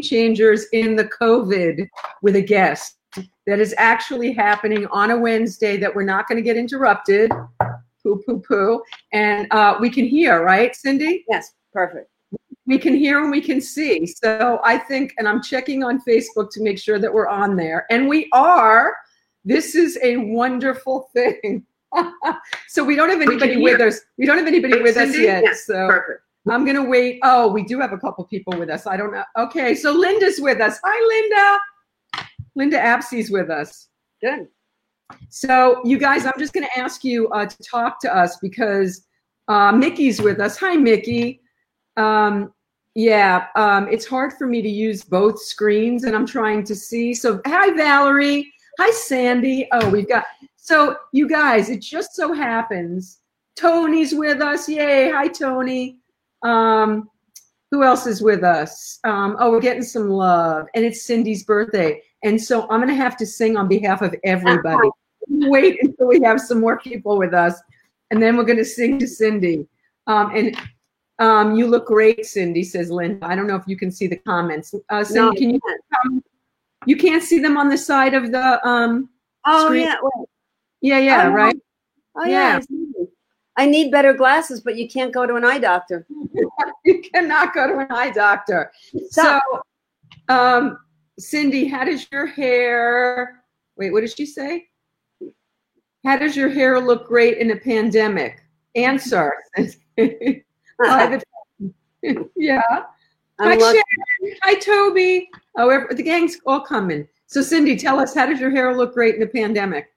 changers 0.00 0.66
in 0.72 0.96
the 0.96 1.04
COVID 1.04 1.88
with 2.22 2.36
a 2.36 2.42
guest 2.42 2.98
that 3.46 3.58
is 3.60 3.74
actually 3.78 4.32
happening 4.32 4.86
on 4.88 5.10
a 5.10 5.18
Wednesday 5.18 5.76
that 5.78 5.94
we're 5.94 6.04
not 6.04 6.28
going 6.28 6.36
to 6.36 6.42
get 6.42 6.56
interrupted. 6.56 7.32
Poo, 8.02 8.22
poo, 8.26 8.40
poo. 8.40 8.82
And 9.12 9.50
uh, 9.52 9.76
we 9.80 9.90
can 9.90 10.06
hear, 10.06 10.42
right, 10.42 10.74
Cindy? 10.74 11.24
Yes, 11.28 11.54
perfect. 11.72 12.10
We 12.66 12.78
can 12.78 12.94
hear 12.94 13.22
and 13.22 13.30
we 13.30 13.40
can 13.40 13.60
see. 13.60 14.06
So 14.06 14.60
I 14.62 14.76
think, 14.76 15.14
and 15.18 15.26
I'm 15.26 15.42
checking 15.42 15.82
on 15.82 16.02
Facebook 16.02 16.50
to 16.52 16.62
make 16.62 16.78
sure 16.78 16.98
that 16.98 17.12
we're 17.12 17.26
on 17.26 17.56
there. 17.56 17.86
And 17.90 18.08
we 18.08 18.28
are. 18.32 18.94
This 19.44 19.74
is 19.74 19.98
a 20.02 20.18
wonderful 20.18 21.08
thing. 21.14 21.64
so 22.68 22.84
we 22.84 22.94
don't 22.94 23.08
have 23.08 23.22
anybody 23.22 23.56
with 23.56 23.80
us. 23.80 24.00
We 24.18 24.26
don't 24.26 24.36
have 24.36 24.46
anybody 24.46 24.82
with 24.82 24.96
us 24.98 25.16
yet. 25.16 25.42
Yes, 25.44 25.64
so 25.64 25.88
perfect. 25.88 26.22
I'm 26.50 26.64
gonna 26.64 26.84
wait. 26.84 27.20
Oh, 27.22 27.50
we 27.50 27.62
do 27.62 27.80
have 27.80 27.92
a 27.92 27.98
couple 27.98 28.24
people 28.24 28.58
with 28.58 28.70
us. 28.70 28.86
I 28.86 28.96
don't 28.96 29.12
know. 29.12 29.24
Okay, 29.38 29.74
so 29.74 29.92
Linda's 29.92 30.40
with 30.40 30.60
us. 30.60 30.78
Hi, 30.84 31.58
Linda. 32.12 32.26
Linda 32.54 32.78
Apsey's 32.78 33.30
with 33.30 33.50
us. 33.50 33.88
Good. 34.20 34.48
So 35.30 35.80
you 35.84 35.98
guys, 35.98 36.26
I'm 36.26 36.38
just 36.38 36.52
gonna 36.52 36.66
ask 36.76 37.04
you 37.04 37.28
uh, 37.28 37.46
to 37.46 37.56
talk 37.62 38.00
to 38.00 38.14
us 38.14 38.36
because 38.38 39.06
uh, 39.48 39.72
Mickey's 39.72 40.20
with 40.20 40.40
us. 40.40 40.56
Hi, 40.58 40.76
Mickey. 40.76 41.40
Um, 41.96 42.52
yeah, 42.94 43.46
um, 43.54 43.88
it's 43.88 44.06
hard 44.06 44.32
for 44.32 44.46
me 44.46 44.60
to 44.62 44.68
use 44.68 45.04
both 45.04 45.40
screens, 45.40 46.04
and 46.04 46.14
I'm 46.16 46.26
trying 46.26 46.64
to 46.64 46.74
see. 46.74 47.14
So 47.14 47.40
hi, 47.46 47.70
Valerie. 47.74 48.52
Hi, 48.80 48.90
Sandy. 48.90 49.68
Oh, 49.72 49.88
we've 49.90 50.08
got. 50.08 50.24
So 50.56 50.96
you 51.12 51.28
guys, 51.28 51.70
it 51.70 51.80
just 51.80 52.14
so 52.14 52.32
happens 52.32 53.18
Tony's 53.58 54.14
with 54.14 54.40
us. 54.40 54.68
Yay! 54.68 55.10
Hi, 55.10 55.26
Tony. 55.26 55.98
Um, 56.42 57.08
who 57.70 57.82
else 57.82 58.06
is 58.06 58.22
with 58.22 58.44
us? 58.44 58.98
Um, 59.04 59.36
oh, 59.38 59.50
we're 59.50 59.60
getting 59.60 59.82
some 59.82 60.08
love, 60.08 60.66
and 60.74 60.84
it's 60.84 61.02
Cindy's 61.02 61.44
birthday, 61.44 62.00
and 62.22 62.40
so 62.40 62.62
I'm 62.70 62.80
gonna 62.80 62.94
have 62.94 63.16
to 63.18 63.26
sing 63.26 63.56
on 63.56 63.68
behalf 63.68 64.00
of 64.02 64.14
everybody. 64.24 64.88
Wait 65.28 65.78
until 65.82 66.06
we 66.06 66.20
have 66.22 66.40
some 66.40 66.60
more 66.60 66.78
people 66.78 67.18
with 67.18 67.34
us, 67.34 67.60
and 68.10 68.22
then 68.22 68.36
we're 68.36 68.44
gonna 68.44 68.64
sing 68.64 68.98
to 69.00 69.06
Cindy. 69.06 69.66
Um, 70.06 70.34
and 70.34 70.56
um, 71.18 71.56
you 71.56 71.66
look 71.66 71.86
great, 71.86 72.24
Cindy, 72.24 72.64
says 72.64 72.90
Linda. 72.90 73.26
I 73.26 73.34
don't 73.34 73.46
know 73.46 73.56
if 73.56 73.64
you 73.66 73.76
can 73.76 73.90
see 73.90 74.06
the 74.06 74.16
comments. 74.16 74.74
Uh, 74.88 75.04
Cindy, 75.04 75.20
No, 75.20 75.32
can 75.34 75.50
you? 75.50 75.60
Um, 76.04 76.24
you 76.86 76.96
can't 76.96 77.22
see 77.22 77.38
them 77.38 77.58
on 77.58 77.68
the 77.68 77.76
side 77.76 78.14
of 78.14 78.32
the. 78.32 78.66
Um, 78.66 79.10
Oh 79.44 79.66
Screen- 79.66 79.84
yeah. 79.84 79.96
Yeah, 80.80 80.98
yeah, 80.98 81.28
Oh, 81.28 81.32
right. 81.32 81.56
Oh 82.16 82.24
yeah. 82.24 82.60
Yeah. 82.60 83.04
I 83.58 83.66
need 83.66 83.90
better 83.90 84.14
glasses, 84.14 84.60
but 84.60 84.76
you 84.76 84.88
can't 84.88 85.12
go 85.12 85.26
to 85.26 85.34
an 85.34 85.44
eye 85.44 85.58
doctor. 85.58 86.06
you 86.84 87.02
cannot 87.12 87.52
go 87.52 87.66
to 87.66 87.78
an 87.80 87.88
eye 87.90 88.10
doctor. 88.10 88.70
Stop. 89.10 89.42
So, 90.28 90.34
um, 90.34 90.78
Cindy, 91.18 91.66
how 91.66 91.84
does 91.84 92.06
your 92.12 92.26
hair? 92.26 93.42
Wait, 93.76 93.92
what 93.92 94.02
did 94.02 94.16
she 94.16 94.26
say? 94.26 94.68
How 96.04 96.16
does 96.16 96.36
your 96.36 96.48
hair 96.48 96.78
look 96.78 97.08
great 97.08 97.38
in 97.38 97.50
a 97.50 97.56
pandemic? 97.56 98.40
Answer. 98.74 99.34
Yeah. 102.36 102.62
Hi, 103.40 103.52
I'm. 103.52 103.58
Sharon. 103.58 104.36
Hi, 104.42 104.54
Toby. 104.54 105.28
Oh, 105.56 105.84
the 105.90 106.02
gang's 106.02 106.38
all 106.46 106.60
coming. 106.60 107.08
So, 107.26 107.42
Cindy, 107.42 107.76
tell 107.76 107.98
us, 107.98 108.14
how 108.14 108.26
does 108.26 108.38
your 108.38 108.50
hair 108.50 108.76
look 108.76 108.94
great 108.94 109.14
in 109.14 109.20
the 109.20 109.26
pandemic? 109.26 109.88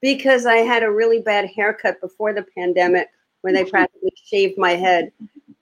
Because 0.00 0.46
I 0.46 0.56
had 0.56 0.82
a 0.82 0.90
really 0.90 1.20
bad 1.20 1.46
haircut 1.46 2.00
before 2.00 2.32
the 2.32 2.46
pandemic 2.56 3.08
where 3.40 3.52
they 3.52 3.62
mm-hmm. 3.62 3.70
practically 3.70 4.12
shaved 4.24 4.58
my 4.58 4.72
head. 4.72 5.12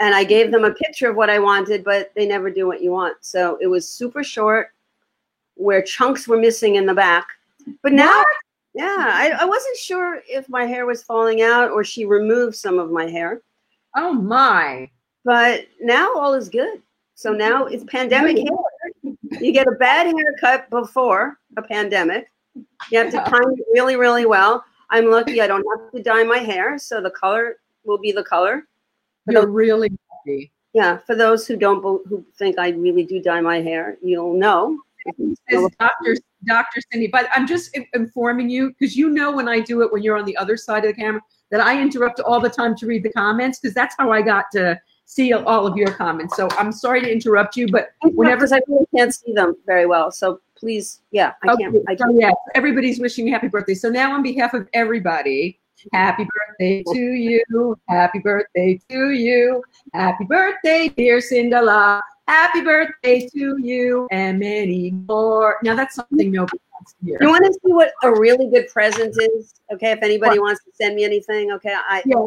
And 0.00 0.14
I 0.14 0.24
gave 0.24 0.50
them 0.50 0.64
a 0.64 0.74
picture 0.74 1.08
of 1.08 1.16
what 1.16 1.30
I 1.30 1.38
wanted, 1.38 1.84
but 1.84 2.12
they 2.16 2.26
never 2.26 2.50
do 2.50 2.66
what 2.66 2.82
you 2.82 2.90
want. 2.90 3.16
So 3.20 3.58
it 3.60 3.68
was 3.68 3.88
super 3.88 4.24
short, 4.24 4.68
where 5.54 5.82
chunks 5.82 6.26
were 6.26 6.36
missing 6.36 6.74
in 6.74 6.84
the 6.84 6.94
back. 6.94 7.26
But 7.82 7.92
now, 7.92 8.22
yeah, 8.74 8.96
I, 8.98 9.30
I 9.40 9.44
wasn't 9.44 9.76
sure 9.76 10.20
if 10.28 10.48
my 10.48 10.64
hair 10.64 10.84
was 10.84 11.04
falling 11.04 11.42
out 11.42 11.70
or 11.70 11.84
she 11.84 12.06
removed 12.06 12.56
some 12.56 12.78
of 12.80 12.90
my 12.90 13.06
hair. 13.06 13.40
Oh, 13.96 14.12
my. 14.12 14.90
But 15.24 15.66
now 15.80 16.12
all 16.16 16.34
is 16.34 16.48
good. 16.48 16.82
So 17.14 17.32
now 17.32 17.66
it's 17.66 17.84
pandemic 17.84 18.38
hair. 18.38 19.14
You 19.40 19.52
get 19.52 19.68
a 19.68 19.76
bad 19.78 20.06
haircut 20.06 20.68
before 20.70 21.38
a 21.56 21.62
pandemic. 21.62 22.30
You 22.90 22.98
have 22.98 23.10
to 23.10 23.16
Yeah. 23.16 23.24
time 23.24 23.52
it 23.52 23.66
really, 23.72 23.96
really 23.96 24.26
well. 24.26 24.64
I'm 24.90 25.10
lucky 25.10 25.40
I 25.40 25.46
don't 25.46 25.64
have 25.76 25.90
to 25.92 26.02
dye 26.02 26.24
my 26.24 26.38
hair, 26.38 26.78
so 26.78 27.00
the 27.00 27.10
color 27.10 27.56
will 27.84 27.98
be 27.98 28.12
the 28.12 28.22
color. 28.22 28.66
You're 29.28 29.46
really 29.46 29.90
lucky. 30.26 30.52
Yeah, 30.72 30.98
for 30.98 31.14
those 31.14 31.46
who 31.46 31.56
don't 31.56 31.82
who 31.82 32.24
think 32.36 32.58
I 32.58 32.70
really 32.70 33.04
do 33.04 33.20
dye 33.20 33.40
my 33.40 33.60
hair, 33.60 33.96
you'll 34.02 34.34
know. 34.34 34.78
Says 35.50 35.68
Dr. 35.78 36.16
Dr. 36.46 36.80
Cindy, 36.90 37.08
but 37.08 37.28
I'm 37.34 37.46
just 37.46 37.76
informing 37.92 38.48
you 38.48 38.70
because 38.70 38.96
you 38.96 39.10
know 39.10 39.30
when 39.32 39.48
I 39.48 39.60
do 39.60 39.82
it 39.82 39.92
when 39.92 40.02
you're 40.02 40.16
on 40.16 40.24
the 40.24 40.36
other 40.36 40.56
side 40.56 40.84
of 40.84 40.94
the 40.94 41.00
camera 41.00 41.20
that 41.50 41.60
I 41.60 41.80
interrupt 41.80 42.20
all 42.20 42.40
the 42.40 42.48
time 42.48 42.74
to 42.76 42.86
read 42.86 43.02
the 43.02 43.12
comments 43.12 43.58
because 43.60 43.74
that's 43.74 43.94
how 43.98 44.10
I 44.10 44.22
got 44.22 44.46
to 44.52 44.80
see 45.04 45.32
all 45.32 45.66
of 45.66 45.76
your 45.76 45.92
comments. 45.92 46.36
So 46.36 46.48
I'm 46.52 46.72
sorry 46.72 47.00
to 47.02 47.10
interrupt 47.10 47.56
you, 47.56 47.68
but 47.68 47.90
whenever 48.02 48.40
because 48.40 48.52
I 48.52 48.60
really 48.66 48.86
can't 48.96 49.14
see 49.14 49.32
them 49.32 49.54
very 49.66 49.86
well, 49.86 50.10
so 50.10 50.40
please, 50.64 51.02
yeah, 51.10 51.34
I 51.42 51.54
can't. 51.56 51.76
Okay, 51.76 51.84
I 51.88 51.94
can't. 51.94 52.18
yeah, 52.18 52.30
everybody's 52.54 52.98
wishing 52.98 53.26
you 53.26 53.34
happy 53.34 53.48
birthday. 53.48 53.74
So 53.74 53.90
now 53.90 54.14
on 54.14 54.22
behalf 54.22 54.54
of 54.54 54.66
everybody, 54.72 55.60
happy 55.92 56.26
birthday 56.48 56.82
to 56.90 56.98
you. 56.98 57.76
Happy 57.86 58.18
birthday 58.18 58.80
to 58.88 59.10
you. 59.10 59.62
Happy 59.92 60.24
birthday, 60.24 60.88
dear 60.88 61.20
Cinderella. 61.20 62.02
Happy 62.28 62.62
birthday 62.62 63.28
to 63.28 63.58
you 63.60 64.08
and 64.10 64.38
many 64.38 64.92
more. 65.06 65.58
Now 65.62 65.76
that's 65.76 65.96
something 65.96 66.32
nobody 66.32 66.58
wants 66.72 66.94
to 66.94 67.04
hear. 67.04 67.18
You 67.20 67.28
want 67.28 67.44
to 67.44 67.52
see 67.52 67.72
what 67.74 67.92
a 68.02 68.10
really 68.10 68.48
good 68.48 68.68
present 68.68 69.14
is? 69.34 69.52
Okay, 69.70 69.90
if 69.92 70.02
anybody 70.02 70.38
wants 70.38 70.64
to 70.64 70.70
send 70.72 70.96
me 70.96 71.04
anything, 71.04 71.52
okay, 71.52 71.74
I 71.74 72.02
Yeah. 72.06 72.24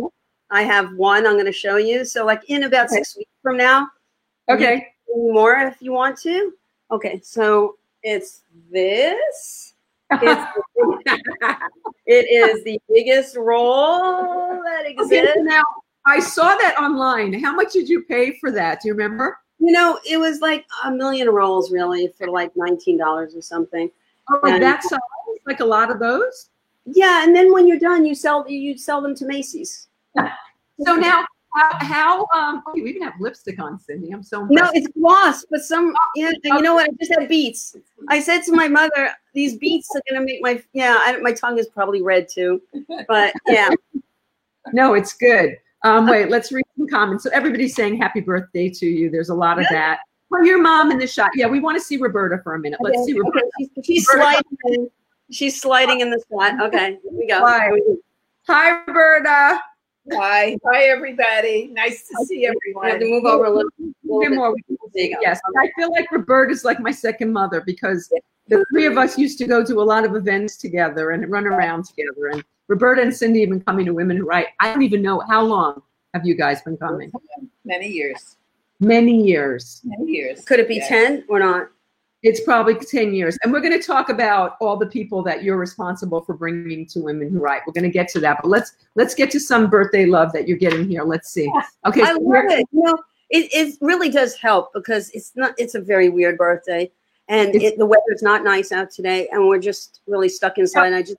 I 0.52 0.62
have 0.62 0.94
one 0.94 1.26
I'm 1.26 1.34
going 1.34 1.46
to 1.46 1.52
show 1.52 1.78
you. 1.78 2.06
So 2.06 2.24
like 2.24 2.48
in 2.50 2.64
about 2.66 2.86
Okay. 2.86 2.98
six 2.98 3.18
weeks 3.18 3.32
from 3.42 3.58
now, 3.58 3.88
Okay. 4.48 4.90
more 5.16 5.56
if 5.56 5.82
you 5.82 5.92
want 5.92 6.20
to. 6.20 6.54
Okay, 6.92 7.20
so 7.22 7.78
it's 8.08 8.42
this. 8.72 9.74
It's, 10.12 10.52
it 12.06 12.26
is 12.32 12.64
the 12.64 12.80
biggest 12.88 13.36
roll 13.36 14.62
that 14.64 14.84
exists. 14.86 15.34
so 15.36 15.42
now 15.42 15.64
I 16.06 16.20
saw 16.20 16.56
that 16.56 16.78
online. 16.80 17.34
How 17.34 17.54
much 17.54 17.74
did 17.74 17.90
you 17.90 18.04
pay 18.04 18.38
for 18.40 18.52
that? 18.52 18.82
Do 18.82 18.88
you 18.88 18.94
remember? 18.94 19.38
You 19.60 19.72
know, 19.74 20.00
it 20.10 20.18
was 20.18 20.40
like 20.40 20.66
a 20.86 20.92
million 20.92 21.30
rolls 21.30 21.72
really 21.72 22.08
for 22.18 22.28
like 22.28 22.52
nineteen 22.56 22.98
dollars 22.98 23.36
or 23.36 23.42
something. 23.42 23.90
Oh, 24.30 24.40
like 24.44 24.54
And- 24.54 24.64
that 24.64 24.84
size? 24.84 25.00
Like 25.46 25.60
a 25.62 25.66
lot 25.66 25.92
of 25.92 26.00
those? 26.00 26.50
Yeah, 26.86 27.24
and 27.24 27.36
then 27.36 27.52
when 27.54 27.68
you're 27.68 27.80
done, 27.80 28.06
you 28.06 28.16
sell 28.16 28.46
you 28.50 28.78
sell 28.78 29.02
them 29.02 29.16
to 29.16 29.26
Macy's. 29.26 29.88
So 30.86 30.96
now, 30.96 31.26
how, 31.54 31.78
how 31.80 32.28
um, 32.34 32.64
oh, 32.68 32.76
you 32.76 32.86
even 32.86 33.02
have 33.02 33.14
lipstick 33.20 33.60
on, 33.62 33.80
Cindy. 33.80 34.12
I'm 34.12 34.24
so 34.24 34.46
No, 34.50 34.70
it's 34.74 34.88
gloss, 35.00 35.46
but 35.50 35.62
some 35.62 35.94
yeah. 36.16 36.30
and 36.30 36.38
You 36.44 36.62
know 36.62 36.76
what? 36.76 36.90
I 36.90 36.94
just 37.00 37.12
had 37.18 37.28
beets. 37.28 37.76
I 38.10 38.20
said 38.20 38.42
to 38.44 38.54
my 38.54 38.68
mother, 38.68 39.12
"These 39.34 39.58
beets 39.58 39.90
are 39.96 40.02
gonna 40.10 40.26
make 40.26 40.42
my 40.42 40.62
yeah." 40.74 40.98
I, 41.00 41.18
my 41.18 41.34
tongue 41.34 41.58
is 41.58 41.68
probably 41.68 42.02
red 42.02 42.28
too, 42.30 42.62
but 43.08 43.34
yeah. 43.48 43.70
No, 44.74 44.94
it's 44.94 45.14
good. 45.14 45.58
Um, 45.84 46.08
wait, 46.08 46.30
let's 46.30 46.52
read 46.52 46.66
some 46.78 46.88
comments. 46.88 47.24
So 47.24 47.30
everybody's 47.32 47.76
saying 47.76 47.98
happy 47.98 48.20
birthday 48.20 48.70
to 48.70 48.86
you. 48.86 49.10
There's 49.10 49.30
a 49.30 49.36
lot 49.36 49.60
of 49.60 49.66
that. 49.70 50.00
Well, 50.30 50.46
your 50.46 50.62
mom 50.62 50.92
in 50.92 51.00
the 51.00 51.08
shot. 51.08 51.32
Yeah, 51.36 51.48
we 51.48 51.60
want 51.60 51.78
to 51.78 51.82
see 51.82 51.98
Roberta 51.98 52.40
for 52.44 52.56
a 52.56 52.60
minute. 52.60 52.80
Let's 52.82 53.06
see 53.06 53.14
Okay, 53.14 53.20
Roberta. 53.20 53.50
she's, 53.58 53.86
she's 53.86 54.08
sliding. 54.08 54.58
In. 54.66 54.90
She's 55.32 55.62
sliding 55.62 56.02
in 56.02 56.10
the 56.10 56.22
shot. 56.30 56.62
Okay, 56.62 56.98
here 57.02 57.12
we 57.14 57.28
go. 57.28 57.40
Hi. 57.40 57.70
Hi, 58.48 58.84
Roberta. 58.86 59.62
Hi, 60.14 60.58
hi 60.66 60.84
everybody. 60.86 61.68
Nice 61.74 62.08
to 62.08 62.26
see 62.26 62.46
everyone. 62.46 62.86
I 62.86 62.90
have 62.92 63.00
to 63.00 63.10
move 63.10 63.26
over 63.26 63.46
a 63.46 63.50
little. 63.50 63.70
little 63.80 64.20
Bit 64.22 64.30
bit. 64.30 64.36
more. 64.38 64.56
There. 64.94 65.10
Yes, 65.22 65.40
I 65.58 65.70
feel 65.78 65.92
like 65.92 66.12
Roberta's 66.12 66.64
like 66.64 66.80
my 66.80 66.92
second 66.92 67.32
mother 67.34 67.62
because 67.62 68.12
the 68.48 68.66
three 68.72 68.86
of 68.86 68.98
us 68.98 69.18
used 69.18 69.38
to 69.40 69.46
go 69.46 69.64
to 69.66 69.82
a 69.82 69.84
lot 69.84 70.06
of 70.06 70.16
events 70.16 70.56
together 70.58 71.12
and 71.12 71.30
run 71.30 71.46
around 71.46 71.86
together. 71.86 72.28
And 72.32 72.44
Roberta 72.68 73.02
and 73.02 73.16
Cindy 73.16 73.42
have 73.42 73.50
been 73.50 73.62
coming 73.62 73.86
to 73.86 73.94
Women 73.94 74.18
Who 74.18 74.26
Write. 74.26 74.48
I 74.60 74.72
don't 74.72 74.82
even 74.82 75.02
know 75.02 75.20
how 75.20 75.44
long 75.44 75.82
have 76.14 76.26
you 76.26 76.36
guys 76.36 76.62
been 76.62 76.78
coming? 76.78 77.12
Many 77.66 77.88
years. 77.90 78.38
Many 78.80 79.22
years. 79.24 79.82
Many 79.84 80.12
years. 80.12 80.46
Could 80.46 80.60
it 80.60 80.68
be 80.68 80.76
Yes. 80.76 80.88
ten 80.88 81.26
or 81.28 81.40
not? 81.40 81.70
It's 82.24 82.42
probably 82.42 82.76
10 82.76 83.14
years. 83.14 83.38
And 83.44 83.54
we're 83.54 83.62
going 83.62 83.80
to 83.80 83.86
talk 83.86 84.10
about 84.10 84.58
all 84.60 84.76
the 84.76 84.88
people 84.88 85.22
that 85.24 85.44
you're 85.44 85.58
responsible 85.58 86.22
for 86.22 86.36
bringing 86.36 86.86
to 86.88 87.00
Women 87.00 87.30
Who 87.30 87.40
Write. 87.40 87.62
We're 87.66 87.74
going 87.74 87.84
to 87.84 87.90
get 87.90 88.08
to 88.10 88.20
that. 88.22 88.40
But 88.42 88.50
let's 88.50 88.74
let's 88.96 89.14
get 89.14 89.30
to 89.32 89.40
some 89.40 89.70
birthday 89.70 90.06
love 90.06 90.34
that 90.34 90.48
you're 90.48 90.58
getting 90.58 90.90
here. 90.90 91.04
Let's 91.04 91.30
see. 91.30 91.52
Okay. 91.86 92.02
I 92.02 92.14
so 92.14 92.20
love 92.20 92.46
it. 92.46 92.68
You 92.72 92.84
know, 92.84 92.98
it, 93.30 93.50
it 93.54 93.78
really 93.82 94.10
does 94.10 94.36
help 94.36 94.74
because 94.74 95.10
it's 95.12 95.34
not. 95.36 95.54
It's 95.58 95.76
a 95.76 95.82
very 95.82 96.10
weird 96.10 96.38
birthday, 96.38 96.92
and 97.28 97.54
it, 97.56 97.78
the 97.78 97.86
weather's 97.86 98.24
not 98.24 98.44
nice 98.44 98.72
out 98.72 98.90
today, 98.90 99.28
and 99.32 99.48
we're 99.48 99.60
just 99.60 100.02
really 100.08 100.30
stuck 100.30 100.58
inside. 100.58 100.88
And 100.88 100.96
I 100.96 101.04
just 101.04 101.18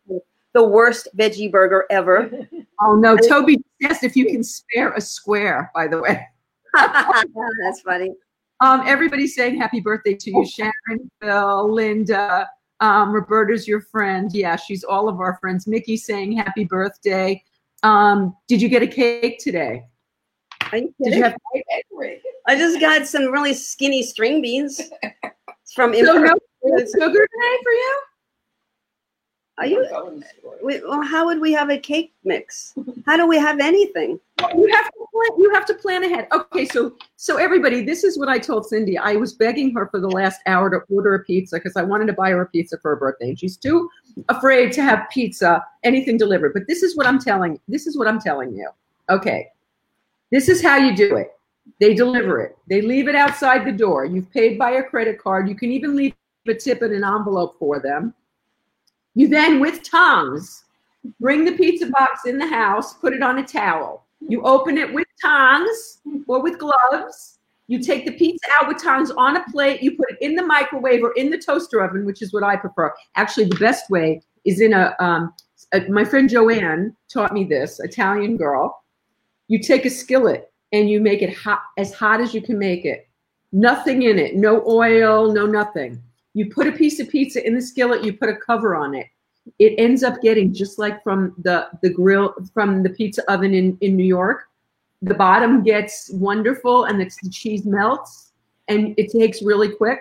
the 0.54 0.64
worst 0.64 1.08
veggie 1.16 1.50
burger 1.50 1.86
ever. 1.90 2.30
Oh, 2.80 2.94
no. 2.94 3.16
Toby 3.16 3.58
asked 3.82 4.04
if 4.04 4.14
you 4.14 4.26
can 4.26 4.44
spare 4.44 4.92
a 4.92 5.00
square, 5.00 5.68
by 5.74 5.88
the 5.88 6.00
way. 6.00 6.24
That's 6.72 7.80
funny. 7.80 8.12
Um, 8.60 8.82
everybody's 8.86 9.34
saying 9.34 9.58
happy 9.60 9.80
birthday 9.80 10.14
to 10.14 10.30
you, 10.30 10.46
Sharon, 10.46 11.10
Bill, 11.20 11.72
Linda. 11.72 12.48
Um, 12.80 13.12
Roberta's 13.12 13.66
your 13.66 13.80
friend. 13.80 14.30
Yeah, 14.32 14.56
she's 14.56 14.84
all 14.84 15.08
of 15.08 15.20
our 15.20 15.38
friends. 15.40 15.66
Mickey's 15.66 16.04
saying 16.04 16.32
happy 16.32 16.64
birthday. 16.64 17.42
Um, 17.82 18.36
did 18.48 18.60
you 18.60 18.68
get 18.68 18.82
a 18.82 18.86
cake 18.86 19.38
today? 19.40 19.84
Did 20.70 20.92
you 21.00 21.22
have 21.22 21.36
I 22.46 22.56
just 22.56 22.80
got 22.80 23.06
some 23.06 23.30
really 23.30 23.54
skinny 23.54 24.02
string 24.02 24.42
beans 24.42 24.80
from 25.74 25.94
so 25.94 26.00
no 26.00 26.16
import. 26.16 26.34
sugar 26.62 27.26
today 27.26 27.58
for 27.62 27.72
you? 27.72 28.00
Are 29.58 29.66
you? 29.66 29.84
We, 30.62 30.80
well, 30.84 31.02
how 31.02 31.26
would 31.26 31.40
we 31.40 31.52
have 31.52 31.68
a 31.68 31.78
cake 31.78 32.12
mix? 32.24 32.74
How 33.06 33.16
do 33.16 33.26
we 33.26 33.36
have 33.38 33.58
anything? 33.58 34.20
You 34.54 34.72
have 34.72 34.86
to 34.86 35.06
plan, 35.12 35.40
you 35.40 35.50
have 35.52 35.66
to 35.66 35.74
plan 35.74 36.04
ahead. 36.04 36.28
Okay, 36.32 36.64
so 36.64 36.94
so 37.16 37.38
everybody, 37.38 37.82
this 37.82 38.04
is 38.04 38.16
what 38.16 38.28
I 38.28 38.38
told 38.38 38.66
Cindy. 38.66 38.96
I 38.96 39.14
was 39.14 39.32
begging 39.32 39.74
her 39.74 39.88
for 39.88 39.98
the 39.98 40.08
last 40.08 40.40
hour 40.46 40.70
to 40.70 40.80
order 40.94 41.16
a 41.16 41.24
pizza 41.24 41.56
because 41.56 41.76
I 41.76 41.82
wanted 41.82 42.06
to 42.06 42.12
buy 42.12 42.30
her 42.30 42.42
a 42.42 42.46
pizza 42.46 42.78
for 42.78 42.90
her 42.90 42.96
birthday, 42.96 43.30
and 43.30 43.38
she's 43.38 43.56
too 43.56 43.90
afraid 44.28 44.70
to 44.72 44.82
have 44.82 45.08
pizza, 45.10 45.64
anything 45.82 46.16
delivered. 46.16 46.54
But 46.54 46.68
this 46.68 46.84
is 46.84 46.96
what 46.96 47.08
I'm 47.08 47.18
telling. 47.18 47.58
This 47.66 47.88
is 47.88 47.98
what 47.98 48.06
I'm 48.06 48.20
telling 48.20 48.54
you. 48.54 48.68
Okay, 49.10 49.48
this 50.30 50.48
is 50.48 50.62
how 50.62 50.76
you 50.76 50.94
do 50.94 51.16
it. 51.16 51.32
They 51.80 51.94
deliver 51.94 52.40
it. 52.40 52.56
They 52.68 52.80
leave 52.80 53.08
it 53.08 53.16
outside 53.16 53.66
the 53.66 53.72
door. 53.72 54.04
You've 54.04 54.30
paid 54.30 54.56
by 54.56 54.70
a 54.72 54.84
credit 54.84 55.18
card. 55.20 55.48
You 55.48 55.56
can 55.56 55.72
even 55.72 55.96
leave 55.96 56.14
a 56.46 56.54
tip 56.54 56.82
in 56.82 56.94
an 56.94 57.04
envelope 57.04 57.58
for 57.58 57.80
them. 57.80 58.14
You 59.18 59.26
then, 59.26 59.58
with 59.58 59.82
tongs, 59.82 60.62
bring 61.18 61.44
the 61.44 61.50
pizza 61.50 61.86
box 61.86 62.24
in 62.24 62.38
the 62.38 62.46
house, 62.46 62.94
put 62.94 63.12
it 63.12 63.20
on 63.20 63.38
a 63.40 63.44
towel. 63.44 64.06
You 64.20 64.42
open 64.42 64.78
it 64.78 64.94
with 64.94 65.08
tongs 65.20 65.98
or 66.28 66.40
with 66.40 66.56
gloves. 66.60 67.40
You 67.66 67.82
take 67.82 68.06
the 68.06 68.12
pizza 68.12 68.46
out 68.60 68.68
with 68.68 68.80
tongs 68.80 69.10
on 69.10 69.36
a 69.36 69.44
plate. 69.50 69.82
You 69.82 69.96
put 69.96 70.12
it 70.12 70.18
in 70.20 70.36
the 70.36 70.46
microwave 70.46 71.02
or 71.02 71.10
in 71.14 71.30
the 71.30 71.36
toaster 71.36 71.80
oven, 71.80 72.06
which 72.06 72.22
is 72.22 72.32
what 72.32 72.44
I 72.44 72.54
prefer. 72.54 72.94
Actually, 73.16 73.46
the 73.46 73.56
best 73.56 73.90
way 73.90 74.22
is 74.44 74.60
in 74.60 74.72
a. 74.72 74.94
Um, 75.00 75.34
a 75.72 75.80
my 75.88 76.04
friend 76.04 76.30
Joanne 76.30 76.94
taught 77.12 77.32
me 77.32 77.42
this. 77.42 77.80
Italian 77.80 78.36
girl. 78.36 78.84
You 79.48 79.58
take 79.58 79.84
a 79.84 79.90
skillet 79.90 80.52
and 80.72 80.88
you 80.88 81.00
make 81.00 81.22
it 81.22 81.36
hot 81.36 81.62
as 81.76 81.92
hot 81.92 82.20
as 82.20 82.34
you 82.34 82.40
can 82.40 82.56
make 82.56 82.84
it. 82.84 83.08
Nothing 83.50 84.02
in 84.02 84.16
it. 84.20 84.36
No 84.36 84.64
oil. 84.64 85.32
No 85.32 85.44
nothing. 85.44 86.00
You 86.34 86.50
put 86.50 86.66
a 86.66 86.72
piece 86.72 87.00
of 87.00 87.08
pizza 87.08 87.44
in 87.46 87.54
the 87.54 87.62
skillet. 87.62 88.04
You 88.04 88.12
put 88.12 88.28
a 88.28 88.36
cover 88.36 88.76
on 88.76 88.94
it 88.94 89.06
it 89.58 89.74
ends 89.78 90.02
up 90.02 90.20
getting 90.20 90.52
just 90.52 90.78
like 90.78 91.02
from 91.02 91.34
the 91.38 91.68
the 91.82 91.90
grill 91.90 92.34
from 92.52 92.82
the 92.82 92.90
pizza 92.90 93.28
oven 93.30 93.54
in 93.54 93.78
in 93.80 93.96
New 93.96 94.04
York. 94.04 94.48
The 95.02 95.14
bottom 95.14 95.62
gets 95.62 96.10
wonderful, 96.12 96.84
and 96.84 97.00
the, 97.00 97.10
the 97.22 97.30
cheese 97.30 97.64
melts, 97.64 98.32
and 98.66 98.94
it 98.98 99.12
takes 99.12 99.42
really 99.42 99.70
quick. 99.70 100.00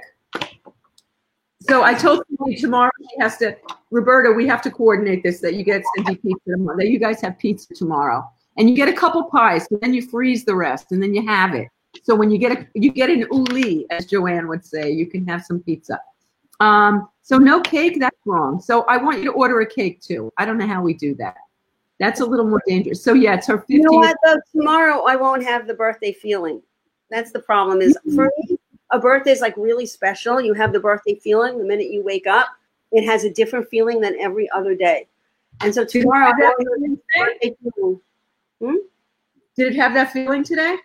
So 1.61 1.83
I 1.83 1.93
told 1.93 2.23
Cindy 2.27 2.59
tomorrow 2.59 2.91
she 2.99 3.21
has 3.21 3.37
to. 3.37 3.55
Roberta, 3.91 4.31
we 4.31 4.47
have 4.47 4.61
to 4.63 4.71
coordinate 4.71 5.23
this 5.23 5.39
that 5.41 5.53
you 5.53 5.63
get 5.63 5.83
Cindy 5.95 6.15
pizza 6.15 6.51
tomorrow. 6.51 6.77
That 6.77 6.89
you 6.89 6.99
guys 6.99 7.21
have 7.21 7.37
pizza 7.37 7.73
tomorrow, 7.73 8.27
and 8.57 8.69
you 8.69 8.75
get 8.75 8.89
a 8.89 8.93
couple 8.93 9.23
pies, 9.25 9.67
and 9.71 9.79
then 9.81 9.93
you 9.93 10.01
freeze 10.01 10.45
the 10.45 10.55
rest, 10.55 10.91
and 10.91 11.01
then 11.01 11.13
you 11.13 11.25
have 11.25 11.53
it. 11.53 11.67
So 12.03 12.15
when 12.15 12.31
you 12.31 12.37
get 12.37 12.51
a 12.51 12.67
you 12.73 12.91
get 12.91 13.09
an 13.09 13.27
uli, 13.31 13.85
as 13.91 14.05
Joanne 14.05 14.47
would 14.47 14.65
say, 14.65 14.91
you 14.91 15.05
can 15.05 15.27
have 15.27 15.43
some 15.43 15.59
pizza. 15.59 15.99
Um, 16.59 17.09
so 17.21 17.37
no 17.37 17.61
cake, 17.61 17.99
that's 17.99 18.17
wrong. 18.25 18.61
So 18.61 18.81
I 18.83 18.97
want 18.97 19.19
you 19.19 19.25
to 19.25 19.31
order 19.31 19.59
a 19.61 19.65
cake 19.65 20.01
too. 20.01 20.31
I 20.37 20.45
don't 20.45 20.57
know 20.57 20.67
how 20.67 20.81
we 20.81 20.93
do 20.93 21.13
that. 21.15 21.35
That's 21.99 22.21
a 22.21 22.25
little 22.25 22.47
more 22.47 22.61
dangerous. 22.67 23.03
So 23.03 23.13
yeah, 23.13 23.35
it's 23.35 23.47
her 23.47 23.57
50th. 23.57 23.63
You 23.67 23.81
know 23.81 23.97
what? 23.97 24.15
Though 24.23 24.37
tomorrow 24.53 25.03
I 25.07 25.15
won't 25.15 25.43
have 25.43 25.67
the 25.67 25.73
birthday 25.73 26.13
feeling. 26.13 26.61
That's 27.09 27.31
the 27.31 27.39
problem. 27.39 27.81
Is 27.81 27.97
for 28.15 28.31
me, 28.37 28.57
a 28.91 28.99
birthday 28.99 29.31
is 29.31 29.41
like 29.41 29.55
really 29.57 29.85
special. 29.85 30.39
You 30.39 30.53
have 30.53 30.73
the 30.73 30.79
birthday 30.79 31.15
feeling 31.15 31.57
the 31.57 31.63
minute 31.63 31.89
you 31.89 32.03
wake 32.03 32.27
up. 32.27 32.47
It 32.91 33.05
has 33.05 33.23
a 33.23 33.29
different 33.29 33.67
feeling 33.69 33.99
than 33.99 34.15
every 34.19 34.49
other 34.51 34.75
day. 34.75 35.07
And 35.61 35.73
so 35.73 35.83
tomorrow 35.83 36.27
I 36.27 36.33
Did 36.33 36.39
it 36.39 36.45
have 36.45 36.53
won't 36.57 36.81
have 36.81 36.89
the 36.89 36.97
that 37.15 37.25
birthday 37.25 37.55
feeling. 38.59 38.81
Did 39.55 39.73
it 39.73 39.75
have 39.75 39.93
that 39.95 40.13
feeling 40.13 40.43
today? 40.43 40.77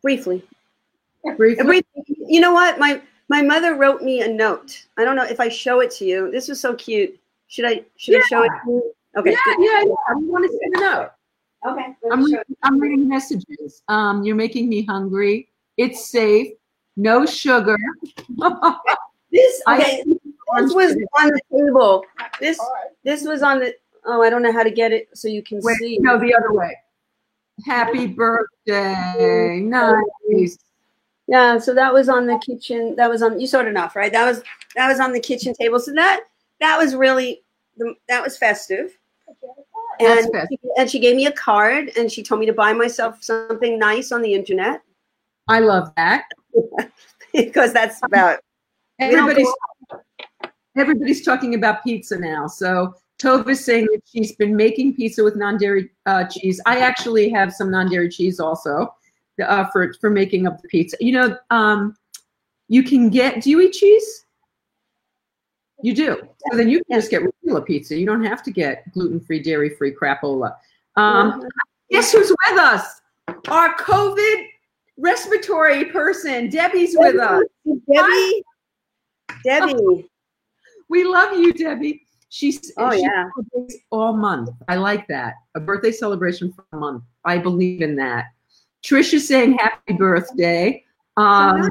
Briefly. 0.00 0.42
Briefly. 1.36 1.64
Briefly. 1.64 2.16
You 2.26 2.40
know 2.40 2.52
what? 2.52 2.78
My 2.78 3.00
my 3.28 3.42
mother 3.42 3.74
wrote 3.74 4.02
me 4.02 4.22
a 4.22 4.28
note. 4.28 4.86
I 4.98 5.04
don't 5.04 5.16
know 5.16 5.24
if 5.24 5.40
I 5.40 5.48
show 5.48 5.80
it 5.80 5.90
to 5.92 6.04
you. 6.04 6.30
This 6.30 6.48
was 6.48 6.60
so 6.60 6.74
cute. 6.74 7.18
Should 7.48 7.64
I 7.64 7.84
should 7.96 8.16
I 8.16 8.26
show 8.26 8.42
it 8.42 8.48
to 8.48 8.70
you? 8.70 8.94
Okay. 9.16 9.30
Yeah, 9.30 9.54
yeah, 9.58 9.82
yeah. 9.84 9.94
I 10.08 10.14
want 10.14 10.44
to 10.44 10.50
see 10.50 10.58
the 10.72 10.80
note. 10.80 11.10
Okay. 11.66 11.96
I'm 12.10 12.24
reading, 12.24 12.40
I'm 12.62 12.78
reading 12.78 13.08
messages. 13.08 13.82
Um, 13.88 14.22
you're 14.24 14.36
making 14.36 14.68
me 14.68 14.84
hungry. 14.84 15.48
It's 15.76 16.08
safe. 16.08 16.48
No 16.96 17.26
sugar. 17.26 17.76
This 19.34 19.60
okay. 19.66 20.04
This 20.06 20.72
was 20.72 20.96
on 21.18 21.26
the 21.26 21.40
table. 21.50 22.04
This 22.38 22.60
this 23.02 23.26
was 23.26 23.42
on 23.42 23.58
the 23.58 23.74
oh 24.04 24.22
I 24.22 24.30
don't 24.30 24.42
know 24.42 24.52
how 24.52 24.62
to 24.62 24.70
get 24.70 24.92
it 24.92 25.08
so 25.12 25.26
you 25.26 25.42
can 25.42 25.58
Wait, 25.60 25.76
see. 25.78 25.98
no, 25.98 26.20
the 26.20 26.32
other 26.32 26.52
way. 26.52 26.76
Happy 27.66 28.06
birthday. 28.06 29.58
Nice. 29.60 30.56
Yeah, 31.26 31.58
so 31.58 31.74
that 31.74 31.92
was 31.92 32.08
on 32.08 32.26
the 32.26 32.38
kitchen. 32.38 32.94
That 32.96 33.08
was 33.08 33.22
on 33.22 33.40
you 33.40 33.46
saw 33.46 33.60
it 33.60 33.68
enough, 33.68 33.96
right? 33.96 34.12
That 34.12 34.26
was 34.26 34.42
that 34.76 34.88
was 34.88 35.00
on 35.00 35.12
the 35.12 35.20
kitchen 35.20 35.54
table. 35.54 35.78
So 35.78 35.92
that 35.94 36.24
that 36.60 36.78
was 36.78 36.94
really 36.94 37.42
the, 37.76 37.94
that 38.08 38.22
was 38.22 38.36
festive. 38.36 38.96
And 40.00 40.28
she, 40.50 40.58
and 40.76 40.90
she 40.90 40.98
gave 40.98 41.14
me 41.14 41.26
a 41.26 41.32
card 41.32 41.92
and 41.96 42.10
she 42.10 42.22
told 42.22 42.40
me 42.40 42.46
to 42.46 42.52
buy 42.52 42.72
myself 42.72 43.22
something 43.22 43.78
nice 43.78 44.10
on 44.10 44.22
the 44.22 44.34
internet 44.34 44.82
I 45.48 45.60
love 45.60 45.92
that. 45.96 46.24
because 47.32 47.72
that's 47.72 48.00
about 48.02 48.40
Everybody's 49.00 49.52
everybody's 50.76 51.24
talking 51.24 51.54
about 51.56 51.82
pizza 51.82 52.16
now. 52.16 52.46
So 52.46 52.94
Tova's 53.18 53.64
saying 53.64 53.86
that 53.86 54.02
she's 54.04 54.36
been 54.36 54.54
making 54.54 54.94
pizza 54.94 55.22
with 55.24 55.34
non-dairy 55.34 55.90
uh, 56.06 56.24
cheese. 56.24 56.60
I 56.64 56.78
actually 56.78 57.28
have 57.30 57.52
some 57.52 57.70
non-dairy 57.70 58.08
cheese 58.08 58.38
also 58.38 58.94
uh, 59.42 59.66
for 59.66 59.92
for 60.00 60.10
making 60.10 60.46
up 60.46 60.60
the 60.60 60.68
pizza. 60.68 60.96
You 61.00 61.12
know, 61.12 61.36
um, 61.50 61.96
you 62.68 62.82
can 62.82 63.08
get. 63.08 63.42
Do 63.42 63.50
you 63.50 63.60
eat 63.60 63.72
cheese? 63.72 64.26
You 65.82 65.94
do. 65.94 66.16
So 66.50 66.56
then 66.56 66.68
you 66.68 66.82
can 66.84 66.98
just 66.98 67.10
get 67.10 67.22
regular 67.22 67.60
pizza. 67.60 67.96
You 67.96 68.06
don't 68.06 68.24
have 68.24 68.42
to 68.44 68.50
get 68.50 68.90
gluten-free, 68.92 69.42
dairy-free 69.42 69.94
crapola. 70.00 70.56
Um, 70.96 71.42
guess 71.90 72.12
who's 72.12 72.30
with 72.30 72.58
us? 72.58 73.02
Our 73.48 73.76
COVID 73.76 74.46
respiratory 74.96 75.86
person, 75.86 76.48
Debbie's 76.48 76.96
with 76.98 77.16
us. 77.16 77.42
Debbie. 77.92 78.44
Debbie. 79.44 80.08
We 80.88 81.04
love 81.04 81.36
you, 81.38 81.52
Debbie. 81.52 82.06
She's 82.28 82.72
Oh, 82.78 82.90
she 82.90 83.02
yeah. 83.02 83.28
all 83.90 84.12
month. 84.12 84.50
I 84.68 84.76
like 84.76 85.06
that. 85.08 85.34
A 85.54 85.60
birthday 85.60 85.92
celebration 85.92 86.52
for 86.52 86.64
a 86.72 86.76
month. 86.76 87.02
I 87.24 87.38
believe 87.38 87.82
in 87.82 87.94
that. 87.96 88.26
Trisha's 88.84 89.26
saying 89.26 89.58
happy 89.58 89.94
birthday. 89.94 90.84
Um, 91.16 91.70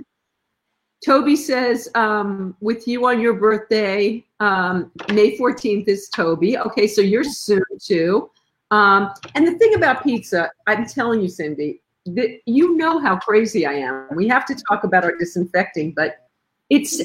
Toby 1.05 1.35
says, 1.35 1.89
um, 1.95 2.55
with 2.59 2.87
you 2.87 3.05
on 3.07 3.19
your 3.19 3.33
birthday, 3.33 4.25
um, 4.39 4.91
May 5.09 5.37
14th 5.37 5.87
is 5.87 6.09
Toby. 6.09 6.57
Okay, 6.57 6.87
so 6.87 7.01
you're 7.01 7.23
soon 7.23 7.63
too. 7.79 8.31
Um, 8.71 9.11
and 9.35 9.45
the 9.45 9.57
thing 9.59 9.75
about 9.75 10.03
pizza, 10.03 10.49
I'm 10.65 10.87
telling 10.87 11.21
you, 11.21 11.27
Cindy, 11.27 11.81
that 12.07 12.39
you 12.45 12.75
know 12.75 12.99
how 12.99 13.17
crazy 13.17 13.65
I 13.65 13.73
am. 13.73 14.07
We 14.15 14.27
have 14.29 14.45
to 14.47 14.55
talk 14.55 14.83
about 14.83 15.03
our 15.03 15.15
disinfecting, 15.17 15.91
but 15.91 16.27
it's, 16.69 17.01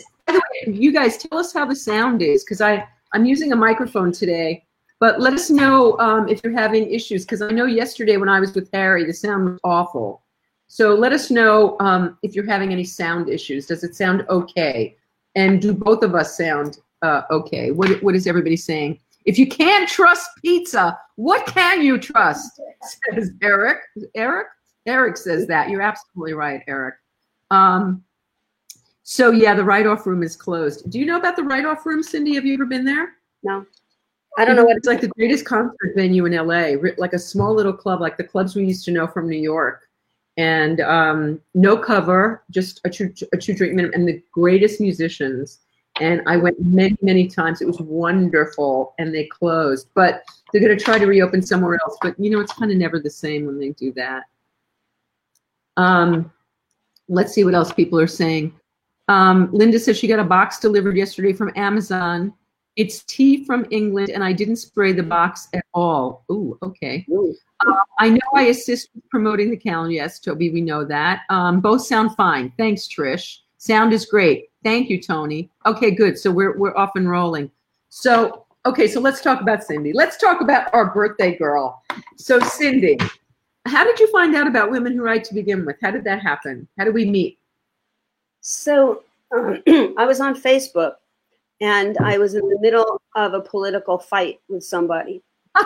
you 0.67 0.93
guys 0.93 1.19
tell 1.19 1.39
us 1.39 1.53
how 1.53 1.67
the 1.67 1.77
sound 1.77 2.23
is 2.23 2.45
because 2.45 2.61
I, 2.61 2.87
I'm 3.13 3.27
using 3.27 3.53
a 3.53 3.57
microphone 3.57 4.13
today. 4.13 4.65
But 5.01 5.21
let 5.21 5.33
us 5.33 5.49
know 5.49 5.99
um, 5.99 6.29
if 6.29 6.43
you're 6.43 6.53
having 6.53 6.91
issues 6.93 7.25
because 7.25 7.41
I 7.41 7.51
know 7.51 7.67
yesterday 7.67 8.17
when 8.17 8.29
I 8.29 8.41
was 8.41 8.55
with 8.55 8.69
Harry, 8.73 9.05
the 9.05 9.13
sound 9.13 9.45
was 9.45 9.61
awful. 9.63 10.23
So 10.67 10.95
let 10.95 11.13
us 11.13 11.31
know 11.31 11.77
um, 11.81 12.19
if 12.23 12.35
you're 12.35 12.47
having 12.47 12.73
any 12.73 12.85
sound 12.85 13.29
issues. 13.29 13.67
Does 13.67 13.85
it 13.85 13.95
sound 13.95 14.27
okay? 14.29 14.97
And 15.35 15.63
do 15.63 15.73
both 15.73 16.03
of 16.03 16.15
us 16.15 16.37
sound 16.37 16.79
uh, 17.03 17.23
okay? 17.31 17.71
What, 17.71 18.03
what 18.03 18.15
is 18.15 18.27
everybody 18.27 18.57
saying? 18.57 18.99
If 19.25 19.39
you 19.39 19.47
can't 19.47 19.89
trust 19.89 20.29
pizza, 20.43 20.99
what 21.17 21.47
can 21.47 21.83
you 21.83 21.99
trust? 21.99 22.61
Says 22.83 23.31
Eric. 23.43 23.79
Eric? 24.15 24.49
Eric 24.87 25.17
says 25.17 25.47
that. 25.47 25.69
You're 25.69 25.83
absolutely 25.83 26.33
right, 26.33 26.63
Eric. 26.67 26.97
Um, 27.51 28.03
so 29.03 29.31
yeah, 29.31 29.55
the 29.55 29.65
write-off 29.65 30.07
room 30.07 30.23
is 30.23 30.35
closed. 30.35 30.91
Do 30.91 30.99
you 30.99 31.07
know 31.07 31.19
about 31.19 31.37
the 31.37 31.45
write-off 31.45 31.87
room, 31.87 32.03
Cindy? 32.03 32.35
Have 32.35 32.45
you 32.45 32.55
ever 32.55 32.67
been 32.67 32.85
there? 32.85 33.13
No. 33.43 33.65
I 34.39 34.45
don't 34.45 34.55
know 34.55 34.65
what 34.65 34.77
It's 34.77 34.87
like 34.87 35.01
the 35.01 35.09
greatest 35.09 35.45
concert 35.45 35.95
venue 35.97 36.25
in 36.25 36.33
LA, 36.33 36.75
like 36.97 37.13
a 37.13 37.19
small 37.19 37.53
little 37.53 37.73
club, 37.73 38.01
like 38.01 38.17
the 38.17 38.23
clubs 38.23 38.55
we 38.55 38.65
used 38.65 38.85
to 38.85 38.93
know 38.93 39.09
from 39.09 39.29
New 39.29 39.37
York. 39.37 39.89
And 40.37 40.81
um, 40.81 41.41
no 41.57 41.77
cover, 41.77 42.45
just 42.53 42.81
a 42.85 42.91
true, 42.91 43.13
a 43.33 43.37
true 43.37 43.57
drink 43.57 43.75
minimum, 43.75 43.99
and 43.99 44.07
the 44.09 44.23
greatest 44.31 44.81
musicians. 44.81 45.59
And 46.01 46.23
I 46.29 46.37
went 46.37 46.61
many, 46.61 46.97
many 47.03 47.27
times. 47.27 47.61
It 47.61 47.67
was 47.67 47.81
wonderful, 47.81 48.95
and 49.01 49.13
they 49.13 49.25
closed. 49.25 49.89
But 49.95 50.23
they're 50.53 50.63
going 50.63 50.79
to 50.79 50.85
try 50.85 51.01
to 51.01 51.07
reopen 51.07 51.43
somewhere 51.43 51.77
else. 51.85 51.99
But 52.01 52.15
you 52.21 52.31
know, 52.31 52.39
it's 52.39 52.53
kind 52.53 52.71
of 52.71 52.77
never 52.77 53.01
the 53.01 53.11
same 53.11 53.45
when 53.45 53.59
they 53.59 53.71
do 53.71 53.93
that. 53.95 54.23
Um, 55.77 56.31
let's 57.09 57.33
see 57.33 57.43
what 57.43 57.55
else 57.55 57.73
people 57.73 57.99
are 57.99 58.07
saying. 58.07 58.55
Um, 59.09 59.49
Linda 59.53 59.81
says 59.81 59.99
she 59.99 60.07
got 60.07 60.21
a 60.21 60.25
box 60.25 60.61
delivered 60.61 60.97
yesterday 60.97 61.33
from 61.33 61.51
Amazon. 61.57 62.33
It's 62.79 63.03
tea 63.03 63.45
from 63.45 63.67
England, 63.73 64.11
and 64.11 64.23
I 64.23 64.33
didn't 64.33 64.55
spray 64.55 64.93
the 64.93 65.03
box 65.03 65.49
at 65.53 65.65
all. 65.75 66.25
Ooh, 66.31 66.57
okay. 66.63 67.05
Ooh. 67.11 67.35
Uh, 67.67 67.75
I 67.99 68.11
know 68.11 68.21
I 68.37 68.45
assist 68.45 68.91
with 68.95 69.03
promoting 69.11 69.51
the 69.51 69.57
calendar. 69.57 69.95
Yes, 69.95 70.21
Toby, 70.21 70.51
we 70.51 70.61
know 70.61 70.85
that. 70.85 71.23
Um, 71.29 71.61
both 71.61 71.85
sound 71.85 72.15
fine. 72.15 72.53
Thanks, 72.57 72.87
Trish. 72.87 73.39
Sound 73.57 73.93
is 73.93 74.07
great. 74.07 74.51
Thank 74.63 74.91
you, 74.91 75.03
Tony. 75.03 75.51
Okay, 75.67 75.91
good. 75.91 76.17
So 76.17 76.31
we're 76.31 76.57
we're 76.57 76.77
off 76.77 76.93
and 76.95 77.11
rolling. 77.11 77.51
So 77.89 78.47
okay, 78.65 78.87
so 78.87 79.01
let's 79.01 79.21
talk 79.21 79.41
about 79.41 79.65
Cindy. 79.65 79.93
Let's 79.93 80.17
talk 80.17 80.41
about 80.41 80.73
our 80.73 80.95
birthday 80.95 81.37
girl. 81.37 81.83
So 82.17 82.39
Cindy, 82.39 82.97
how 83.67 83.83
did 83.83 83.99
you 83.99 84.09
find 84.13 84.37
out 84.37 84.47
about 84.47 84.71
Women 84.71 84.93
Who 84.93 85.03
Write 85.03 85.25
to 85.25 85.35
begin 85.35 85.67
with? 85.67 85.79
How 85.83 85.91
did 85.91 86.05
that 86.05 86.23
happen? 86.23 86.69
How 86.79 86.85
did 86.85 86.95
we 86.95 87.11
meet? 87.11 87.41
So 88.41 89.03
um, 89.37 89.65
I 89.99 90.07
was 90.07 90.21
on 90.21 90.41
Facebook 90.41 90.93
and 91.61 91.99
I 91.99 92.19
was 92.19 92.35
in 92.35 92.49
the 92.49 92.59
middle 92.61 93.03
of 93.15 93.35
a 93.35 93.41
political 93.41 93.99
fight 93.99 94.41
with 94.49 94.65
somebody. 94.65 95.23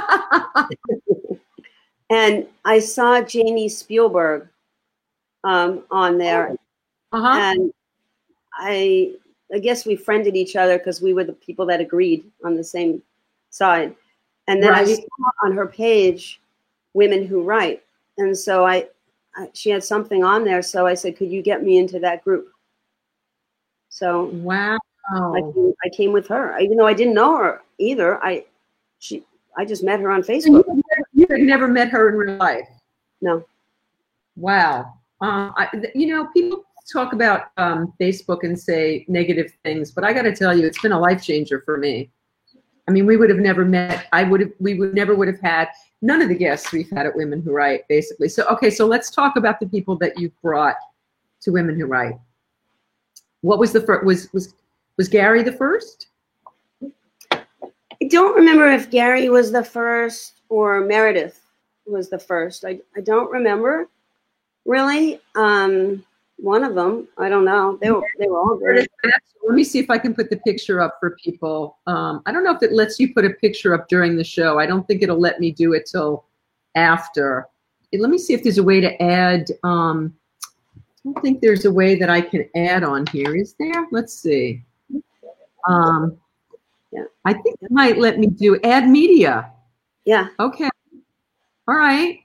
and 2.11 2.47
I 2.65 2.79
saw 2.79 3.21
Jamie 3.21 3.69
Spielberg 3.69 4.49
um, 5.45 5.83
on 5.91 6.17
there. 6.19 6.57
Uh-huh. 7.13 7.39
And 7.39 7.73
I, 8.55 9.13
I 9.53 9.59
guess 9.59 9.85
we 9.85 9.97
friended 9.97 10.35
each 10.35 10.57
other 10.57 10.79
because 10.79 11.03
we 11.03 11.13
were 11.13 11.25
the 11.25 11.35
people 11.35 11.67
that 11.67 11.81
agreed 11.81 12.25
on 12.45 12.57
the 12.57 12.65
same 12.65 13.03
side. 13.51 13.95
And 14.49 14.63
then 14.63 14.75
I 14.75 14.85
saw 14.85 15.03
on 15.45 15.53
her 15.53 15.67
page 15.67 16.41
women 16.95 17.27
who 17.27 17.43
write. 17.43 17.83
And 18.19 18.37
so 18.37 18.67
I, 18.67 18.89
I, 19.37 19.49
she 19.53 19.71
had 19.71 19.85
something 19.85 20.25
on 20.25 20.45
there. 20.45 20.63
So 20.63 20.87
I 20.87 20.95
said, 20.95 21.17
could 21.17 21.31
you 21.31 21.43
get 21.43 21.63
me 21.63 21.77
into 21.79 21.99
that 22.01 22.25
group? 22.25 22.49
So 23.91 24.25
Wow. 24.25 24.79
I 25.11 25.41
came, 25.53 25.73
I 25.85 25.89
came 25.89 26.13
with 26.13 26.29
her, 26.29 26.59
even 26.59 26.77
though 26.77 26.87
I 26.87 26.95
didn't 26.95 27.15
know 27.15 27.37
her 27.37 27.63
either. 27.79 28.23
I, 28.25 28.45
she, 28.99 29.25
I 29.57 29.65
just 29.65 29.83
met 29.83 30.01
her 30.01 30.11
on 30.11 30.23
So 30.23 30.33
you 30.33 30.41
Facebook. 30.41 30.67
had 30.69 30.77
never- 30.77 31.09
you 31.15 31.27
had 31.31 31.41
never 31.41 31.69
met 31.69 31.89
her 31.91 32.09
in 32.09 32.15
real 32.17 32.37
life. 32.37 32.69
No, 33.21 33.45
Wow. 34.37 34.95
Uh, 35.21 35.51
I, 35.57 35.69
you 35.95 36.07
know, 36.09 36.27
people 36.35 36.65
talk 36.93 37.13
about 37.13 37.51
um, 37.57 37.93
Facebook 38.01 38.43
and 38.43 38.59
say 38.59 39.05
negative 39.09 39.53
things, 39.63 39.91
but 39.93 40.03
I 40.05 40.13
got 40.13 40.23
to 40.23 40.35
tell 40.35 40.57
you, 40.57 40.67
it's 40.67 40.81
been 40.81 40.93
a 40.93 40.99
life 40.99 41.23
changer 41.23 41.63
for 41.65 41.77
me. 41.79 42.11
I 42.89 42.91
mean, 42.91 43.07
we 43.07 43.17
would 43.17 43.31
have 43.31 43.39
never 43.39 43.65
met. 43.65 44.07
I 44.13 44.25
would 44.25 44.41
have. 44.41 44.51
We 44.59 44.75
would 44.75 44.95
never 44.95 45.15
would 45.15 45.29
have 45.29 45.41
had 45.41 45.69
none 46.01 46.21
of 46.21 46.29
the 46.29 46.35
guests 46.35 46.73
we've 46.73 46.91
had 46.91 47.07
at 47.07 47.15
Women 47.15 47.41
Who 47.43 47.53
Write, 47.53 47.87
basically. 47.89 48.29
So, 48.29 48.45
okay, 48.49 48.71
so 48.71 48.87
let's 48.87 49.11
talk 49.11 49.37
about 49.37 49.61
the 49.61 49.67
people 49.69 49.97
that 49.99 50.19
you've 50.19 50.39
brought 50.43 50.75
to 51.43 51.53
Women 51.53 51.79
Who 51.79 51.87
Write. 51.87 52.17
What 53.43 53.61
was 53.61 53.73
the 53.73 53.81
first? 53.83 54.05
Was 54.05 54.33
was 54.33 54.55
was 54.97 55.09
Gary 55.09 55.43
the 55.43 55.53
first? 55.53 56.09
I 57.33 58.09
don't 58.09 58.35
remember 58.35 58.67
if 58.69 58.91
Gary 58.91 59.29
was 59.29 59.53
the 59.53 59.65
first 59.65 60.41
or 60.49 60.81
Meredith 60.81 61.41
was 61.87 62.11
the 62.11 62.19
first. 62.19 62.65
I, 62.65 62.81
I 62.97 63.01
don't 63.01 63.31
remember 63.31 63.89
really. 64.65 65.21
Um, 65.35 66.05
one 66.37 66.65
of 66.65 66.75
them, 66.75 67.07
I 67.19 67.29
don't 67.29 67.45
know. 67.45 67.79
They 67.81 67.91
were 67.91 68.03
they 68.19 68.27
were 68.27 68.39
all 68.39 68.57
great. 68.57 68.89
Let 69.45 69.55
me 69.55 69.63
see 69.65 69.79
if 69.79 69.91
I 69.91 69.99
can 69.99 70.15
put 70.15 70.29
the 70.29 70.39
picture 70.39 70.81
up 70.81 70.97
for 70.99 71.17
people. 71.23 71.79
Um, 71.87 72.23
I 72.27 72.33
don't 72.33 72.43
know 72.43 72.55
if 72.55 72.63
it 72.63 72.73
lets 72.73 72.99
you 72.99 73.15
put 73.15 73.25
a 73.25 73.31
picture 73.31 73.75
up 73.75 73.89
during 73.89 74.17
the 74.17 74.25
show. 74.25 74.59
I 74.59 74.67
don't 74.67 74.87
think 74.87 75.03
it'll 75.03 75.21
let 75.21 75.41
me 75.41 75.53
do 75.53 75.73
it 75.73 75.87
till 75.87 76.25
after. 76.75 77.47
Let 77.93 78.11
me 78.11 78.19
see 78.19 78.35
if 78.35 78.43
there's 78.43 78.59
a 78.59 78.63
way 78.63 78.81
to 78.81 79.01
add. 79.01 79.51
Um, 79.63 80.15
I 80.77 80.81
don't 81.05 81.23
think 81.23 81.41
there's 81.41 81.65
a 81.65 81.73
way 81.73 81.95
that 81.97 82.11
I 82.11 82.21
can 82.21 82.49
add 82.57 82.83
on 82.83 83.07
here. 83.09 83.37
Is 83.37 83.55
there? 83.59 83.87
Let's 83.93 84.15
see. 84.15 84.65
Um, 85.69 86.19
Yeah. 86.91 87.05
I 87.25 87.33
think 87.33 87.57
it 87.61 87.71
might 87.71 87.99
let 87.99 88.19
me 88.19 88.27
do 88.27 88.61
add 88.63 88.89
media. 88.89 89.51
Yeah, 90.05 90.29
Okay. 90.41 90.69
All 91.69 91.77
right. 91.77 92.19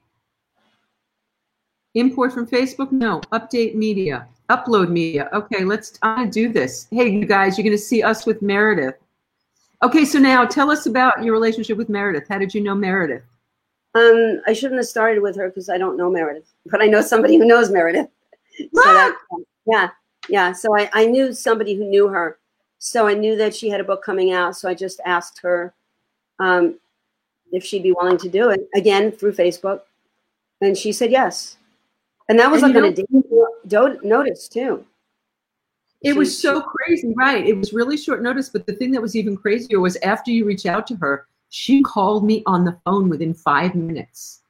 Import 1.93 2.33
from 2.33 2.47
Facebook? 2.47 2.91
No. 2.91 3.21
Update 3.31 3.75
media. 3.75 4.27
Upload 4.49 4.89
media. 4.89 5.29
Okay, 5.33 5.63
let's 5.63 5.97
I'm 6.01 6.29
do 6.29 6.51
this. 6.51 6.87
Hey, 6.91 7.09
you 7.09 7.25
guys, 7.25 7.57
you're 7.57 7.65
gonna 7.65 7.77
see 7.77 8.01
us 8.01 8.25
with 8.25 8.41
Meredith. 8.41 8.95
Okay, 9.83 10.05
so 10.05 10.17
now 10.19 10.45
tell 10.45 10.71
us 10.71 10.85
about 10.85 11.23
your 11.23 11.33
relationship 11.33 11.77
with 11.77 11.89
Meredith. 11.89 12.27
How 12.27 12.37
did 12.39 12.53
you 12.53 12.61
know 12.61 12.73
Meredith? 12.73 13.23
Um, 13.93 14.41
I 14.47 14.53
shouldn't 14.53 14.79
have 14.79 14.87
started 14.87 15.21
with 15.21 15.35
her 15.35 15.49
because 15.49 15.69
I 15.69 15.77
don't 15.77 15.97
know 15.97 16.09
Meredith, 16.09 16.51
but 16.65 16.81
I 16.81 16.87
know 16.87 17.01
somebody 17.01 17.37
who 17.37 17.45
knows 17.45 17.69
Meredith. 17.69 18.07
So 18.73 18.81
that, 18.83 19.15
yeah, 19.67 19.89
yeah. 20.29 20.51
So 20.51 20.75
I, 20.75 20.89
I 20.91 21.05
knew 21.05 21.31
somebody 21.31 21.75
who 21.75 21.85
knew 21.85 22.07
her. 22.07 22.39
So 22.79 23.07
I 23.07 23.13
knew 23.13 23.35
that 23.37 23.55
she 23.55 23.69
had 23.69 23.79
a 23.81 23.83
book 23.83 24.03
coming 24.03 24.31
out. 24.31 24.55
So 24.55 24.69
I 24.69 24.73
just 24.73 24.99
asked 25.05 25.39
her 25.41 25.73
um, 26.39 26.75
if 27.51 27.63
she'd 27.63 27.83
be 27.83 27.91
willing 27.91 28.17
to 28.17 28.29
do 28.29 28.49
it 28.49 28.67
again 28.75 29.11
through 29.11 29.33
Facebook, 29.33 29.81
and 30.61 30.77
she 30.77 30.91
said 30.91 31.11
yes. 31.11 31.57
And 32.29 32.37
that 32.39 32.51
was 32.51 32.61
And 32.61 32.73
like 32.73 32.81
you 32.81 32.87
on 32.87 32.91
a 32.91 32.95
day 32.95 33.49
do- 33.67 33.99
notice 34.03 34.47
too. 34.47 34.85
It 36.01 36.11
She- 36.13 36.17
was 36.17 36.29
she- 36.35 36.41
so 36.41 36.61
crazy, 36.61 37.13
right? 37.15 37.45
It 37.45 37.57
was 37.57 37.73
really 37.73 37.97
short 37.97 38.21
notice, 38.21 38.49
but 38.49 38.65
the 38.67 38.73
thing 38.73 38.91
that 38.91 39.01
was 39.01 39.15
even 39.15 39.35
crazier 39.37 39.79
was 39.79 39.95
after 39.97 40.29
you 40.31 40.45
reached 40.45 40.65
out 40.65 40.85
to 40.87 40.95
her, 40.97 41.25
she 41.49 41.81
called 41.81 42.25
me 42.25 42.43
on 42.45 42.65
the 42.65 42.77
phone 42.85 43.07
within 43.09 43.33
five 43.33 43.73
minutes. 43.73 44.41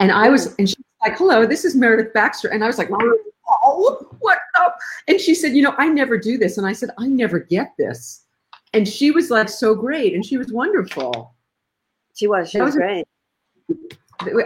And 0.00 0.10
I 0.12 0.28
was, 0.28 0.54
and 0.56 0.68
she 0.68 0.76
was 0.78 1.08
like, 1.10 1.18
hello, 1.18 1.44
this 1.44 1.64
is 1.64 1.74
Meredith 1.74 2.12
Baxter. 2.14 2.48
And 2.48 2.62
I 2.62 2.66
was 2.68 2.78
like, 2.78 2.88
oh? 2.92 4.13
And 5.08 5.20
she 5.20 5.34
said, 5.34 5.52
you 5.52 5.62
know, 5.62 5.74
I 5.78 5.88
never 5.88 6.16
do 6.18 6.38
this. 6.38 6.58
And 6.58 6.66
I 6.66 6.72
said, 6.72 6.90
I 6.98 7.06
never 7.06 7.38
get 7.38 7.72
this. 7.78 8.24
And 8.72 8.88
she 8.88 9.10
was 9.10 9.30
like 9.30 9.48
so 9.48 9.74
great 9.74 10.14
and 10.14 10.24
she 10.24 10.36
was 10.36 10.52
wonderful. 10.52 11.34
She 12.14 12.26
was. 12.26 12.50
She 12.50 12.58
That 12.58 12.64
was 12.64 12.74
was 12.74 12.80
great. 12.80 13.06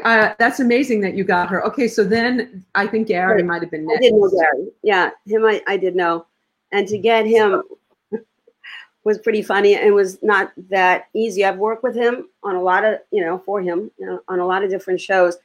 Uh, 0.04 0.35
that's 0.38 0.61
amazing 0.61 1.00
that 1.02 1.14
you 1.14 1.25
got 1.25 1.49
her. 1.49 1.64
Okay, 1.64 1.87
so 1.88 2.02
then 2.02 2.64
I 2.75 2.87
think 2.87 3.09
Gary 3.09 3.42
might 3.42 3.62
have 3.62 3.71
been 3.71 3.87
next. 3.87 3.99
I 3.99 4.00
did 4.00 4.14
know 4.14 4.30
Gary. 4.30 4.68
Yeah, 4.83 5.11
him 5.26 5.45
I, 5.45 5.62
I 5.66 5.76
did 5.76 5.95
know. 5.95 6.26
And 6.73 6.88
to 6.88 6.99
get 6.99 7.26
him 7.26 7.62
was 9.04 9.18
pretty 9.18 9.42
funny 9.42 9.76
and 9.76 9.95
was 9.95 10.18
not 10.23 10.52
that 10.71 11.09
easy. 11.14 11.45
I've 11.45 11.59
worked 11.59 11.83
with 11.83 11.95
him 11.95 12.28
on 12.42 12.57
a 12.57 12.62
lot 12.62 12.85
of, 12.85 12.99
you 13.11 13.23
know, 13.23 13.38
for 13.38 13.61
him 13.61 13.90
you 13.99 14.07
know, 14.07 14.21
on 14.28 14.40
a 14.40 14.47
lot 14.47 14.64
of 14.64 14.71
different 14.71 15.00
shows. 15.00 15.37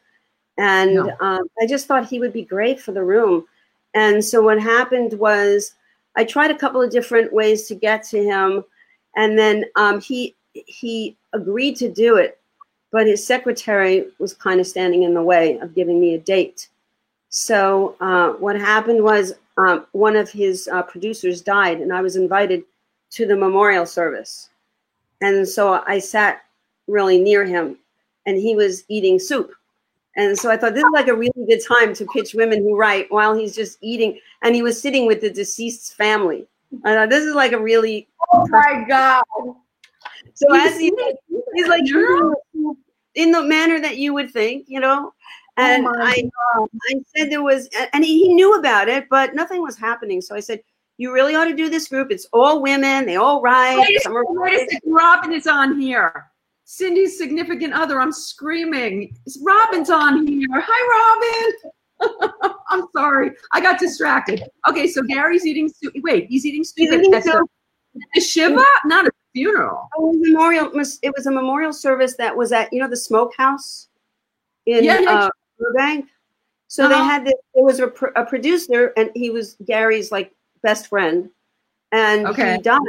And 0.57 0.93
Yeah. 0.93 1.15
um, 1.19 1.47
I 1.61 1.65
just 1.67 1.87
thought 1.87 2.07
he 2.07 2.19
would 2.19 2.33
be 2.33 2.43
great 2.43 2.79
for 2.79 2.91
the 2.91 3.03
room. 3.03 3.45
And 3.93 4.23
so 4.23 4.41
what 4.41 4.59
happened 4.59 5.13
was 5.13 5.75
I 6.15 6.23
tried 6.23 6.51
a 6.51 6.57
couple 6.57 6.81
of 6.81 6.91
different 6.91 7.33
ways 7.33 7.67
to 7.67 7.75
get 7.75 8.03
to 8.09 8.23
him. 8.23 8.63
And 9.15 9.37
then 9.37 9.65
um, 9.75 10.01
he 10.01 10.35
he 10.53 11.15
agreed 11.33 11.75
to 11.77 11.89
do 11.89 12.17
it, 12.17 12.39
but 12.91 13.07
his 13.07 13.25
secretary 13.25 14.05
was 14.19 14.33
kind 14.33 14.59
of 14.59 14.67
standing 14.67 15.03
in 15.03 15.13
the 15.13 15.23
way 15.23 15.57
of 15.57 15.75
giving 15.75 15.99
me 15.99 16.13
a 16.13 16.19
date. 16.19 16.69
So 17.29 17.95
uh, 17.99 18.33
what 18.33 18.55
happened 18.55 19.03
was 19.03 19.33
um, 19.57 19.85
one 19.91 20.15
of 20.15 20.29
his 20.29 20.67
uh, 20.67 20.83
producers 20.83 21.41
died, 21.41 21.79
and 21.81 21.91
I 21.91 22.01
was 22.01 22.15
invited 22.15 22.63
to 23.11 23.25
the 23.25 23.35
memorial 23.35 23.85
service. 23.85 24.49
And 25.21 25.47
so 25.47 25.83
I 25.87 25.99
sat 25.99 26.43
really 26.87 27.19
near 27.19 27.45
him, 27.45 27.77
and 28.25 28.37
he 28.37 28.55
was 28.55 28.83
eating 28.87 29.19
soup. 29.19 29.53
And 30.15 30.37
so 30.37 30.51
I 30.51 30.57
thought 30.57 30.73
this 30.75 30.83
is 30.83 30.91
like 30.93 31.07
a 31.07 31.15
really 31.15 31.45
good 31.47 31.61
time 31.67 31.93
to 31.95 32.05
pitch 32.07 32.33
women 32.33 32.59
who 32.59 32.77
write 32.77 33.11
while 33.11 33.33
he's 33.33 33.55
just 33.55 33.77
eating. 33.81 34.19
And 34.43 34.53
he 34.53 34.61
was 34.61 34.79
sitting 34.79 35.07
with 35.07 35.21
the 35.21 35.29
deceased's 35.29 35.91
family. 35.91 36.45
I 36.85 36.93
thought 36.93 37.09
this 37.09 37.23
is 37.23 37.35
like 37.35 37.51
a 37.51 37.59
really 37.59 38.07
Oh 38.31 38.47
my 38.47 38.85
God. 38.87 39.23
so 40.33 40.53
He's 40.53 40.73
as 40.73 40.79
he 40.79 40.91
he's 41.53 41.67
like 41.67 41.83
in 43.15 43.31
the 43.31 43.43
manner 43.43 43.79
that 43.79 43.97
you 43.97 44.13
would 44.13 44.31
think, 44.31 44.65
you 44.67 44.79
know. 44.79 45.13
Oh 45.57 45.61
and 45.61 45.85
Oh 45.85 45.93
I 45.95 46.29
um, 46.57 46.67
I 46.89 46.95
said 47.15 47.31
there 47.31 47.43
was 47.43 47.69
and 47.93 48.03
he, 48.03 48.27
he 48.27 48.33
knew 48.33 48.57
about 48.57 48.89
it, 48.89 49.07
but 49.09 49.35
nothing 49.35 49.61
was 49.61 49.77
happening. 49.77 50.21
So 50.21 50.35
I 50.35 50.39
said, 50.39 50.61
You 50.97 51.11
really 51.11 51.35
ought 51.35 51.45
to 51.45 51.55
do 51.55 51.69
this 51.69 51.87
group. 51.87 52.11
It's 52.11 52.27
all 52.33 52.61
women, 52.61 53.05
they 53.05 53.15
all 53.15 53.41
write. 53.41 53.77
Wait 53.79 53.97
a 53.97 54.01
Some 54.01 54.15
are 54.15 54.25
Wait 54.27 54.67
a 54.67 54.69
second, 54.71 54.93
Robin 54.93 55.33
is 55.33 55.47
on 55.47 55.79
here. 55.79 56.27
Cindy's 56.77 57.17
significant 57.17 57.73
other. 57.73 58.01
I'm 58.01 58.11
screaming. 58.11 59.15
Robin's 59.41 59.89
on 59.91 60.25
here. 60.25 60.47
Hi, 60.51 61.51
Robin. 62.01 62.51
I'm 62.69 62.85
sorry. 62.95 63.31
I 63.51 63.61
got 63.61 63.79
distracted. 63.79 64.43
Okay, 64.67 64.87
so 64.87 65.03
Gary's 65.03 65.45
eating 65.45 65.69
soup. 65.69 65.93
Wait, 65.97 66.25
he's 66.29 66.45
eating 66.45 66.63
soup 66.63 66.73
He's 66.77 66.91
at- 66.91 66.99
eating 67.01 67.21
soup. 67.21 67.47
the 68.15 68.21
Shiva? 68.21 68.65
Not 68.85 69.05
a 69.07 69.11
funeral. 69.33 69.87
it 69.95 70.01
was 70.01 70.15
a 70.15 70.31
memorial 70.31 70.71
it 71.03 71.13
was 71.15 71.25
a 71.27 71.31
memorial 71.31 71.73
service 71.73 72.15
that 72.17 72.35
was 72.35 72.51
at 72.51 72.71
you 72.73 72.79
know 72.79 72.87
the 72.89 72.97
smokehouse 72.97 73.89
in 74.65 74.83
Yeah, 74.83 74.99
yeah. 74.99 75.13
uh, 75.25 75.29
Burbank. 75.59 76.07
So 76.67 76.87
they 76.89 76.95
Uh-huh. 76.95 77.03
had 77.03 77.25
this, 77.25 77.35
there 77.53 77.63
was 77.63 77.79
a, 77.79 77.87
pr- 77.87 78.15
a 78.15 78.25
producer 78.25 78.93
and 78.97 79.11
he 79.13 79.29
was 79.29 79.57
Gary's 79.65 80.11
like 80.11 80.33
best 80.63 80.87
friend 80.87 81.29
and 81.91 82.25
Okay. 82.27 82.55
he 82.55 82.61
died. 82.63 82.79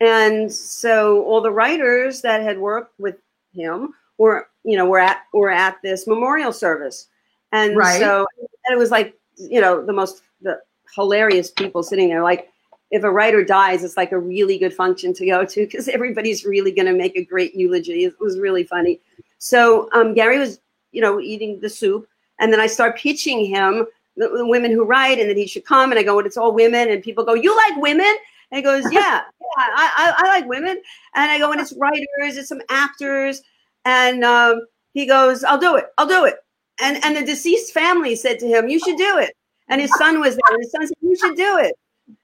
And 0.00 0.52
so 0.52 1.22
all 1.24 1.40
the 1.40 1.52
writers 1.52 2.20
that 2.22 2.42
had 2.42 2.58
worked 2.58 2.98
with 2.98 3.16
him 3.52 3.94
were, 4.18 4.48
you 4.64 4.76
know, 4.76 4.86
were 4.86 5.00
at 5.00 5.22
were 5.32 5.50
at 5.50 5.76
this 5.82 6.06
memorial 6.06 6.52
service. 6.52 7.08
And 7.52 7.76
Right. 7.76 8.00
so 8.00 8.26
and 8.38 8.74
it 8.74 8.78
was 8.78 8.90
like, 8.90 9.16
you 9.36 9.60
know, 9.60 9.84
the 9.84 9.92
most 9.92 10.22
the 10.42 10.60
hilarious 10.94 11.50
people 11.50 11.82
sitting 11.82 12.08
there. 12.08 12.22
Like 12.22 12.50
if 12.90 13.02
a 13.02 13.10
writer 13.10 13.44
dies, 13.44 13.82
it's 13.82 13.96
like 13.96 14.12
a 14.12 14.18
really 14.18 14.58
good 14.58 14.74
function 14.74 15.12
to 15.14 15.26
go 15.26 15.44
to 15.44 15.66
because 15.66 15.88
everybody's 15.88 16.44
really 16.44 16.70
going 16.70 16.86
to 16.86 16.92
make 16.92 17.16
a 17.16 17.24
great 17.24 17.54
eulogy. 17.54 18.04
It 18.04 18.14
was 18.20 18.38
really 18.38 18.64
funny. 18.64 19.00
So 19.38 19.88
um, 19.92 20.14
Gary 20.14 20.38
was, 20.38 20.60
you 20.92 21.00
know, 21.00 21.20
eating 21.20 21.60
the 21.60 21.68
soup, 21.68 22.06
and 22.38 22.52
then 22.52 22.60
I 22.60 22.66
start 22.66 22.96
pitching 22.96 23.46
him 23.46 23.86
the, 24.16 24.28
the 24.28 24.46
women 24.46 24.70
who 24.70 24.84
write, 24.84 25.18
and 25.18 25.28
that 25.28 25.36
he 25.36 25.46
should 25.46 25.64
come. 25.64 25.90
And 25.90 25.98
I 25.98 26.02
go, 26.04 26.18
"It's 26.20 26.36
all 26.36 26.52
women," 26.52 26.88
and 26.88 27.02
people 27.02 27.24
go, 27.24 27.34
"You 27.34 27.54
like 27.56 27.76
women?" 27.82 28.14
And 28.50 28.56
he 28.58 28.62
goes, 28.62 28.84
"Yeah, 28.92 29.22
yeah, 29.22 29.46
I, 29.56 29.90
I, 29.96 30.14
I 30.16 30.28
like 30.28 30.46
women." 30.46 30.80
And 31.14 31.30
I 31.30 31.38
go, 31.38 31.52
"And 31.52 31.60
it's 31.60 31.74
writers, 31.76 32.36
it's 32.36 32.48
some 32.48 32.62
actors," 32.70 33.42
and 33.84 34.24
um, 34.24 34.60
he 34.92 35.06
goes, 35.06 35.44
"I'll 35.44 35.58
do 35.58 35.76
it, 35.76 35.86
I'll 35.98 36.06
do 36.06 36.24
it." 36.24 36.36
And 36.80 37.02
and 37.04 37.16
the 37.16 37.24
deceased 37.24 37.72
family 37.72 38.16
said 38.16 38.38
to 38.40 38.46
him, 38.46 38.68
"You 38.68 38.78
should 38.80 38.96
do 38.96 39.18
it." 39.18 39.34
And 39.68 39.80
his 39.80 39.94
son 39.96 40.20
was 40.20 40.34
there, 40.34 40.54
and 40.54 40.62
his 40.62 40.72
son 40.72 40.86
said, 40.86 40.96
"You 41.00 41.16
should 41.16 41.36
do 41.36 41.58
it." 41.58 41.74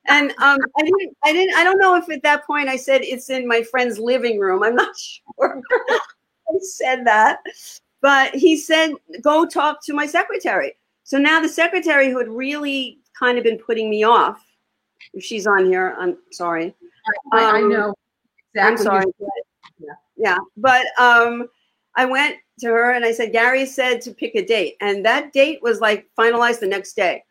And 0.09 0.31
um, 0.33 0.59
I 0.79 0.83
didn't, 0.83 1.17
I 1.25 1.33
didn't, 1.33 1.55
I 1.57 1.65
don't 1.65 1.79
know 1.79 1.97
if 1.97 2.11
at 2.11 2.23
that 2.23 2.47
point 2.47 2.69
I 2.69 2.77
said 2.77 3.01
it's 3.03 3.31
in 3.31 3.49
my 3.49 3.63
friend's 3.63 3.99
living 3.99 4.39
room. 4.39 4.63
I'm 4.63 4.75
not 4.75 4.95
sure. 4.99 5.63
I 5.91 6.59
said 6.61 7.07
that, 7.07 7.39
but 8.03 8.35
he 8.35 8.57
said, 8.57 8.93
"Go 9.23 9.47
talk 9.47 9.85
to 9.85 9.95
my 9.95 10.07
secretary." 10.07 10.75
So 11.05 11.19
now 11.19 11.41
the 11.41 11.49
secretary 11.49 12.11
who 12.11 12.19
had 12.19 12.29
really 12.29 12.99
kind 13.19 13.39
of 13.39 13.45
been 13.45 13.59
putting 13.59 13.91
me 13.91 14.05
off, 14.05 14.45
if 15.15 15.25
she's 15.25 15.47
on 15.47 15.67
here, 15.67 15.97
I'm 15.99 16.19
sorry. 16.31 16.75
I, 17.33 17.39
I 17.57 17.63
Um, 17.63 17.69
know 17.69 17.95
I'm 18.61 18.77
sorry. 18.77 19.05
Yeah. 19.79 19.95
Yeah, 20.17 20.39
but 20.57 20.85
um, 20.99 21.49
I 21.97 22.05
went 22.05 22.37
to 22.61 22.67
her 22.69 22.93
and 22.93 23.05
I 23.05 23.13
said, 23.13 23.33
Gary 23.33 23.65
said 23.65 24.01
to 24.03 24.13
pick 24.13 24.35
a 24.35 24.45
date, 24.45 24.77
and 24.81 25.05
that 25.07 25.33
date 25.33 25.63
was 25.63 25.81
like 25.81 26.07
finalized 26.19 26.61
the 26.61 26.67
next 26.67 26.95
day. 26.95 27.25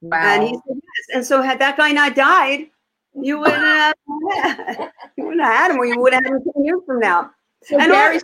Wow. 0.00 0.18
And 0.22 0.42
he 0.44 0.54
said 0.54 0.62
yes. 0.76 1.06
And 1.14 1.26
so 1.26 1.42
had 1.42 1.58
that 1.58 1.76
guy 1.76 1.90
not 1.90 2.14
died, 2.14 2.66
you 3.20 3.38
wouldn't 3.38 3.62
have 3.62 3.94
you 5.16 5.30
have 5.30 5.40
had 5.40 5.70
him, 5.72 5.78
or 5.78 5.86
you 5.86 6.00
would 6.00 6.12
have 6.12 6.22
had 6.24 6.32
him 6.34 6.42
ten 6.54 6.64
years 6.64 6.80
from 6.86 7.00
now. 7.00 7.30
so 7.64 7.78
and 7.78 7.90
Gary 7.90 8.20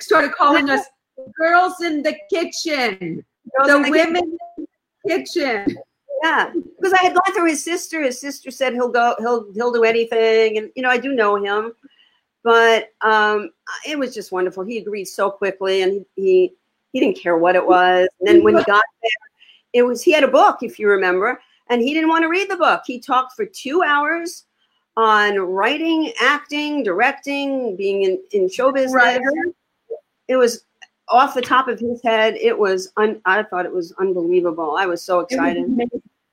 started 0.00 0.32
calling 0.32 0.68
us 0.68 0.84
girls 1.38 1.80
in 1.80 2.02
the 2.02 2.14
kitchen, 2.30 3.24
Girls 3.56 3.68
the 3.70 3.76
in 3.76 3.82
the 3.82 3.90
women 3.90 4.38
in 4.58 4.66
the 5.04 5.24
kitchen. 5.24 5.76
Yeah, 6.22 6.50
because 6.52 6.92
I 6.92 7.02
had 7.02 7.14
gone 7.14 7.34
through 7.34 7.48
his 7.48 7.64
sister. 7.64 8.02
His 8.02 8.20
sister 8.20 8.50
said 8.50 8.72
he'll 8.72 8.90
go, 8.90 9.14
he'll 9.18 9.52
he'll 9.52 9.72
do 9.72 9.84
anything, 9.84 10.58
and 10.58 10.70
you 10.74 10.82
know 10.82 10.90
I 10.90 10.98
do 10.98 11.12
know 11.12 11.36
him, 11.36 11.72
but 12.42 12.90
um, 13.02 13.50
it 13.86 13.98
was 13.98 14.14
just 14.14 14.32
wonderful. 14.32 14.64
He 14.64 14.78
agreed 14.78 15.06
so 15.06 15.30
quickly, 15.30 15.82
and 15.82 15.92
he 16.16 16.22
he, 16.22 16.52
he 16.92 17.00
didn't 17.00 17.18
care 17.18 17.38
what 17.38 17.56
it 17.56 17.64
was. 17.66 18.08
And 18.20 18.28
then 18.28 18.44
when 18.44 18.56
he 18.56 18.64
got 18.64 18.82
there, 19.02 19.10
it 19.72 19.82
was 19.82 20.02
he 20.02 20.12
had 20.12 20.24
a 20.24 20.28
book, 20.28 20.58
if 20.62 20.78
you 20.78 20.88
remember, 20.88 21.40
and 21.68 21.80
he 21.80 21.94
didn't 21.94 22.08
want 22.08 22.22
to 22.22 22.28
read 22.28 22.50
the 22.50 22.56
book. 22.56 22.82
He 22.86 22.98
talked 22.98 23.34
for 23.36 23.46
two 23.46 23.82
hours 23.82 24.44
on 24.96 25.38
writing, 25.38 26.12
acting, 26.20 26.82
directing, 26.82 27.76
being 27.76 28.02
in 28.02 28.20
in 28.32 28.48
show 28.48 28.72
business. 28.72 28.94
Right. 28.94 29.20
It 30.26 30.36
was 30.36 30.64
off 31.10 31.34
the 31.34 31.42
top 31.42 31.68
of 31.68 31.78
his 31.78 32.02
head. 32.02 32.36
It 32.40 32.58
was 32.58 32.92
un, 32.96 33.20
I 33.24 33.42
thought 33.42 33.66
it 33.66 33.72
was 33.72 33.92
unbelievable. 33.98 34.76
I 34.78 34.86
was 34.86 35.02
so 35.02 35.20
excited. 35.20 35.64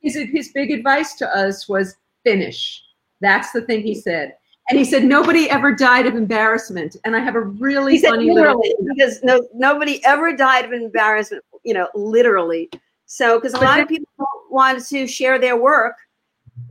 His, 0.01 0.15
his 0.15 0.50
big 0.50 0.72
advice 0.72 1.15
to 1.15 1.36
us 1.36 1.67
was 1.67 1.96
finish. 2.24 2.84
That's 3.22 3.51
the 3.51 3.62
thing 3.62 3.82
he 3.82 3.96
said. 3.96 4.36
And 4.70 4.79
he 4.79 4.86
said 4.86 5.03
nobody 5.03 5.50
ever 5.50 5.74
died 5.74 6.08
of 6.08 6.15
embarrassment. 6.15 6.96
And 7.05 7.15
I 7.15 7.20
have 7.20 7.36
a 7.36 7.41
really 7.41 7.94
he 7.94 8.00
said 8.00 8.12
funny 8.12 8.32
little 8.32 8.60
literally 8.60 8.94
because 8.96 9.22
no 9.24 9.48
nobody 9.53 10.03
ever 10.05 10.36
died 10.36 10.65
of 10.65 10.74
embarrassment 10.74 11.44
you 11.65 11.74
know 11.74 11.89
literally 11.94 12.70
so 13.05 13.38
because 13.38 13.53
a 13.53 13.60
lot 13.60 13.82
of 13.82 13.89
people 13.89 14.08
don't 14.17 14.51
want 14.51 14.86
to 14.86 15.05
share 15.05 15.38
their 15.38 15.58
work 15.58 15.96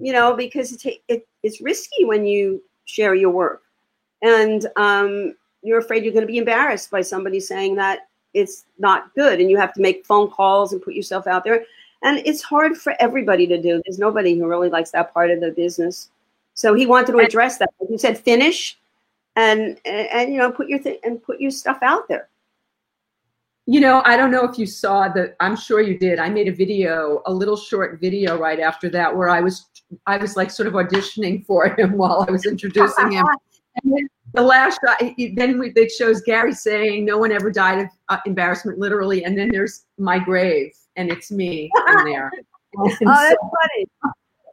you 0.00 0.12
know 0.12 0.34
because 0.34 0.72
it, 0.72 1.02
it, 1.08 1.28
it's 1.42 1.60
risky 1.60 2.04
when 2.04 2.24
you 2.24 2.62
share 2.86 3.14
your 3.14 3.30
work 3.30 3.62
and 4.22 4.66
um, 4.76 5.34
you're 5.64 5.78
afraid 5.78 6.04
you're 6.04 6.12
going 6.12 6.26
to 6.26 6.32
be 6.32 6.38
embarrassed 6.38 6.90
by 6.90 7.00
somebody 7.00 7.40
saying 7.40 7.74
that 7.74 8.08
it's 8.34 8.66
not 8.78 9.12
good 9.14 9.40
and 9.40 9.50
you 9.50 9.56
have 9.56 9.72
to 9.72 9.80
make 9.80 10.04
phone 10.06 10.30
calls 10.30 10.72
and 10.72 10.82
put 10.82 10.94
yourself 10.94 11.26
out 11.26 11.42
there 11.44 11.64
and 12.02 12.22
it's 12.26 12.42
hard 12.42 12.76
for 12.76 12.94
everybody 13.00 13.46
to 13.46 13.60
do 13.60 13.80
there's 13.84 13.98
nobody 13.98 14.38
who 14.38 14.46
really 14.46 14.68
likes 14.68 14.90
that 14.90 15.12
part 15.12 15.30
of 15.30 15.40
the 15.40 15.50
business 15.52 16.10
so 16.54 16.74
he 16.74 16.86
wanted 16.86 17.12
to 17.12 17.18
address 17.18 17.58
that 17.58 17.70
he 17.88 17.98
said 17.98 18.18
finish 18.18 18.78
and 19.36 19.80
and, 19.84 20.08
and 20.08 20.32
you 20.32 20.38
know 20.38 20.52
put 20.52 20.68
your 20.68 20.78
th- 20.78 21.00
and 21.02 21.22
put 21.22 21.40
your 21.40 21.50
stuff 21.50 21.78
out 21.82 22.06
there 22.08 22.28
You 23.66 23.80
know, 23.80 24.02
I 24.04 24.18
don't 24.18 24.30
know 24.30 24.44
if 24.44 24.58
you 24.58 24.66
saw 24.66 25.08
the. 25.08 25.34
I'm 25.40 25.56
sure 25.56 25.80
you 25.80 25.98
did. 25.98 26.18
I 26.18 26.28
made 26.28 26.48
a 26.48 26.52
video, 26.52 27.22
a 27.24 27.32
little 27.32 27.56
short 27.56 27.98
video 27.98 28.36
right 28.36 28.60
after 28.60 28.90
that, 28.90 29.16
where 29.16 29.30
I 29.30 29.40
was, 29.40 29.70
I 30.06 30.18
was 30.18 30.36
like 30.36 30.50
sort 30.50 30.68
of 30.68 30.74
auditioning 30.74 31.46
for 31.46 31.68
him 31.68 31.92
while 31.96 32.26
I 32.28 32.30
was 32.30 32.44
introducing 32.44 33.12
him. 33.12 33.24
And 33.82 33.92
then 33.92 34.08
the 34.32 34.42
last 34.42 34.80
shot, 34.84 35.00
then 35.34 35.58
we, 35.58 35.72
it 35.74 35.90
shows 35.90 36.20
Gary 36.22 36.54
saying, 36.54 37.04
"No 37.04 37.18
one 37.18 37.32
ever 37.32 37.50
died 37.50 37.80
of 37.80 37.88
uh, 38.08 38.18
embarrassment, 38.26 38.78
literally." 38.78 39.24
And 39.24 39.36
then 39.36 39.50
there's 39.50 39.84
my 39.98 40.18
grave, 40.18 40.72
and 40.96 41.10
it's 41.10 41.30
me 41.30 41.70
in 41.88 42.04
there. 42.04 42.30
Oh 42.76 42.88
that's 42.88 42.98
so 42.98 43.36
funny 43.62 43.86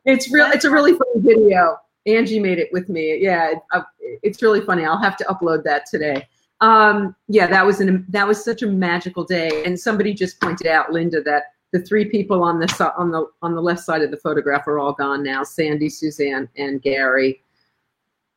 it's 0.06 0.32
real. 0.32 0.48
It's 0.48 0.66
a 0.66 0.72
really 0.72 0.94
funny 0.94 1.12
video. 1.18 1.78
Angie 2.06 2.40
made 2.40 2.58
it 2.58 2.70
with 2.72 2.90
me. 2.90 3.18
Yeah, 3.22 3.52
it, 3.52 3.60
uh, 3.72 3.82
it's 4.24 4.42
really 4.42 4.62
funny. 4.62 4.86
I'll 4.86 5.02
have 5.02 5.18
to 5.18 5.24
upload 5.26 5.64
that 5.64 5.86
today. 5.86 6.28
Um, 6.60 7.16
yeah, 7.28 7.48
that 7.48 7.66
was 7.66 7.80
an 7.80 8.06
that 8.10 8.28
was 8.28 8.44
such 8.44 8.62
a 8.64 8.68
magical 8.68 9.24
day. 9.24 9.64
And 9.66 9.80
somebody 9.80 10.14
just 10.14 10.40
pointed 10.40 10.68
out, 10.68 10.92
Linda, 10.92 11.22
that 11.24 11.44
the 11.72 11.82
three 11.82 12.06
people 12.06 12.44
on 12.44 12.60
the 12.60 12.94
on 12.98 13.12
the 13.12 13.26
on 13.42 13.56
the 13.56 13.62
left 13.62 13.82
side 13.82 14.02
of 14.02 14.12
the 14.12 14.18
photograph 14.18 14.68
are 14.68 14.80
all 14.80 14.94
gone 14.94 15.24
now: 15.24 15.44
Sandy, 15.44 15.90
Suzanne, 15.90 16.50
and 16.58 16.82
Gary. 16.82 17.44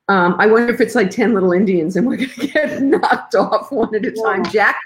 Um, 0.09 0.37
I 0.39 0.47
wonder 0.47 0.73
if 0.73 0.81
it's 0.81 0.95
like 0.95 1.11
ten 1.11 1.33
little 1.33 1.53
Indians, 1.53 1.97
and 1.97 2.07
we're 2.07 2.17
gonna 2.17 2.29
get 2.53 2.83
knocked 2.83 3.35
off 3.35 3.73
one 3.73 3.95
at 3.95 4.05
a 4.05 4.13
time. 4.13 4.45
Jack, 4.51 4.77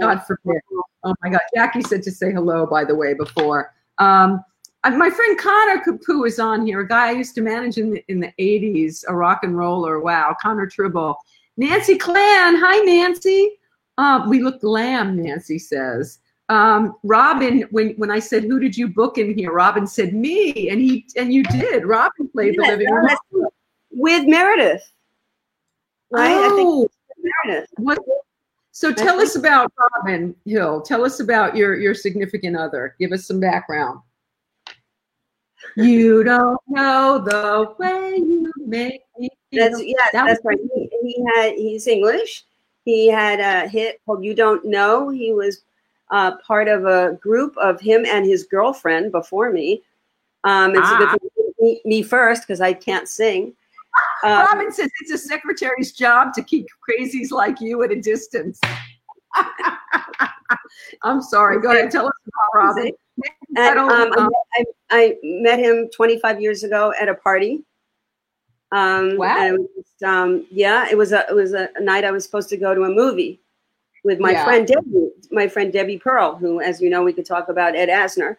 God 0.00 0.18
forbid. 0.26 0.60
Oh 1.04 1.14
my 1.22 1.30
God, 1.30 1.40
Jackie 1.54 1.82
said 1.82 2.02
to 2.02 2.10
say 2.10 2.32
hello, 2.32 2.66
by 2.66 2.84
the 2.84 2.94
way, 2.94 3.14
before. 3.14 3.72
Um, 3.98 4.42
my 4.84 5.10
friend 5.10 5.38
Connor 5.38 5.82
Capu 5.82 6.26
is 6.26 6.38
on 6.38 6.66
here, 6.66 6.80
a 6.80 6.88
guy 6.88 7.08
I 7.08 7.12
used 7.12 7.34
to 7.36 7.40
manage 7.40 7.78
in 7.78 7.90
the, 7.90 8.04
in 8.08 8.20
the 8.20 8.32
80s, 8.38 9.04
a 9.08 9.14
rock 9.14 9.42
and 9.42 9.56
roller. 9.56 10.00
Wow, 10.00 10.36
Connor 10.40 10.66
Tribble. 10.66 11.16
Nancy 11.56 11.96
Clan. 11.96 12.56
Hi, 12.56 12.78
Nancy. 12.84 13.50
Uh, 13.96 14.26
we 14.28 14.42
look 14.42 14.62
lamb, 14.62 15.22
Nancy 15.22 15.58
says. 15.58 16.18
Um, 16.50 16.96
Robin, 17.02 17.62
when, 17.70 17.90
when 17.92 18.10
I 18.10 18.18
said, 18.18 18.44
who 18.44 18.58
did 18.58 18.76
you 18.76 18.88
book 18.88 19.16
in 19.16 19.36
here? 19.36 19.52
Robin 19.52 19.86
said, 19.86 20.12
me. 20.12 20.68
And 20.68 20.80
he 20.80 21.06
and 21.16 21.32
you 21.32 21.44
did. 21.44 21.86
Robin 21.86 22.28
played 22.28 22.58
the 22.58 22.62
living 22.62 22.90
room. 22.90 23.48
With 23.94 24.26
Meredith 24.26 24.92
right 26.10 26.32
I 26.32 26.48
think 26.50 26.68
Oh, 26.68 26.88
Meredith 27.44 27.68
what, 27.76 27.98
so 28.72 28.92
tell 28.92 29.20
us 29.20 29.36
about 29.36 29.72
Robin 29.78 30.34
Hill. 30.44 30.80
Tell 30.82 31.04
us 31.04 31.20
about 31.20 31.56
your, 31.56 31.76
your 31.76 31.94
significant 31.94 32.56
other. 32.56 32.96
Give 32.98 33.12
us 33.12 33.24
some 33.24 33.38
background. 33.38 34.00
You 35.76 36.24
don't 36.24 36.60
know 36.66 37.20
the 37.24 37.72
way 37.78 38.16
you 38.16 38.52
make 38.58 39.02
me 39.16 39.30
feel. 39.52 39.70
That's 39.70 39.82
yeah, 39.82 39.94
That 40.12 40.26
that's 40.26 40.44
right. 40.44 40.58
He, 40.74 40.90
he 41.02 41.24
had 41.36 41.54
he's 41.54 41.86
English. 41.86 42.44
He 42.84 43.06
had 43.08 43.38
a 43.38 43.68
hit 43.68 44.00
called 44.04 44.24
"You 44.24 44.34
Don't 44.34 44.64
Know." 44.64 45.08
He 45.08 45.32
was 45.32 45.62
uh, 46.10 46.36
part 46.38 46.66
of 46.66 46.84
a 46.84 47.16
group 47.20 47.56
of 47.58 47.80
him 47.80 48.04
and 48.04 48.26
his 48.26 48.42
girlfriend 48.42 49.12
before 49.12 49.50
me. 49.50 49.82
Um, 50.42 50.74
it's 50.74 50.90
a 50.90 50.96
good 50.96 51.08
Ah. 51.08 51.16
thing 51.20 51.30
meet 51.60 51.86
me 51.86 52.02
first 52.02 52.42
because 52.42 52.60
I 52.60 52.72
can't 52.72 53.08
sing. 53.08 53.54
Um, 54.24 54.30
Robin 54.40 54.72
says 54.72 54.90
it's 55.02 55.12
a 55.12 55.18
secretary's 55.18 55.92
job 55.92 56.32
to 56.34 56.42
keep 56.42 56.66
crazies 56.88 57.30
like 57.30 57.60
you 57.60 57.82
at 57.82 57.92
a 57.92 58.00
distance. 58.00 58.60
I'm 61.02 61.20
sorry. 61.20 61.60
Go 61.60 61.72
ahead. 61.72 61.90
Tell 61.90 62.06
us 62.06 62.12
about 62.26 62.58
Robin. 62.66 62.92
and 63.56 63.78
um, 63.78 64.30
I, 64.54 64.64
I 64.90 65.16
met 65.22 65.58
him 65.58 65.88
25 65.94 66.40
years 66.40 66.64
ago 66.64 66.92
at 67.00 67.08
a 67.08 67.14
party. 67.14 67.64
Um, 68.72 69.16
Wow. 69.18 69.36
It 69.44 69.52
was 69.60 69.84
um, 70.04 70.46
yeah, 70.50 70.88
it 70.90 70.98
was 70.98 71.12
a 71.12 71.24
it 71.28 71.34
was 71.34 71.52
a, 71.52 71.68
night 71.80 72.04
I 72.04 72.10
was 72.10 72.24
supposed 72.24 72.48
to 72.48 72.56
go 72.56 72.74
to 72.74 72.82
a 72.84 72.88
movie 72.90 73.40
with 74.02 74.18
my 74.18 74.32
Yeah. 74.32 74.44
friend 74.44 74.66
Debbie, 74.66 75.10
my 75.30 75.46
friend 75.48 75.72
Debbie 75.72 75.98
Pearl, 75.98 76.34
who, 76.36 76.60
as 76.60 76.80
you 76.80 76.90
know, 76.90 77.02
we 77.02 77.12
could 77.12 77.26
talk 77.26 77.48
about 77.48 77.76
Ed 77.76 77.88
Asner. 77.88 78.36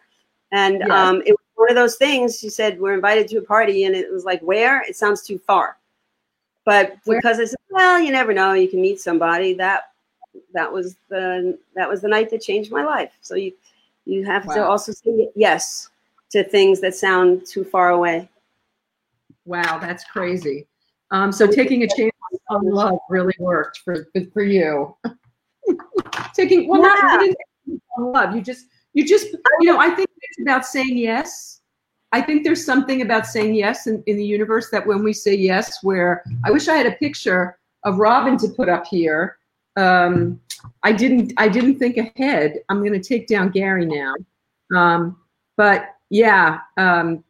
And 0.52 0.80
Yes. 0.80 0.90
um, 0.90 1.22
it 1.24 1.32
was 1.32 1.45
one 1.56 1.70
of 1.70 1.74
those 1.74 1.96
things. 1.96 2.38
She 2.38 2.48
said 2.48 2.78
we're 2.80 2.94
invited 2.94 3.28
to 3.28 3.38
a 3.38 3.42
party, 3.42 3.84
and 3.84 3.96
it 3.96 4.12
was 4.12 4.24
like, 4.24 4.40
where? 4.40 4.82
It 4.82 4.96
sounds 4.96 5.22
too 5.22 5.38
far. 5.38 5.76
But 6.64 6.96
Where? 7.04 7.18
because 7.18 7.38
I 7.40 7.44
said, 7.44 7.58
well, 7.70 8.00
you 8.00 8.10
never 8.10 8.32
know, 8.32 8.52
you 8.52 8.68
can 8.68 8.80
meet 8.80 9.00
somebody. 9.00 9.54
That 9.54 9.92
that 10.52 10.70
was 10.70 10.96
the 11.08 11.58
that 11.74 11.88
was 11.88 12.02
the 12.02 12.08
night 12.08 12.30
that 12.30 12.42
changed 12.42 12.70
my 12.70 12.84
life. 12.84 13.12
So 13.20 13.34
you 13.34 13.52
you 14.04 14.24
have 14.24 14.44
to 14.54 14.64
also 14.64 14.92
say 14.92 15.28
yes 15.34 15.90
to 16.30 16.44
things 16.44 16.80
that 16.80 16.94
sound 16.94 17.46
too 17.46 17.64
far 17.64 17.90
away. 17.90 18.28
Wow, 19.44 19.78
that's 19.78 20.04
crazy. 20.04 20.66
Um, 21.12 21.30
so 21.30 21.46
taking 21.46 21.84
a 21.84 21.88
chance 21.88 22.12
on 22.50 22.68
love 22.68 22.98
really 23.08 23.34
worked 23.38 23.78
for 23.78 24.08
for, 24.32 24.42
you. 24.42 24.96
taking 26.34 26.68
well, 26.68 26.82
not 26.82 26.98
Yeah. 26.98 27.32
on 27.96 28.12
love. 28.12 28.34
You 28.34 28.42
just 28.42 28.66
you 28.96 29.06
just 29.06 29.26
you 29.60 29.70
know 29.70 29.78
I 29.78 29.90
think 29.90 30.08
it's 30.22 30.40
about 30.40 30.64
saying 30.64 30.96
yes. 30.96 31.60
I 32.12 32.22
think 32.22 32.44
there's 32.44 32.64
something 32.64 33.02
about 33.02 33.26
saying 33.26 33.54
yes 33.54 33.86
in, 33.86 34.02
in 34.06 34.16
the 34.16 34.24
universe 34.24 34.70
that 34.70 34.86
when 34.86 35.04
we 35.04 35.12
say 35.12 35.34
yes, 35.34 35.84
where 35.84 36.24
I 36.44 36.50
wish 36.50 36.66
I 36.66 36.76
had 36.76 36.86
a 36.86 36.92
picture 36.92 37.58
of 37.84 37.98
Robin 37.98 38.38
to 38.38 38.48
put 38.48 38.70
up 38.70 38.86
here. 38.86 39.36
Um, 39.76 40.40
I 40.82 40.92
didn't. 40.92 41.34
I 41.36 41.46
didn't 41.46 41.78
think 41.78 41.98
ahead. 41.98 42.60
I'm 42.70 42.78
going 42.78 42.98
to 42.98 43.06
take 43.06 43.26
down 43.26 43.50
Gary 43.50 43.84
now. 43.84 44.14
Um, 44.74 45.18
but 45.58 45.96
yeah. 46.08 46.60
Um, 46.78 47.22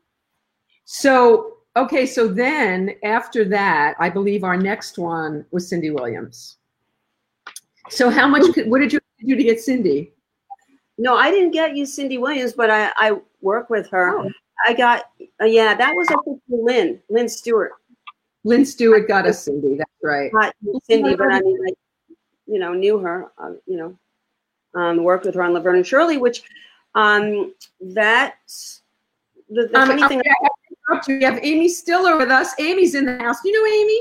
so 0.84 1.56
okay. 1.76 2.06
So 2.06 2.28
then 2.28 2.94
after 3.02 3.44
that, 3.46 3.96
I 3.98 4.08
believe 4.08 4.44
our 4.44 4.56
next 4.56 4.98
one 4.98 5.44
was 5.50 5.68
Cindy 5.68 5.90
Williams. 5.90 6.58
So 7.90 8.08
how 8.08 8.28
much? 8.28 8.54
Could, 8.54 8.70
what 8.70 8.78
did 8.78 8.92
you 8.92 9.00
do 9.26 9.34
to 9.34 9.42
get 9.42 9.60
Cindy? 9.60 10.12
No, 10.98 11.16
I 11.16 11.30
didn't 11.30 11.50
get 11.50 11.76
you 11.76 11.86
Cindy 11.86 12.18
Williams, 12.18 12.52
but 12.52 12.70
I, 12.70 12.90
I 12.96 13.20
work 13.40 13.68
with 13.70 13.88
her. 13.90 14.18
Oh. 14.18 14.30
I 14.66 14.72
got, 14.72 15.10
uh, 15.40 15.44
yeah, 15.44 15.74
that 15.74 15.94
was 15.94 16.08
I 16.08 16.16
think 16.24 16.40
Lynn, 16.48 17.00
Lynn 17.10 17.28
Stewart. 17.28 17.72
Lynn 18.44 18.64
Stewart 18.64 19.06
got 19.06 19.26
us 19.26 19.44
Cindy. 19.44 19.76
That's 19.76 19.90
right. 20.02 20.30
Not 20.32 20.54
Cindy, 20.84 21.14
but 21.14 21.30
I 21.32 21.40
mean, 21.40 21.58
I, 21.68 21.72
you 22.46 22.58
know, 22.58 22.72
knew 22.72 22.98
her, 22.98 23.30
uh, 23.38 23.52
you 23.66 23.76
know, 23.76 23.98
um, 24.80 25.02
worked 25.02 25.26
with 25.26 25.34
her 25.34 25.42
on 25.42 25.52
Laverne 25.52 25.76
and 25.76 25.86
Shirley, 25.86 26.16
which 26.16 26.42
um, 26.94 27.52
that's 27.80 28.82
the, 29.50 29.66
the 29.66 29.78
Um, 29.78 29.88
funny 29.88 30.08
thing. 30.08 30.22
We 31.08 31.24
have 31.24 31.40
Amy 31.42 31.68
Stiller 31.68 32.16
with 32.16 32.30
us. 32.30 32.54
Amy's 32.60 32.94
in 32.94 33.04
the 33.04 33.18
house. 33.18 33.42
Do 33.42 33.48
You 33.48 33.60
know 33.60 33.74
Amy? 33.74 34.00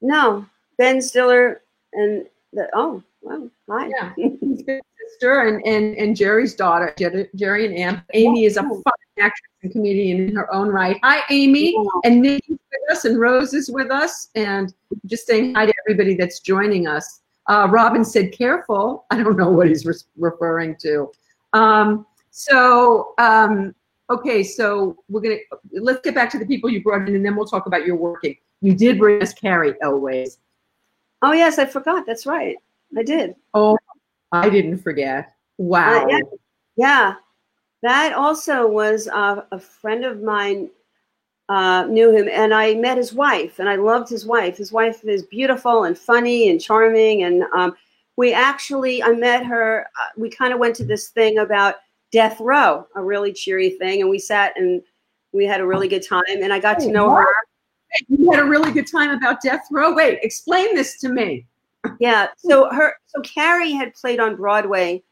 No, 0.00 0.46
Ben 0.76 1.00
Stiller 1.02 1.62
and 1.94 2.26
the, 2.52 2.68
oh, 2.74 3.02
wow, 3.22 3.50
hi. 3.68 3.90
Yeah. 4.16 4.78
Sister 5.08 5.48
and, 5.48 5.64
and, 5.66 5.96
and 5.96 6.16
Jerry's 6.16 6.54
daughter, 6.54 6.94
Jerry 7.34 7.66
and 7.66 7.76
Ann. 7.76 8.02
Amy 8.14 8.44
is 8.44 8.56
a 8.56 8.62
fine 8.62 8.82
actress 9.18 9.50
and 9.62 9.72
comedian 9.72 10.28
in 10.28 10.36
her 10.36 10.52
own 10.52 10.68
right. 10.68 10.98
Hi, 11.02 11.22
Amy. 11.30 11.76
And 12.04 12.22
Nikki's 12.22 12.58
with 12.70 12.96
us, 12.96 13.04
and 13.04 13.18
Rose 13.18 13.54
is 13.54 13.70
with 13.70 13.90
us, 13.90 14.28
and 14.34 14.72
just 15.06 15.26
saying 15.26 15.54
hi 15.54 15.66
to 15.66 15.74
everybody 15.86 16.14
that's 16.14 16.40
joining 16.40 16.86
us. 16.86 17.20
Uh, 17.46 17.66
Robin 17.70 18.04
said, 18.04 18.32
"Careful." 18.32 19.06
I 19.10 19.22
don't 19.22 19.36
know 19.36 19.50
what 19.50 19.68
he's 19.68 19.86
re- 19.86 19.94
referring 20.16 20.76
to. 20.82 21.10
Um, 21.54 22.06
so, 22.30 23.14
um, 23.18 23.74
okay, 24.10 24.42
so 24.42 24.96
we're 25.08 25.20
gonna 25.20 25.38
let's 25.72 26.00
get 26.02 26.14
back 26.14 26.30
to 26.30 26.38
the 26.38 26.46
people 26.46 26.68
you 26.68 26.82
brought 26.82 27.08
in, 27.08 27.16
and 27.16 27.24
then 27.24 27.34
we'll 27.34 27.46
talk 27.46 27.66
about 27.66 27.86
your 27.86 27.96
working. 27.96 28.36
You 28.60 28.74
did 28.74 28.98
bring 28.98 29.22
us 29.22 29.32
Cary 29.32 29.74
Elwes. 29.82 30.38
Oh, 31.22 31.32
yes, 31.32 31.58
I 31.58 31.66
forgot. 31.66 32.06
That's 32.06 32.26
right. 32.26 32.56
I 32.96 33.02
did. 33.02 33.34
Oh, 33.54 33.76
I 34.32 34.50
didn't 34.50 34.78
forget. 34.78 35.34
Wow. 35.58 36.04
Uh, 36.04 36.08
yeah. 36.08 36.20
yeah, 36.76 37.14
that 37.82 38.12
also 38.12 38.66
was 38.66 39.08
uh, 39.08 39.42
a 39.50 39.58
friend 39.58 40.04
of 40.04 40.22
mine 40.22 40.70
uh, 41.48 41.86
knew 41.86 42.10
him, 42.10 42.28
and 42.30 42.52
I 42.52 42.74
met 42.74 42.98
his 42.98 43.12
wife, 43.12 43.58
and 43.58 43.68
I 43.68 43.76
loved 43.76 44.08
his 44.08 44.26
wife. 44.26 44.58
His 44.58 44.70
wife 44.70 45.04
is 45.04 45.22
beautiful 45.24 45.84
and 45.84 45.96
funny 45.96 46.50
and 46.50 46.60
charming, 46.60 47.22
and 47.22 47.44
um, 47.54 47.74
we 48.16 48.34
actually 48.34 49.02
I 49.02 49.12
met 49.12 49.46
her. 49.46 49.86
Uh, 50.00 50.08
we 50.16 50.28
kind 50.28 50.52
of 50.52 50.58
went 50.58 50.76
to 50.76 50.84
this 50.84 51.08
thing 51.08 51.38
about 51.38 51.76
death 52.12 52.38
row, 52.40 52.86
a 52.94 53.02
really 53.02 53.32
cheery 53.32 53.70
thing, 53.70 54.02
and 54.02 54.10
we 54.10 54.18
sat 54.18 54.52
and 54.56 54.82
we 55.32 55.46
had 55.46 55.60
a 55.60 55.66
really 55.66 55.88
good 55.88 56.06
time, 56.06 56.22
and 56.28 56.52
I 56.52 56.58
got 56.58 56.78
to 56.80 56.90
know 56.90 57.10
her. 57.10 57.26
You 58.08 58.30
had 58.30 58.40
a 58.40 58.44
really 58.44 58.70
good 58.72 58.86
time 58.86 59.10
about 59.10 59.40
death 59.40 59.66
row. 59.70 59.94
Wait, 59.94 60.18
explain 60.22 60.74
this 60.74 61.00
to 61.00 61.08
me. 61.08 61.46
Yeah. 61.98 62.28
So 62.36 62.70
her, 62.70 62.94
so 63.06 63.20
Cary 63.22 63.72
had 63.72 63.94
played 63.94 64.20
on 64.20 64.36
Broadway. 64.36 65.02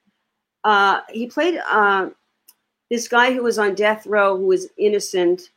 Uh, 0.64 1.00
he 1.10 1.26
played 1.26 1.60
uh, 1.68 2.10
this 2.90 3.08
guy 3.08 3.32
who 3.32 3.42
was 3.42 3.58
on 3.58 3.74
death 3.74 4.06
row 4.06 4.36
who 4.36 4.46
was 4.46 4.68
innocent, 4.78 5.50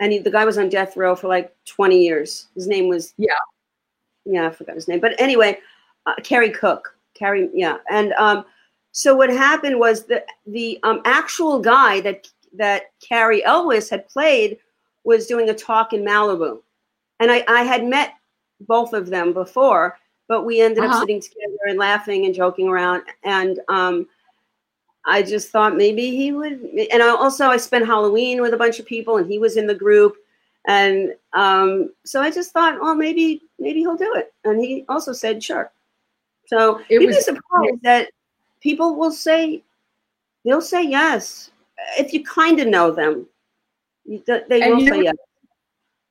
and 0.00 0.12
he, 0.12 0.18
the 0.18 0.30
guy 0.30 0.44
was 0.44 0.58
on 0.58 0.68
death 0.68 0.96
row 0.96 1.14
for 1.14 1.28
like 1.28 1.54
20 1.66 2.02
years. 2.02 2.48
His 2.54 2.66
name 2.66 2.88
was 2.88 3.14
Yeah. 3.18 3.34
yeah, 4.24 4.46
I 4.46 4.50
forgot 4.50 4.74
his 4.74 4.88
name, 4.88 5.00
but 5.00 5.18
anyway, 5.20 5.58
uh, 6.06 6.14
Kerry 6.22 6.50
Cook. 6.50 6.92
Kerry, 7.14 7.48
yeah, 7.54 7.78
and 7.90 8.12
um, 8.14 8.44
so 8.92 9.14
what 9.14 9.30
happened 9.30 9.78
was 9.78 10.04
that 10.04 10.26
the 10.46 10.78
um, 10.82 11.00
actual 11.06 11.58
guy 11.60 12.00
that 12.02 12.28
that 12.54 12.84
Cary 13.06 13.42
Elwes 13.44 13.88
had 13.88 14.08
played 14.08 14.58
was 15.04 15.26
doing 15.26 15.48
a 15.48 15.54
talk 15.54 15.92
in 15.94 16.02
Malibu, 16.04 16.60
and 17.20 17.30
I, 17.30 17.44
I 17.48 17.62
had 17.62 17.84
met 17.86 18.14
both 18.60 18.92
of 18.92 19.08
them 19.08 19.32
before, 19.32 19.98
but 20.28 20.44
we 20.44 20.60
ended 20.60 20.84
up 20.84 20.90
Uh-huh. 20.90 21.00
sitting 21.00 21.20
together 21.20 21.58
and 21.68 21.78
laughing 21.78 22.24
and 22.26 22.34
joking 22.34 22.68
around, 22.68 23.02
and 23.24 23.60
um, 23.68 24.06
I 25.04 25.22
just 25.22 25.50
thought 25.50 25.76
maybe 25.76 26.10
he 26.16 26.32
would. 26.32 26.60
And 26.92 27.02
I 27.02 27.08
also 27.08 27.46
I 27.46 27.56
spent 27.58 27.86
Halloween 27.86 28.40
with 28.42 28.54
a 28.54 28.56
bunch 28.56 28.80
of 28.80 28.86
people, 28.86 29.18
and 29.18 29.30
he 29.30 29.38
was 29.38 29.56
in 29.56 29.66
the 29.66 29.74
group, 29.74 30.16
and 30.66 31.14
um, 31.32 31.92
so 32.04 32.20
I 32.20 32.30
just 32.30 32.52
thought, 32.52 32.80
well, 32.80 32.94
maybe 32.94 33.42
maybe 33.58 33.80
he'll 33.80 33.96
do 33.96 34.14
it, 34.16 34.32
and 34.44 34.58
he 34.60 34.84
also 34.88 35.12
said 35.12 35.42
sure. 35.42 35.70
So 36.46 36.78
It 36.88 37.00
you'd 37.00 37.06
was- 37.06 37.16
be 37.16 37.22
surprised 37.22 37.82
that 37.82 38.10
people 38.60 38.96
will 38.96 39.12
say 39.12 39.62
they'll 40.44 40.60
say 40.60 40.82
yes 40.84 41.50
if 41.98 42.12
you 42.12 42.24
kind 42.24 42.58
of 42.60 42.66
know 42.68 42.90
them. 42.90 43.26
They 44.06 44.70
will 44.70 44.86
say 44.86 45.02
yes. 45.02 45.14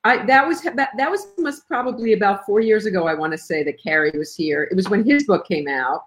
I, 0.06 0.24
that 0.26 0.46
was 0.46 0.62
that, 0.62 0.90
that 0.96 1.10
was 1.10 1.26
must 1.36 1.66
probably 1.66 2.12
about 2.12 2.46
four 2.46 2.60
years 2.60 2.86
ago. 2.86 3.08
I 3.08 3.14
want 3.14 3.32
to 3.32 3.38
say 3.38 3.64
that 3.64 3.82
Cary 3.82 4.12
was 4.16 4.36
here. 4.36 4.68
It 4.70 4.76
was 4.76 4.88
when 4.88 5.04
his 5.04 5.24
book 5.24 5.48
came 5.48 5.66
out, 5.66 6.04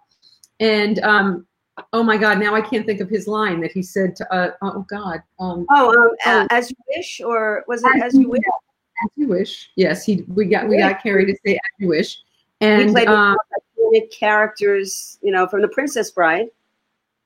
and 0.62 1.00
um, 1.00 1.46
oh 1.92 2.02
my 2.02 2.16
God, 2.16 2.40
now 2.40 2.56
I 2.56 2.62
can't 2.62 2.86
think 2.86 3.02
of 3.02 3.10
his 3.10 3.28
line 3.28 3.60
that 3.60 3.74
he 3.74 3.84
said 3.84 4.16
to. 4.16 4.34
Uh, 4.34 4.52
oh 4.62 4.86
God, 4.90 5.22
um, 5.42 5.66
Oh, 5.70 5.90
um, 5.90 6.12
Oh. 6.26 6.40
uh, 6.42 6.48
as 6.50 6.70
you 6.72 6.78
wish, 6.96 7.20
or 7.20 7.66
was 7.68 7.84
it 7.84 8.02
as 8.02 8.14
you 8.14 8.30
wish? 8.30 8.42
As 9.04 9.10
you 9.18 9.28
wish. 9.28 9.70
Yes, 9.76 10.06
he. 10.06 10.24
We 10.30 10.46
got 10.46 10.70
we 10.70 10.78
got 10.78 11.04
Cary 11.04 11.26
to 11.26 11.36
say 11.46 11.56
as 11.56 11.60
you 11.78 11.90
wish, 11.90 12.20
and 12.62 12.88
He 12.88 12.94
played 12.94 13.10
um, 13.10 13.36
characters, 14.12 15.20
you 15.22 15.32
know, 15.34 15.46
from 15.46 15.62
The 15.62 15.68
Princess 15.68 16.10
Bride. 16.10 16.48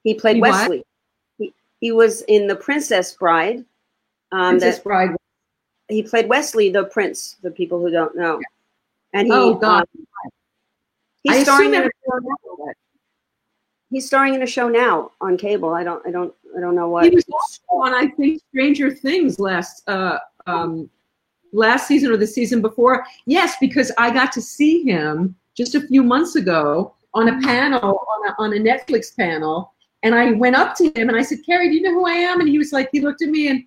He 0.04 0.16
played 0.16 0.38
He 0.38 0.42
what? 0.42 0.52
Westley. 0.52 0.84
He, 1.38 1.54
he 1.82 1.92
was 1.92 2.24
in 2.24 2.48
The 2.48 2.56
Princess 2.56 3.14
Bride. 3.14 3.64
Um, 4.32 4.58
Princess 4.58 4.78
that 4.78 4.84
Bride. 4.84 5.10
He 5.90 6.04
played 6.04 6.30
Westley, 6.30 6.70
the 6.70 6.86
prince. 6.86 7.38
The 7.42 7.52
people 7.52 7.80
who 7.80 7.92
don't 7.92 8.16
know, 8.16 8.40
and 9.14 9.28
he. 9.28 9.34
Oh, 9.34 9.56
God. 9.56 9.86
um, 9.96 10.04
he's 11.24 11.36
I 11.36 11.44
starring 11.44 11.74
in 11.74 11.84
a 11.84 11.90
show 12.06 12.20
now. 12.22 12.74
He's 13.90 14.08
starring 14.08 14.34
in 14.34 14.42
a 14.42 14.48
show 14.48 14.70
now 14.70 15.12
on 15.22 15.38
cable. 15.38 15.74
I 15.74 15.84
don't. 15.84 16.06
I 16.08 16.12
don't. 16.12 16.34
I 16.58 16.60
don't 16.60 16.76
know 16.76 16.90
what. 16.90 17.06
He 17.06 17.12
was 17.12 17.26
also 17.32 17.62
on, 17.84 17.94
I 17.94 18.08
think, 18.08 18.42
Stranger 18.50 18.92
Things 18.92 19.40
last 19.40 19.88
uh, 19.88 20.20
um, 20.48 20.90
last 21.52 21.88
season 21.88 22.12
or 22.12 22.18
the 22.18 22.28
season 22.28 22.62
before. 22.62 23.06
Yes, 23.26 23.56
because 23.60 23.92
I 23.98 24.12
got 24.12 24.32
to 24.34 24.42
see 24.42 24.84
him 24.84 25.36
just 25.56 25.76
a 25.76 25.82
few 25.82 26.04
months 26.04 26.36
ago 26.36 26.96
on 27.14 27.30
a 27.30 27.40
panel 27.42 27.82
on 27.82 28.30
a, 28.30 28.36
on 28.40 28.54
a 28.54 28.60
Netflix 28.60 29.16
panel, 29.16 29.74
and 30.02 30.16
I 30.16 30.32
went 30.32 30.56
up 30.56 30.76
to 30.78 30.86
him 30.96 31.10
and 31.10 31.18
I 31.18 31.22
said, 31.22 31.46
"Cary, 31.46 31.70
do 31.70 31.76
you 31.76 31.82
know 31.82 31.94
who 31.94 32.08
I 32.08 32.14
am?" 32.14 32.40
And 32.40 32.50
he 32.50 32.58
was 32.58 32.74
like, 32.74 32.90
he 32.92 33.02
looked 33.02 33.22
at 33.22 33.30
me 33.30 33.50
and 33.50 33.64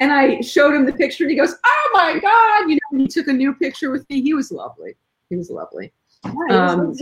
and 0.00 0.12
I 0.12 0.40
showed 0.40 0.74
him 0.74 0.86
the 0.86 0.92
picture, 0.92 1.24
and 1.24 1.30
he 1.30 1.36
goes, 1.36 1.54
"Oh 1.64 1.90
my 1.94 2.18
God!" 2.18 2.68
You 2.68 2.76
know, 2.76 2.80
and 2.92 3.00
he 3.00 3.06
took 3.06 3.28
a 3.28 3.32
new 3.32 3.54
picture 3.54 3.90
with 3.90 4.08
me. 4.10 4.22
He 4.22 4.34
was 4.34 4.50
lovely. 4.50 4.96
He 5.30 5.36
was 5.36 5.50
lovely. 5.50 5.92
Yeah, 6.24 6.70
um. 6.70 6.94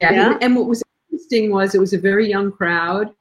Yeah. 0.00 0.12
Yeah. 0.12 0.38
And 0.40 0.54
what 0.54 0.66
was 0.66 0.82
interesting 1.10 1.50
was 1.50 1.74
it 1.74 1.80
was 1.80 1.92
a 1.92 1.98
very 1.98 2.28
young 2.28 2.52
crowd 2.52 3.12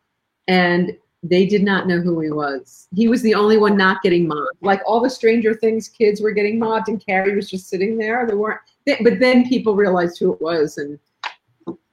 and 0.47 0.95
they 1.23 1.45
did 1.45 1.63
not 1.63 1.87
know 1.87 1.99
who 1.99 2.19
he 2.19 2.31
was. 2.31 2.87
He 2.95 3.07
was 3.07 3.21
the 3.21 3.33
only 3.33 3.57
one 3.57 3.75
not 3.75 4.01
getting 4.03 4.27
mobbed. 4.27 4.57
Like 4.61 4.81
all 4.85 5.01
the 5.01 5.09
Stranger 5.09 5.53
Things 5.53 5.89
kids 5.89 6.21
were 6.21 6.31
getting 6.31 6.59
mobbed 6.59 6.89
and 6.89 7.03
Cary 7.03 7.35
was 7.35 7.49
just 7.49 7.69
sitting 7.69 7.97
there. 7.97 8.25
There 8.27 8.37
weren't, 8.37 8.61
but 8.85 9.19
then 9.19 9.47
people 9.49 9.75
realized 9.75 10.19
who 10.19 10.33
it 10.33 10.41
was 10.41 10.77
and 10.77 10.99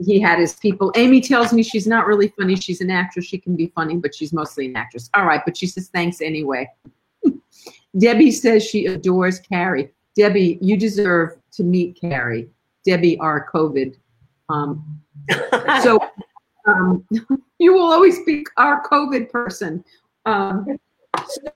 he 0.05 0.21
had 0.21 0.39
his 0.39 0.55
people. 0.55 0.93
Amy 0.97 1.21
tells 1.21 1.53
me 1.53 1.63
she's 1.63 1.87
not 1.87 2.07
really 2.07 2.29
funny. 2.29 2.57
She's 2.57 2.81
an 2.81 2.91
actress. 2.91 3.25
She 3.25 3.39
can 3.39 3.57
be 3.57 3.73
funny, 3.75 3.97
but 3.97 4.15
she's 4.15 4.33
mostly 4.33 4.67
an 4.67 4.77
actress. 4.77 5.11
All 5.15 5.25
right. 5.25 5.41
But 5.45 5.57
she 5.57 5.67
says 5.67 5.89
thanks 5.89 6.21
anyway. 6.21 6.69
Debbie 7.99 8.31
says 8.31 8.65
she 8.65 8.87
adores 8.87 9.41
Cary. 9.41 9.93
Debbie, 10.17 10.59
you 10.61 10.77
deserve 10.77 11.37
to 11.53 11.63
meet 11.65 12.01
Cary. 12.01 12.49
Debbie, 12.85 13.19
our 13.19 13.49
COVID. 13.53 13.97
Um, 14.49 15.01
so 15.83 15.99
um, 16.67 17.05
you 17.59 17.73
will 17.73 17.91
always 17.91 18.23
be 18.25 18.45
our 18.57 18.83
COVID 18.89 19.31
person. 19.31 19.85
Um, 20.27 20.79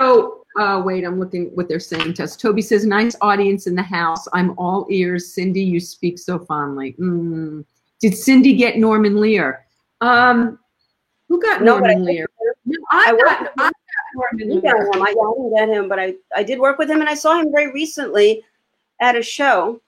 so 0.01 0.45
uh, 0.59 0.83
wait, 0.85 1.05
I'm 1.05 1.21
looking 1.21 1.47
what 1.55 1.69
they're 1.69 1.81
saying 1.81 2.15
to 2.15 2.25
us. 2.25 2.37
Toby 2.37 2.63
says, 2.63 2.85
"Nice 2.85 3.17
audience 3.21 3.67
in 3.67 3.75
the 3.75 3.83
house. 3.83 4.27
I'm 4.33 4.59
all 4.59 4.87
ears." 4.91 5.33
Cindy, 5.33 5.63
you 5.63 5.81
speak 5.81 6.19
so 6.19 6.39
fondly. 6.39 6.95
Mm. 6.99 7.65
Did 8.01 8.17
Cindy 8.17 8.55
get 8.55 8.79
Norman 8.79 9.21
Lear? 9.21 9.65
Um, 10.01 10.59
who 11.29 11.41
got 11.43 11.63
No, 11.63 11.79
Norman 11.79 12.05
Lear? 12.05 12.27
No, 12.65 12.77
I, 12.91 13.05
I 13.09 13.17
got, 13.17 13.41
I 13.59 13.63
got 13.65 13.73
Norman 14.15 14.53
You 14.53 14.63
got 14.63 14.75
Lear. 14.79 14.87
him. 14.93 15.03
I, 15.03 15.07
I 15.07 15.13
didn't 15.15 15.55
get 15.57 15.69
him, 15.69 15.89
but 15.89 15.99
I, 15.99 16.15
I 16.37 16.43
did 16.43 16.59
work 16.59 16.79
with 16.79 16.91
him, 16.91 17.01
and 17.01 17.09
I 17.09 17.15
saw 17.15 17.41
him 17.41 17.51
very 17.53 17.73
recently 17.73 18.45
at 19.01 19.17
a 19.17 19.23
show. 19.23 19.81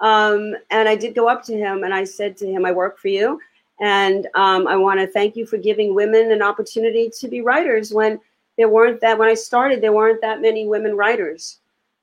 Um, 0.00 0.54
and 0.70 0.88
I 0.88 0.94
did 0.94 1.14
go 1.14 1.28
up 1.28 1.42
to 1.44 1.56
him 1.56 1.82
and 1.82 1.92
I 1.92 2.04
said 2.04 2.36
to 2.38 2.46
him, 2.46 2.64
"I 2.64 2.70
work 2.70 2.98
for 2.98 3.08
you," 3.08 3.40
And 3.80 4.28
um, 4.34 4.66
I 4.68 4.76
want 4.76 5.00
to 5.00 5.06
thank 5.08 5.34
you 5.36 5.44
for 5.46 5.56
giving 5.56 5.94
women 5.94 6.30
an 6.32 6.42
opportunity 6.42 7.10
to 7.18 7.28
be 7.28 7.40
writers 7.40 7.92
when 7.92 8.20
there 8.56 8.68
weren't 8.68 9.00
that, 9.00 9.18
when 9.18 9.28
I 9.28 9.34
started, 9.34 9.80
there 9.80 9.92
weren't 9.92 10.20
that 10.20 10.40
many 10.40 10.66
women 10.66 10.96
writers. 10.96 11.58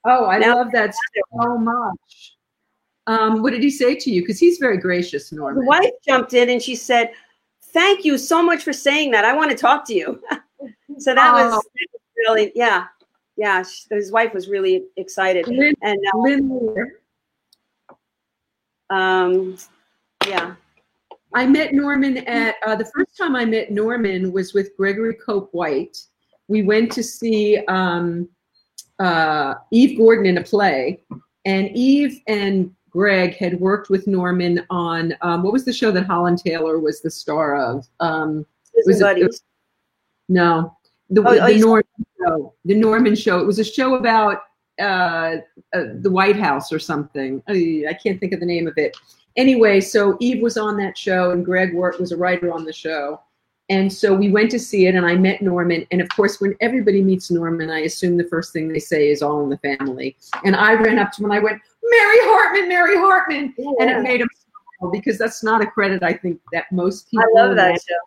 Oh, 0.06 0.26
I 0.26 0.38
Now- 0.40 0.58
love 0.58 0.72
that 0.74 0.94
so 1.40 1.58
much. 1.58 2.35
Um, 3.08 3.42
what 3.42 3.52
did 3.52 3.62
he 3.62 3.70
say 3.70 3.96
to 3.96 4.10
you? 4.12 4.22
Because 4.22 4.40
he's 4.40 4.58
very 4.58 4.78
gracious, 4.78 5.32
Norman. 5.32 5.64
The 5.64 5.68
wife 5.70 5.92
jumped 6.08 6.34
in 6.34 6.50
and 6.50 6.62
she 6.62 6.76
said, 6.76 7.12
Thank 7.62 8.06
you 8.06 8.18
so 8.18 8.42
much 8.42 8.64
for 8.64 8.72
saying 8.74 9.12
that. 9.12 9.26
I 9.26 9.34
want 9.34 9.52
to 9.52 9.58
talk 9.58 9.86
to 9.88 9.94
you. 9.94 10.22
so 10.98 11.14
that 11.14 11.34
was, 11.34 11.54
Oh. 11.54 11.58
was 11.58 11.88
really, 12.18 12.52
yeah. 12.56 12.86
Yeah. 13.36 13.64
His 13.92 14.12
wife 14.12 14.34
was 14.34 14.48
really 14.48 14.86
excited. 14.96 15.46
Lynn, 15.48 15.76
And 15.82 16.00
uh, 16.14 16.18
Lynn 16.20 16.50
Lear. 16.74 17.00
um, 18.90 19.58
yeah. 20.28 20.56
I 21.34 21.46
met 21.46 21.74
Norman 21.74 22.18
at 22.20 22.56
uh, 22.66 22.76
the 22.76 22.86
first 22.86 23.18
time 23.18 23.36
I 23.36 23.44
met 23.44 23.72
Norman 23.72 24.32
was 24.32 24.54
with 24.54 24.76
Gregory 24.78 25.16
Cope 25.16 25.50
White. 25.54 25.98
We 26.48 26.64
went 26.64 26.92
to 26.94 27.04
see 27.04 27.58
um, 27.68 28.30
uh, 29.00 29.56
Eve 29.72 29.98
Gordon 29.98 30.26
in 30.28 30.38
a 30.38 30.44
play, 30.44 31.04
and 31.44 31.70
Eve 31.76 32.22
and 32.28 32.74
Greg 33.00 33.36
had 33.36 33.60
worked 33.60 33.90
with 33.90 34.08
Norman 34.08 34.66
on 34.70 35.14
um, 35.22 35.44
what 35.44 35.52
was 35.52 35.66
the 35.66 35.74
show 35.74 35.92
that 35.92 36.06
Holland 36.06 36.38
Taylor 36.38 36.80
was 36.80 37.02
the 37.02 37.12
star 37.12 37.58
of? 37.58 37.86
Um, 38.00 38.46
Was 38.86 39.02
it- 39.02 39.04
Buddies. 39.04 39.44
no, 40.30 40.74
the, 41.10 41.22
Oh, 41.22 41.26
oh, 41.28 41.46
the 41.48 41.54
you- 41.56 41.66
Norman 41.66 41.84
show. 42.26 42.54
The 42.64 42.76
Norman 42.76 43.16
show. 43.16 43.40
It 43.40 43.46
was 43.46 43.60
a 43.60 43.66
show 43.66 43.96
about 43.96 44.38
uh, 44.80 45.38
uh, 45.74 45.84
the 46.00 46.10
White 46.10 46.38
House 46.38 46.72
or 46.72 46.80
something. 46.80 47.44
I, 47.50 47.84
I 47.90 47.94
can't 47.94 48.18
think 48.20 48.32
of 48.32 48.40
the 48.40 48.46
name 48.46 48.66
of 48.66 48.78
it. 48.78 48.96
Anyway, 49.36 49.82
so 49.82 50.16
Eve 50.22 50.42
was 50.42 50.56
on 50.56 50.78
that 50.78 50.98
show, 50.98 51.32
and 51.32 51.44
Greg 51.44 51.74
Wirt 51.74 52.00
was 52.00 52.14
a 52.14 52.18
writer 52.18 52.54
on 52.54 52.64
the 52.64 52.72
show. 52.74 53.20
And 53.70 53.92
so 53.92 54.14
we 54.14 54.30
went 54.30 54.52
to 54.52 54.60
see 54.60 54.86
it, 54.86 54.94
and 54.94 55.06
I 55.06 55.16
met 55.16 55.42
Norman. 55.42 55.88
And 55.92 56.00
of 56.00 56.08
course, 56.10 56.40
when 56.40 56.56
everybody 56.62 57.02
meets 57.02 57.32
Norman, 57.32 57.72
I 57.72 57.80
assume 57.80 58.16
the 58.16 58.28
first 58.28 58.54
thing 58.54 58.68
they 58.68 58.80
say 58.80 59.10
is 59.10 59.24
all 59.24 59.44
in 59.44 59.50
the 59.50 59.58
family. 59.58 60.16
And 60.44 60.56
I 60.56 60.74
ran 60.74 61.00
up 61.00 61.12
to 61.14 61.22
him 61.22 61.32
and 61.32 61.34
I 61.34 61.40
went, 61.40 61.62
Mary 61.84 62.18
Hartman, 62.22 62.70
Mary 62.70 62.98
Hartman. 62.98 63.56
And 63.80 63.90
it 63.90 64.02
made 64.02 64.22
him 64.22 64.30
smile 64.78 64.92
because 64.92 65.18
that's 65.18 65.44
not 65.44 65.64
a 65.64 65.68
credit 65.68 66.04
I 66.04 66.14
think 66.14 66.40
that 66.52 66.72
most 66.72 67.10
people. 67.10 67.26
I 67.38 67.42
love 67.42 67.56
that 67.56 67.70
know. 67.70 67.76
show. 67.76 68.00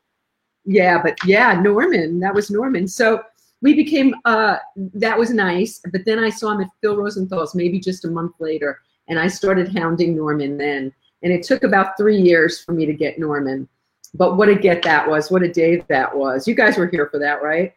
Yeah, 0.65 1.03
but 1.03 1.17
yeah, 1.25 1.61
Norman, 1.61 2.21
that 2.21 2.35
was 2.35 2.51
Norman. 2.51 2.87
So 2.87 3.23
we 3.61 3.75
became, 3.75 4.15
uh, 4.27 4.59
that 4.77 5.19
was 5.19 5.31
nice. 5.31 5.81
But 5.91 6.05
then 6.05 6.19
I 6.19 6.31
saw 6.31 6.53
him 6.53 6.61
at 6.61 6.69
Phil 6.81 6.97
Rosenthal's 6.97 7.55
maybe 7.55 7.81
just 7.81 8.05
a 8.05 8.11
month 8.11 8.35
later, 8.39 8.81
and 9.09 9.19
I 9.19 9.27
started 9.27 9.77
hounding 9.77 10.15
Norman 10.17 10.57
then. 10.57 10.93
And 11.23 11.33
it 11.33 11.43
took 11.43 11.65
about 11.65 11.97
three 11.97 12.21
years 12.21 12.63
for 12.63 12.73
me 12.73 12.87
to 12.87 12.93
get 12.93 13.19
Norman. 13.19 13.69
But 14.15 14.37
what 14.37 14.49
a 14.49 14.55
get 14.55 14.83
that 14.83 15.09
was. 15.09 15.31
What 15.31 15.43
a 15.43 15.53
day 15.53 15.85
that 15.89 16.17
was. 16.17 16.49
You 16.49 16.55
guys 16.55 16.77
were 16.79 16.87
here 16.87 17.09
for 17.11 17.19
that, 17.19 17.43
right? 17.43 17.75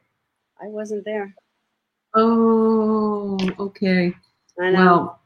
I 0.61 0.67
wasn't 0.67 1.05
there. 1.05 1.33
Oh, 2.13 3.37
okay. 3.59 4.13
I 4.59 4.71
know. 4.71 4.85
Well, 4.85 5.21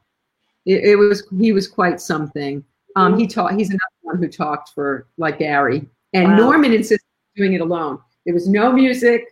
it, 0.64 0.84
it 0.84 0.96
was, 0.96 1.26
he 1.38 1.52
was 1.52 1.68
quite 1.68 2.00
something. 2.00 2.64
Um, 2.96 3.18
he 3.18 3.26
taught, 3.26 3.54
he's 3.54 3.68
another 3.70 3.80
one 4.02 4.18
who 4.18 4.28
talked 4.28 4.70
for 4.70 5.06
like 5.18 5.38
Gary. 5.38 5.86
And 6.12 6.28
Wow. 6.32 6.36
Norman 6.36 6.72
insisted 6.72 7.04
on 7.04 7.42
doing 7.42 7.52
it 7.54 7.60
alone. 7.60 8.00
There 8.24 8.34
was 8.34 8.48
no 8.48 8.72
music. 8.72 9.24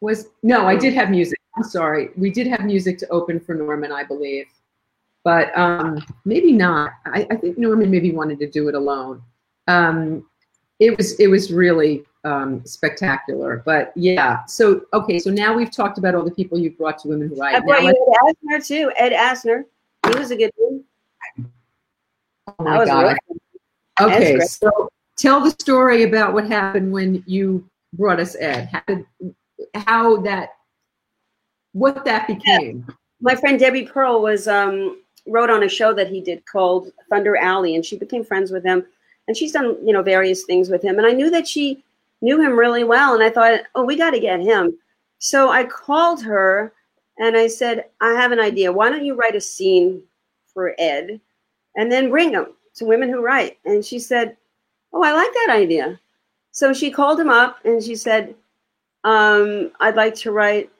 Was 0.00 0.28
no, 0.42 0.66
I 0.66 0.76
did 0.76 0.94
have 0.94 1.10
music. 1.10 1.38
I'm 1.56 1.64
sorry. 1.64 2.10
We 2.16 2.30
did 2.30 2.46
have 2.46 2.64
music 2.64 2.98
to 2.98 3.08
open 3.08 3.40
for 3.40 3.54
Norman, 3.54 3.92
I 3.92 4.04
believe. 4.04 4.46
But 5.24 5.56
um, 5.58 6.04
maybe 6.24 6.52
not. 6.52 6.92
I, 7.06 7.26
I 7.30 7.36
think 7.36 7.58
Norman 7.58 7.90
maybe 7.90 8.12
wanted 8.12 8.38
to 8.38 8.48
do 8.48 8.68
it 8.68 8.74
alone. 8.74 9.20
Um, 9.66 10.26
it 10.78 10.96
was 10.96 11.18
it 11.18 11.28
was 11.28 11.52
really 11.52 12.04
um, 12.24 12.64
spectacular. 12.64 13.62
But 13.64 13.92
yeah. 13.96 14.44
So 14.46 14.82
okay. 14.92 15.18
So 15.18 15.30
now 15.30 15.54
we've 15.54 15.70
talked 15.70 15.98
about 15.98 16.14
all 16.14 16.24
the 16.24 16.30
people 16.30 16.58
you've 16.58 16.78
brought 16.78 16.98
to 17.00 17.08
Women 17.08 17.28
Who 17.28 17.36
Write. 17.36 17.56
I 17.56 17.60
brought 17.60 17.82
Now 17.82 17.90
you 17.90 18.14
Ed 18.26 18.34
Asner 18.34 18.66
too. 18.66 18.92
Ed 18.96 19.12
Asner. 19.12 19.64
He 20.12 20.18
was 20.18 20.30
a 20.30 20.36
good 20.36 20.52
one. 20.56 20.84
oh 22.46 22.64
my 22.64 22.84
God. 22.84 23.16
Okay, 24.00 24.38
so 24.40 24.88
tell 25.16 25.40
the 25.40 25.50
story 25.58 26.04
about 26.04 26.32
what 26.32 26.46
happened 26.46 26.92
when 26.92 27.22
you 27.26 27.68
brought 27.94 28.20
us 28.20 28.36
Ed. 28.38 28.68
How, 28.72 28.82
did, 28.86 29.06
how 29.74 30.16
that, 30.18 30.50
what 31.72 32.04
that 32.04 32.28
became. 32.28 32.86
my 33.20 33.34
friend 33.34 33.58
Debbie 33.58 33.86
Pearl 33.86 34.22
was 34.22 34.46
um, 34.46 35.02
wrote 35.26 35.50
on 35.50 35.64
a 35.64 35.68
show 35.68 35.92
that 35.94 36.08
he 36.08 36.20
did 36.20 36.46
called 36.46 36.92
Thunder 37.10 37.36
Alley, 37.36 37.74
and 37.74 37.84
she 37.84 37.98
became 37.98 38.24
friends 38.24 38.52
with 38.52 38.64
him. 38.64 38.86
And 39.28 39.36
she's 39.36 39.52
done 39.52 39.76
you 39.86 39.92
know 39.92 40.02
various 40.02 40.42
things 40.44 40.68
with 40.68 40.82
him. 40.82 40.98
And 40.98 41.06
I 41.06 41.12
knew 41.12 41.30
that 41.30 41.46
she 41.46 41.84
knew 42.20 42.40
him 42.40 42.58
really 42.58 42.82
well, 42.82 43.14
and 43.14 43.22
I 43.22 43.30
thought, 43.30 43.60
oh, 43.76 43.84
we 43.84 43.96
got 43.96 44.10
to 44.10 44.20
get 44.20 44.40
him. 44.40 44.76
So 45.20 45.50
I 45.50 45.64
called 45.64 46.22
her 46.24 46.72
and 47.18 47.36
I 47.36 47.46
said, 47.46 47.86
I 48.00 48.10
have 48.14 48.32
an 48.32 48.40
idea. 48.40 48.72
Why 48.72 48.90
don't 48.90 49.04
you 49.04 49.14
write 49.14 49.36
a 49.36 49.40
scene 49.40 50.02
for 50.52 50.74
Ed, 50.78 51.20
and 51.76 51.92
then 51.92 52.10
bring 52.10 52.32
him 52.32 52.46
to 52.74 52.84
Women 52.84 53.08
Who 53.08 53.22
Write? 53.22 53.58
And 53.64 53.84
she 53.84 54.00
said, 54.00 54.36
Oh, 54.92 55.02
I 55.02 55.12
like 55.12 55.32
that 55.32 55.50
idea. 55.50 56.00
So 56.52 56.72
she 56.72 56.90
called 56.90 57.20
him 57.20 57.30
up 57.30 57.58
and 57.64 57.82
she 57.82 57.94
said, 57.94 58.34
um, 59.04 59.70
I'd 59.80 59.94
like 59.94 60.14
to 60.16 60.32
write 60.32 60.70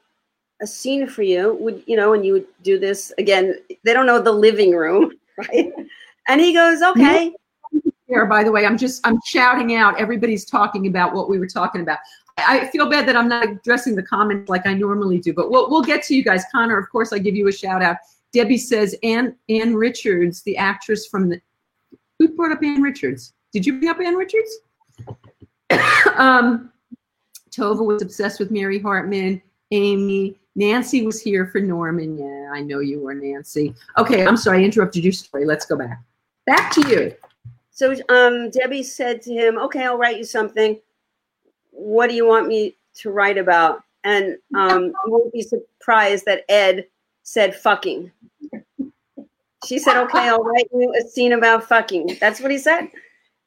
a 0.60 0.66
scene 0.66 1.06
for 1.06 1.22
you 1.22 1.56
would 1.60 1.82
you 1.86 1.96
know 1.96 2.14
and 2.14 2.26
you 2.26 2.32
would 2.32 2.46
do 2.62 2.78
this 2.78 3.12
again 3.16 3.54
they 3.84 3.92
don't 3.92 4.06
know 4.06 4.20
the 4.20 4.32
living 4.32 4.74
room 4.74 5.12
right 5.38 5.72
and 6.26 6.40
he 6.40 6.52
goes 6.52 6.82
okay 6.82 7.32
By 8.08 8.42
the 8.42 8.50
way, 8.50 8.64
I'm 8.64 8.78
just, 8.78 9.06
I'm 9.06 9.20
shouting 9.26 9.74
out. 9.74 10.00
Everybody's 10.00 10.44
talking 10.44 10.86
about 10.86 11.14
what 11.14 11.28
we 11.28 11.38
were 11.38 11.46
talking 11.46 11.82
about. 11.82 11.98
I 12.38 12.60
I 12.60 12.66
feel 12.68 12.88
bad 12.88 13.06
that 13.08 13.16
I'm 13.16 13.28
not 13.28 13.48
addressing 13.48 13.94
the 13.94 14.02
comments 14.02 14.48
like 14.48 14.66
I 14.66 14.74
normally 14.74 15.18
do, 15.18 15.34
but 15.34 15.50
we'll, 15.50 15.68
we'll 15.70 15.82
get 15.82 16.02
to 16.04 16.14
you 16.14 16.24
guys. 16.24 16.44
Connor, 16.52 16.78
of 16.78 16.88
course, 16.90 17.12
I 17.12 17.18
give 17.18 17.34
you 17.34 17.48
a 17.48 17.52
shout 17.52 17.82
out. 17.82 17.96
Debbie 18.32 18.58
says, 18.58 18.94
Ann, 19.02 19.36
Ann 19.48 19.74
Richards, 19.74 20.42
the 20.42 20.56
actress 20.56 21.06
from 21.06 21.28
the, 21.28 21.40
who 22.18 22.28
brought 22.28 22.52
up 22.52 22.62
Ann 22.62 22.82
Richards? 22.82 23.32
Did 23.52 23.66
you 23.66 23.78
bring 23.78 23.90
up 23.90 24.00
Ann 24.00 24.14
Richards? 24.14 24.58
um, 26.16 26.70
Tova 27.50 27.84
was 27.84 28.02
obsessed 28.02 28.38
with 28.38 28.50
Mary 28.50 28.78
Hartman. 28.78 29.42
Amy, 29.70 30.38
Nancy 30.56 31.04
was 31.04 31.20
here 31.20 31.46
for 31.46 31.60
Norman. 31.60 32.18
Yeah, 32.18 32.50
I 32.52 32.60
know 32.60 32.80
you 32.80 33.00
were 33.00 33.14
Nancy. 33.14 33.74
Okay, 33.96 34.26
I'm 34.26 34.36
sorry, 34.36 34.62
I 34.62 34.64
interrupted 34.64 35.04
your 35.04 35.12
story. 35.12 35.44
Let's 35.44 35.66
go 35.66 35.76
back. 35.76 36.02
Back 36.46 36.72
to 36.72 36.88
you. 36.88 37.14
So 37.78 37.94
um, 38.08 38.50
debbie 38.50 38.82
said 38.82 39.22
to 39.22 39.32
him 39.32 39.56
okay 39.56 39.84
i'll 39.84 39.96
write 39.96 40.18
you 40.18 40.24
something. 40.24 40.80
What 41.70 42.08
do 42.10 42.16
you 42.16 42.26
want 42.26 42.48
me 42.48 42.76
to 42.96 43.10
write 43.12 43.38
about? 43.38 43.84
And 44.02 44.36
um, 44.56 44.86
you 44.86 44.94
won't 45.06 45.32
be 45.32 45.42
surprised 45.42 46.24
that 46.24 46.42
ed 46.48 46.88
said 47.22 47.54
fucking. 47.54 48.10
She 49.64 49.78
said 49.78 49.96
okay 50.02 50.28
i'll 50.28 50.42
write 50.42 50.66
you 50.72 50.92
a 51.00 51.08
scene 51.08 51.34
about 51.34 51.68
fucking. 51.68 52.16
That's 52.20 52.40
what 52.40 52.50
he 52.50 52.58
said. 52.58 52.88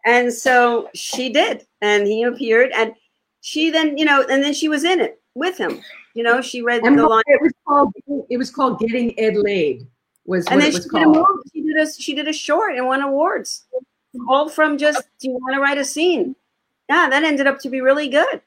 And 0.05 0.31
so 0.31 0.87
she 0.93 1.29
did 1.29 1.67
and 1.81 2.07
he 2.07 2.23
appeared 2.23 2.71
and 2.73 2.93
she 3.41 3.69
then 3.69 3.97
you 3.97 4.05
know 4.05 4.23
and 4.29 4.41
then 4.41 4.53
she 4.53 4.69
was 4.69 4.85
in 4.85 5.01
it 5.01 5.19
with 5.35 5.57
him. 5.57 5.81
You 6.13 6.23
know 6.23 6.41
she 6.41 6.61
read 6.61 6.85
And 6.85 6.97
the 6.97 7.05
line. 7.05 7.23
it 7.27 7.41
was 7.41 7.51
called 7.67 7.91
it 8.29 8.37
was 8.37 8.49
called 8.49 8.79
Getting 8.79 9.19
Ed 9.19 9.35
Laid 9.35 9.85
was 10.25 10.47
and 10.47 10.55
what 10.55 10.61
then 10.61 10.69
it 10.69 10.83
she 10.83 10.89
did, 10.89 11.17
a 11.17 11.25
she 11.51 11.61
did 11.61 11.77
a 11.77 11.93
she 11.93 12.13
did 12.13 12.27
a 12.29 12.33
short 12.33 12.75
and 12.77 12.85
won 12.85 13.01
awards 13.01 13.65
all 14.27 14.49
from 14.49 14.77
just 14.77 15.03
do 15.19 15.29
you 15.29 15.33
want 15.33 15.55
to 15.55 15.61
write 15.61 15.77
a 15.77 15.85
scene 15.85 16.35
yeah 16.89 17.09
that 17.09 17.23
ended 17.23 17.47
up 17.47 17.59
to 17.59 17.69
be 17.69 17.81
really 17.81 18.09
good 18.09 18.41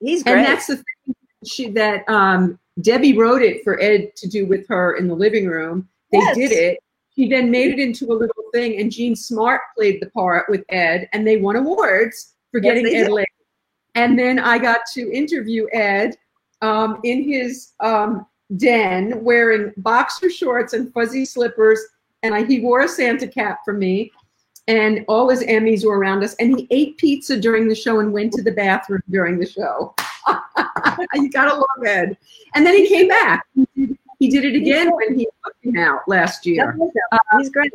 he's 0.00 0.22
great 0.22 0.36
And 0.36 0.44
that's 0.46 0.66
the 0.66 0.76
thing 0.76 1.14
she 1.44 1.70
that 1.70 2.08
um, 2.08 2.58
Debbie 2.80 3.16
wrote 3.16 3.42
it 3.42 3.64
for 3.64 3.80
Ed 3.80 4.14
to 4.16 4.28
do 4.28 4.46
with 4.46 4.66
her 4.68 4.96
in 4.96 5.08
the 5.08 5.14
living 5.14 5.46
room. 5.46 5.88
They 6.12 6.18
Yes. 6.18 6.36
did 6.36 6.52
it. 6.52 6.78
She 7.14 7.28
then 7.28 7.50
made 7.50 7.72
it 7.72 7.78
into 7.78 8.12
a 8.12 8.14
little 8.14 8.44
thing, 8.52 8.78
and 8.78 8.92
Jean 8.92 9.16
Smart 9.16 9.62
played 9.74 10.02
the 10.02 10.10
part 10.10 10.46
with 10.50 10.64
Ed, 10.68 11.08
and 11.12 11.26
they 11.26 11.38
won 11.38 11.56
awards 11.56 12.34
for 12.50 12.60
getting 12.60 12.84
they 12.84 12.96
Ed 12.96 13.10
laid. 13.10 13.26
And 13.94 14.18
then 14.18 14.38
I 14.38 14.58
got 14.58 14.80
to 14.92 15.10
interview 15.10 15.66
Ed 15.72 16.16
um, 16.60 17.00
in 17.04 17.22
his 17.22 17.72
um, 17.80 18.26
den 18.58 19.24
wearing 19.24 19.72
boxer 19.78 20.28
shorts 20.28 20.74
and 20.74 20.92
fuzzy 20.92 21.24
slippers, 21.24 21.80
and 22.22 22.34
I, 22.34 22.44
he 22.44 22.60
wore 22.60 22.80
a 22.80 22.88
Santa 22.88 23.26
cap 23.26 23.60
for 23.64 23.72
me. 23.72 24.12
And 24.68 25.04
all 25.06 25.28
his 25.28 25.42
Emmys 25.44 25.84
were 25.84 25.98
around 25.98 26.24
us, 26.24 26.34
and 26.34 26.58
he 26.58 26.66
ate 26.70 26.98
pizza 26.98 27.38
during 27.38 27.68
the 27.68 27.74
show 27.74 28.00
and 28.00 28.12
went 28.12 28.32
to 28.32 28.42
the 28.42 28.50
bathroom 28.50 29.02
during 29.10 29.38
the 29.38 29.46
show. 29.46 29.94
you 31.14 31.30
gotta 31.30 31.54
love 31.54 31.86
Ed. 31.86 32.16
And 32.54 32.66
then 32.66 32.74
he 32.74 32.88
came 32.88 33.06
back. 33.06 33.46
He 34.18 34.28
did, 34.28 34.44
it 34.44 34.56
again 34.56 34.90
when 34.90 35.16
he 35.16 35.28
took 35.44 35.54
him 35.62 35.76
out 35.76 36.00
last 36.08 36.46
year. 36.46 36.76
Uh, 37.12 37.18
he's 37.38 37.50
great 37.50 37.70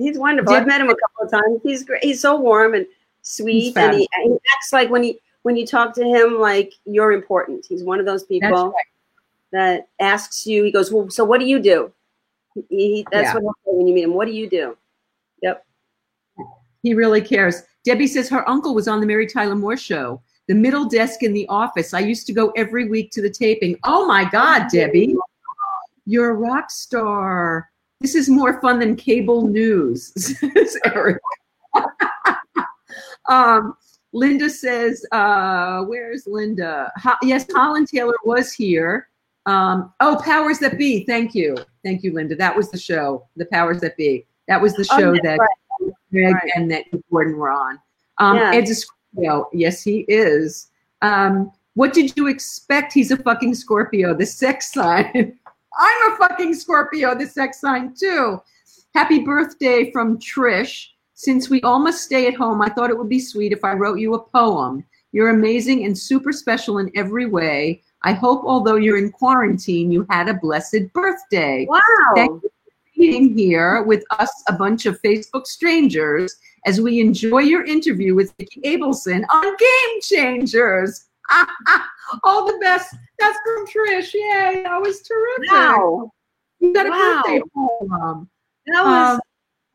he's 0.00 0.18
wonderful 0.18 0.54
i've 0.54 0.66
met 0.66 0.80
him 0.80 0.88
a 0.88 0.96
couple 0.96 1.24
of 1.24 1.30
times 1.30 1.60
he's 1.62 1.84
great 1.84 2.02
he's 2.02 2.20
so 2.20 2.36
warm 2.36 2.74
and 2.74 2.86
sweet 3.22 3.76
and 3.76 3.94
he, 3.94 4.08
he 4.22 4.32
acts 4.56 4.72
like 4.72 4.88
when 4.88 5.02
he 5.02 5.18
when 5.42 5.56
you 5.56 5.66
talk 5.66 5.94
to 5.94 6.04
him 6.04 6.38
like 6.38 6.72
you're 6.86 7.12
important 7.12 7.64
he's 7.68 7.84
one 7.84 8.00
of 8.00 8.06
those 8.06 8.24
people 8.24 8.68
right. 8.68 8.74
that 9.52 9.88
asks 10.00 10.46
you 10.46 10.64
he 10.64 10.72
goes 10.72 10.90
well 10.90 11.08
so 11.10 11.24
what 11.24 11.38
do 11.38 11.46
you 11.46 11.60
do 11.60 11.92
he, 12.54 12.64
he- 12.68 13.06
that's 13.12 13.26
Yeah. 13.26 13.34
what 13.34 13.42
he'll 13.42 13.52
say 13.72 13.76
when 13.76 13.86
you 13.86 13.94
meet 13.94 14.04
him 14.04 14.14
what 14.14 14.26
do 14.26 14.32
you 14.32 14.48
do 14.48 14.76
He 16.82 16.94
really 16.94 17.20
cares. 17.20 17.62
Debbie 17.84 18.06
says 18.06 18.28
her 18.28 18.48
uncle 18.48 18.74
was 18.74 18.88
on 18.88 19.00
the 19.00 19.06
Mary 19.06 19.26
Tyler 19.26 19.54
Moore 19.54 19.76
show. 19.76 20.22
The 20.48 20.54
middle 20.54 20.86
desk 20.86 21.22
in 21.22 21.32
the 21.32 21.46
office. 21.48 21.94
I 21.94 22.00
used 22.00 22.26
to 22.26 22.32
go 22.32 22.50
every 22.56 22.88
week 22.88 23.10
to 23.12 23.22
the 23.22 23.30
taping. 23.30 23.76
Oh 23.84 24.06
my 24.06 24.28
God, 24.28 24.68
Debbie. 24.72 25.14
You're 26.06 26.30
a 26.30 26.34
rock 26.34 26.70
star. 26.70 27.70
This 28.00 28.14
is 28.14 28.28
more 28.28 28.60
fun 28.60 28.78
than 28.80 28.96
cable 28.96 29.46
news, 29.46 30.12
says 30.38 30.76
Eric. 30.86 31.18
um, 33.28 33.74
Linda 34.12 34.50
says, 34.50 35.04
uh, 35.12 35.82
where's 35.84 36.26
Linda? 36.26 36.90
Ho- 36.96 37.14
yes, 37.22 37.46
Holland 37.52 37.88
Taylor 37.88 38.16
was 38.24 38.52
here. 38.52 39.08
Um, 39.46 39.92
oh, 40.00 40.20
Powers 40.24 40.58
That 40.58 40.78
Be. 40.78 41.04
Thank 41.04 41.34
you. 41.34 41.56
Thank 41.84 42.02
you, 42.02 42.12
Linda. 42.12 42.34
That 42.34 42.56
was 42.56 42.70
the 42.70 42.78
show, 42.78 43.28
The 43.36 43.46
Powers 43.46 43.80
That 43.80 43.96
Be. 43.96 44.26
That 44.48 44.60
was 44.60 44.74
the 44.74 44.86
Oh, 44.92 44.98
show 44.98 45.12
that's 45.12 45.22
that 45.22 45.38
right. 45.38 45.48
Right. 46.12 46.34
and 46.54 46.70
that 46.70 46.84
Gordon 47.10 47.36
were 47.36 47.50
on. 47.50 47.78
Um, 48.18 48.36
Yeah. 48.36 48.52
Ed's 48.54 48.70
a 48.70 48.74
Scorpio. 48.74 49.48
Yes, 49.52 49.82
he 49.82 50.00
is. 50.08 50.68
Um, 51.02 51.52
what 51.74 51.92
did 51.92 52.16
you 52.16 52.26
expect? 52.26 52.92
He's 52.92 53.10
a 53.10 53.16
fucking 53.16 53.54
Scorpio, 53.54 54.14
the 54.14 54.26
sex 54.26 54.72
sign. 54.72 55.38
I'm 55.78 56.12
a 56.12 56.16
fucking 56.16 56.54
Scorpio, 56.54 57.14
the 57.14 57.26
sex 57.26 57.60
sign 57.60 57.94
too. 57.98 58.40
Happy 58.94 59.20
birthday 59.20 59.90
from 59.92 60.18
Trish. 60.18 60.88
Since 61.14 61.48
we 61.48 61.60
all 61.62 61.78
must 61.78 62.02
stay 62.02 62.26
at 62.26 62.34
home, 62.34 62.60
I 62.62 62.70
thought 62.70 62.90
it 62.90 62.98
would 62.98 63.08
be 63.08 63.20
sweet 63.20 63.52
if 63.52 63.64
I 63.64 63.72
wrote 63.74 63.98
you 63.98 64.14
a 64.14 64.22
poem. 64.22 64.84
You're 65.12 65.30
amazing 65.30 65.84
and 65.84 65.96
super 65.96 66.32
special 66.32 66.78
in 66.78 66.90
every 66.94 67.26
way. 67.26 67.82
I 68.02 68.12
hope, 68.14 68.42
although 68.44 68.76
you're 68.76 68.96
in 68.98 69.12
quarantine, 69.12 69.92
you 69.92 70.06
had 70.08 70.28
a 70.28 70.34
blessed 70.34 70.92
birthday 70.94 71.66
Wow. 71.68 71.80
Thank 72.14 72.42
being 73.00 73.36
here 73.36 73.82
with 73.82 74.04
us, 74.18 74.30
a 74.48 74.52
bunch 74.52 74.84
of 74.86 75.00
Facebook 75.02 75.46
strangers, 75.46 76.36
as 76.66 76.80
we 76.80 77.00
enjoy 77.00 77.38
your 77.40 77.64
interview 77.64 78.14
with 78.14 78.34
Vicki 78.38 78.60
Abelson 78.62 79.24
on 79.30 79.44
Game 79.56 80.00
Changers. 80.02 81.06
All 82.24 82.46
the 82.46 82.58
best. 82.60 82.94
That's 83.18 83.38
from 83.44 83.66
Trish. 83.66 84.12
Yay, 84.12 84.62
that 84.64 84.80
was 84.80 85.00
terrific. 85.02 85.50
Wow. 85.50 86.12
You 86.58 86.74
got 86.74 86.86
a 86.86 86.90
Wow. 86.90 87.22
birthday 87.24 87.40
poem. 87.54 88.30
That 88.66 88.84
was 88.84 89.14
Um, 89.14 89.20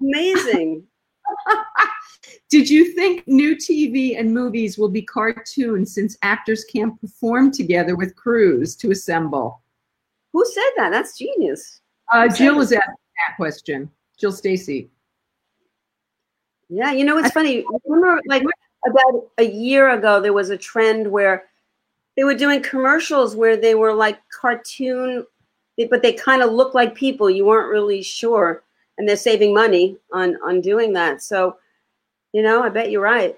amazing. 0.02 0.84
Did 2.52 2.70
you 2.70 2.94
think 2.94 3.28
new 3.28 3.56
TV 3.56 4.20
and 4.20 4.32
movies 4.32 4.78
will 4.78 4.90
be 4.90 5.02
cartoons 5.02 5.94
since 5.96 6.16
actors 6.22 6.64
can't 6.66 7.00
perform 7.02 7.52
together 7.52 7.96
with 7.96 8.16
crews 8.16 8.76
to 8.78 8.92
assemble? 8.92 9.64
Who 10.34 10.46
said 10.46 10.70
that? 10.78 10.90
That's 10.92 11.18
genius. 11.18 11.82
Uh, 12.14 12.28
Jill 12.28 12.60
is 12.62 12.72
asking 12.72 12.94
that 13.18 13.36
question. 13.36 13.90
Jill 14.18 14.32
Stacy. 14.32 14.90
Yeah, 16.70 16.92
you 16.92 17.06
know, 17.06 17.18
it's 17.18 17.32
funny. 17.32 17.64
Remember, 17.86 18.22
like 18.28 18.44
about 18.88 19.28
a 19.38 19.44
year 19.44 19.92
ago, 19.92 20.20
there 20.20 20.34
was 20.34 20.50
a 20.50 20.58
trend 20.58 21.10
where 21.10 21.46
they 22.16 22.24
were 22.24 22.34
doing 22.34 22.62
commercials 22.62 23.36
where 23.36 23.58
they 23.58 23.76
were 23.76 23.94
like 23.94 24.20
cartoon, 24.30 25.26
but 25.90 26.02
they 26.02 26.14
kind 26.14 26.42
of 26.42 26.52
looked 26.52 26.76
like 26.76 26.96
people. 26.96 27.30
You 27.30 27.46
weren't 27.46 27.70
really 27.70 28.02
sure, 28.02 28.64
and 28.98 29.08
they're 29.08 29.16
saving 29.16 29.54
money 29.54 29.98
on 30.12 30.38
on 30.44 30.62
doing 30.62 30.94
that. 30.94 31.22
So, 31.22 31.58
you 32.34 32.42
know, 32.42 32.64
I 32.64 32.70
bet 32.70 32.90
you're 32.90 33.02
right. 33.02 33.38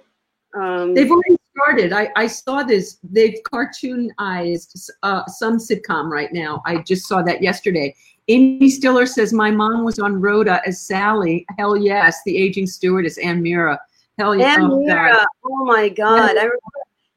Um, 0.56 0.94
They've 0.94 1.12
already 1.12 1.38
started. 1.52 1.94
I, 1.94 2.10
I 2.16 2.28
saw 2.28 2.64
this. 2.64 2.98
They've 3.04 3.38
cartoonized 3.52 4.90
uh, 5.04 5.26
some 5.28 5.58
sitcom 5.58 6.10
right 6.10 6.32
now. 6.32 6.62
I 6.66 6.78
just 6.78 7.08
saw 7.08 7.22
that 7.24 7.42
yesterday. 7.42 7.96
Amy 8.30 8.70
Stiller 8.70 9.06
says, 9.06 9.32
My 9.32 9.52
mom 9.52 9.86
was 9.86 10.00
on 10.00 10.20
Rhoda 10.20 10.62
as 10.66 10.82
Sally. 10.82 11.46
Hell 11.58 11.78
yes. 11.78 12.20
The 12.26 12.36
aging 12.38 12.68
stewardess, 12.68 13.18
Anne 13.18 13.42
Meara. 13.42 13.80
Hell 14.18 14.36
yes. 14.36 14.58
And 14.58 14.72
Oh. 14.72 14.80
Meara, 14.80 15.26
oh 15.46 15.66
my 15.66 15.90
God! 15.90 16.32
I 16.32 16.44
remember. 16.44 16.58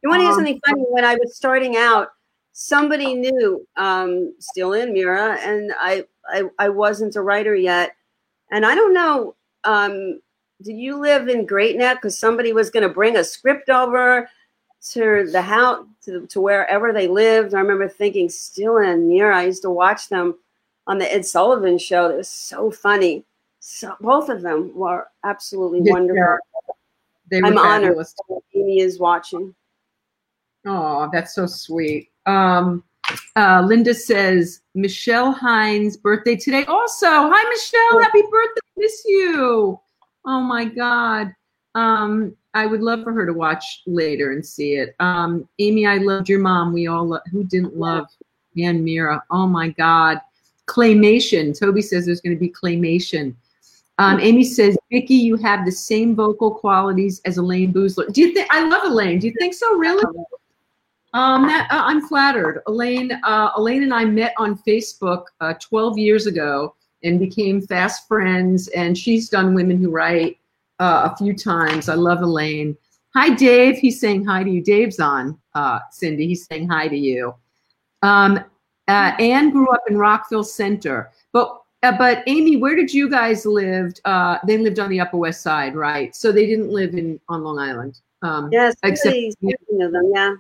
You 0.03 0.09
want 0.09 0.21
to 0.21 0.27
hear 0.27 0.35
something 0.35 0.61
funny? 0.67 0.83
When 0.89 1.05
I 1.05 1.15
was 1.15 1.37
starting 1.37 1.77
out, 1.77 2.09
somebody 2.53 3.15
knew, 3.15 3.67
um, 3.77 4.35
Stiller 4.39 4.81
and 4.81 4.93
Meara, 4.93 5.39
and 5.41 5.73
I, 5.79 6.05
I, 6.29 6.45
I 6.59 6.69
wasn't 6.69 7.17
a 7.17 7.23
writer 7.23 7.55
yet, 7.55 7.97
and 8.51 8.65
I 8.65 8.75
don't 8.75 8.95
know. 8.95 9.35
Um, 9.65 10.21
did 10.63 10.77
you 10.77 10.99
live 10.99 11.29
in 11.29 11.45
Great 11.47 11.77
Neck? 11.77 11.99
Because 11.99 12.19
somebody 12.19 12.53
was 12.53 12.71
going 12.71 12.83
to 12.83 12.95
bring 12.95 13.17
a 13.17 13.25
script 13.25 13.69
over 13.69 14.29
to 14.93 15.29
the 15.31 15.43
house, 15.43 15.85
to, 16.05 16.27
to 16.29 16.41
wherever 16.41 16.93
they 16.93 17.09
lived. 17.09 17.55
I 17.55 17.61
remember 17.61 17.89
thinking, 17.89 18.29
Stiller 18.29 18.83
and 18.83 19.09
Meara. 19.11 19.37
I 19.37 19.45
used 19.47 19.63
to 19.63 19.71
watch 19.71 20.09
them 20.09 20.35
on 20.91 20.99
the 20.99 21.11
Ed 21.15 21.25
Sullivan 21.25 21.79
show. 21.79 22.11
It 22.11 22.17
was 22.17 22.29
so 22.29 22.69
funny. 22.69 23.25
So 23.61 23.95
both 24.01 24.29
of 24.29 24.43
them 24.43 24.75
were 24.75 25.07
absolutely 25.25 25.81
Yeah, 25.83 25.93
wonderful. 25.93 26.39
They 27.31 27.41
were 27.41 27.47
I'm 27.47 27.59
honored 27.59 27.91
fabulous. 27.91 28.15
that 28.29 28.41
Amy 28.57 28.81
is 28.81 28.99
watching. 28.99 29.55
Oh, 30.67 31.09
that's 31.13 31.33
so 31.35 31.47
sweet. 31.47 32.11
Um, 32.27 32.83
uh, 33.37 33.63
Linda 33.65 33.95
says 33.95 34.63
Michelle 34.75 35.31
Hines' 35.31 35.97
birthday 35.97 36.35
today. 36.35 36.65
Also, 36.65 37.07
hi 37.07 37.49
Michelle, 37.49 38.01
happy 38.03 38.23
birthday! 38.23 38.61
Miss 38.77 39.05
you. 39.07 39.79
Oh 40.27 40.41
my 40.41 40.65
God. 40.65 41.33
Um, 41.77 42.35
I 42.53 42.67
would 42.67 42.81
love 42.83 43.05
for 43.05 43.13
her 43.13 43.27
to 43.27 43.33
watch 43.33 43.83
later 43.87 44.33
and 44.33 44.45
see 44.45 44.75
it. 44.75 44.97
Um, 44.99 45.49
Amy, 45.61 45.87
I 45.87 45.99
loved 45.99 46.29
your 46.29 46.41
mom. 46.41 46.73
We 46.73 46.89
all 46.89 47.07
lo- 47.07 47.21
who 47.31 47.45
didn't 47.45 47.77
love 47.77 48.07
Anne 48.61 48.83
Meara. 48.83 49.23
Oh 49.31 49.47
my 49.47 49.69
God. 49.69 50.21
Claymation. 50.71 51.59
Toby 51.59 51.83
says 51.83 52.07
there's 52.07 52.21
going 52.21 52.37
to 52.37 52.41
be 52.41 52.49
claymation. 52.49 53.35
Um, 53.99 54.19
Amy 54.21 54.45
says, 54.45 54.79
Vicky, 54.91 55.15
you 55.15 55.37
have 55.37 55.67
the 55.67 55.73
same 55.73 56.15
vocal 56.15 56.55
qualities 56.55 57.21
as 57.27 57.37
Elayne 57.37 57.73
Boosler. 57.73 58.11
Do 58.13 58.23
you 58.23 58.33
think? 58.33 58.49
I 58.51 58.67
love 58.67 58.85
Elayne. 58.85 59.21
Do 59.21 59.27
you 59.27 59.35
think 59.39 59.53
so? 59.53 59.77
Really? 59.77 60.03
Um, 61.13 61.47
that, 61.49 61.69
uh, 61.71 61.83
I'm 61.85 62.07
flattered. 62.07 62.63
Elayne, 62.67 63.19
uh, 63.25 63.51
Elayne 63.59 63.83
and 63.83 63.93
I 63.93 64.05
met 64.05 64.33
on 64.39 64.57
Facebook 64.59 65.25
uh, 65.41 65.55
12 65.61 65.99
years 65.99 66.27
ago 66.27 66.75
and 67.03 67.19
became 67.19 67.61
fast 67.61 68.07
friends. 68.09 68.69
And 68.69 68.97
she's 68.97 69.29
done 69.29 69.55
Women 69.55 69.77
Who 69.77 69.91
Write 69.91 70.39
uh, 70.79 71.11
a 71.13 71.17
few 71.17 71.37
times. 71.37 71.89
I 71.89 71.95
love 71.95 72.21
Elayne. 72.21 72.77
Hi, 73.15 73.35
Dave. 73.35 73.77
He's 73.77 74.01
saying 74.01 74.25
hi 74.25 74.45
to 74.45 74.51
you. 74.51 74.63
Dave's 74.63 75.01
on. 75.01 75.37
Uh, 75.55 75.81
Cindy, 75.91 76.29
he's 76.29 76.47
saying 76.47 76.69
hi 76.69 76.87
to 76.89 76.97
you. 76.97 77.35
Um, 78.03 78.45
uh, 78.91 79.17
Anne 79.19 79.51
grew 79.51 79.69
up 79.71 79.83
in 79.89 79.97
Rockville 79.97 80.45
Center, 80.45 81.11
but 81.33 81.47
uh, 81.83 81.97
but 81.97 82.23
Amy, 82.27 82.57
where 82.57 82.77
did 82.77 82.93
you 82.93 83.09
guys 83.09 83.47
live? 83.47 83.95
Uh, 84.05 84.37
they 84.47 84.59
lived 84.59 84.79
on 84.79 84.91
the 84.91 85.01
Upper 85.01 85.17
West 85.17 85.41
Side, 85.43 85.75
right? 85.75 86.15
So 86.15 86.31
they 86.33 86.45
didn't 86.47 86.71
live 86.71 86.95
in 86.95 87.19
on 87.29 87.43
Long 87.43 87.59
Island. 87.59 88.01
Um, 88.23 88.51
Yes, 88.53 88.77
Except- 88.83 89.17
speaking 89.33 89.83
of 89.83 89.93
them, 89.93 90.11
yeah. 90.15 90.35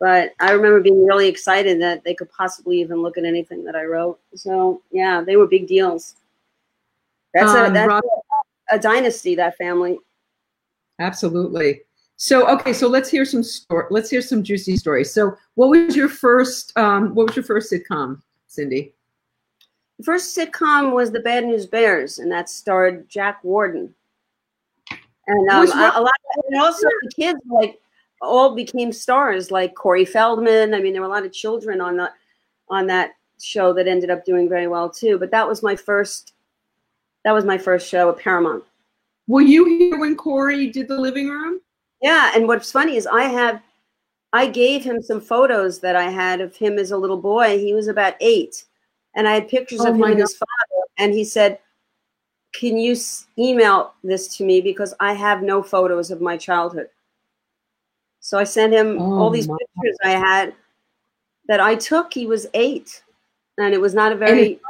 But 0.00 0.32
I 0.40 0.50
remember 0.50 0.80
being 0.80 1.06
really 1.06 1.28
excited 1.28 1.80
that 1.80 2.02
they 2.04 2.14
could 2.14 2.30
possibly 2.30 2.80
even 2.80 3.00
look 3.00 3.16
at 3.16 3.24
anything 3.24 3.64
that 3.64 3.74
I 3.76 3.84
wrote. 3.84 4.18
So 4.34 4.82
yeah, 4.90 5.22
they 5.22 5.36
were 5.36 5.46
big 5.46 5.66
deals. 5.68 6.16
That's 7.32 7.52
a 7.52 7.66
Um, 7.66 7.72
that's 7.74 7.88
Rob- 7.88 8.04
a, 8.72 8.76
a 8.76 8.78
dynasty. 8.78 9.34
That 9.36 9.56
family. 9.56 9.98
Absolutely. 10.98 11.82
So 12.16 12.48
okay, 12.48 12.72
so 12.72 12.88
let's 12.88 13.10
hear 13.10 13.24
some 13.24 13.42
story. 13.42 13.86
Let's 13.90 14.08
hear 14.08 14.22
some 14.22 14.42
juicy 14.42 14.76
stories. 14.76 15.12
So, 15.12 15.36
what 15.54 15.68
was 15.68 15.94
your 15.94 16.08
first? 16.08 16.76
Um, 16.76 17.14
what 17.14 17.26
was 17.26 17.36
your 17.36 17.44
first 17.44 17.70
sitcom, 17.70 18.22
Cindy? 18.46 18.94
The 19.98 20.04
first 20.04 20.36
sitcom 20.36 20.92
was 20.92 21.10
The 21.10 21.20
Bad 21.20 21.44
News 21.44 21.66
Bears, 21.66 22.18
and 22.18 22.32
that 22.32 22.48
starred 22.48 23.08
Jack 23.08 23.44
Warden. 23.44 23.94
And 25.26 25.50
um, 25.50 25.60
Was 25.60 25.72
a, 25.72 26.00
lot, 26.00 26.12
and 26.48 26.60
also 26.60 26.86
the 27.02 27.10
kids 27.14 27.40
like 27.50 27.80
all 28.22 28.54
became 28.54 28.92
stars, 28.92 29.50
like 29.50 29.74
Corey 29.74 30.04
Feldman. 30.04 30.74
I 30.74 30.80
mean, 30.80 30.92
there 30.92 31.02
were 31.02 31.08
a 31.08 31.10
lot 31.10 31.26
of 31.26 31.32
children 31.32 31.80
on 31.80 31.96
the 31.98 32.10
on 32.68 32.86
that 32.86 33.12
show 33.42 33.74
that 33.74 33.86
ended 33.86 34.10
up 34.10 34.24
doing 34.24 34.48
very 34.48 34.68
well 34.68 34.88
too. 34.88 35.18
But 35.18 35.30
that 35.32 35.46
was 35.46 35.62
my 35.62 35.76
first. 35.76 36.32
That 37.24 37.32
was 37.32 37.44
my 37.44 37.58
first 37.58 37.88
show 37.88 38.08
at 38.08 38.18
Paramount. 38.18 38.64
Were 39.26 39.42
you 39.42 39.64
here 39.64 39.98
when 39.98 40.14
Corey 40.16 40.70
did 40.70 40.88
the 40.88 40.98
living 40.98 41.28
room? 41.28 41.60
Yeah, 42.02 42.32
and 42.34 42.46
what's 42.46 42.70
funny 42.70 42.96
is 42.96 43.06
I 43.06 43.22
have, 43.24 43.62
I 44.32 44.48
gave 44.48 44.84
him 44.84 45.02
some 45.02 45.20
photos 45.20 45.80
that 45.80 45.96
I 45.96 46.10
had 46.10 46.40
of 46.40 46.54
him 46.54 46.78
as 46.78 46.90
a 46.90 46.96
little 46.96 47.16
boy. 47.16 47.58
He 47.58 47.72
was 47.74 47.88
about 47.88 48.14
eight, 48.20 48.64
and 49.14 49.26
I 49.26 49.32
had 49.34 49.48
pictures 49.48 49.80
Oh 49.80 49.88
of 49.88 49.94
him 49.94 50.00
my 50.00 50.10
and 50.10 50.20
his 50.20 50.36
father. 50.36 50.82
And 50.98 51.12
he 51.14 51.24
said, 51.24 51.58
"Can 52.52 52.76
you 52.76 52.92
s- 52.92 53.26
email 53.38 53.94
this 54.02 54.36
to 54.36 54.44
me 54.44 54.60
because 54.60 54.94
I 55.00 55.14
have 55.14 55.42
no 55.42 55.62
photos 55.62 56.10
of 56.10 56.20
my 56.20 56.36
childhood." 56.36 56.88
So 58.20 58.38
I 58.38 58.44
sent 58.44 58.72
him 58.72 58.98
Oh 59.00 59.18
all 59.18 59.30
these 59.30 59.46
pictures 59.46 59.96
I 60.04 60.10
had 60.10 60.54
that 61.48 61.60
I 61.60 61.74
took. 61.76 62.12
He 62.12 62.26
was 62.26 62.46
eight, 62.54 63.02
and 63.56 63.72
it 63.72 63.80
was 63.80 63.94
not 63.94 64.12
a 64.12 64.16
very. 64.16 64.60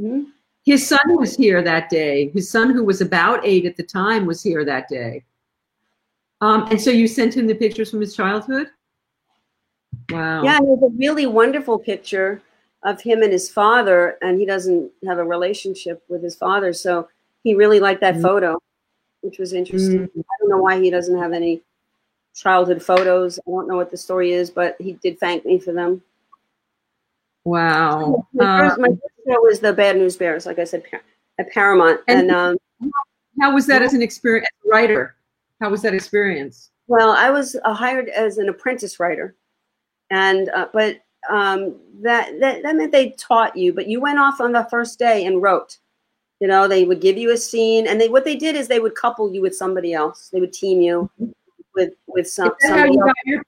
Hmm? 0.00 0.24
His 0.64 0.86
son 0.86 1.16
was 1.16 1.34
here 1.34 1.62
that 1.62 1.88
day. 1.90 2.28
His 2.28 2.50
son, 2.50 2.70
who 2.70 2.84
was 2.84 3.00
about 3.00 3.40
eight 3.44 3.64
at 3.66 3.76
the 3.76 3.82
time, 3.82 4.26
was 4.26 4.42
here 4.42 4.64
that 4.64 4.88
day. 4.88 5.24
Um, 6.40 6.68
and 6.70 6.80
so 6.80 6.90
you 6.90 7.08
sent 7.08 7.36
him 7.36 7.46
the 7.46 7.54
pictures 7.54 7.90
from 7.90 8.00
his 8.00 8.14
childhood. 8.14 8.68
Wow. 10.10 10.42
Yeah, 10.42 10.58
there's 10.60 10.82
a 10.82 10.94
really 10.96 11.26
wonderful 11.26 11.78
picture 11.78 12.40
of 12.84 13.00
him 13.00 13.22
and 13.22 13.32
his 13.32 13.50
father, 13.50 14.16
and 14.22 14.38
he 14.38 14.46
doesn't 14.46 14.90
have 15.04 15.18
a 15.18 15.24
relationship 15.24 16.02
with 16.08 16.22
his 16.22 16.36
father, 16.36 16.72
so 16.72 17.08
he 17.42 17.54
really 17.54 17.80
liked 17.80 18.00
that 18.00 18.16
Mhm. 18.16 18.22
photo. 18.22 18.62
which 19.22 19.38
was 19.40 19.52
interesting. 19.52 20.06
Mm. 20.06 20.20
I 20.20 20.34
don't 20.38 20.48
know 20.48 20.62
why 20.62 20.80
he 20.80 20.90
doesn't 20.90 21.18
have 21.18 21.32
any 21.32 21.60
childhood 22.36 22.80
photos. 22.80 23.40
I 23.40 23.50
don't 23.50 23.66
know 23.66 23.74
what 23.74 23.90
the 23.90 23.96
story 23.96 24.30
is, 24.30 24.48
but 24.48 24.76
he 24.78 24.92
did 24.92 25.18
thank 25.18 25.44
me 25.44 25.58
for 25.58 25.72
them. 25.72 26.02
Wow. 27.44 28.28
My 28.32 28.60
first, 28.60 28.78
my 28.78 28.88
first 28.88 29.14
show 29.26 29.40
was 29.42 29.58
the 29.58 29.72
Bad 29.72 29.96
News 29.96 30.16
Bears, 30.16 30.46
like 30.46 30.60
I 30.60 30.64
said, 30.64 30.84
at 31.38 31.50
Paramount. 31.50 32.00
And, 32.06 32.30
and 32.30 32.56
um, 32.80 32.92
how 33.40 33.52
was 33.52 33.66
that 33.66 33.82
as 33.82 33.92
an 33.92 34.02
experience, 34.02 34.46
as 34.64 34.68
a 34.68 34.72
writer? 34.72 35.16
How 35.60 35.70
was 35.70 35.82
that 35.82 35.94
experience? 35.94 36.70
Well, 36.86 37.10
I 37.10 37.30
was 37.30 37.56
uh, 37.64 37.74
hired 37.74 38.08
as 38.08 38.38
an 38.38 38.48
apprentice 38.48 38.98
writer, 38.98 39.36
and 40.10 40.48
uh, 40.50 40.68
but 40.72 41.00
um, 41.28 41.76
that, 42.00 42.38
that 42.40 42.62
that 42.62 42.76
meant 42.76 42.92
they 42.92 43.10
taught 43.10 43.56
you, 43.56 43.72
but 43.72 43.88
you 43.88 44.00
went 44.00 44.18
off 44.18 44.40
on 44.40 44.52
the 44.52 44.66
first 44.70 44.98
day 44.98 45.26
and 45.26 45.42
wrote. 45.42 45.78
You 46.40 46.46
know, 46.46 46.68
they 46.68 46.84
would 46.84 47.00
give 47.00 47.18
you 47.18 47.32
a 47.32 47.36
scene, 47.36 47.88
and 47.88 48.00
they 48.00 48.08
what 48.08 48.24
they 48.24 48.36
did 48.36 48.54
is 48.54 48.68
they 48.68 48.80
would 48.80 48.94
couple 48.94 49.32
you 49.32 49.42
with 49.42 49.56
somebody 49.56 49.92
else. 49.92 50.28
They 50.32 50.40
would 50.40 50.52
team 50.52 50.80
you 50.80 51.10
with 51.74 51.94
with 52.06 52.28
some. 52.28 52.52
somebody 52.60 52.98
else. 52.98 53.42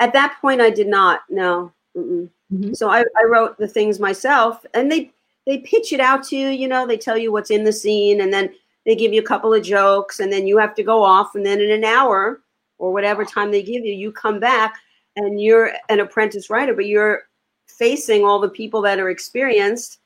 At 0.00 0.12
that 0.14 0.38
point, 0.40 0.60
I 0.60 0.70
did 0.70 0.88
not. 0.88 1.20
No. 1.28 1.72
Mm-hmm. 1.96 2.72
So 2.72 2.90
I, 2.90 3.00
I 3.00 3.24
wrote 3.28 3.56
the 3.58 3.68
things 3.68 4.00
myself, 4.00 4.66
and 4.74 4.90
they 4.90 5.12
they 5.46 5.58
pitch 5.58 5.92
it 5.92 6.00
out 6.00 6.24
to 6.24 6.36
you. 6.36 6.48
You 6.48 6.68
know, 6.68 6.86
they 6.86 6.96
tell 6.96 7.16
you 7.16 7.32
what's 7.32 7.50
in 7.50 7.64
the 7.64 7.72
scene, 7.72 8.20
and 8.20 8.32
then 8.32 8.52
they 8.86 8.96
give 8.96 9.12
you 9.12 9.20
a 9.20 9.26
couple 9.26 9.52
of 9.52 9.62
jokes, 9.62 10.20
and 10.20 10.32
then 10.32 10.46
you 10.46 10.58
have 10.58 10.74
to 10.74 10.82
go 10.82 11.02
off, 11.02 11.34
and 11.34 11.44
then 11.44 11.60
in 11.60 11.70
an 11.70 11.84
hour 11.84 12.40
or 12.78 12.92
whatever 12.92 13.24
time 13.24 13.50
they 13.50 13.62
give 13.62 13.84
you, 13.84 13.92
you 13.92 14.10
come 14.12 14.40
back, 14.40 14.74
and 15.16 15.40
you're 15.40 15.72
an 15.88 16.00
apprentice 16.00 16.50
writer, 16.50 16.74
but 16.74 16.86
you're 16.86 17.22
facing 17.66 18.24
all 18.24 18.40
the 18.40 18.48
people 18.48 18.80
that 18.82 18.98
are 18.98 19.10
experienced 19.10 20.00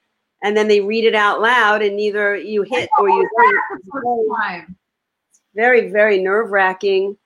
and 0.45 0.55
then 0.55 0.69
they 0.69 0.81
read 0.81 1.05
it 1.05 1.15
out 1.15 1.41
loud 1.41 1.83
and 1.83 1.99
either 1.99 2.37
you 2.37 2.63
hit 2.63 2.89
or 2.99 3.09
you. 3.09 3.29
Very, 5.55 5.91
very 5.91 6.23
nerve 6.23 6.51
wracking. 6.51 7.17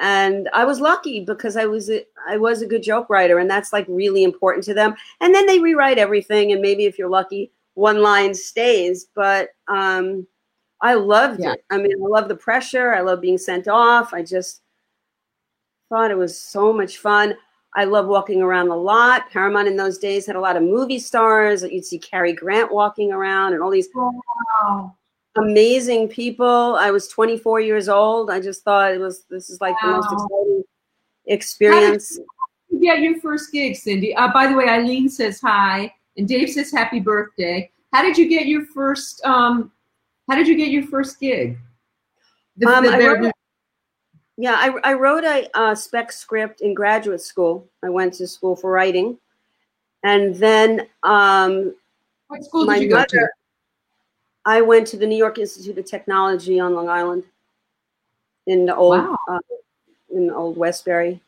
And 0.00 0.48
I 0.54 0.64
was 0.64 0.80
lucky 0.80 1.22
because 1.24 1.56
I 1.56 1.66
was 1.66 1.90
a, 1.90 2.02
I 2.26 2.38
was 2.38 2.62
a 2.62 2.66
good 2.66 2.82
joke 2.82 3.10
writer, 3.10 3.38
and 3.38 3.48
that's 3.48 3.74
like 3.74 3.84
really 3.88 4.24
important 4.24 4.64
to 4.64 4.74
them. 4.74 4.94
And 5.20 5.34
then 5.34 5.46
they 5.46 5.60
rewrite 5.60 5.98
everything, 5.98 6.50
and 6.50 6.62
maybe 6.62 6.86
if 6.86 6.98
you're 6.98 7.10
lucky, 7.10 7.52
one 7.74 8.00
line 8.00 8.32
stays. 8.34 9.06
But 9.14 9.50
um, 9.68 10.26
I 10.82 10.94
loved 10.94 11.40
yeah. 11.40 11.52
it. 11.52 11.64
I 11.70 11.78
mean, 11.78 11.92
I 11.92 12.08
love 12.08 12.28
the 12.28 12.36
pressure. 12.36 12.92
I 12.92 13.00
love 13.00 13.20
being 13.20 13.38
sent 13.38 13.68
off. 13.68 14.12
I 14.12 14.22
just 14.22 14.62
thought 15.88 16.10
it 16.10 16.18
was 16.18 16.38
so 16.38 16.72
much 16.72 16.98
fun. 16.98 17.34
I 17.74 17.84
love 17.84 18.06
walking 18.06 18.42
around 18.42 18.68
a 18.68 18.76
lot. 18.76 19.30
Paramount 19.30 19.68
in 19.68 19.76
those 19.76 19.96
days 19.96 20.26
had 20.26 20.36
a 20.36 20.40
lot 20.40 20.56
of 20.56 20.62
movie 20.62 20.98
stars. 20.98 21.62
You'd 21.62 21.84
see 21.84 21.98
Cary 21.98 22.32
Grant 22.32 22.72
walking 22.72 23.12
around 23.12 23.54
and 23.54 23.62
all 23.62 23.70
these 23.70 23.88
wow. 23.94 24.94
amazing 25.36 26.08
people. 26.08 26.76
I 26.76 26.90
was 26.90 27.08
24 27.08 27.60
years 27.60 27.88
old. 27.88 28.28
I 28.28 28.40
just 28.40 28.62
thought 28.62 28.92
it 28.92 28.98
was 28.98 29.24
this 29.30 29.48
is 29.48 29.60
like 29.60 29.80
wow. 29.82 29.88
the 29.88 29.96
most 29.96 30.12
exciting 30.12 30.64
experience. 31.26 32.18
You 32.68 32.80
get 32.80 33.00
your 33.00 33.20
first 33.20 33.52
gig, 33.52 33.76
Cindy. 33.76 34.14
Uh, 34.14 34.32
by 34.32 34.48
the 34.48 34.54
way, 34.54 34.68
Eileen 34.68 35.08
says 35.08 35.40
hi, 35.40 35.94
and 36.16 36.28
Dave 36.28 36.50
says 36.50 36.72
happy 36.72 37.00
birthday. 37.00 37.70
How 37.92 38.02
did 38.02 38.18
you 38.18 38.28
get 38.28 38.46
your 38.46 38.66
first? 38.66 39.24
Um, 39.24 39.70
how 40.28 40.36
did 40.36 40.46
you 40.46 40.56
get 40.56 40.68
your 40.68 40.84
first 40.84 41.20
gig? 41.20 41.58
The, 42.56 42.66
um, 42.66 42.84
the, 42.84 43.32
yeah, 44.36 44.54
I, 44.58 44.90
I 44.90 44.92
wrote 44.94 45.24
a, 45.24 45.48
a 45.54 45.76
spec 45.76 46.12
script 46.12 46.60
in 46.60 46.74
graduate 46.74 47.20
school. 47.20 47.66
I 47.82 47.88
went 47.88 48.14
to 48.14 48.26
school 48.26 48.56
for 48.56 48.70
writing, 48.70 49.18
and 50.04 50.34
then 50.34 50.86
um, 51.02 51.74
what 52.28 52.44
school 52.44 52.66
did 52.66 52.82
you 52.82 52.88
go 52.88 53.04
to? 53.04 53.28
I 54.44 54.60
went 54.60 54.86
to 54.88 54.96
the 54.96 55.06
New 55.06 55.16
York 55.16 55.38
Institute 55.38 55.78
of 55.78 55.84
Technology 55.84 56.58
on 56.58 56.74
Long 56.74 56.88
Island, 56.88 57.24
in 58.46 58.66
the 58.66 58.74
old 58.74 58.98
wow. 58.98 59.18
uh, 59.28 59.38
in 60.14 60.30
old 60.30 60.56
Westbury. 60.56 61.20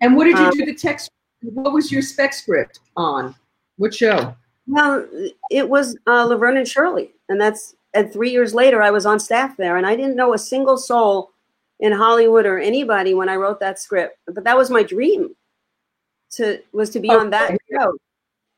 And 0.00 0.16
what 0.16 0.24
did 0.24 0.38
you 0.38 0.44
um, 0.44 0.50
do 0.50 0.64
the 0.64 0.74
text? 0.74 1.10
What 1.42 1.72
was 1.72 1.92
your 1.92 2.02
spec 2.02 2.32
script 2.32 2.80
on? 2.96 3.34
What 3.76 3.94
show? 3.94 4.34
Well, 4.66 5.06
it 5.50 5.68
was 5.68 5.96
uh, 6.06 6.24
Laverne 6.24 6.58
and 6.58 6.68
Shirley, 6.68 7.12
and 7.28 7.40
that's 7.40 7.76
and 7.94 8.12
three 8.12 8.30
years 8.30 8.54
later, 8.54 8.82
I 8.82 8.90
was 8.90 9.06
on 9.06 9.20
staff 9.20 9.56
there, 9.56 9.76
and 9.76 9.86
I 9.86 9.96
didn't 9.96 10.16
know 10.16 10.34
a 10.34 10.38
single 10.38 10.76
soul 10.76 11.30
in 11.80 11.92
Hollywood 11.92 12.46
or 12.46 12.58
anybody 12.58 13.12
when 13.12 13.28
I 13.28 13.36
wrote 13.36 13.60
that 13.60 13.78
script. 13.78 14.18
But 14.26 14.44
that 14.44 14.56
was 14.56 14.70
my 14.70 14.82
dream 14.82 15.34
to 16.32 16.60
was 16.72 16.90
to 16.90 17.00
be 17.00 17.10
okay. 17.10 17.18
on 17.18 17.30
that 17.30 17.56
show. 17.70 17.94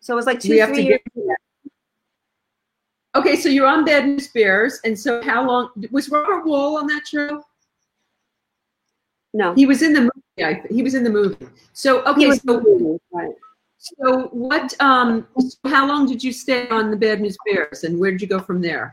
So 0.00 0.12
it 0.12 0.16
was 0.16 0.26
like 0.26 0.40
two, 0.40 0.64
three 0.66 0.82
years. 0.82 1.00
Okay, 3.16 3.36
so 3.36 3.48
you're 3.48 3.66
on 3.66 3.84
Bad 3.84 4.06
News 4.06 4.28
Bears, 4.28 4.80
and 4.84 4.98
so 4.98 5.22
how 5.22 5.46
long 5.46 5.70
was 5.90 6.08
Robert 6.08 6.44
Wall 6.44 6.78
on 6.78 6.86
that 6.88 7.06
show? 7.06 7.44
No, 9.32 9.54
he 9.54 9.66
was 9.66 9.82
in 9.82 9.92
the 9.92 10.00
movie. 10.00 10.60
he 10.68 10.82
was 10.82 10.94
in 10.94 11.04
the 11.04 11.10
movie. 11.10 11.46
So 11.72 12.04
okay, 12.04 12.32
so 12.32 12.98
right. 13.12 13.34
so 13.78 14.28
what? 14.32 14.74
Um, 14.80 15.26
so 15.38 15.56
how 15.66 15.86
long 15.86 16.06
did 16.06 16.22
you 16.22 16.32
stay 16.32 16.68
on 16.68 16.90
the 16.90 16.96
Bad 16.96 17.20
News 17.20 17.36
Bears, 17.46 17.84
and 17.84 17.98
where 17.98 18.10
did 18.10 18.20
you 18.20 18.28
go 18.28 18.40
from 18.40 18.60
there? 18.60 18.92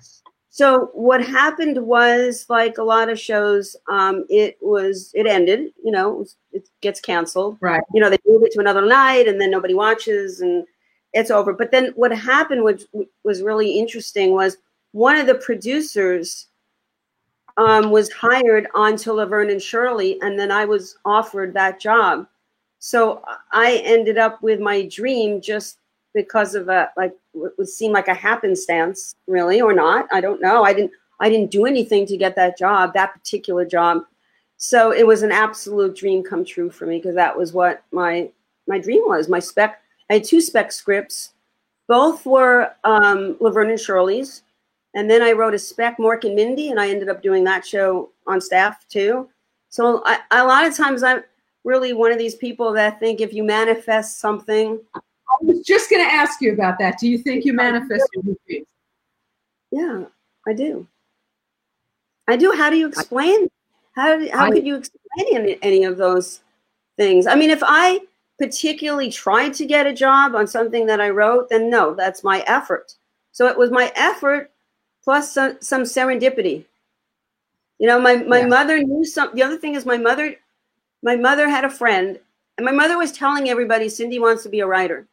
So 0.53 0.89
what 0.93 1.25
happened 1.25 1.77
was, 1.77 2.45
like 2.49 2.77
a 2.77 2.83
lot 2.83 3.07
of 3.07 3.17
shows, 3.17 3.77
um, 3.89 4.25
it 4.29 4.57
was 4.61 5.09
it 5.15 5.25
ended. 5.25 5.71
You 5.81 5.91
know, 5.91 6.11
it, 6.11 6.17
was, 6.17 6.35
it, 6.51 6.69
gets 6.81 6.99
canceled. 6.99 7.57
Right. 7.61 7.81
You 7.93 8.01
know, 8.01 8.09
they 8.09 8.17
move 8.27 8.43
it 8.43 8.51
to 8.51 8.59
another 8.59 8.85
night, 8.85 9.29
and 9.29 9.39
then 9.39 9.49
nobody 9.49 9.73
watches, 9.73 10.41
and 10.41 10.65
it's 11.13 11.31
over. 11.31 11.53
But 11.53 11.71
then 11.71 11.93
what 11.95 12.11
happened, 12.11 12.65
which 12.65 12.83
was 13.23 13.41
really 13.41 13.79
interesting, 13.79 14.33
was 14.33 14.57
one 14.91 15.15
of 15.15 15.25
the 15.25 15.35
producers 15.35 16.47
um, 17.55 17.89
was 17.89 18.11
hired 18.11 18.67
onto 18.75 19.13
Laverne 19.13 19.51
and 19.51 19.61
Shirley, 19.61 20.19
and 20.21 20.37
then 20.37 20.51
I 20.51 20.65
was 20.65 20.97
offered 21.05 21.53
that 21.53 21.79
job. 21.79 22.27
So 22.79 23.23
I 23.53 23.81
ended 23.85 24.17
up 24.17 24.43
with 24.43 24.59
my 24.59 24.85
dream 24.87 25.39
just 25.39 25.77
because 26.13 26.55
of 26.55 26.69
a 26.69 26.89
like 26.97 27.13
what 27.33 27.57
would 27.57 27.69
seem 27.69 27.91
like 27.91 28.07
a 28.07 28.13
happenstance, 28.13 29.15
really, 29.27 29.61
or 29.61 29.73
not. 29.73 30.07
I 30.11 30.21
don't 30.21 30.41
know. 30.41 30.63
I 30.63 30.73
didn't 30.73 30.91
I 31.19 31.29
didn't 31.29 31.51
do 31.51 31.65
anything 31.65 32.05
to 32.07 32.17
get 32.17 32.35
that 32.35 32.57
job, 32.57 32.93
that 32.93 33.13
particular 33.13 33.65
job. 33.65 34.03
So 34.57 34.91
it 34.91 35.05
was 35.05 35.23
an 35.23 35.31
absolute 35.31 35.95
dream 35.95 36.23
come 36.23 36.45
true 36.45 36.69
for 36.69 36.85
me 36.85 36.97
because 36.97 37.15
that 37.15 37.37
was 37.37 37.53
what 37.53 37.83
my 37.91 38.29
my 38.67 38.79
dream 38.79 39.03
was. 39.05 39.29
My 39.29 39.39
spec 39.39 39.81
I 40.09 40.15
had 40.15 40.23
two 40.23 40.41
spec 40.41 40.71
scripts. 40.71 41.33
Both 41.87 42.25
were 42.25 42.73
um, 42.83 43.37
Laverne 43.39 43.71
and 43.71 43.79
Shirley's. 43.79 44.43
And 44.93 45.09
then 45.09 45.21
I 45.21 45.31
wrote 45.31 45.53
a 45.53 45.59
spec, 45.59 45.97
Mork 45.97 46.25
and 46.25 46.35
Mindy, 46.35 46.69
and 46.69 46.79
I 46.79 46.89
ended 46.89 47.09
up 47.09 47.21
doing 47.21 47.43
that 47.45 47.65
show 47.65 48.11
on 48.27 48.41
staff 48.41 48.85
too. 48.89 49.29
So 49.69 50.01
I, 50.05 50.19
a 50.31 50.45
lot 50.45 50.67
of 50.67 50.75
times 50.75 51.01
I'm 51.01 51.23
really 51.63 51.93
one 51.93 52.11
of 52.11 52.17
these 52.17 52.35
people 52.35 52.73
that 52.73 52.99
think 52.99 53.21
if 53.21 53.33
you 53.33 53.43
manifest 53.43 54.19
something, 54.19 54.79
I 55.31 55.45
was 55.45 55.65
just 55.65 55.89
going 55.89 56.03
to 56.03 56.13
ask 56.13 56.41
you 56.41 56.53
about 56.53 56.77
that. 56.79 56.99
Do 56.99 57.07
you 57.07 57.17
think 57.17 57.45
you 57.45 57.53
manifest 57.53 58.05
your 58.13 58.35
dreams? 58.45 58.67
Yeah, 59.71 60.03
I 60.47 60.53
do. 60.53 60.87
I 62.27 62.37
do. 62.37 62.51
How 62.51 62.69
do 62.69 62.77
you 62.77 62.87
explain? 62.87 63.49
How 63.95 64.29
how 64.29 64.45
I, 64.45 64.51
could 64.51 64.65
you 64.65 64.75
explain 64.75 65.35
any, 65.35 65.57
any 65.61 65.83
of 65.83 65.97
those 65.97 66.41
things? 66.97 67.27
I 67.27 67.35
mean, 67.35 67.49
if 67.49 67.61
I 67.65 68.01
particularly 68.37 69.11
tried 69.11 69.53
to 69.53 69.65
get 69.65 69.85
a 69.85 69.93
job 69.93 70.35
on 70.35 70.47
something 70.47 70.85
that 70.87 70.99
I 70.99 71.09
wrote, 71.09 71.49
then 71.49 71.69
no, 71.69 71.93
that's 71.93 72.23
my 72.23 72.43
effort. 72.47 72.95
So 73.31 73.47
it 73.47 73.57
was 73.57 73.71
my 73.71 73.91
effort 73.95 74.51
plus 75.03 75.33
some, 75.33 75.57
some 75.61 75.83
serendipity. 75.83 76.65
You 77.79 77.87
know, 77.87 77.99
my, 77.99 78.17
my 78.17 78.39
yeah. 78.39 78.47
mother 78.47 78.79
knew 78.79 79.05
some. 79.05 79.33
The 79.33 79.43
other 79.43 79.57
thing 79.57 79.75
is, 79.75 79.85
my 79.85 79.97
mother, 79.97 80.35
my 81.01 81.15
mother 81.15 81.49
had 81.49 81.65
a 81.65 81.69
friend, 81.69 82.19
and 82.57 82.65
my 82.65 82.71
mother 82.71 82.97
was 82.97 83.11
telling 83.11 83.49
everybody 83.49 83.89
Cindy 83.89 84.19
wants 84.19 84.43
to 84.43 84.49
be 84.49 84.59
a 84.59 84.67
writer. 84.67 85.07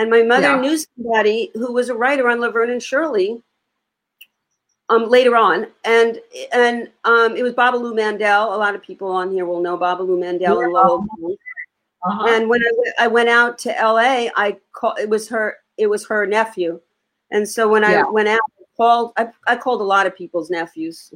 And 0.00 0.08
my 0.08 0.22
mother 0.22 0.54
yeah. 0.54 0.58
knew 0.58 0.78
somebody 0.78 1.50
who 1.52 1.74
was 1.74 1.90
a 1.90 1.94
writer 1.94 2.26
on 2.30 2.40
Laverne 2.40 2.70
and 2.70 2.82
Shirley 2.82 3.42
um, 4.88 5.10
later 5.10 5.36
on. 5.36 5.66
And 5.84 6.18
and 6.54 6.88
um, 7.04 7.36
it 7.36 7.42
was 7.42 7.52
Babaloo 7.52 7.94
Mandel. 7.94 8.54
A 8.54 8.56
lot 8.56 8.74
of 8.74 8.80
people 8.80 9.08
on 9.10 9.30
here 9.30 9.44
will 9.44 9.60
know 9.60 9.76
Babaloo 9.76 10.18
Mandel 10.18 10.56
yeah. 10.56 10.64
and 10.64 10.72
Lowell. 10.72 11.06
Uh-huh. 12.02 12.26
And 12.30 12.48
when 12.48 12.62
I, 12.62 13.04
I 13.04 13.06
went 13.08 13.28
out 13.28 13.58
to 13.58 13.68
LA, 13.72 14.30
I 14.36 14.56
called 14.72 14.98
it 14.98 15.10
was 15.10 15.28
her 15.28 15.58
it 15.76 15.86
was 15.86 16.06
her 16.06 16.24
nephew. 16.24 16.80
And 17.30 17.46
so 17.46 17.68
when 17.68 17.82
yeah. 17.82 18.04
I 18.06 18.10
went 18.10 18.28
out, 18.28 18.40
I 18.58 18.64
called 18.78 19.12
I, 19.18 19.28
I 19.46 19.56
called 19.56 19.82
a 19.82 19.84
lot 19.84 20.06
of 20.06 20.16
people's 20.16 20.48
nephews 20.48 21.12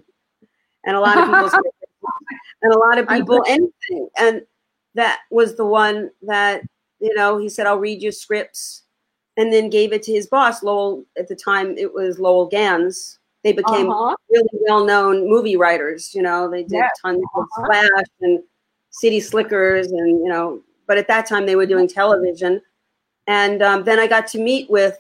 and 0.85 0.95
a 0.95 1.01
lot 1.01 1.16
of 1.16 1.24
people's 1.24 1.55
and 2.62 2.74
a 2.74 2.78
lot 2.78 2.99
of 2.99 3.09
people 3.09 3.43
anything. 3.49 4.11
And 4.18 4.43
that 4.95 5.20
was 5.30 5.57
the 5.57 5.64
one 5.64 6.11
that 6.26 6.64
you 7.01 7.14
know, 7.14 7.38
he 7.38 7.49
said, 7.49 7.66
I'll 7.66 7.78
read 7.78 8.03
your 8.03 8.12
scripts 8.12 8.82
and 9.36 9.53
then 9.53 9.68
gave 9.68 9.92
it 9.92 10.03
to 10.05 10.12
his 10.12 10.26
boss, 10.26 10.62
Lowell. 10.62 11.05
At 11.18 11.28
the 11.28 11.36
time, 11.36 11.76
it 11.76 11.92
was 11.92 12.18
Lowell 12.18 12.47
Ganz. 12.47 13.18
They 13.42 13.53
became 13.53 13.90
uh-huh. 13.90 14.16
really 14.30 14.49
well 14.66 14.84
known 14.84 15.28
movie 15.28 15.57
writers. 15.57 16.14
You 16.14 16.22
know, 16.22 16.51
they 16.51 16.62
did 16.62 16.82
tons 17.03 17.22
uh-huh. 17.22 17.40
of 17.40 17.47
Splash 17.64 18.07
and 18.20 18.42
City 18.90 19.20
Slickers, 19.20 19.90
and, 19.90 20.20
you 20.20 20.28
know, 20.28 20.62
but 20.86 20.99
at 20.99 21.09
that 21.09 21.26
time 21.26 21.47
they 21.47 21.57
were 21.57 21.66
doing 21.66 21.88
television. 21.88 22.62
And 23.26 23.62
um, 23.62 23.84
then 23.84 23.99
I 23.99 24.07
got 24.07 24.26
to 24.28 24.38
meet 24.38 24.70
with, 24.70 24.97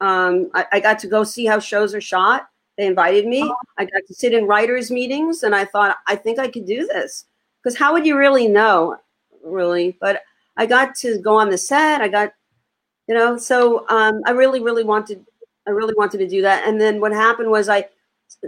um, 0.00 0.50
I, 0.54 0.66
I 0.72 0.80
got 0.80 0.98
to 1.00 1.06
go 1.06 1.24
see 1.24 1.46
how 1.46 1.58
shows 1.58 1.94
are 1.94 2.00
shot. 2.00 2.48
They 2.76 2.86
invited 2.86 3.26
me. 3.26 3.42
I 3.78 3.84
got 3.84 4.02
to 4.06 4.14
sit 4.14 4.34
in 4.34 4.46
writers' 4.46 4.90
meetings, 4.90 5.42
and 5.42 5.54
I 5.54 5.64
thought, 5.64 5.96
I 6.06 6.16
think 6.16 6.38
I 6.38 6.48
could 6.48 6.66
do 6.66 6.86
this. 6.86 7.26
Because 7.62 7.76
how 7.76 7.92
would 7.92 8.06
you 8.06 8.16
really 8.16 8.48
know, 8.48 8.96
really? 9.44 9.96
But 10.00 10.22
I 10.56 10.66
got 10.66 10.94
to 10.96 11.18
go 11.18 11.36
on 11.36 11.50
the 11.50 11.58
set. 11.58 12.00
I 12.00 12.08
got, 12.08 12.32
you 13.08 13.14
know, 13.14 13.36
so 13.36 13.86
um, 13.88 14.22
I 14.26 14.30
really, 14.32 14.60
really 14.60 14.84
wanted, 14.84 15.24
I 15.66 15.70
really 15.70 15.94
wanted 15.96 16.18
to 16.18 16.28
do 16.28 16.42
that. 16.42 16.66
And 16.66 16.80
then 16.80 17.00
what 17.00 17.12
happened 17.12 17.50
was 17.50 17.68
I, 17.68 17.86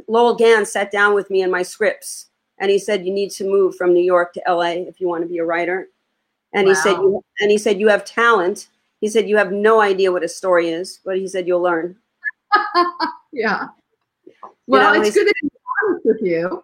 Lowell 0.08 0.34
Ganz 0.36 0.70
sat 0.72 0.90
down 0.92 1.14
with 1.14 1.30
me 1.30 1.42
in 1.42 1.50
my 1.50 1.62
scripts, 1.62 2.26
and 2.58 2.70
he 2.70 2.78
said, 2.78 3.04
"You 3.04 3.12
need 3.12 3.30
to 3.32 3.44
move 3.44 3.74
from 3.76 3.92
New 3.92 4.02
York 4.02 4.32
to 4.34 4.48
L.A. 4.48 4.82
if 4.82 5.00
you 5.00 5.08
want 5.08 5.22
to 5.22 5.28
be 5.28 5.38
a 5.38 5.44
writer." 5.44 5.88
And 6.54 6.68
he 6.68 6.74
said, 6.74 6.92
you, 6.92 7.24
and 7.40 7.50
he 7.50 7.56
said, 7.56 7.80
you 7.80 7.88
have 7.88 8.04
talent. 8.04 8.68
He 9.00 9.08
said, 9.08 9.26
you 9.26 9.38
have 9.38 9.52
no 9.52 9.80
idea 9.80 10.12
what 10.12 10.22
a 10.22 10.28
story 10.28 10.68
is, 10.68 11.00
but 11.02 11.16
he 11.16 11.26
said, 11.26 11.46
you'll 11.46 11.62
learn. 11.62 11.96
Yeah. 13.32 13.68
Well, 14.66 14.94
know, 14.94 15.00
it's 15.00 15.14
good 15.14 15.26
that 15.26 15.34
he's 15.40 15.50
honest 15.88 16.04
with 16.04 16.20
you. 16.20 16.62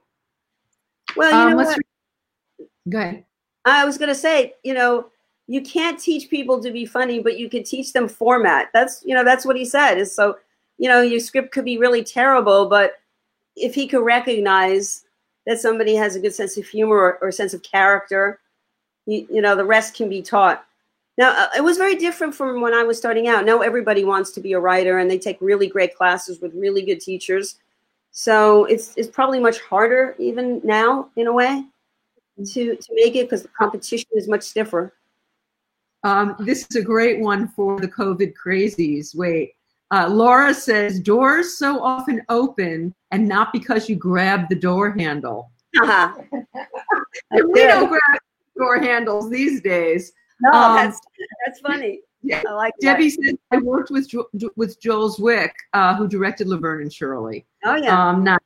Well, 1.16 1.30
you 1.30 1.36
Um, 1.38 1.50
know 1.50 1.56
what? 1.56 1.78
re- 1.78 2.66
Go 2.90 2.98
ahead. 2.98 3.24
I 3.64 3.86
was 3.86 3.96
going 3.96 4.10
to 4.10 4.14
say, 4.14 4.54
you 4.62 4.74
know, 4.74 5.08
you 5.48 5.62
can't 5.62 5.98
teach 5.98 6.28
people 6.28 6.62
to 6.62 6.70
be 6.70 6.84
funny, 6.84 7.20
but 7.20 7.38
you 7.38 7.48
can 7.48 7.64
teach 7.64 7.94
them 7.94 8.06
format. 8.06 8.68
That's, 8.74 9.02
you 9.04 9.14
know, 9.14 9.24
that's 9.24 9.46
what 9.46 9.56
he 9.56 9.64
said. 9.64 9.96
Is 9.96 10.14
so, 10.14 10.36
you 10.76 10.88
know, 10.88 11.00
your 11.00 11.20
script 11.20 11.52
could 11.52 11.64
be 11.64 11.78
really 11.78 12.04
terrible, 12.04 12.68
but 12.68 12.92
if 13.56 13.74
he 13.74 13.88
could 13.88 14.04
recognize 14.04 15.04
that 15.46 15.58
somebody 15.58 15.94
has 15.94 16.14
a 16.14 16.20
good 16.20 16.34
sense 16.34 16.58
of 16.58 16.66
humor 16.66 16.96
or, 16.96 17.18
or 17.22 17.32
sense 17.32 17.54
of 17.54 17.62
character, 17.62 18.40
you, 19.06 19.26
you 19.30 19.40
know, 19.40 19.56
the 19.56 19.64
rest 19.64 19.94
can 19.94 20.10
be 20.10 20.20
taught. 20.20 20.66
Now, 21.16 21.30
uh, 21.30 21.48
it 21.56 21.64
was 21.64 21.78
very 21.78 21.96
different 21.96 22.34
from 22.34 22.60
when 22.60 22.74
I 22.74 22.84
was 22.84 22.98
starting 22.98 23.26
out. 23.26 23.46
Now 23.46 23.60
everybody 23.60 24.04
wants 24.04 24.30
to 24.32 24.40
be 24.40 24.52
a 24.52 24.60
writer, 24.60 24.98
and 24.98 25.10
they 25.10 25.18
take 25.18 25.38
really 25.40 25.66
great 25.66 25.96
classes 25.96 26.40
with 26.40 26.54
really 26.54 26.82
good 26.82 27.00
teachers. 27.00 27.56
So 28.10 28.66
it's 28.66 28.94
it's 28.96 29.08
probably 29.08 29.40
much 29.40 29.60
harder 29.60 30.14
even 30.18 30.60
now 30.62 31.08
in 31.16 31.26
a 31.26 31.32
way 31.32 31.64
to 32.36 32.76
to 32.76 32.94
make 32.94 33.16
it 33.16 33.24
because 33.24 33.42
the 33.42 33.48
competition 33.48 34.08
is 34.12 34.28
much 34.28 34.42
stiffer. 34.42 34.92
Um, 36.04 36.36
this 36.38 36.66
is 36.70 36.76
a 36.76 36.82
great 36.82 37.20
one 37.20 37.48
for 37.48 37.80
the 37.80 37.88
COVID 37.88 38.32
crazies. 38.34 39.14
Wait, 39.14 39.52
uh, 39.90 40.08
Laura 40.08 40.54
says 40.54 41.00
doors 41.00 41.56
so 41.58 41.82
often 41.82 42.22
open 42.28 42.94
and 43.10 43.26
not 43.26 43.52
because 43.52 43.88
you 43.88 43.96
grab 43.96 44.48
the 44.48 44.54
door 44.54 44.90
handle. 44.90 45.50
That's 45.74 46.18
we 47.30 47.62
don't 47.62 47.88
grab 47.88 48.20
door 48.56 48.78
handles 48.78 49.30
these 49.30 49.60
days. 49.60 50.12
no, 50.40 50.50
um, 50.50 50.76
that's 50.76 51.00
that's 51.44 51.60
funny. 51.60 52.00
Yeah. 52.22 52.42
I 52.48 52.52
like 52.52 52.74
that. 52.80 52.94
Debbie 52.94 53.10
says 53.10 53.34
I 53.50 53.58
worked 53.58 53.90
with 53.90 54.08
jo- 54.08 54.28
with 54.56 54.80
Joel 54.80 55.14
Zwick, 55.14 55.50
uh, 55.72 55.94
who 55.94 56.08
directed 56.08 56.48
Laverne 56.48 56.82
and 56.82 56.92
Shirley. 56.92 57.46
Oh 57.64 57.76
yeah. 57.76 58.08
Um, 58.08 58.24
not 58.24 58.42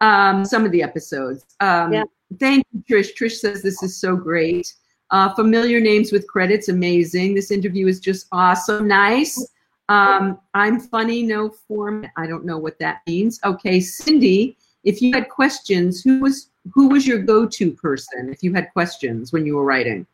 um, 0.00 0.44
some 0.44 0.64
of 0.64 0.72
the 0.72 0.82
episodes. 0.82 1.44
Um, 1.60 1.92
Yeah. 1.92 2.04
Thank 2.40 2.64
you, 2.72 2.82
Trish. 2.88 3.14
Trish 3.14 3.36
says 3.36 3.62
this 3.62 3.82
is 3.82 3.96
so 4.00 4.16
great. 4.16 4.72
Uh, 5.12 5.34
familiar 5.34 5.78
names 5.78 6.10
with 6.10 6.26
credits, 6.26 6.70
amazing. 6.70 7.34
This 7.34 7.50
interview 7.50 7.86
is 7.86 8.00
just 8.00 8.26
awesome. 8.32 8.88
Nice. 8.88 9.46
Um, 9.90 10.40
I'm 10.54 10.80
funny, 10.80 11.22
no 11.22 11.50
form. 11.50 12.06
I 12.16 12.26
don't 12.26 12.46
know 12.46 12.56
what 12.56 12.78
that 12.78 13.02
means. 13.06 13.38
Okay, 13.44 13.78
Cindy, 13.78 14.56
if 14.84 15.02
you 15.02 15.12
had 15.12 15.28
questions, 15.28 16.02
who 16.02 16.20
was 16.20 16.48
who 16.72 16.88
was 16.88 17.06
your 17.06 17.18
go-to 17.18 17.72
person 17.72 18.30
if 18.30 18.42
you 18.42 18.54
had 18.54 18.72
questions 18.72 19.32
when 19.32 19.44
you 19.44 19.56
were 19.56 19.64
writing? 19.64 20.06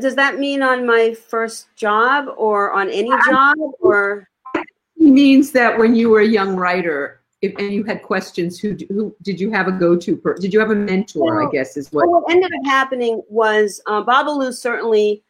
Does 0.00 0.14
that 0.14 0.38
mean 0.38 0.62
on 0.62 0.86
my 0.86 1.12
first 1.12 1.68
job 1.76 2.28
or 2.36 2.72
on 2.72 2.88
any 2.88 3.10
job 3.28 3.56
or? 3.80 4.26
It 4.54 4.64
means 5.12 5.52
that 5.52 5.78
when 5.78 5.94
you 5.94 6.08
were 6.08 6.20
a 6.20 6.26
young 6.26 6.56
writer, 6.56 7.15
if, 7.42 7.54
and 7.58 7.72
you 7.72 7.84
had 7.84 8.02
questions, 8.02 8.58
who 8.58 8.76
who 8.88 9.14
did 9.22 9.38
you 9.38 9.50
have 9.50 9.68
a 9.68 9.72
go-to? 9.72 10.16
Per, 10.16 10.34
did 10.34 10.52
you 10.52 10.60
have 10.60 10.70
a 10.70 10.74
mentor? 10.74 11.46
I 11.46 11.50
guess 11.50 11.76
is 11.76 11.92
what. 11.92 12.08
Well, 12.08 12.22
what 12.22 12.30
ended 12.30 12.50
up 12.54 12.66
happening 12.66 13.22
was 13.28 13.80
um, 13.86 14.06
Babaloo 14.06 14.52
certainly. 14.52 15.22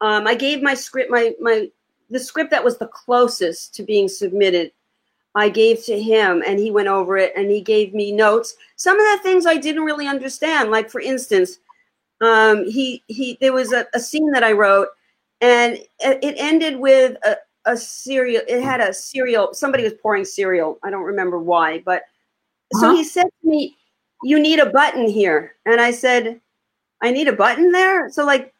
Um, 0.00 0.26
I 0.26 0.34
gave 0.34 0.62
my 0.62 0.74
script, 0.74 1.10
my 1.10 1.32
my 1.40 1.70
the 2.10 2.20
script 2.20 2.50
that 2.50 2.62
was 2.62 2.76
the 2.76 2.88
closest 2.88 3.74
to 3.76 3.82
being 3.82 4.08
submitted. 4.08 4.72
I 5.34 5.48
gave 5.48 5.82
to 5.84 6.00
him, 6.00 6.42
and 6.46 6.58
he 6.58 6.70
went 6.70 6.88
over 6.88 7.16
it, 7.16 7.32
and 7.34 7.50
he 7.50 7.60
gave 7.60 7.94
me 7.94 8.12
notes. 8.12 8.56
Some 8.76 9.00
of 9.00 9.06
the 9.06 9.22
things 9.22 9.46
I 9.46 9.56
didn't 9.56 9.82
really 9.84 10.06
understand, 10.06 10.70
like 10.70 10.90
for 10.90 11.00
instance, 11.00 11.58
um, 12.20 12.68
he 12.68 13.02
he 13.08 13.38
there 13.40 13.52
was 13.52 13.72
a, 13.72 13.86
a 13.94 14.00
scene 14.00 14.30
that 14.32 14.44
I 14.44 14.52
wrote, 14.52 14.88
and 15.40 15.78
it 16.00 16.34
ended 16.38 16.78
with 16.78 17.16
a, 17.24 17.36
a 17.66 17.76
cereal. 17.76 18.42
It 18.48 18.62
had 18.62 18.80
a 18.80 18.92
cereal. 18.92 19.54
Somebody 19.54 19.84
was 19.84 19.94
pouring 19.94 20.24
cereal. 20.24 20.78
I 20.82 20.90
don't 20.90 21.02
remember 21.04 21.38
why, 21.38 21.80
but 21.84 22.02
so 22.74 22.86
Uh-huh. 22.88 22.96
he 22.96 23.04
said 23.04 23.26
to 23.42 23.48
me, 23.48 23.76
"You 24.22 24.38
need 24.40 24.58
a 24.58 24.66
button 24.70 25.08
here," 25.08 25.56
and 25.66 25.80
I 25.80 25.90
said, 25.90 26.40
"I 27.02 27.10
need 27.10 27.28
a 27.28 27.32
button 27.32 27.72
there." 27.72 28.10
So 28.10 28.24
like, 28.24 28.52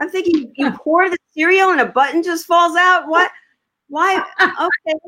I'm 0.00 0.10
thinking 0.10 0.52
you 0.56 0.70
pour 0.82 1.08
the 1.10 1.16
cereal 1.34 1.70
and 1.70 1.80
a 1.80 1.86
button 1.86 2.22
just 2.22 2.46
falls 2.46 2.76
out. 2.76 3.08
What? 3.08 3.30
Why? 3.88 4.22
Okay, 4.40 4.98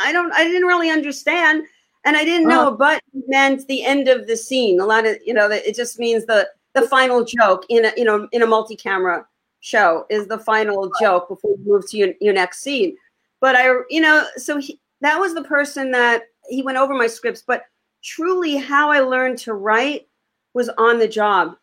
I 0.00 0.12
don't. 0.12 0.32
I 0.32 0.44
didn't 0.44 0.66
really 0.66 0.90
understand, 0.90 1.64
and 2.04 2.16
I 2.16 2.24
didn't 2.24 2.48
know 2.48 2.68
a 2.68 2.76
button 2.76 3.22
meant 3.28 3.66
the 3.68 3.84
end 3.84 4.08
of 4.08 4.26
the 4.26 4.36
scene. 4.36 4.80
A 4.80 4.86
lot 4.86 5.06
of 5.06 5.16
you 5.24 5.34
know, 5.34 5.48
that 5.48 5.66
it 5.66 5.76
just 5.76 5.98
means 5.98 6.26
the 6.26 6.48
the 6.74 6.88
final 6.88 7.24
joke 7.24 7.64
in 7.68 7.84
a 7.86 7.92
you 7.96 8.04
know 8.04 8.28
in 8.32 8.42
a 8.42 8.46
multi-camera 8.46 9.26
show 9.60 10.06
is 10.10 10.26
the 10.26 10.38
final 10.38 10.90
joke 11.00 11.28
before 11.28 11.52
you 11.52 11.64
move 11.64 11.88
to 11.90 11.96
your, 11.96 12.08
your 12.20 12.34
next 12.34 12.60
scene. 12.60 12.96
But 13.40 13.56
I, 13.56 13.68
you 13.90 14.00
know, 14.00 14.24
so 14.36 14.58
he, 14.58 14.80
that 15.00 15.18
was 15.18 15.34
the 15.34 15.44
person 15.44 15.90
that 15.92 16.24
he 16.48 16.62
went 16.62 16.78
over 16.78 16.94
my 16.94 17.06
scripts. 17.06 17.42
But 17.46 17.64
truly, 18.02 18.56
how 18.56 18.90
I 18.90 19.00
learned 19.00 19.38
to 19.38 19.54
write 19.54 20.08
was 20.54 20.68
on 20.78 20.98
the 20.98 21.08
job, 21.08 21.56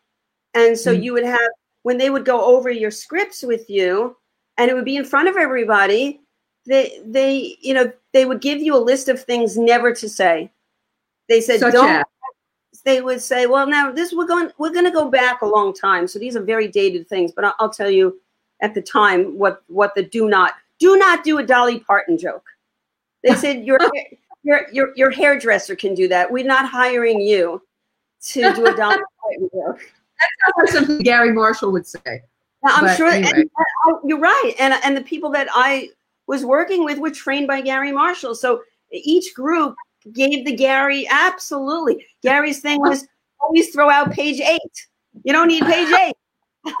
and 0.54 0.78
so 0.78 0.94
Mm. 0.94 1.02
you 1.02 1.12
would 1.14 1.24
have 1.24 1.50
when 1.82 1.98
they 1.98 2.10
would 2.10 2.24
go 2.24 2.44
over 2.44 2.70
your 2.70 2.90
scripts 2.90 3.42
with 3.42 3.68
you, 3.68 4.16
and 4.56 4.70
it 4.70 4.74
would 4.74 4.84
be 4.84 4.96
in 4.96 5.04
front 5.04 5.28
of 5.28 5.36
everybody. 5.36 6.20
They, 6.66 7.00
they, 7.04 7.58
you 7.60 7.74
know, 7.74 7.92
they 8.12 8.24
would 8.24 8.40
give 8.40 8.62
you 8.62 8.74
a 8.74 8.78
list 8.78 9.08
of 9.08 9.22
things 9.22 9.58
never 9.58 9.92
to 9.94 10.08
say. 10.08 10.50
They 11.28 11.40
said, 11.40 11.60
Such 11.60 11.72
"Don't." 11.74 11.88
as? 11.90 12.04
They 12.82 13.00
would 13.00 13.20
say, 13.20 13.46
"Well, 13.46 13.66
now 13.66 13.92
this 13.92 14.12
we're 14.12 14.26
going, 14.26 14.50
we're 14.58 14.72
going 14.72 14.84
to 14.84 14.90
go 14.90 15.10
back 15.10 15.42
a 15.42 15.46
long 15.46 15.72
time, 15.72 16.06
so 16.08 16.18
these 16.18 16.36
are 16.36 16.42
very 16.42 16.68
dated 16.68 17.08
things." 17.08 17.32
But 17.32 17.44
I'll, 17.44 17.54
I'll 17.60 17.70
tell 17.70 17.90
you, 17.90 18.20
at 18.60 18.74
the 18.74 18.82
time, 18.82 19.38
what 19.38 19.62
what 19.68 19.94
the 19.94 20.02
do 20.02 20.28
not 20.28 20.54
do 20.78 20.96
not 20.96 21.24
do 21.24 21.38
a 21.38 21.46
Dolly 21.46 21.80
Parton 21.80 22.18
joke. 22.18 22.44
They 23.22 23.34
said 23.36 23.64
your 23.64 23.78
your 24.42 24.66
your 24.72 24.92
your 24.96 25.10
hairdresser 25.10 25.76
can 25.76 25.94
do 25.94 26.08
that. 26.08 26.30
We're 26.30 26.44
not 26.46 26.68
hiring 26.68 27.20
you 27.20 27.62
to 28.26 28.52
do 28.54 28.66
a 28.66 28.74
Dolly 28.76 28.98
Parton 29.20 29.50
joke. 29.54 29.80
That's 30.58 30.72
something 30.72 30.98
Garry 30.98 31.32
Marshall 31.32 31.72
would 31.72 31.86
say. 31.86 32.22
Now, 32.62 32.76
I'm 32.76 32.84
But 32.84 32.96
sure 32.96 33.08
anyway. 33.08 33.30
and, 33.34 33.50
uh, 33.88 33.98
you're 34.04 34.18
right, 34.18 34.54
and 34.58 34.74
and 34.84 34.96
the 34.96 35.02
people 35.02 35.30
that 35.30 35.48
I 35.52 35.90
was 36.26 36.44
working 36.44 36.84
with 36.84 36.98
were 36.98 37.10
trained 37.10 37.46
by 37.46 37.60
Garry 37.60 37.92
Marshall. 37.92 38.34
So 38.34 38.62
each 38.90 39.34
group 39.34 39.74
gave 40.12 40.44
the 40.44 40.54
Garry 40.54 41.06
absolutely. 41.10 42.04
Garry's 42.22 42.60
thing 42.60 42.80
was 42.80 43.06
always 43.40 43.70
throw 43.70 43.90
out 43.90 44.12
page 44.12 44.40
eight. 44.40 44.86
You 45.22 45.32
don't 45.32 45.48
need 45.48 45.64
page 45.64 45.92
eight. 45.92 46.16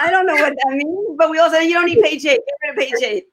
I 0.00 0.10
don't 0.10 0.26
know 0.26 0.34
what 0.34 0.54
that 0.64 0.72
means, 0.72 1.16
but 1.18 1.30
we 1.30 1.38
said 1.38 1.62
you 1.62 1.74
don't 1.74 1.86
need 1.86 2.02
page 2.02 2.24
eight. 2.24 2.40
Get 2.46 2.54
rid 2.62 2.70
of 2.70 2.76
page 2.76 3.02
eight. 3.02 3.24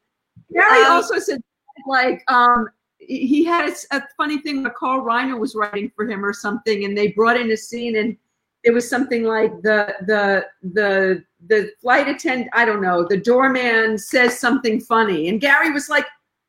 Garry 0.53 0.81
Um, 0.81 0.91
also 0.91 1.19
said, 1.19 1.41
like, 1.87 2.23
um, 2.27 2.67
he 2.97 3.43
had 3.43 3.73
a 3.91 4.03
funny 4.17 4.39
thing 4.39 4.63
where 4.63 4.71
Carl 4.71 5.01
Reiner 5.01 5.39
was 5.39 5.55
writing 5.55 5.91
for 5.95 6.07
him 6.09 6.23
or 6.23 6.33
something, 6.33 6.85
and 6.85 6.97
they 6.97 7.09
brought 7.09 7.39
in 7.39 7.51
a 7.51 7.57
scene, 7.57 7.97
and 7.97 8.17
it 8.63 8.71
was 8.71 8.87
something 8.87 9.23
like 9.23 9.51
the 9.61 9.95
the 10.07 10.45
the 10.73 11.23
the 11.47 11.71
flight 11.81 12.07
attendant, 12.07 12.49
I 12.53 12.65
don't 12.65 12.81
know, 12.81 13.07
the 13.07 13.17
doorman 13.17 13.97
says 13.97 14.39
something 14.39 14.79
funny, 14.79 15.29
and 15.29 15.41
Garry 15.41 15.71
was 15.71 15.89
like, 15.89 16.05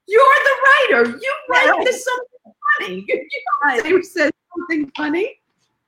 "You're 0.06 0.22
the 0.22 0.56
writer. 0.64 1.10
You 1.18 1.32
write 1.48 1.70
Right. 1.70 1.84
this 1.84 2.04
something 2.04 2.54
funny. 2.78 3.06
You 3.08 3.26
Right. 3.64 3.82
don't 3.84 4.04
say 4.04 4.30
something 4.56 4.90
funny." 4.96 5.40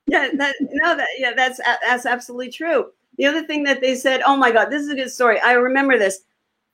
Yeah, 0.07 0.29
that 0.35 0.55
no, 0.61 0.95
that 0.95 1.07
yeah, 1.17 1.33
that's 1.35 1.59
that's 1.83 2.05
absolutely 2.05 2.49
true. 2.49 2.91
The 3.17 3.25
other 3.25 3.43
thing 3.43 3.63
that 3.63 3.81
they 3.81 3.95
said, 3.95 4.21
oh 4.25 4.35
my 4.35 4.51
God, 4.51 4.69
this 4.69 4.81
is 4.83 4.89
a 4.89 4.95
good 4.95 5.09
story. 5.09 5.39
I 5.39 5.53
remember 5.53 5.97
this. 5.97 6.21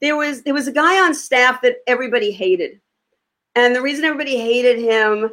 There 0.01 0.17
was 0.17 0.41
there 0.41 0.53
was 0.53 0.67
a 0.67 0.71
guy 0.71 0.99
on 0.99 1.13
staff 1.13 1.61
that 1.61 1.77
everybody 1.87 2.31
hated, 2.31 2.81
and 3.55 3.75
the 3.75 3.81
reason 3.81 4.03
everybody 4.05 4.37
hated 4.37 4.79
him 4.79 5.31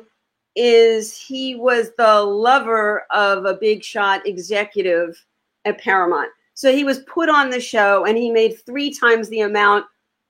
is 0.54 1.16
he 1.16 1.54
was 1.54 1.92
the 1.96 2.20
lover 2.22 3.04
of 3.10 3.44
a 3.46 3.54
big 3.54 3.82
shot 3.82 4.26
executive 4.26 5.24
at 5.64 5.78
Paramount. 5.80 6.28
So 6.54 6.72
he 6.72 6.84
was 6.84 7.00
put 7.00 7.28
on 7.28 7.50
the 7.50 7.60
show, 7.60 8.04
and 8.04 8.16
he 8.18 8.30
made 8.30 8.64
three 8.64 8.92
times 8.92 9.28
the 9.28 9.40
amount 9.42 9.86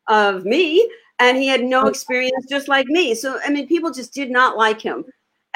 of 0.09 0.45
me, 0.45 0.89
and 1.19 1.37
he 1.37 1.47
had 1.47 1.65
no 1.65 1.85
oh. 1.85 1.89
experience, 1.89 2.47
just 2.49 2.69
like 2.69 2.87
me. 2.87 3.15
So 3.15 3.39
I 3.45 3.51
mean, 3.51 3.67
people 3.67 3.91
just 3.91 4.13
did 4.13 4.31
not 4.31 4.57
like 4.57 4.81
him, 4.81 5.05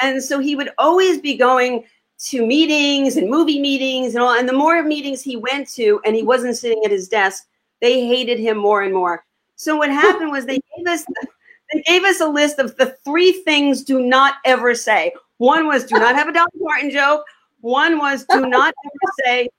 and 0.01 0.21
so 0.21 0.39
he 0.39 0.55
would 0.55 0.71
always 0.77 1.19
be 1.19 1.35
going 1.35 1.85
to 2.25 2.45
meetings 2.45 3.17
and 3.17 3.29
movie 3.29 3.59
meetings 3.59 4.15
and 4.15 4.23
all. 4.23 4.33
And 4.37 4.47
the 4.47 4.53
more 4.53 4.81
meetings 4.83 5.21
he 5.21 5.35
went 5.35 5.67
to, 5.71 5.99
and 6.05 6.15
he 6.15 6.23
wasn't 6.23 6.57
sitting 6.57 6.83
at 6.85 6.91
his 6.91 7.09
desk, 7.09 7.45
they 7.81 8.07
hated 8.07 8.39
him 8.39 8.57
more 8.57 8.83
and 8.83 8.93
more. 8.93 9.25
So 9.55 9.75
what 9.75 9.89
happened 10.05 10.31
was 10.31 10.45
they 10.45 10.59
gave 10.77 10.87
us 10.87 11.05
they 11.73 11.81
gave 11.81 12.03
us 12.03 12.21
a 12.21 12.27
list 12.27 12.59
of 12.59 12.75
the 12.77 12.95
three 13.03 13.31
things 13.31 13.83
do 13.83 14.01
not 14.01 14.35
ever 14.45 14.75
say. 14.75 15.13
One 15.37 15.67
was 15.67 15.85
do 15.85 15.95
not 15.95 16.15
have 16.15 16.27
a 16.27 16.33
Dolly 16.33 16.47
Parton 16.61 16.91
joke. 16.91 17.23
One 17.61 17.97
was 17.97 18.25
do 18.29 18.45
not 18.45 18.73
ever 18.85 19.13
say 19.25 19.49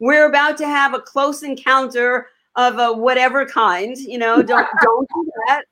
we're 0.00 0.26
about 0.26 0.56
to 0.58 0.66
have 0.66 0.94
a 0.94 1.00
close 1.00 1.42
encounter 1.42 2.28
of 2.56 2.78
a 2.78 2.92
whatever 2.92 3.46
kind. 3.46 3.96
You 3.96 4.18
know, 4.18 4.42
don't 4.42 4.66
don't 4.82 5.08
do 5.14 5.30
that. 5.46 5.62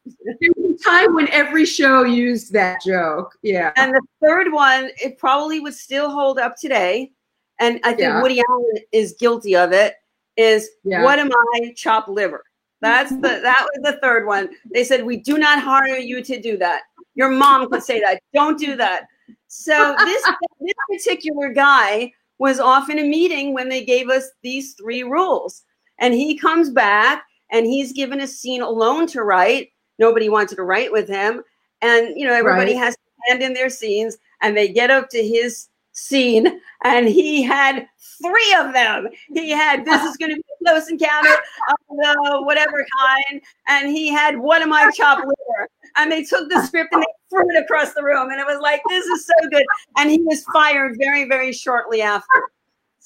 There's 0.41 0.75
a 0.81 0.85
time 0.85 1.15
when 1.15 1.29
every 1.29 1.67
show 1.67 2.05
used 2.05 2.53
that 2.53 2.81
joke. 2.85 3.37
Yeah. 3.43 3.73
And 3.77 3.93
the 3.95 4.03
third 4.23 4.53
one, 4.53 4.91
it 5.03 5.19
probably 5.19 5.61
would 5.61 5.75
still 5.75 6.11
hold 6.11 6.39
up 6.39 6.57
today. 6.57 7.11
And 7.59 7.81
I 7.85 7.91
think 7.91 8.01
Yeah. 8.01 8.23
Woody 8.23 8.43
Allen 8.49 8.75
is 8.93 9.15
guilty 9.19 9.57
of 9.57 9.73
it. 9.73 9.95
Is 10.37 10.69
Yeah. 10.85 11.03
what 11.03 11.19
am 11.19 11.31
I? 11.55 11.73
Chopped 11.77 12.09
liver. 12.09 12.45
That's 12.81 13.11
the 13.11 13.21
that 13.43 13.67
was 13.75 13.93
the 13.93 13.99
third 14.01 14.27
one. 14.27 14.51
They 14.73 14.85
said 14.85 15.05
we 15.05 15.17
do 15.17 15.39
not 15.39 15.61
hire 15.63 15.97
you 15.97 16.23
to 16.23 16.41
do 16.41 16.57
that. 16.59 16.83
Your 17.15 17.31
mom 17.31 17.71
could 17.71 17.83
say 17.83 17.99
that. 18.01 18.21
Don't 18.35 18.59
do 18.59 18.77
that. 18.77 19.07
So 19.49 19.95
this 19.99 20.23
this 20.61 20.75
particular 20.91 21.49
guy 21.49 22.13
was 22.39 22.61
off 22.61 22.91
in 22.91 22.99
a 22.99 23.03
meeting 23.05 23.55
when 23.55 23.69
they 23.71 23.85
gave 23.85 24.11
us 24.11 24.29
these 24.43 24.75
three 24.75 25.03
rules, 25.03 25.63
and 25.99 26.15
he 26.15 26.37
comes 26.37 26.71
back 26.71 27.25
and 27.51 27.67
he's 27.67 27.93
given 27.93 28.21
a 28.21 28.27
scene 28.27 28.63
alone 28.63 29.07
to 29.09 29.23
write. 29.23 29.71
Nobody 29.99 30.29
wanted 30.29 30.57
to 30.57 30.63
write 30.65 30.93
with 30.93 31.09
him, 31.09 31.43
and 31.83 32.09
you 32.19 32.27
know 32.27 32.35
everybody 32.35 32.75
Right. 32.75 32.83
has 32.85 32.95
to 32.95 33.01
hand 33.29 33.43
in 33.43 33.55
their 33.55 33.71
scenes, 33.71 34.19
and 34.43 34.57
they 34.57 34.69
get 34.69 34.91
up 34.91 35.09
to 35.11 35.27
his 35.27 35.69
scene, 35.93 36.61
and 36.85 37.09
he 37.09 37.43
had 37.43 37.87
three 38.23 38.55
of 38.59 38.73
them. 38.75 39.09
He 39.33 39.51
had 39.51 39.85
this 39.85 40.03
is 40.03 40.17
going 40.19 40.31
to 40.31 40.37
be 40.37 40.43
a 40.61 40.65
close 40.65 40.91
encounter 40.91 41.31
of 41.31 41.77
the 41.89 42.43
whatever 42.43 42.85
kind, 43.01 43.41
and 43.69 43.89
he 43.91 44.09
had 44.09 44.39
what 44.39 44.61
am 44.61 44.73
I 44.73 44.91
chopped 44.91 45.23
liver? 45.25 45.69
And 45.97 46.13
they 46.13 46.23
took 46.25 46.51
the 46.51 46.63
script 46.67 46.93
and 46.93 47.03
they 47.03 47.07
threw 47.31 47.49
it 47.57 47.63
across 47.63 47.95
the 47.95 48.03
room, 48.05 48.31
and 48.31 48.39
it 48.39 48.47
was 48.47 48.61
like 48.61 48.83
this 48.91 49.07
is 49.07 49.25
so 49.27 49.49
good. 49.51 49.65
And 49.97 50.11
he 50.11 50.21
was 50.21 50.45
fired 50.53 50.97
very 50.99 51.25
very 51.25 51.53
shortly 51.53 52.03
after. 52.03 52.51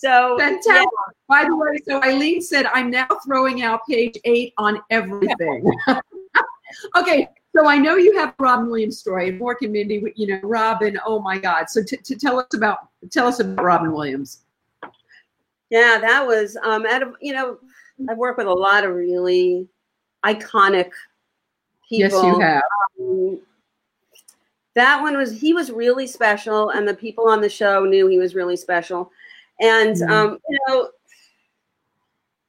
So 0.00 0.38
Fantastic. 0.38 0.72
yeah, 0.76 0.84
By 1.28 1.44
the 1.44 1.54
way, 1.54 1.76
so 1.86 2.02
Eileen 2.02 2.40
said, 2.40 2.64
I'm 2.72 2.90
now 2.90 3.06
throwing 3.22 3.60
out 3.60 3.80
page 3.86 4.16
eight 4.24 4.54
on 4.56 4.80
everything. 4.88 5.70
okay, 6.96 7.28
so 7.54 7.66
I 7.66 7.76
know 7.76 7.96
you 7.96 8.16
have 8.16 8.32
Robin 8.38 8.70
Williams 8.70 8.98
story, 8.98 9.28
and 9.28 9.38
Mork 9.38 9.56
and 9.60 9.72
Mindy, 9.72 10.02
you 10.16 10.26
know, 10.26 10.40
Robin, 10.42 10.98
oh 11.04 11.20
my 11.20 11.36
God. 11.36 11.68
So 11.68 11.82
to, 11.82 11.96
to 11.98 12.16
tell 12.16 12.38
us 12.38 12.46
about 12.54 12.78
tell 13.10 13.26
us 13.26 13.40
about 13.40 13.62
Robin 13.62 13.92
Williams. 13.92 14.38
yeah, 15.68 15.98
that 16.00 16.26
was 16.26 16.56
um 16.64 16.86
out 16.86 17.02
of 17.02 17.14
you 17.20 17.34
know 17.34 17.58
I 18.08 18.14
work 18.14 18.38
with 18.38 18.46
a 18.46 18.52
lot 18.52 18.84
of 18.84 18.94
really 18.94 19.68
iconic 20.24 20.92
people. 21.86 22.22
Yes, 22.22 22.24
you 22.24 22.40
have. 22.40 22.62
Um, 22.98 23.40
that 24.76 25.02
one 25.02 25.18
was 25.18 25.38
he 25.38 25.52
was 25.52 25.70
really 25.70 26.06
special 26.06 26.70
and 26.70 26.88
the 26.88 26.94
people 26.94 27.28
on 27.28 27.42
the 27.42 27.50
show 27.50 27.84
knew 27.84 28.06
he 28.06 28.18
was 28.18 28.34
really 28.34 28.56
special 28.56 29.10
and 29.60 29.96
Mhm. 29.96 30.10
um 30.10 30.38
you 30.48 30.58
know 30.66 30.90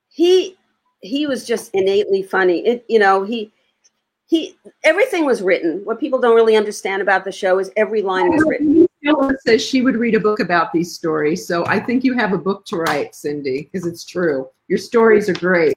he 0.09 0.57
he 1.01 1.27
was 1.27 1.45
just 1.45 1.71
innately 1.73 2.23
funny 2.23 2.65
it 2.65 2.85
you 2.87 2.99
know 2.99 3.23
he 3.23 3.51
he 4.27 4.55
everything 4.83 5.25
was 5.25 5.41
written 5.41 5.81
what 5.83 5.99
people 5.99 6.19
don't 6.19 6.35
really 6.35 6.55
understand 6.55 7.01
about 7.01 7.23
the 7.25 7.31
show 7.31 7.59
is 7.59 7.71
every 7.75 8.01
line 8.01 8.29
was 8.29 8.43
written 8.45 8.87
says 9.45 9.61
she 9.65 9.81
would 9.81 9.95
read 9.95 10.15
a 10.15 10.19
book 10.19 10.39
about 10.39 10.71
these 10.71 10.93
stories. 10.93 11.45
So 11.45 11.65
I 11.65 11.79
think 11.79 12.03
you 12.03 12.13
have 12.13 12.33
a 12.33 12.37
book 12.37 12.65
to 12.65 12.77
write, 12.77 13.15
Cindy, 13.15 13.63
because 13.63 13.87
it's 13.87 14.05
true. 14.05 14.47
Your 14.67 14.77
stories 14.77 15.29
are 15.29 15.33
great. 15.33 15.75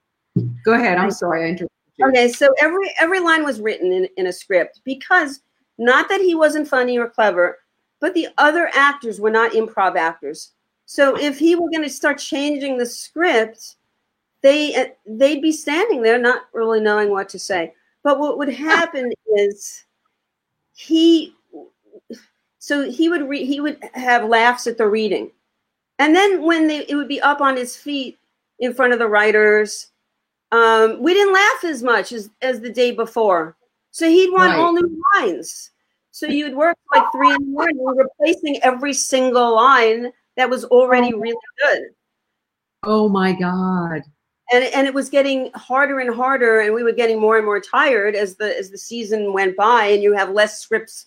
Go 0.64 0.74
ahead. 0.74 0.98
I'm 0.98 1.10
sorry 1.10 1.44
I 1.44 1.48
interrupted 1.48 1.70
you. 1.96 2.08
Okay, 2.08 2.28
so 2.28 2.52
every 2.60 2.90
every 3.00 3.20
line 3.20 3.44
was 3.44 3.60
written 3.60 3.92
in, 3.92 4.08
in 4.16 4.26
a 4.26 4.32
script 4.32 4.80
because 4.84 5.40
not 5.78 6.08
that 6.08 6.20
he 6.20 6.34
wasn't 6.34 6.68
funny 6.68 6.98
or 6.98 7.08
clever, 7.08 7.58
but 8.00 8.14
the 8.14 8.28
other 8.38 8.70
actors 8.74 9.20
were 9.20 9.30
not 9.30 9.52
improv 9.52 9.96
actors. 9.96 10.52
So 10.86 11.16
if 11.18 11.38
he 11.38 11.54
were 11.54 11.70
going 11.70 11.82
to 11.82 11.90
start 11.90 12.18
changing 12.18 12.76
the 12.76 12.86
script, 12.86 13.76
they 14.42 14.74
uh, 14.74 14.86
they'd 15.06 15.42
be 15.42 15.52
standing 15.52 16.02
there 16.02 16.18
not 16.18 16.42
really 16.52 16.80
knowing 16.80 17.10
what 17.10 17.28
to 17.30 17.38
say. 17.38 17.72
But 18.02 18.18
what 18.18 18.36
would 18.38 18.52
happen 18.52 19.12
is 19.36 19.84
he 20.74 21.34
so 22.58 22.90
he 22.90 23.08
would 23.08 23.28
re- 23.28 23.46
he 23.46 23.60
would 23.60 23.78
have 23.94 24.28
laughs 24.28 24.66
at 24.66 24.76
the 24.78 24.86
reading. 24.86 25.30
And 25.98 26.14
then 26.14 26.42
when 26.42 26.66
they 26.66 26.84
it 26.86 26.94
would 26.96 27.08
be 27.08 27.20
up 27.20 27.40
on 27.40 27.56
his 27.56 27.76
feet 27.76 28.18
in 28.58 28.74
front 28.74 28.92
of 28.92 28.98
the 28.98 29.08
writers 29.08 29.90
um, 30.54 31.02
we 31.02 31.14
didn't 31.14 31.34
laugh 31.34 31.64
as 31.64 31.82
much 31.82 32.12
as, 32.12 32.30
as 32.40 32.60
the 32.60 32.70
day 32.70 32.92
before. 32.92 33.56
So 33.90 34.08
he'd 34.08 34.30
want 34.30 34.52
Right. 34.52 34.60
all 34.60 34.72
new 34.72 35.02
lines. 35.16 35.70
So 36.12 36.26
you'd 36.26 36.54
work 36.54 36.76
like 36.94 37.10
three 37.10 37.34
in 37.34 37.40
the 37.40 37.50
morning, 37.50 37.84
replacing 37.84 38.62
every 38.62 38.92
single 38.92 39.56
line 39.56 40.12
that 40.36 40.50
was 40.50 40.64
already 40.64 41.12
oh. 41.14 41.18
really 41.18 41.36
good. 41.62 41.82
Oh 42.82 43.08
my 43.08 43.32
God. 43.32 44.02
And, 44.52 44.64
and 44.74 44.86
it 44.86 44.92
was 44.92 45.08
getting 45.08 45.50
harder 45.54 46.00
and 46.00 46.14
harder, 46.14 46.60
and 46.60 46.74
we 46.74 46.82
were 46.82 46.92
getting 46.92 47.18
more 47.18 47.36
and 47.38 47.46
more 47.46 47.60
tired 47.60 48.14
as 48.14 48.36
the 48.36 48.56
as 48.58 48.70
the 48.70 48.76
season 48.76 49.32
went 49.32 49.56
by, 49.56 49.86
and 49.86 50.02
you 50.02 50.12
have 50.12 50.30
less 50.30 50.60
scripts, 50.60 51.06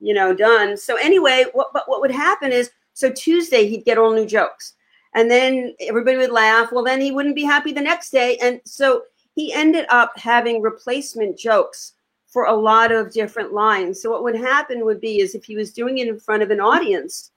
you 0.00 0.14
know, 0.14 0.34
done. 0.34 0.76
So 0.78 0.96
anyway, 0.96 1.44
what 1.52 1.72
but 1.74 1.88
what 1.88 2.00
would 2.00 2.10
happen 2.10 2.52
is 2.52 2.70
so 2.94 3.10
Tuesday 3.10 3.66
he'd 3.66 3.84
get 3.84 3.98
all 3.98 4.14
new 4.14 4.26
jokes. 4.26 4.74
And 5.14 5.30
then 5.30 5.74
everybody 5.80 6.16
would 6.16 6.32
laugh. 6.32 6.72
Well, 6.72 6.84
then 6.84 7.00
he 7.00 7.12
wouldn't 7.12 7.36
be 7.36 7.44
happy 7.44 7.72
the 7.72 7.80
next 7.80 8.10
day. 8.10 8.36
And 8.38 8.60
so 8.64 9.02
he 9.34 9.52
ended 9.52 9.86
up 9.88 10.12
having 10.16 10.60
replacement 10.60 11.38
jokes 11.38 11.92
for 12.26 12.46
a 12.46 12.54
lot 12.54 12.90
of 12.90 13.12
different 13.12 13.52
lines. 13.52 14.02
So 14.02 14.10
what 14.10 14.24
would 14.24 14.34
happen 14.34 14.84
would 14.84 15.00
be 15.00 15.20
is 15.20 15.34
if 15.34 15.44
he 15.44 15.54
was 15.54 15.72
doing 15.72 15.98
it 15.98 16.08
in 16.08 16.18
front 16.18 16.42
of 16.42 16.50
an 16.50 16.60
audience 16.60 17.30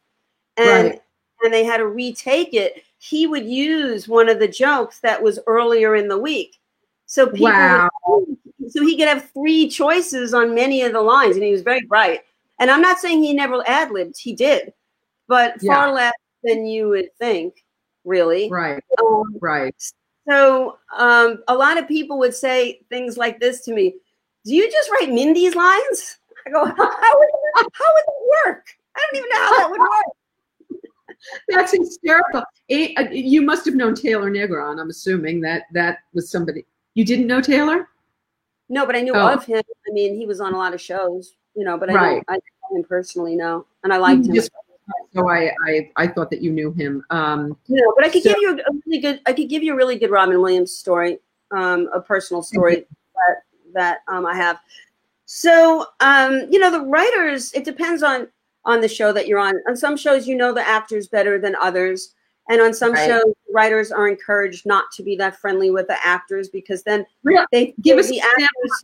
and 0.57 0.89
Right. 0.89 1.01
And 1.43 1.53
they 1.53 1.63
had 1.63 1.77
to 1.77 1.88
retake 1.88 2.53
it, 2.53 2.83
he 2.99 3.27
would 3.27 3.45
use 3.45 4.07
one 4.07 4.29
of 4.29 4.39
the 4.39 4.47
jokes 4.47 4.99
that 5.01 5.21
was 5.21 5.39
earlier 5.47 5.95
in 5.95 6.07
the 6.07 6.17
week. 6.17 6.57
So 7.05 7.27
people 7.27 7.51
Wow. 7.51 7.89
so 8.69 8.81
he 8.83 8.97
could 8.97 9.07
have 9.07 9.29
three 9.31 9.69
choices 9.69 10.33
on 10.33 10.53
many 10.55 10.81
of 10.81 10.91
the 10.93 11.01
lines, 11.01 11.35
and 11.35 11.45
he 11.45 11.51
was 11.51 11.61
very 11.61 11.85
bright. 11.85 12.21
And 12.59 12.69
I'm 12.71 12.81
not 12.81 12.97
saying 12.99 13.21
he 13.23 13.33
never 13.33 13.63
ad 13.67 13.91
libbed, 13.91 14.19
he 14.19 14.33
did, 14.33 14.73
but 15.27 15.61
far 15.61 15.88
Yeah. 15.88 15.91
less 15.93 16.13
than 16.43 16.65
you 16.65 16.89
would 16.89 17.13
think, 17.17 17.63
really. 18.03 18.49
Right. 18.49 18.83
Um, 18.99 19.38
Right. 19.39 19.75
so 20.27 20.79
um, 20.97 21.43
a 21.47 21.55
lot 21.55 21.77
of 21.77 21.88
people 21.88 22.17
would 22.19 22.33
say 22.35 22.81
things 22.89 23.15
like 23.17 23.39
this 23.39 23.61
to 23.65 23.73
me 23.73 23.95
Do 24.45 24.55
you 24.55 24.69
just 24.71 24.89
write 24.91 25.09
Mindy's 25.11 25.55
lines? 25.55 26.17
I 26.45 26.49
go, 26.49 26.65
How 26.65 26.73
would, 26.75 27.29
how 27.73 27.85
would 27.93 28.03
it 28.07 28.47
work? 28.47 28.65
I 28.95 29.07
don't 29.11 29.17
even 29.19 29.29
know 29.29 29.38
how 29.45 29.57
that 29.57 29.69
would 29.69 29.79
work. 29.79 30.16
That's 31.49 31.72
hysterical. 31.72 32.43
You 32.70 33.41
must 33.41 33.65
have 33.65 33.76
known 33.76 33.95
Taylor 33.95 34.30
Negron. 34.32 34.80
I'm 34.80 34.89
assuming 34.89 35.41
that 35.41 35.63
that 35.74 35.99
was 36.13 36.30
somebody. 36.30 36.65
You 36.93 37.05
didn't 37.05 37.28
know 37.28 37.41
Taylor? 37.41 37.89
No, 38.70 38.86
but 38.86 38.95
I 38.95 39.01
knew 39.01 39.13
Oh. 39.13 39.34
of 39.34 39.45
him. 39.45 39.61
I 39.88 39.91
mean, 39.93 40.15
he 40.15 40.26
was 40.26 40.41
on 40.41 40.53
a 40.53 40.57
lot 40.57 40.74
of 40.74 40.82
shows, 40.82 41.36
you 41.55 41.63
know, 41.63 41.78
but 41.78 41.89
I, 41.89 41.93
Right. 41.93 42.13
don't, 42.15 42.26
I 42.28 42.34
didn't 42.34 42.43
know 42.72 42.78
him 42.78 42.84
personally, 42.84 43.36
no. 43.36 43.65
And 43.84 43.93
I 43.93 43.97
liked 43.97 44.26
him. 44.26 44.34
Just- 44.36 44.51
So 45.13 45.30
I, 45.30 45.51
I 45.68 45.91
I 45.97 46.07
thought 46.07 46.30
that 46.30 46.41
you 46.41 46.51
knew 46.51 46.72
him. 46.72 47.03
Um, 47.09 47.57
You 47.68 47.82
know, 47.82 47.93
but 47.95 48.05
I 48.05 48.09
could 48.09 48.24
So- 48.24 48.30
give 48.30 48.38
you 48.41 48.51
a 48.59 48.72
really 48.86 48.99
good. 48.99 49.22
I 49.26 49.34
could 49.34 49.49
give 49.49 49.61
you 49.63 49.74
a 49.74 49.76
really 49.76 49.97
good 49.97 50.11
Robin 50.11 50.39
Williams 50.41 50.72
story, 50.74 51.20
um, 51.51 51.89
a 51.93 51.99
personal 51.99 52.41
story 52.41 52.86
that 53.15 53.43
that 53.74 53.97
um, 54.07 54.26
I 54.26 54.36
have. 54.36 54.59
So, 55.26 55.86
um, 55.99 56.47
you 56.49 56.57
know, 56.59 56.72
the 56.72 56.82
writers. 56.82 57.51
It 57.53 57.63
depends 57.65 58.01
on 58.01 58.28
on 58.68 58.82
the 58.82 58.88
show 58.88 59.11
that 59.13 59.28
you're 59.28 59.39
on. 59.39 59.55
On 59.68 59.76
some 59.76 59.97
shows, 59.97 60.28
you 60.28 60.36
know 60.36 60.53
the 60.53 60.68
actors 60.68 61.07
better 61.07 61.39
than 61.39 61.55
others, 61.55 62.13
and 62.49 62.61
on 62.61 62.74
some 62.74 62.91
Right. 62.91 63.07
shows, 63.07 63.34
writers 63.51 63.91
are 63.91 64.07
encouraged 64.07 64.65
not 64.65 64.91
to 64.91 65.03
be 65.03 65.15
that 65.15 65.38
friendly 65.39 65.72
with 65.72 65.88
the 65.88 65.97
actors 66.05 66.49
because 66.49 66.84
then 66.84 67.05
Really? 67.24 67.45
they 67.51 67.74
Give 67.82 67.97
us 67.97 68.09
the 68.09 68.20
an 68.20 68.26
actors. 68.43 68.84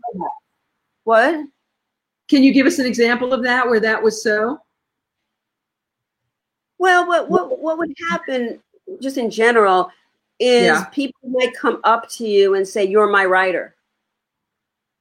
What? 1.03 1.45
Can 2.29 2.43
you 2.43 2.53
give 2.53 2.65
us 2.65 2.79
an 2.79 2.85
example 2.85 3.33
of 3.33 3.43
that 3.43 3.67
where 3.67 3.81
that 3.81 4.01
was 4.01 4.23
so? 4.23 4.59
Well, 6.77 7.05
what 7.07 7.29
what 7.29 7.59
what 7.59 7.77
would 7.77 7.93
happen 8.09 8.61
just 9.01 9.17
in 9.17 9.29
general 9.29 9.91
is 10.39 10.63
Yeah. 10.65 10.85
people 10.85 11.29
might 11.29 11.53
come 11.55 11.79
up 11.83 12.09
to 12.11 12.27
you 12.27 12.55
and 12.55 12.67
say 12.67 12.85
you're 12.85 13.07
my 13.07 13.25
writer. 13.25 13.75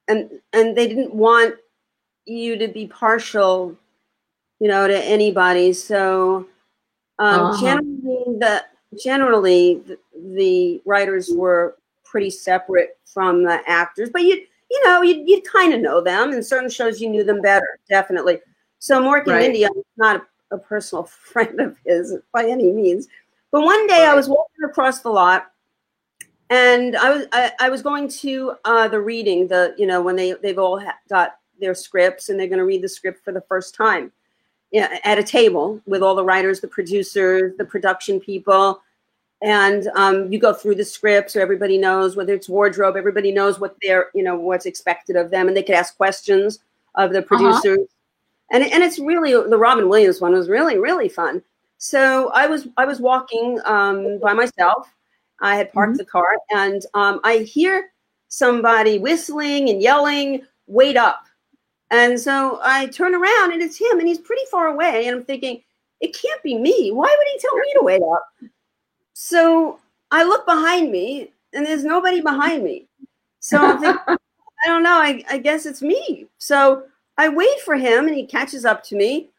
And 0.09 0.41
and 0.51 0.75
they 0.75 0.87
didn't 0.87 1.13
want 1.13 1.55
you 2.25 2.57
to 2.57 2.67
be 2.67 2.87
partial, 2.87 3.77
you 4.63 4.69
know, 4.69 4.87
to 4.87 4.97
anybody. 5.05 5.73
So 5.73 6.47
um 7.19 7.49
Uh-huh. 7.49 7.81
generally 7.81 8.39
the 8.39 8.65
generally 9.03 9.75
the, 9.85 9.99
the 10.35 10.81
writers 10.85 11.29
were 11.35 11.77
pretty 12.05 12.29
separate 12.29 12.97
from 13.05 13.43
the 13.43 13.61
actors, 13.69 14.09
but 14.11 14.23
you 14.23 14.45
you 14.71 14.85
know, 14.85 15.01
you 15.01 15.23
you 15.27 15.41
kind 15.41 15.73
of 15.73 15.81
know 15.81 16.01
them. 16.01 16.31
In 16.33 16.41
certain 16.43 16.69
shows 16.69 17.01
you 17.01 17.09
knew 17.09 17.23
them 17.23 17.41
better, 17.41 17.79
definitely. 17.89 18.39
So 18.79 19.01
Mork 19.01 19.27
and 19.27 19.27
Right. 19.27 19.39
Mindy, 19.39 19.65
I'm 19.65 19.73
not 19.97 20.15
a 20.17 20.27
a 20.51 20.57
personal 20.57 21.03
friend 21.31 21.59
of 21.59 21.77
his 21.85 22.15
by 22.33 22.45
any 22.45 22.71
means. 22.71 23.07
But 23.51 23.61
one 23.63 23.87
day 23.87 24.05
I 24.05 24.13
was 24.15 24.29
walking 24.29 24.63
across 24.65 25.01
the 25.01 25.09
lot 25.09 25.51
and 26.49 26.95
I 26.95 27.09
was 27.09 27.25
I, 27.33 27.51
I 27.59 27.69
was 27.69 27.81
going 27.81 28.07
to 28.09 28.53
uh, 28.65 28.87
the 28.87 29.01
reading 29.01 29.47
the 29.47 29.73
you 29.77 29.87
know 29.87 30.01
when 30.01 30.15
they 30.15 30.33
they've 30.33 30.59
all 30.59 30.79
ha- 30.79 30.99
got 31.09 31.37
their 31.59 31.75
scripts 31.75 32.29
and 32.29 32.39
they're 32.39 32.47
going 32.47 32.59
to 32.59 32.65
read 32.65 32.81
the 32.81 32.89
script 32.89 33.23
for 33.25 33.31
the 33.33 33.41
first 33.41 33.75
time 33.75 34.11
at 34.73 35.19
a 35.19 35.23
table 35.23 35.81
with 35.85 36.01
all 36.01 36.15
the 36.15 36.23
writers, 36.23 36.59
the 36.59 36.67
producers, 36.67 37.53
the 37.57 37.65
production 37.65 38.19
people, 38.19 38.81
and 39.41 39.87
um, 39.95 40.31
you 40.31 40.39
go 40.39 40.53
through 40.53 40.75
the 40.75 40.85
script 40.85 41.31
so 41.31 41.41
everybody 41.41 41.77
knows 41.77 42.15
whether 42.15 42.33
it's 42.33 42.49
wardrobe, 42.49 42.95
everybody 42.95 43.31
knows 43.31 43.59
what 43.59 43.75
they're 43.81 44.09
you 44.13 44.23
know 44.23 44.35
what's 44.35 44.65
expected 44.65 45.15
of 45.15 45.31
them, 45.31 45.47
and 45.47 45.55
they 45.55 45.63
could 45.63 45.75
ask 45.75 45.95
questions 45.97 46.59
of 46.95 47.11
the 47.11 47.21
producers. 47.21 47.79
Uh-huh. 47.79 47.87
And, 48.51 48.63
and 48.63 48.83
it's 48.83 48.99
really 48.99 49.31
the 49.31 49.57
Robin 49.57 49.89
Williams 49.89 50.21
one 50.21 50.33
was 50.33 50.49
really 50.49 50.77
really 50.77 51.09
fun. 51.09 51.41
So 51.77 52.29
I 52.29 52.47
was 52.47 52.67
I 52.77 52.85
was 52.85 52.99
walking 52.99 53.59
um, 53.65 54.19
by 54.19 54.33
myself 54.33 54.93
I 55.43 55.57
had 55.57 55.71
parked 55.73 55.93
mm-hmm. 55.93 55.97
the 55.97 56.05
car 56.05 56.37
and 56.51 56.85
um, 56.93 57.19
I 57.23 57.39
hear 57.39 57.91
somebody 58.29 58.97
whistling 58.97 59.69
and 59.69 59.81
yelling, 59.81 60.41
wait 60.67 60.97
up. 60.97 61.25
And 61.93 62.19
so 62.19 62.59
I 62.63 62.87
turn 62.87 63.13
around 63.13 63.53
and 63.53 63.61
it's 63.61 63.77
him 63.77 63.99
and 63.99 64.07
he's 64.07 64.17
pretty 64.17 64.41
far 64.49 64.65
away. 64.65 65.05
And 65.05 65.15
I'm 65.15 65.23
thinking, 65.23 65.61
it 66.01 66.17
can't 66.19 66.41
be 66.41 66.57
me. 66.57 66.91
Why 66.91 67.15
would 67.15 67.27
he 67.31 67.37
tell 67.37 67.55
me 67.55 67.71
to 67.75 67.83
wait 67.83 68.01
up? 68.01 68.49
So 69.13 69.79
I 70.09 70.23
look 70.23 70.43
behind 70.47 70.91
me 70.91 71.31
and 71.53 71.63
there's 71.63 71.85
nobody 71.85 72.19
behind 72.19 72.63
me. 72.63 72.87
So 73.41 73.59
I'm 73.59 73.79
thinking, 73.79 74.01
I 74.07 74.67
don't 74.67 74.81
know. 74.81 74.95
I, 74.97 75.23
I 75.29 75.37
guess 75.37 75.67
it's 75.67 75.83
me. 75.83 76.25
So 76.39 76.81
I 77.19 77.29
wait 77.29 77.59
for 77.59 77.75
him 77.75 78.07
and 78.07 78.15
he 78.15 78.25
catches 78.25 78.65
up 78.65 78.83
to 78.85 78.95
me. 78.95 79.29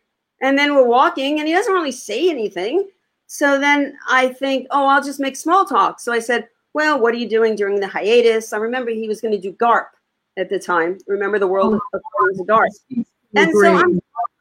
And 0.40 0.56
then 0.56 0.76
we're 0.76 0.86
walking 0.86 1.40
and 1.40 1.48
he 1.48 1.54
doesn't 1.54 1.72
really 1.72 1.90
say 1.90 2.30
anything. 2.30 2.88
So 3.26 3.58
then 3.58 3.98
I 4.08 4.28
think, 4.28 4.68
oh, 4.70 4.86
I'll 4.86 5.02
just 5.02 5.18
make 5.18 5.34
small 5.34 5.64
talk. 5.64 5.98
So 5.98 6.12
I 6.12 6.20
said, 6.20 6.46
well, 6.72 7.00
what 7.00 7.14
are 7.14 7.18
you 7.18 7.28
doing 7.28 7.56
during 7.56 7.80
the 7.80 7.88
hiatus? 7.88 8.52
I 8.52 8.58
remember 8.58 8.92
he 8.92 9.08
was 9.08 9.20
going 9.20 9.32
to 9.34 9.40
do 9.40 9.50
GARP 9.50 9.93
at 10.36 10.50
the 10.50 10.58
time. 10.58 10.98
Remember 11.06 11.38
the 11.38 11.46
world 11.46 11.80
oh, 11.94 12.30
of 12.40 12.46
GARP. 12.46 12.72
And 13.36 13.52
so 13.52 13.74
I'm, 13.74 14.00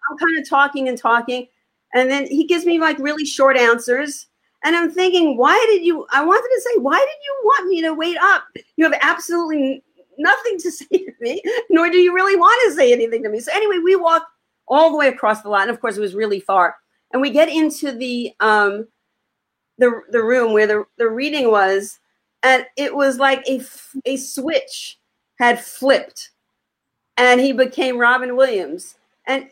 I'm 0.09 0.17
kind 0.17 0.37
of 0.39 0.47
talking 0.47 0.87
and 0.87 0.97
talking. 0.97 1.47
And 1.93 2.09
then 2.09 2.25
he 2.27 2.45
gives 2.45 2.65
me 2.65 2.79
like 2.79 2.97
really 2.99 3.25
short 3.25 3.57
answers. 3.57 4.27
And 4.65 4.75
I'm 4.75 4.91
thinking, 4.91 5.37
why 5.37 5.63
did 5.69 5.83
you? 5.83 6.07
I 6.11 6.23
wanted 6.23 6.47
to 6.55 6.61
say, 6.61 6.79
why 6.79 6.97
did 6.97 7.07
you 7.07 7.41
want 7.43 7.67
me 7.67 7.81
to 7.81 7.93
wait 7.93 8.17
up? 8.21 8.43
You 8.77 8.85
have 8.85 8.97
absolutely 9.01 9.83
nothing 10.17 10.57
to 10.59 10.71
say 10.71 10.85
to 10.89 11.13
me, 11.19 11.41
nor 11.69 11.89
do 11.89 11.97
you 11.97 12.13
really 12.13 12.35
want 12.35 12.59
to 12.69 12.75
say 12.75 12.93
anything 12.93 13.23
to 13.23 13.29
me. 13.29 13.39
So 13.39 13.51
anyway, 13.53 13.79
we 13.83 13.95
walk 13.95 14.25
all 14.67 14.91
the 14.91 14.97
way 14.97 15.09
across 15.09 15.41
the 15.41 15.49
lot. 15.49 15.63
And 15.63 15.71
of 15.71 15.81
course, 15.81 15.97
it 15.97 16.01
was 16.01 16.15
really 16.15 16.39
far 16.39 16.75
and 17.13 17.21
we 17.21 17.29
get 17.29 17.47
into 17.47 17.91
the 17.91 18.33
um, 18.39 18.87
the 19.77 20.01
the 20.09 20.21
room 20.21 20.51
where 20.51 20.67
the 20.67 20.83
the 20.97 21.07
reading 21.07 21.49
was, 21.49 21.99
and 22.41 22.65
it 22.75 22.93
was 22.93 23.17
like 23.19 23.47
a 23.47 23.61
a 24.05 24.17
switch 24.17 24.99
had 25.43 25.59
flipped, 25.59 26.31
and 27.17 27.39
he 27.39 27.51
became 27.51 27.97
Robin 27.97 28.35
Williams, 28.35 28.95
and 29.27 29.49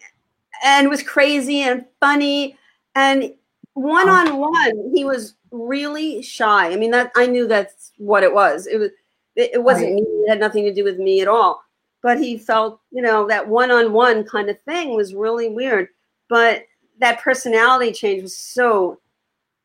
and 0.64 0.90
was 0.90 1.04
crazy 1.04 1.62
and 1.62 1.86
funny, 2.00 2.58
and 2.96 3.34
one 3.74 4.10
on 4.10 4.38
one 4.38 4.92
he 4.94 5.06
was 5.06 5.36
really 5.52 6.22
shy. 6.22 6.72
I 6.72 6.76
mean 6.76 6.92
that 6.92 7.12
I 7.16 7.28
knew 7.28 7.48
that's 7.48 7.92
what 7.98 8.24
it 8.24 8.34
was. 8.34 8.68
It 8.68 8.78
was 8.78 8.92
it, 9.36 9.52
it 9.54 9.64
wasn't 9.64 9.94
right. 9.94 9.96
me. 9.96 10.02
It 10.02 10.30
had 10.30 10.40
nothing 10.40 10.66
to 10.66 10.74
do 10.74 10.84
with 10.84 10.98
me 10.98 11.22
at 11.22 11.28
all. 11.28 11.64
But 12.04 12.20
he 12.20 12.38
felt, 12.38 12.82
you 12.92 13.02
know, 13.02 13.28
that 13.28 13.48
one 13.48 13.70
on 13.70 13.94
one 13.94 14.24
kind 14.24 14.50
of 14.50 14.60
thing 14.62 14.96
was 14.96 15.14
really 15.14 15.50
weird. 15.50 15.90
But 16.30 16.64
that 17.00 17.22
personality 17.22 17.92
change 17.92 18.24
was 18.24 18.36
so 18.36 19.00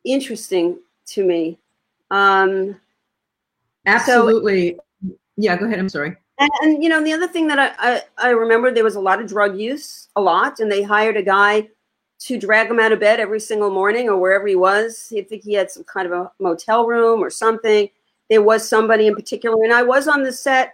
interesting 0.05 0.79
to 1.07 1.25
me. 1.25 1.59
Um, 2.11 2.79
Absolutely. 3.87 4.75
So, 4.75 4.85
yeah, 5.37 5.57
go 5.57 5.67
ahead. 5.67 5.79
I'm 5.79 5.89
sorry. 5.89 6.17
And, 6.39 6.51
and, 6.63 6.83
you 6.83 6.89
know, 6.89 7.03
the 7.03 7.13
other 7.13 7.29
thing 7.29 7.47
that 7.49 7.59
I, 7.59 7.73
I, 7.79 8.03
I 8.19 8.31
remember 8.31 8.71
there 8.71 8.85
was 8.85 8.97
a 8.97 9.01
lot 9.01 9.21
of 9.21 9.27
drug 9.27 9.59
use, 9.59 10.09
a 10.17 10.21
lot, 10.21 10.61
and 10.61 10.71
they 10.71 10.83
hired 10.83 11.17
a 11.17 11.23
guy 11.23 11.69
to 12.19 12.39
drag 12.39 12.71
him 12.71 12.81
out 12.81 12.93
of 12.93 13.01
bed 13.01 13.21
every 13.21 13.41
single 13.41 13.71
morning 13.71 14.09
or 14.09 14.17
wherever 14.17 14.47
he 14.47 14.57
was. 14.57 15.13
I 15.17 15.23
think 15.23 15.45
he 15.45 15.55
had 15.55 15.71
some 15.71 15.85
kind 15.85 16.07
of 16.07 16.13
a 16.13 16.31
motel 16.39 16.87
room 16.87 17.21
or 17.21 17.31
something. 17.31 17.89
There 18.29 18.43
was 18.43 18.69
somebody 18.69 19.07
in 19.07 19.15
particular, 19.15 19.63
and 19.65 19.73
I 19.73 19.83
was 19.83 20.09
on 20.09 20.23
the 20.23 20.33
set 20.33 20.73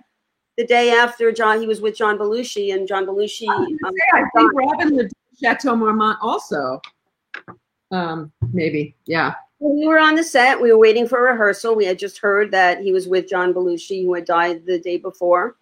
the 0.56 0.66
day 0.66 0.90
after 0.90 1.30
John. 1.32 1.60
He 1.60 1.66
was 1.66 1.80
with 1.80 1.96
John 1.96 2.18
Belushi, 2.18 2.74
and 2.74 2.88
John 2.88 3.06
Belushi. 3.06 3.46
I, 3.48 3.54
um, 3.54 3.94
I 4.14 4.24
think 4.34 4.52
Robin 4.54 4.96
lived 4.96 5.12
Chateau 5.40 5.76
Marmont 5.76 6.18
also. 6.22 6.80
Um, 7.90 8.32
maybe, 8.52 8.96
yeah. 9.06 9.34
We 9.62 9.86
were 9.86 9.98
on 9.98 10.16
the 10.16 10.24
set. 10.24 10.60
We 10.60 10.72
were 10.72 10.78
waiting 10.78 11.06
for 11.06 11.18
a 11.28 11.32
rehearsal. 11.32 11.76
We 11.76 11.84
had 11.84 11.98
just 11.98 12.18
heard 12.18 12.50
that 12.50 12.80
he 12.80 12.92
was 12.92 13.06
with 13.06 13.28
John 13.28 13.54
Belushi, 13.54 14.04
who 14.04 14.14
had 14.14 14.24
died 14.24 14.66
the 14.66 14.78
day 14.78 14.96
before, 14.96 15.56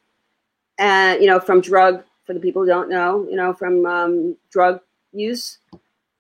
and 0.79 1.21
you 1.21 1.27
know, 1.27 1.41
from 1.41 1.61
drug. 1.61 2.03
For 2.25 2.35
the 2.35 2.41
people 2.41 2.63
who 2.63 2.69
don't 2.69 2.89
know, 2.89 3.27
you 3.29 3.35
know, 3.35 3.53
from 3.53 3.85
um, 3.87 4.37
drug 4.51 4.81
use. 5.13 5.59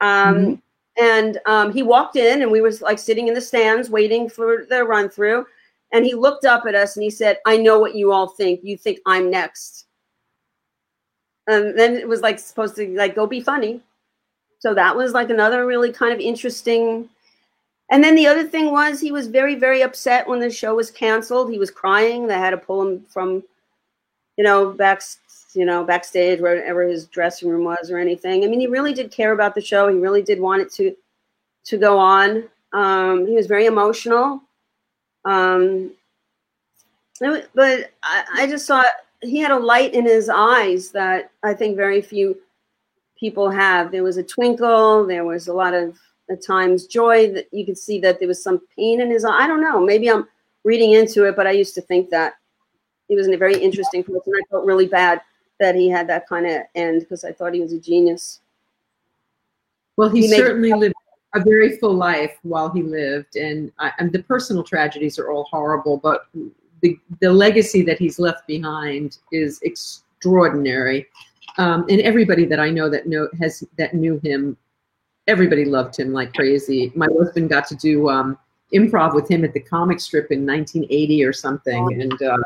Um, 0.00 0.34
mm-hmm. 0.34 0.54
And 1.00 1.38
um, 1.46 1.72
he 1.72 1.84
walked 1.84 2.16
in, 2.16 2.42
and 2.42 2.50
we 2.50 2.60
was 2.60 2.82
like 2.82 2.98
sitting 2.98 3.28
in 3.28 3.34
the 3.34 3.40
stands 3.40 3.88
waiting 3.88 4.28
for 4.28 4.66
the 4.68 4.84
run 4.84 5.08
through. 5.08 5.46
And 5.92 6.04
he 6.04 6.14
looked 6.14 6.44
up 6.44 6.66
at 6.66 6.74
us 6.74 6.96
and 6.96 7.04
he 7.04 7.10
said, 7.10 7.38
"I 7.46 7.56
know 7.56 7.78
what 7.78 7.94
you 7.94 8.12
all 8.12 8.26
think. 8.26 8.60
You 8.62 8.76
think 8.76 8.98
I'm 9.06 9.30
next." 9.30 9.86
and 11.46 11.78
then 11.78 11.94
it 11.96 12.08
was 12.08 12.20
like 12.20 12.38
supposed 12.38 12.76
to 12.76 12.86
like 12.96 13.14
go 13.14 13.26
be 13.26 13.40
funny 13.40 13.80
so 14.58 14.74
that 14.74 14.94
was 14.94 15.12
like 15.12 15.30
another 15.30 15.66
really 15.66 15.92
kind 15.92 16.12
of 16.12 16.20
interesting 16.20 17.08
and 17.90 18.02
then 18.02 18.14
the 18.14 18.26
other 18.26 18.44
thing 18.44 18.70
was 18.70 19.00
he 19.00 19.12
was 19.12 19.26
very 19.26 19.54
very 19.54 19.82
upset 19.82 20.26
when 20.26 20.40
the 20.40 20.50
show 20.50 20.74
was 20.74 20.90
canceled. 20.90 21.50
He 21.50 21.58
was 21.58 21.70
crying. 21.70 22.26
They 22.26 22.34
had 22.34 22.50
to 22.50 22.56
pull 22.56 22.82
him 22.82 23.04
from 23.08 23.42
you 24.36 24.44
know 24.44 24.70
back 24.70 25.02
you 25.54 25.64
know 25.64 25.84
backstage 25.84 26.40
wherever 26.40 26.82
his 26.82 27.06
dressing 27.06 27.48
room 27.48 27.64
was 27.64 27.90
or 27.90 27.98
anything. 27.98 28.44
I 28.44 28.46
mean 28.46 28.60
he 28.60 28.66
really 28.66 28.94
did 28.94 29.10
care 29.10 29.32
about 29.32 29.54
the 29.54 29.60
show. 29.60 29.88
He 29.88 29.98
really 29.98 30.22
did 30.22 30.40
want 30.40 30.62
it 30.62 30.72
to 30.74 30.94
to 31.64 31.78
go 31.78 31.98
on. 31.98 32.44
Um, 32.72 33.26
he 33.26 33.34
was 33.34 33.46
very 33.46 33.66
emotional. 33.66 34.42
Um, 35.24 35.92
but 37.20 37.92
I, 38.02 38.24
I 38.34 38.46
just 38.46 38.66
saw 38.66 38.82
he 39.20 39.38
had 39.38 39.50
a 39.50 39.58
light 39.58 39.92
in 39.92 40.06
his 40.06 40.28
eyes 40.28 40.90
that 40.92 41.30
I 41.42 41.52
think 41.52 41.76
very 41.76 42.00
few 42.00 42.38
people 43.18 43.50
have. 43.50 43.92
There 43.92 44.02
was 44.02 44.16
a 44.16 44.22
twinkle. 44.22 45.06
There 45.06 45.24
was 45.24 45.48
a 45.48 45.52
lot 45.52 45.74
of 45.74 45.98
at 46.30 46.44
times 46.44 46.86
joy 46.86 47.32
that 47.32 47.48
you 47.52 47.66
could 47.66 47.78
see 47.78 47.98
that 48.00 48.18
there 48.18 48.28
was 48.28 48.42
some 48.42 48.60
pain 48.76 49.00
in 49.00 49.10
his 49.10 49.24
eye. 49.24 49.44
I 49.44 49.46
don't 49.46 49.60
know. 49.60 49.84
Maybe 49.84 50.10
I'm 50.10 50.26
reading 50.64 50.92
into 50.92 51.24
it, 51.24 51.36
but 51.36 51.46
I 51.46 51.50
used 51.50 51.74
to 51.74 51.80
think 51.80 52.10
that 52.10 52.34
he 53.08 53.16
was 53.16 53.26
a 53.26 53.36
very 53.36 53.56
interesting 53.56 54.04
person. 54.04 54.32
I 54.34 54.42
felt 54.50 54.64
really 54.64 54.86
bad 54.86 55.20
that 55.58 55.74
he 55.74 55.88
had 55.88 56.08
that 56.08 56.28
kind 56.28 56.46
of 56.46 56.62
end 56.74 57.00
because 57.00 57.24
I 57.24 57.32
thought 57.32 57.54
he 57.54 57.60
was 57.60 57.72
a 57.72 57.80
genius. 57.80 58.40
Well, 59.96 60.08
he, 60.08 60.22
he 60.22 60.28
certainly 60.28 60.72
lived 60.72 60.94
a 61.34 61.40
very 61.40 61.76
full 61.76 61.94
life 61.94 62.36
while 62.42 62.70
he 62.70 62.82
lived, 62.82 63.36
and, 63.36 63.70
I, 63.78 63.92
and 63.98 64.12
the 64.12 64.22
personal 64.22 64.62
tragedies 64.62 65.18
are 65.18 65.30
all 65.30 65.44
horrible. 65.50 65.96
But 65.96 66.26
the, 66.80 66.98
the 67.20 67.32
legacy 67.32 67.82
that 67.82 67.98
he's 67.98 68.18
left 68.18 68.46
behind 68.46 69.18
is 69.32 69.60
extraordinary. 69.62 71.06
Um, 71.58 71.84
and 71.88 72.00
everybody 72.00 72.46
that 72.46 72.60
I 72.60 72.70
know 72.70 72.88
that 72.88 73.06
know 73.06 73.28
has 73.38 73.64
that 73.76 73.92
knew 73.92 74.18
him, 74.22 74.56
everybody 75.30 75.64
loved 75.64 75.96
him 75.98 76.12
like 76.12 76.34
crazy. 76.34 76.92
My 76.96 77.06
husband 77.16 77.48
got 77.48 77.66
to 77.68 77.76
do 77.76 78.10
um, 78.10 78.36
improv 78.74 79.14
with 79.14 79.30
him 79.30 79.44
at 79.44 79.54
the 79.54 79.60
comic 79.60 80.00
strip 80.00 80.32
in 80.32 80.44
1980 80.44 81.24
or 81.24 81.32
something, 81.32 82.00
and 82.02 82.20
uh, 82.20 82.38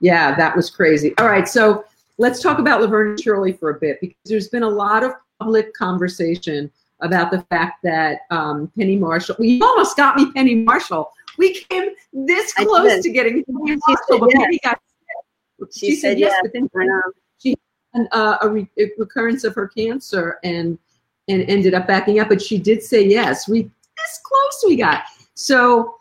yeah, 0.00 0.34
that 0.34 0.56
was 0.56 0.70
crazy. 0.70 1.12
All 1.18 1.26
right, 1.26 1.46
so 1.46 1.84
let's 2.16 2.42
talk 2.42 2.58
about 2.58 2.80
Laverne 2.80 3.10
and 3.10 3.20
Shirley 3.20 3.52
for 3.52 3.70
a 3.70 3.78
bit 3.78 4.00
because 4.00 4.16
there's 4.24 4.48
been 4.48 4.62
a 4.62 4.68
lot 4.68 5.04
of 5.04 5.12
public 5.38 5.74
conversation 5.74 6.70
about 7.00 7.30
the 7.30 7.42
fact 7.50 7.82
that 7.82 8.20
um, 8.30 8.72
Penny 8.76 8.96
Marshall. 8.96 9.36
Well, 9.38 9.48
you 9.48 9.62
almost 9.62 9.96
got 9.96 10.16
me, 10.16 10.32
Penny 10.32 10.54
Marshall. 10.54 11.12
We 11.36 11.54
came 11.64 11.90
this 12.12 12.54
close 12.54 13.02
to 13.02 13.10
getting 13.10 13.44
Penny 13.44 13.78
Marshall, 13.86 14.18
but 14.18 14.30
yes. 14.32 14.42
Penny 14.42 14.60
got 14.64 14.80
sick. 15.58 15.68
She, 15.72 15.90
she 15.90 15.96
said, 15.96 16.18
yes, 16.18 16.32
yes. 16.32 16.40
but 16.42 16.52
then 16.54 16.70
she 17.38 17.56
had 17.94 18.08
uh, 18.12 18.38
a, 18.40 18.48
re- 18.48 18.70
a, 18.78 18.90
recurrence 18.98 19.44
of 19.44 19.54
her 19.54 19.68
cancer 19.68 20.38
and 20.42 20.78
and 21.30 21.48
ended 21.48 21.74
up 21.74 21.86
backing 21.86 22.20
up. 22.20 22.28
But 22.28 22.42
she 22.42 22.58
did 22.58 22.82
say 22.82 23.06
yes. 23.06 23.48
We 23.48 23.62
this 23.62 24.20
close 24.24 24.64
we 24.66 24.76
got. 24.76 25.04
So 25.34 25.94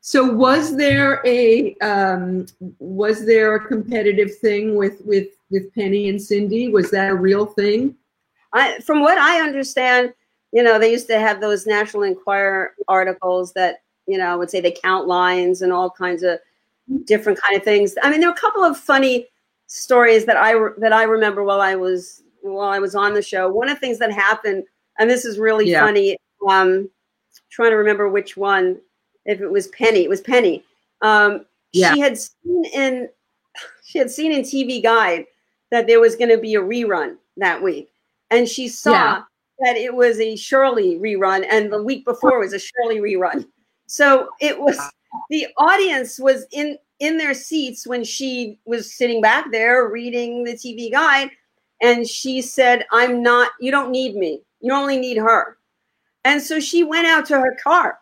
so 0.00 0.24
was 0.24 0.76
there 0.76 1.22
a 1.24 1.74
um, 1.76 2.46
was 2.80 3.24
there 3.24 3.54
a 3.54 3.66
competitive 3.66 4.36
thing 4.38 4.74
with 4.74 5.00
with 5.04 5.28
with 5.50 5.72
Penny 5.74 6.08
and 6.08 6.20
Cindy? 6.20 6.68
Was 6.68 6.90
that 6.90 7.10
a 7.10 7.14
real 7.14 7.46
thing? 7.46 7.94
I, 8.52 8.80
from 8.80 9.00
what 9.00 9.16
I 9.16 9.40
understand, 9.40 10.12
you 10.52 10.62
know, 10.62 10.78
they 10.78 10.90
used 10.90 11.06
to 11.06 11.18
have 11.18 11.40
those 11.40 11.66
National 11.66 12.02
Enquirer 12.02 12.74
articles 12.88 13.52
that, 13.54 13.82
you 14.06 14.18
know, 14.18 14.36
would 14.38 14.50
say 14.50 14.60
they 14.60 14.72
count 14.72 15.06
lines 15.06 15.62
and 15.62 15.72
all 15.72 15.88
kinds 15.88 16.22
of 16.22 16.38
different 17.04 17.40
kind 17.40 17.56
of 17.56 17.62
things. 17.62 17.94
I 18.02 18.10
mean, 18.10 18.20
there 18.20 18.28
were 18.28 18.34
a 18.34 18.40
couple 18.40 18.64
of 18.64 18.76
funny 18.76 19.28
stories 19.66 20.24
that 20.26 20.36
I 20.36 20.54
that 20.78 20.92
I 20.92 21.04
remember 21.04 21.44
while 21.44 21.60
I 21.60 21.76
was 21.76 22.22
while 22.42 22.68
I 22.68 22.78
was 22.78 22.94
on 22.94 23.14
the 23.14 23.22
show. 23.22 23.48
One 23.48 23.68
of 23.68 23.76
the 23.76 23.80
things 23.80 23.98
that 24.00 24.12
happened, 24.12 24.64
and 25.02 25.10
this 25.10 25.24
is 25.24 25.36
really 25.36 25.68
yeah. 25.68 25.84
funny. 25.84 26.16
Um, 26.48 26.88
trying 27.50 27.70
to 27.70 27.76
remember 27.76 28.08
which 28.08 28.36
one. 28.36 28.78
If 29.24 29.40
it 29.40 29.48
was 29.48 29.66
Penny, 29.68 30.04
it 30.04 30.08
was 30.08 30.20
Penny. 30.20 30.64
Um, 31.02 31.44
Yeah. 31.72 31.92
She 31.94 32.00
had 32.00 32.18
seen 32.18 32.64
in 32.72 33.08
she 33.84 33.98
had 33.98 34.10
seen 34.10 34.32
in 34.32 34.42
TV 34.42 34.82
Guide 34.82 35.26
that 35.70 35.86
there 35.86 36.00
was 36.00 36.14
going 36.16 36.30
to 36.30 36.38
be 36.38 36.54
a 36.54 36.60
rerun 36.60 37.16
that 37.36 37.60
week, 37.60 37.90
and 38.30 38.48
she 38.48 38.68
saw 38.68 38.92
Yeah. 38.92 39.22
that 39.58 39.76
it 39.76 39.92
was 39.92 40.20
a 40.20 40.36
Shirley 40.36 40.98
rerun, 40.98 41.44
and 41.50 41.72
the 41.72 41.82
week 41.82 42.04
before 42.04 42.38
was 42.38 42.52
a 42.52 42.60
Shirley 42.60 43.00
rerun. 43.00 43.46
So 43.86 44.28
it 44.40 44.58
was 44.58 44.78
the 45.30 45.48
audience 45.58 46.20
was 46.20 46.46
in 46.52 46.78
in 47.00 47.18
their 47.18 47.34
seats 47.34 47.86
when 47.88 48.04
she 48.04 48.60
was 48.64 48.94
sitting 48.94 49.20
back 49.20 49.50
there 49.50 49.88
reading 49.88 50.44
the 50.44 50.52
TV 50.52 50.92
Guide, 50.92 51.30
and 51.80 52.08
she 52.08 52.40
said, 52.40 52.86
"I'm 52.92 53.20
not. 53.20 53.50
You 53.60 53.72
don't 53.72 53.90
need 53.90 54.14
me. 54.14 54.42
You 54.62 54.72
only 54.72 54.98
need 54.98 55.18
her." 55.18 55.58
And 56.24 56.40
so 56.40 56.60
she 56.60 56.84
went 56.84 57.06
out 57.06 57.26
to 57.26 57.38
her 57.38 57.56
car, 57.62 57.98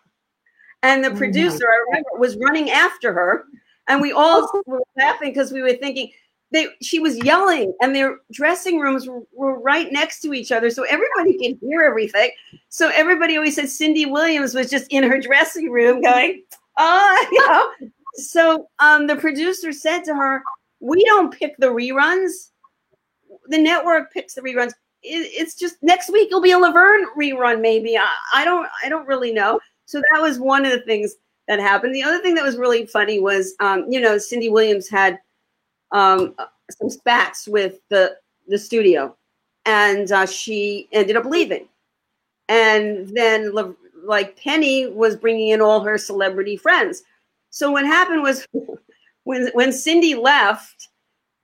and 0.83 1.05
the 1.05 1.11
Oh 1.11 1.17
producer, 1.17 1.67
I 1.67 1.85
remember, 1.89 2.09
was 2.19 2.37
running 2.37 2.71
after 2.71 3.13
her, 3.13 3.45
and 3.89 4.01
we 4.01 4.13
all 4.13 4.49
were 4.67 4.83
laughing 4.97 5.31
because 5.31 5.53
we 5.53 5.63
were 5.63 5.75
thinking 5.75 6.11
they. 6.53 6.69
She 6.81 6.99
was 6.99 7.17
yelling, 7.25 7.75
and 7.83 7.95
their 7.95 8.19
dressing 8.33 8.79
rooms 8.79 9.07
were, 9.07 9.23
were 9.33 9.61
right 9.61 9.91
next 9.93 10.21
to 10.21 10.33
each 10.33 10.53
other, 10.53 10.71
so 10.71 10.85
everybody 10.85 11.37
could 11.39 11.59
hear 11.61 11.83
everything. 11.83 12.31
So 12.69 12.91
everybody 12.95 13.37
always 13.37 13.57
said 13.57 13.69
Cindy 13.69 14.07
Williams 14.07 14.55
was 14.55 14.71
just 14.71 14.87
in 14.91 15.03
her 15.05 15.21
dressing 15.21 15.71
room 15.71 16.03
going, 16.03 16.43
"Oh, 16.79 17.29
you 17.33 17.47
know." 17.47 17.91
So 18.15 18.69
um, 18.79 19.07
the 19.07 19.17
producer 19.17 19.73
said 19.73 20.03
to 20.05 20.15
her, 20.15 20.43
"We 20.81 21.05
don't 21.05 21.37
pick 21.37 21.57
the 21.59 21.69
reruns. 21.69 22.51
The 23.49 23.59
network 23.59 24.13
picks 24.13 24.35
the 24.35 24.43
reruns. 24.43 24.73
It, 25.03 25.31
it's 25.33 25.55
just 25.55 25.77
next 25.83 26.11
week 26.11 26.29
it'll 26.29 26.41
be 26.41 26.53
a 26.53 26.59
Laverne 26.59 27.07
rerun, 27.17 27.61
maybe. 27.61 27.97
I, 27.97 28.09
I 28.35 28.45
don't, 28.45 28.69
I 28.85 28.89
don't 28.89 29.07
really 29.07 29.33
know." 29.33 29.61
So 29.87 30.01
that 30.13 30.21
was 30.21 30.39
one 30.39 30.65
of 30.65 30.73
the 30.73 30.83
things 30.83 31.17
that 31.49 31.59
happened. 31.59 31.95
The 31.95 32.03
other 32.03 32.21
thing 32.21 32.35
that 32.37 32.45
was 32.45 32.57
really 32.57 32.87
funny 32.87 33.19
was, 33.19 33.55
um, 33.59 33.85
you 33.89 34.01
know, 34.01 34.19
Cindy 34.19 34.49
Williams 34.49 34.89
had 34.89 35.19
um, 35.91 36.35
some 36.71 36.89
spats 36.89 37.49
with 37.49 37.81
the 37.89 38.17
the 38.47 38.59
studio, 38.59 39.17
and 39.67 40.11
uh, 40.13 40.27
she 40.27 40.89
ended 40.93 41.17
up 41.17 41.25
leaving. 41.25 41.69
And 42.49 43.09
then, 43.09 43.53
like 44.05 44.37
Penny 44.37 44.87
was 44.87 45.17
bringing 45.17 45.49
in 45.49 45.61
all 45.61 45.81
her 45.81 45.99
celebrity 45.99 46.57
friends. 46.57 47.03
So 47.51 47.71
what 47.73 47.85
happened 47.85 48.23
was, 48.23 48.47
when 49.25 49.49
when 49.55 49.73
Cindy 49.73 50.15
left, 50.15 50.89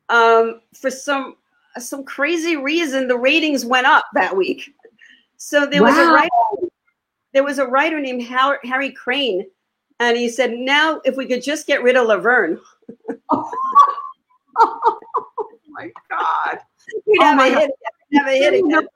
um, 0.09 0.61
for 0.75 0.91
some 0.91 1.37
some 1.79 2.05
crazy 2.05 2.57
reason, 2.57 3.09
the 3.09 3.19
ratings 3.19 3.65
went 3.65 3.87
up 3.87 4.05
that 4.15 4.37
week. 4.37 4.75
So 5.37 5.67
there 5.67 5.83
was 5.83 5.97
a 5.99 6.13
writer, 6.13 6.71
there 7.33 7.45
was 7.45 7.59
a 7.59 7.67
writer 7.67 8.01
named 8.01 8.23
Harry 8.23 8.93
Crane, 8.93 9.47
and 10.01 10.17
he 10.17 10.29
said, 10.29 10.53
"Now, 10.53 11.01
if 11.05 11.17
we 11.17 11.27
could 11.27 11.43
just 11.43 11.67
get 11.67 11.83
rid 11.83 11.97
of 11.97 12.07
Laverne, 12.07 12.61
oh 13.31 13.51
my 15.69 15.91
God. 16.11 16.59
we'd 17.07 17.19
Oh 17.21 17.25
have 17.25 17.41
a 17.41 17.61
hit. 17.61 17.71
Have 18.15 18.27
a 18.27 18.39
hit 18.39 18.55
again." 18.55 18.87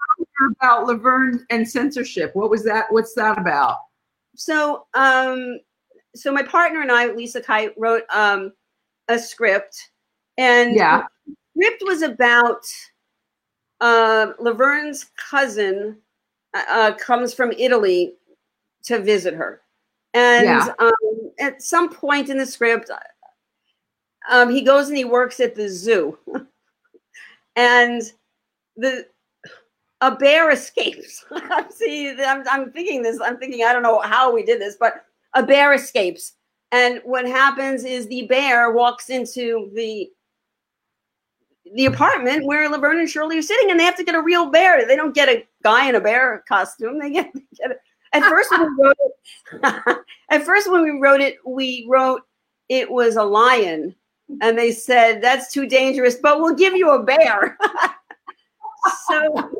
about 0.56 0.86
Laverne 0.86 1.44
and 1.50 1.68
censorship. 1.68 2.30
What 2.34 2.48
was 2.48 2.64
that? 2.64 2.86
What's 2.90 3.14
that 3.14 3.38
about? 3.38 3.76
so 4.36 4.86
um 4.94 5.58
so 6.14 6.32
my 6.32 6.42
partner 6.42 6.80
and 6.80 6.90
I, 6.90 7.12
Lesa 7.12 7.42
Kite, 7.42 7.74
wrote 7.76 8.04
um 8.12 8.52
a 9.08 9.18
script 9.18 9.90
and 10.38 10.74
Yeah. 10.74 11.04
The 11.54 11.62
script 11.62 11.82
was 11.86 12.02
about 12.02 12.64
uh 13.80 14.32
Laverne's 14.38 15.10
cousin 15.16 15.96
uh, 16.54 16.62
uh, 16.68 16.92
comes 16.94 17.32
from 17.32 17.52
Italy 17.52 18.14
to 18.84 18.98
visit 18.98 19.34
her. 19.34 19.62
And 20.14 20.44
Yeah. 20.44 20.74
um, 20.78 20.92
at 21.38 21.62
some 21.62 21.88
point 21.88 22.28
in 22.28 22.38
the 22.38 22.46
script, 22.46 22.90
um, 24.28 24.50
he 24.50 24.62
goes 24.62 24.88
and 24.88 24.96
he 24.96 25.04
works 25.04 25.38
at 25.40 25.54
the 25.54 25.68
zoo. 25.68 26.18
and 27.56 28.02
the 28.76 29.06
a 30.00 30.16
bear 30.16 30.50
escapes. 30.50 31.24
See, 31.70 32.10
I'm, 32.22 32.42
I'm 32.50 32.72
thinking 32.72 33.02
this. 33.02 33.20
I'm 33.20 33.36
thinking 33.36 33.64
I 33.64 33.72
don't 33.72 33.82
know 33.82 34.00
how 34.00 34.32
we 34.32 34.42
did 34.42 34.60
this, 34.60 34.76
but 34.80 35.04
a 35.34 35.42
bear 35.42 35.74
escapes, 35.74 36.32
and 36.72 37.00
what 37.04 37.26
happens 37.26 37.84
is 37.84 38.08
the 38.08 38.26
bear 38.26 38.72
walks 38.72 39.10
into 39.10 39.70
the 39.74 40.10
the 41.74 41.86
apartment 41.86 42.46
where 42.46 42.68
Laverne 42.68 42.98
and 42.98 43.08
Shirley 43.08 43.38
are 43.38 43.42
sitting, 43.42 43.70
and 43.70 43.78
they 43.78 43.84
have 43.84 43.96
to 43.96 44.04
get 44.04 44.14
a 44.14 44.22
real 44.22 44.50
bear. 44.50 44.86
They 44.86 44.96
don't 44.96 45.14
get 45.14 45.28
a 45.28 45.46
guy 45.62 45.88
in 45.88 45.94
a 45.94 46.00
bear 46.00 46.44
costume. 46.48 46.98
They 46.98 47.10
get, 47.10 47.30
they 47.32 47.42
get 47.56 47.70
a, 47.72 48.16
at 48.16 48.22
first 48.24 48.50
when 48.50 48.62
we 48.62 48.84
wrote 48.84 48.96
it. 48.98 49.98
at 50.30 50.44
first 50.44 50.70
when 50.70 50.82
we 50.82 50.98
wrote 51.00 51.20
it, 51.20 51.36
we 51.46 51.86
wrote 51.88 52.22
it 52.68 52.90
was 52.90 53.16
a 53.16 53.22
lion, 53.22 53.94
and 54.40 54.58
they 54.58 54.72
said 54.72 55.22
that's 55.22 55.52
too 55.52 55.66
dangerous, 55.66 56.16
but 56.16 56.40
we'll 56.40 56.54
give 56.54 56.74
you 56.74 56.90
a 56.90 57.02
bear. 57.02 57.58
so 59.08 59.50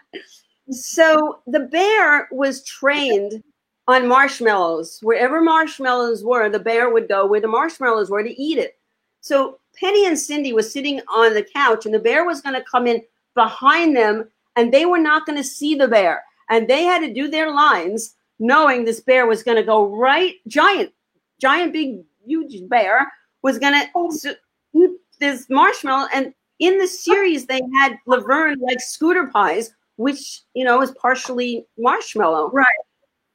so 0.70 1.40
the 1.46 1.60
bear 1.60 2.28
was 2.30 2.64
trained 2.64 3.42
on 3.86 4.06
marshmallows. 4.06 4.98
Wherever 5.02 5.40
marshmallows 5.40 6.22
were, 6.22 6.48
the 6.48 6.58
bear 6.58 6.92
would 6.92 7.08
go 7.08 7.26
where 7.26 7.40
the 7.40 7.48
marshmallows 7.48 8.10
were 8.10 8.22
to 8.22 8.40
eat 8.40 8.58
it. 8.58 8.78
So 9.20 9.58
Penny 9.78 10.06
and 10.06 10.18
Cindy 10.18 10.52
was 10.52 10.72
sitting 10.72 11.00
on 11.08 11.34
the 11.34 11.42
couch, 11.42 11.86
and 11.86 11.94
the 11.94 11.98
bear 11.98 12.24
was 12.24 12.40
going 12.40 12.54
to 12.54 12.64
come 12.64 12.86
in 12.86 13.02
behind 13.34 13.96
them, 13.96 14.28
and 14.56 14.72
they 14.72 14.86
were 14.86 14.98
not 14.98 15.26
going 15.26 15.38
to 15.38 15.44
see 15.44 15.74
the 15.74 15.88
bear. 15.88 16.22
And 16.50 16.66
they 16.66 16.84
had 16.84 17.00
to 17.00 17.12
do 17.12 17.28
their 17.28 17.52
lines 17.52 18.14
knowing 18.38 18.84
this 18.84 19.00
bear 19.00 19.26
was 19.26 19.42
going 19.42 19.56
to 19.56 19.62
go 19.62 19.86
right, 19.96 20.34
giant, 20.46 20.92
giant, 21.40 21.72
big, 21.72 22.00
huge 22.24 22.68
bear 22.68 23.10
was 23.42 23.58
going 23.58 23.74
to 23.74 24.36
eat 24.74 24.90
this 25.20 25.46
marshmallow. 25.48 26.08
And 26.12 26.32
in 26.58 26.78
the 26.78 26.86
series, 26.86 27.46
they 27.46 27.60
had 27.80 27.98
Laverne 28.06 28.58
like 28.60 28.80
scooter 28.80 29.28
pies, 29.28 29.70
which, 29.96 30.42
you 30.54 30.64
know, 30.64 30.82
is 30.82 30.92
partially 30.92 31.66
marshmallow. 31.78 32.50
Right. 32.52 32.66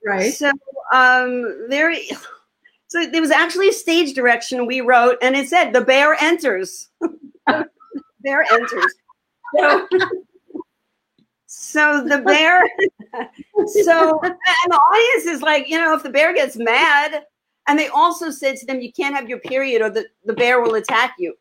Right. 0.06 0.34
So 0.34 0.52
um, 0.94 1.68
there, 1.70 1.94
so 2.94 3.08
there 3.08 3.22
was 3.22 3.32
actually 3.32 3.70
a 3.70 3.74
stage 3.74 4.14
direction 4.14 4.68
we 4.68 4.82
wrote, 4.82 5.18
and 5.24 5.36
it 5.36 5.50
said 5.50 5.72
the 5.72 5.82
bear 5.82 6.14
enters. 6.22 6.90
bear 7.48 8.46
enters. 8.52 8.94
So, 9.58 9.88
so 11.48 12.04
the 12.04 12.20
bear. 12.20 12.62
so 13.66 14.20
and 14.22 14.36
the 14.68 14.76
audience 14.76 15.26
is 15.26 15.42
like, 15.42 15.68
you 15.68 15.80
know, 15.80 15.96
if 15.96 16.04
the 16.04 16.12
bear 16.12 16.36
gets 16.36 16.56
mad, 16.56 17.24
and 17.68 17.80
they 17.80 17.88
also 17.88 18.30
said 18.30 18.58
to 18.58 18.68
them, 18.68 18.80
you 18.80 18.94
can't 18.94 19.16
have 19.16 19.28
your 19.28 19.40
period, 19.40 19.82
or 19.82 19.90
the, 19.90 20.06
the 20.26 20.34
bear 20.34 20.62
will 20.62 20.76
attack 20.76 21.16
you. 21.18 21.34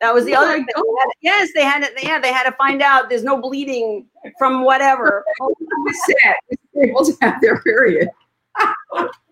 That 0.00 0.14
was 0.14 0.24
the 0.24 0.36
Oh 0.36 0.42
other 0.44 0.52
thing. 0.52 0.66
They 0.66 0.72
had- 1.00 1.10
yes, 1.20 1.50
they 1.56 1.64
had 1.64 1.82
it. 1.82 1.94
Yeah, 2.00 2.20
they 2.20 2.32
had 2.32 2.44
to 2.44 2.52
find 2.52 2.80
out 2.80 3.08
there's 3.08 3.24
no 3.24 3.40
bleeding 3.40 4.06
from 4.38 4.62
whatever. 4.62 5.24
The 5.40 6.04
set 6.06 6.36
is 6.48 6.58
able 6.80 7.04
to 7.04 7.16
have 7.22 7.40
their 7.40 7.60
period. 7.62 8.08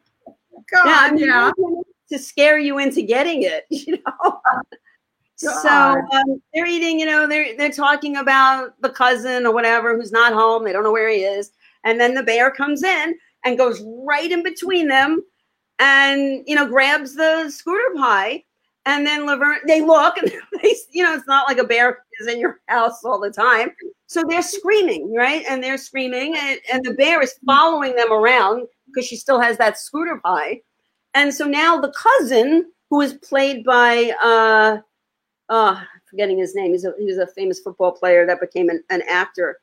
God, 0.72 1.18
yeah, 1.18 1.50
I 1.50 1.52
yeah. 1.56 1.82
to 2.10 2.18
scare 2.18 2.58
you 2.58 2.78
into 2.78 3.02
getting 3.02 3.42
it, 3.42 3.66
you 3.70 3.98
know. 3.98 4.40
so 5.36 5.70
um, 5.70 6.42
they're 6.54 6.66
eating, 6.66 6.98
you 6.98 7.06
know, 7.06 7.26
they're 7.26 7.56
they're 7.56 7.70
talking 7.70 8.16
about 8.16 8.80
the 8.80 8.90
cousin 8.90 9.46
or 9.46 9.52
whatever 9.52 9.96
who's 9.96 10.12
not 10.12 10.32
home. 10.32 10.64
They 10.64 10.72
don't 10.72 10.84
know 10.84 10.92
where 10.92 11.10
he 11.10 11.22
is, 11.22 11.50
and 11.84 12.00
then 12.00 12.14
the 12.14 12.22
bear 12.22 12.50
comes 12.50 12.82
in 12.82 13.14
and 13.44 13.58
goes 13.58 13.82
right 13.84 14.30
in 14.30 14.42
between 14.42 14.88
them, 14.88 15.22
and 15.78 16.42
you 16.46 16.54
know 16.54 16.66
grabs 16.66 17.14
the 17.14 17.50
scooter 17.50 17.94
pie. 17.96 18.44
And 18.84 19.06
then 19.06 19.26
Laverne, 19.26 19.60
they 19.68 19.80
look 19.80 20.16
and 20.18 20.28
they, 20.60 20.74
you 20.90 21.04
know, 21.04 21.14
it's 21.14 21.26
not 21.28 21.46
like 21.46 21.58
a 21.58 21.64
bear 21.64 22.04
is 22.20 22.26
in 22.26 22.40
your 22.40 22.60
house 22.66 23.04
all 23.04 23.20
the 23.20 23.30
time. 23.30 23.70
So 24.06 24.24
they're 24.28 24.42
screaming, 24.42 25.14
right? 25.14 25.44
And 25.48 25.62
they're 25.62 25.78
screaming, 25.78 26.34
and, 26.36 26.58
and 26.72 26.84
the 26.84 26.94
bear 26.94 27.22
is 27.22 27.38
following 27.46 27.94
them 27.94 28.12
around 28.12 28.66
because 28.92 29.06
she 29.06 29.16
still 29.16 29.40
has 29.40 29.56
that 29.58 29.78
scooter 29.78 30.20
pie. 30.22 30.60
And 31.14 31.32
so 31.32 31.46
now 31.46 31.80
the 31.80 31.92
cousin, 31.92 32.70
who 32.90 33.00
is 33.00 33.14
played 33.14 33.64
by, 33.64 34.12
uh, 34.22 34.78
uh, 35.48 35.80
forgetting 36.08 36.38
his 36.38 36.54
name, 36.54 36.72
he's 36.72 36.84
a, 36.84 36.92
he 36.98 37.06
was 37.06 37.18
a 37.18 37.26
famous 37.26 37.60
football 37.60 37.92
player 37.92 38.26
that 38.26 38.40
became 38.40 38.68
an, 38.68 38.82
an 38.90 39.02
actor. 39.08 39.60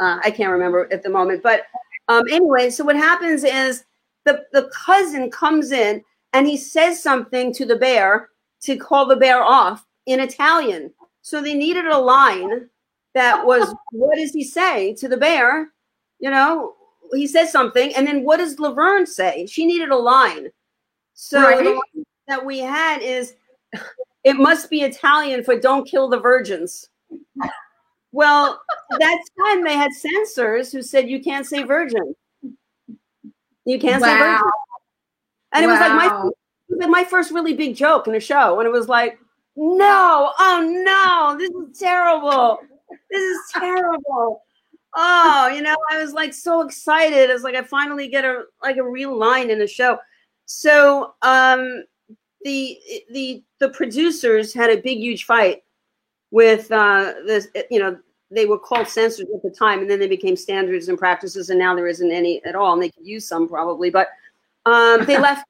Uh, 0.00 0.18
I 0.24 0.30
can't 0.30 0.50
remember 0.50 0.88
at 0.92 1.02
the 1.02 1.10
moment. 1.10 1.42
But 1.42 1.62
um, 2.08 2.24
anyway, 2.30 2.70
so 2.70 2.84
what 2.84 2.96
happens 2.96 3.44
is 3.44 3.84
the, 4.24 4.44
the 4.52 4.70
cousin 4.74 5.30
comes 5.30 5.72
in 5.72 6.02
and 6.32 6.46
he 6.46 6.56
says 6.56 7.02
something 7.02 7.52
to 7.54 7.64
the 7.64 7.76
bear 7.76 8.30
to 8.62 8.76
call 8.76 9.06
the 9.06 9.16
bear 9.16 9.42
off 9.42 9.86
in 10.06 10.20
Italian. 10.20 10.92
So 11.22 11.40
they 11.40 11.54
needed 11.54 11.86
a 11.86 11.98
line 11.98 12.68
that 13.14 13.46
was, 13.46 13.72
what 13.92 14.16
does 14.16 14.32
he 14.32 14.42
say 14.42 14.94
to 14.94 15.08
the 15.08 15.16
bear? 15.16 15.72
You 16.18 16.30
know, 16.30 16.74
he 17.12 17.26
says 17.26 17.52
something, 17.52 17.94
and 17.94 18.06
then 18.06 18.24
what 18.24 18.38
does 18.38 18.58
Laverne 18.58 19.06
say? 19.06 19.46
She 19.46 19.66
needed 19.66 19.90
a 19.90 19.96
line. 19.96 20.50
So 21.14 21.40
Right. 21.40 21.64
line 21.64 22.04
that 22.28 22.44
we 22.44 22.58
had 22.58 23.02
is, 23.02 23.34
it 24.24 24.36
must 24.36 24.70
be 24.70 24.82
Italian 24.82 25.44
for 25.44 25.58
"Don't 25.58 25.86
kill 25.86 26.08
the 26.08 26.18
virgins." 26.18 26.88
Well, 28.12 28.62
that 28.98 29.18
time 29.44 29.64
they 29.64 29.74
had 29.74 29.92
censors 29.92 30.70
who 30.70 30.82
said 30.82 31.08
you 31.08 31.22
can't 31.22 31.46
say 31.46 31.62
virgin. 31.64 32.14
You 33.64 33.78
can't 33.78 34.02
say 34.02 34.16
virgin. 34.16 34.44
Wow. 34.44 34.52
And 35.52 35.64
it 35.64 35.68
was 35.68 35.80
like 35.80 35.92
my 35.92 36.30
was 36.68 36.88
my 36.88 37.04
first 37.04 37.30
really 37.30 37.54
big 37.54 37.76
joke 37.76 38.08
in 38.08 38.14
a 38.14 38.20
show, 38.20 38.58
and 38.58 38.66
it 38.66 38.72
was 38.72 38.88
like, 38.88 39.18
no, 39.56 40.32
oh 40.38 40.82
no, 40.84 41.36
this 41.38 41.50
is 41.50 41.78
terrible. 41.78 42.58
This 43.10 43.20
is 43.20 43.38
terrible. 43.52 44.42
Oh, 44.96 45.48
you 45.48 45.62
know, 45.62 45.76
I 45.90 45.98
was 45.98 46.12
like 46.12 46.32
so 46.32 46.62
excited. 46.62 47.30
It's 47.30 47.42
like 47.42 47.56
I 47.56 47.62
finally 47.62 48.08
get 48.08 48.24
a 48.24 48.44
like 48.62 48.76
a 48.76 48.88
real 48.88 49.16
line 49.16 49.50
in 49.50 49.62
a 49.62 49.66
show. 49.66 49.98
So 50.46 51.14
um 51.22 51.84
the 52.44 52.78
the 53.10 53.42
the 53.58 53.70
producers 53.70 54.54
had 54.54 54.70
a 54.70 54.80
big 54.80 54.98
huge 54.98 55.24
fight 55.24 55.62
with 56.30 56.70
uh 56.70 57.14
this 57.26 57.48
you 57.70 57.78
know 57.78 57.98
they 58.30 58.46
were 58.46 58.58
called 58.58 58.88
censors 58.88 59.26
at 59.34 59.42
the 59.42 59.50
time 59.50 59.80
and 59.80 59.90
then 59.90 59.98
they 59.98 60.08
became 60.08 60.36
standards 60.36 60.88
and 60.88 60.98
practices 60.98 61.50
and 61.50 61.58
now 61.58 61.74
there 61.74 61.88
isn't 61.88 62.12
any 62.12 62.44
at 62.44 62.54
all 62.54 62.72
and 62.72 62.82
they 62.82 62.90
could 62.90 63.06
use 63.06 63.26
some 63.26 63.48
probably 63.48 63.90
but 63.90 64.08
um 64.66 65.04
they 65.06 65.18
left 65.28 65.46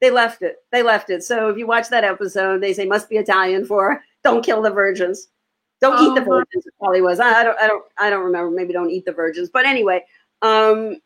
they 0.00 0.10
left 0.10 0.42
it 0.42 0.56
they 0.72 0.82
left 0.82 1.10
it 1.10 1.22
so 1.22 1.48
if 1.48 1.58
you 1.58 1.66
watch 1.66 1.88
that 1.88 2.04
episode 2.04 2.60
they 2.60 2.72
say 2.72 2.86
must 2.86 3.08
be 3.08 3.18
italian 3.18 3.64
for 3.64 4.02
don't 4.24 4.44
kill 4.44 4.62
the 4.62 4.70
virgins 4.70 5.28
don't 5.80 6.02
eat 6.02 6.14
the 6.14 6.20
Oh, 6.22 6.36
virgins 6.36 6.66
it 6.66 6.74
probably 6.78 7.00
was. 7.00 7.20
I, 7.20 7.40
I 7.40 7.44
don't 7.44 7.58
i 7.60 7.66
don't 7.66 7.84
i 7.98 8.10
don't 8.10 8.24
remember. 8.24 8.50
Maybe 8.50 8.72
don't 8.72 8.90
eat 8.90 9.04
the 9.04 9.12
virgins. 9.12 9.50
But 9.50 9.66
anyway 9.66 10.04
um 10.42 10.96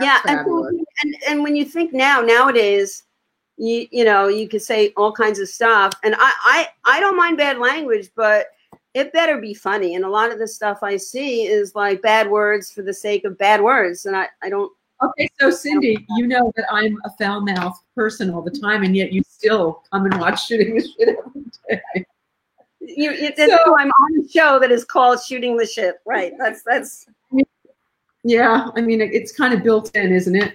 yeah 0.00 0.20
and, 0.26 0.40
and 1.02 1.16
and 1.28 1.42
when 1.42 1.54
you 1.56 1.64
think 1.64 1.92
now 1.92 2.20
nowadays 2.20 3.04
you 3.56 3.86
you 3.90 4.04
know 4.04 4.28
you 4.28 4.48
could 4.48 4.62
say 4.62 4.92
all 4.96 5.12
kinds 5.12 5.38
of 5.38 5.48
stuff. 5.48 5.92
And 6.02 6.14
i 6.18 6.18
i 6.44 6.68
i 6.84 7.00
don't 7.00 7.16
mind 7.16 7.36
bad 7.36 7.58
language 7.58 8.10
but 8.16 8.48
it 8.94 9.12
better 9.12 9.38
be 9.38 9.52
funny. 9.52 9.94
And 9.94 10.04
a 10.04 10.08
lot 10.08 10.32
of 10.32 10.38
the 10.38 10.48
stuff 10.48 10.78
i 10.82 10.96
see 10.96 11.46
is 11.46 11.74
like 11.74 12.02
bad 12.02 12.30
words 12.30 12.70
for 12.72 12.82
the 12.82 12.94
sake 12.94 13.24
of 13.24 13.38
bad 13.38 13.60
words. 13.62 14.06
And 14.06 14.16
i 14.16 14.26
i 14.42 14.48
don't 14.48 14.72
Okay, 15.02 15.28
so 15.38 15.50
Cindy, 15.50 16.06
you 16.16 16.26
know 16.26 16.50
that 16.56 16.64
I'm 16.72 16.98
a 17.04 17.10
foul 17.18 17.42
mouthed 17.42 17.82
person 17.94 18.30
all 18.30 18.40
the 18.40 18.50
time, 18.50 18.82
and 18.82 18.96
yet 18.96 19.12
you 19.12 19.22
still 19.28 19.82
come 19.92 20.06
and 20.06 20.18
watch 20.18 20.46
shooting 20.46 20.74
the 20.74 20.88
shit 20.88 21.18
every 21.18 21.42
day. 21.94 22.06
You, 22.88 23.12
you 23.12 23.32
So- 23.36 23.76
i'm 23.76 23.88
on 23.90 24.24
a 24.24 24.28
show 24.28 24.58
that 24.58 24.70
is 24.70 24.84
called 24.84 25.20
shooting 25.22 25.56
the 25.56 25.66
shit 25.66 25.96
right 26.06 26.32
that's 26.38 26.62
that's 26.62 27.06
Yeah, 28.26 28.70
I 28.74 28.80
mean, 28.80 29.00
it's 29.00 29.30
kind 29.30 29.54
of 29.54 29.62
built 29.62 29.94
in, 29.94 30.12
isn't 30.12 30.34
it? 30.34 30.54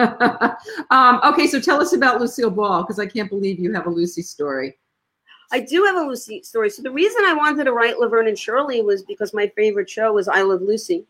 um, 0.90 1.20
okay, 1.24 1.46
so 1.46 1.60
tell 1.60 1.80
us 1.80 1.92
about 1.92 2.20
Lucille 2.20 2.50
Ball, 2.50 2.82
because 2.82 2.98
I 2.98 3.06
can't 3.06 3.30
believe 3.30 3.60
you 3.60 3.72
have 3.72 3.86
a 3.86 3.90
Lucy 3.90 4.20
story. 4.20 4.76
I 5.52 5.60
do 5.60 5.84
have 5.84 5.94
a 5.94 6.00
Lucy 6.00 6.42
story. 6.42 6.70
So 6.70 6.82
the 6.82 6.90
reason 6.90 7.22
I 7.24 7.34
wanted 7.34 7.62
to 7.64 7.72
write 7.72 8.00
Laverne 8.00 8.26
and 8.26 8.36
Shirley 8.36 8.82
was 8.82 9.04
because 9.04 9.32
my 9.32 9.46
favorite 9.54 9.88
show 9.88 10.12
was 10.12 10.26
I 10.26 10.42
Love 10.42 10.62
Lucy. 10.62 11.06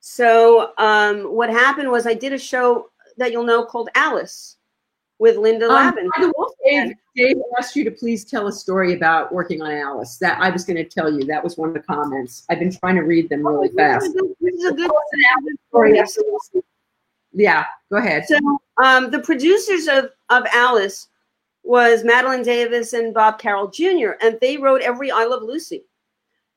So 0.00 0.72
um, 0.76 1.34
what 1.34 1.48
happened 1.48 1.90
was 1.90 2.06
I 2.06 2.12
did 2.12 2.34
a 2.34 2.38
show 2.38 2.90
that 3.16 3.32
you'll 3.32 3.44
know 3.44 3.64
called 3.64 3.88
Alice 3.94 4.58
with 5.20 5.36
Linda 5.36 5.66
Um, 5.66 5.72
Lavin. 5.74 6.10
way, 6.18 6.46
Dave, 6.64 6.96
Dave 7.14 7.36
asked 7.58 7.76
you 7.76 7.84
to 7.84 7.90
please 7.90 8.24
tell 8.24 8.46
a 8.48 8.52
story 8.52 8.94
about 8.94 9.30
working 9.32 9.60
on 9.60 9.70
Alice. 9.70 10.16
That 10.16 10.40
I 10.40 10.48
was 10.50 10.64
going 10.64 10.78
to 10.78 10.84
tell 10.84 11.12
you. 11.12 11.24
That 11.24 11.44
was 11.44 11.56
one 11.58 11.68
of 11.68 11.74
the 11.74 11.82
comments. 11.82 12.46
I've 12.48 12.58
been 12.58 12.72
trying 12.74 12.96
to 12.96 13.02
read 13.02 13.28
them 13.28 13.46
really 13.46 13.68
This 13.68 13.72
is 13.72 13.76
fast. 13.76 14.14
good- 14.14 14.34
this 14.40 14.54
is 14.54 14.64
a 14.64 14.72
good 14.72 14.90
story. 15.68 16.02
Yeah, 17.32 17.66
go 17.90 17.98
ahead. 17.98 18.24
So 18.26 18.36
um, 18.82 19.10
the 19.10 19.20
producers 19.20 19.86
of, 19.88 20.10
of 20.30 20.46
Alice 20.52 21.08
was 21.62 22.02
Madelyn 22.02 22.42
Davis 22.42 22.94
and 22.94 23.12
Bob 23.14 23.38
Carroll 23.38 23.68
Jr., 23.68 24.12
and 24.22 24.38
they 24.40 24.56
wrote 24.56 24.80
every 24.80 25.10
I 25.12 25.24
Love 25.26 25.42
Lucy. 25.42 25.84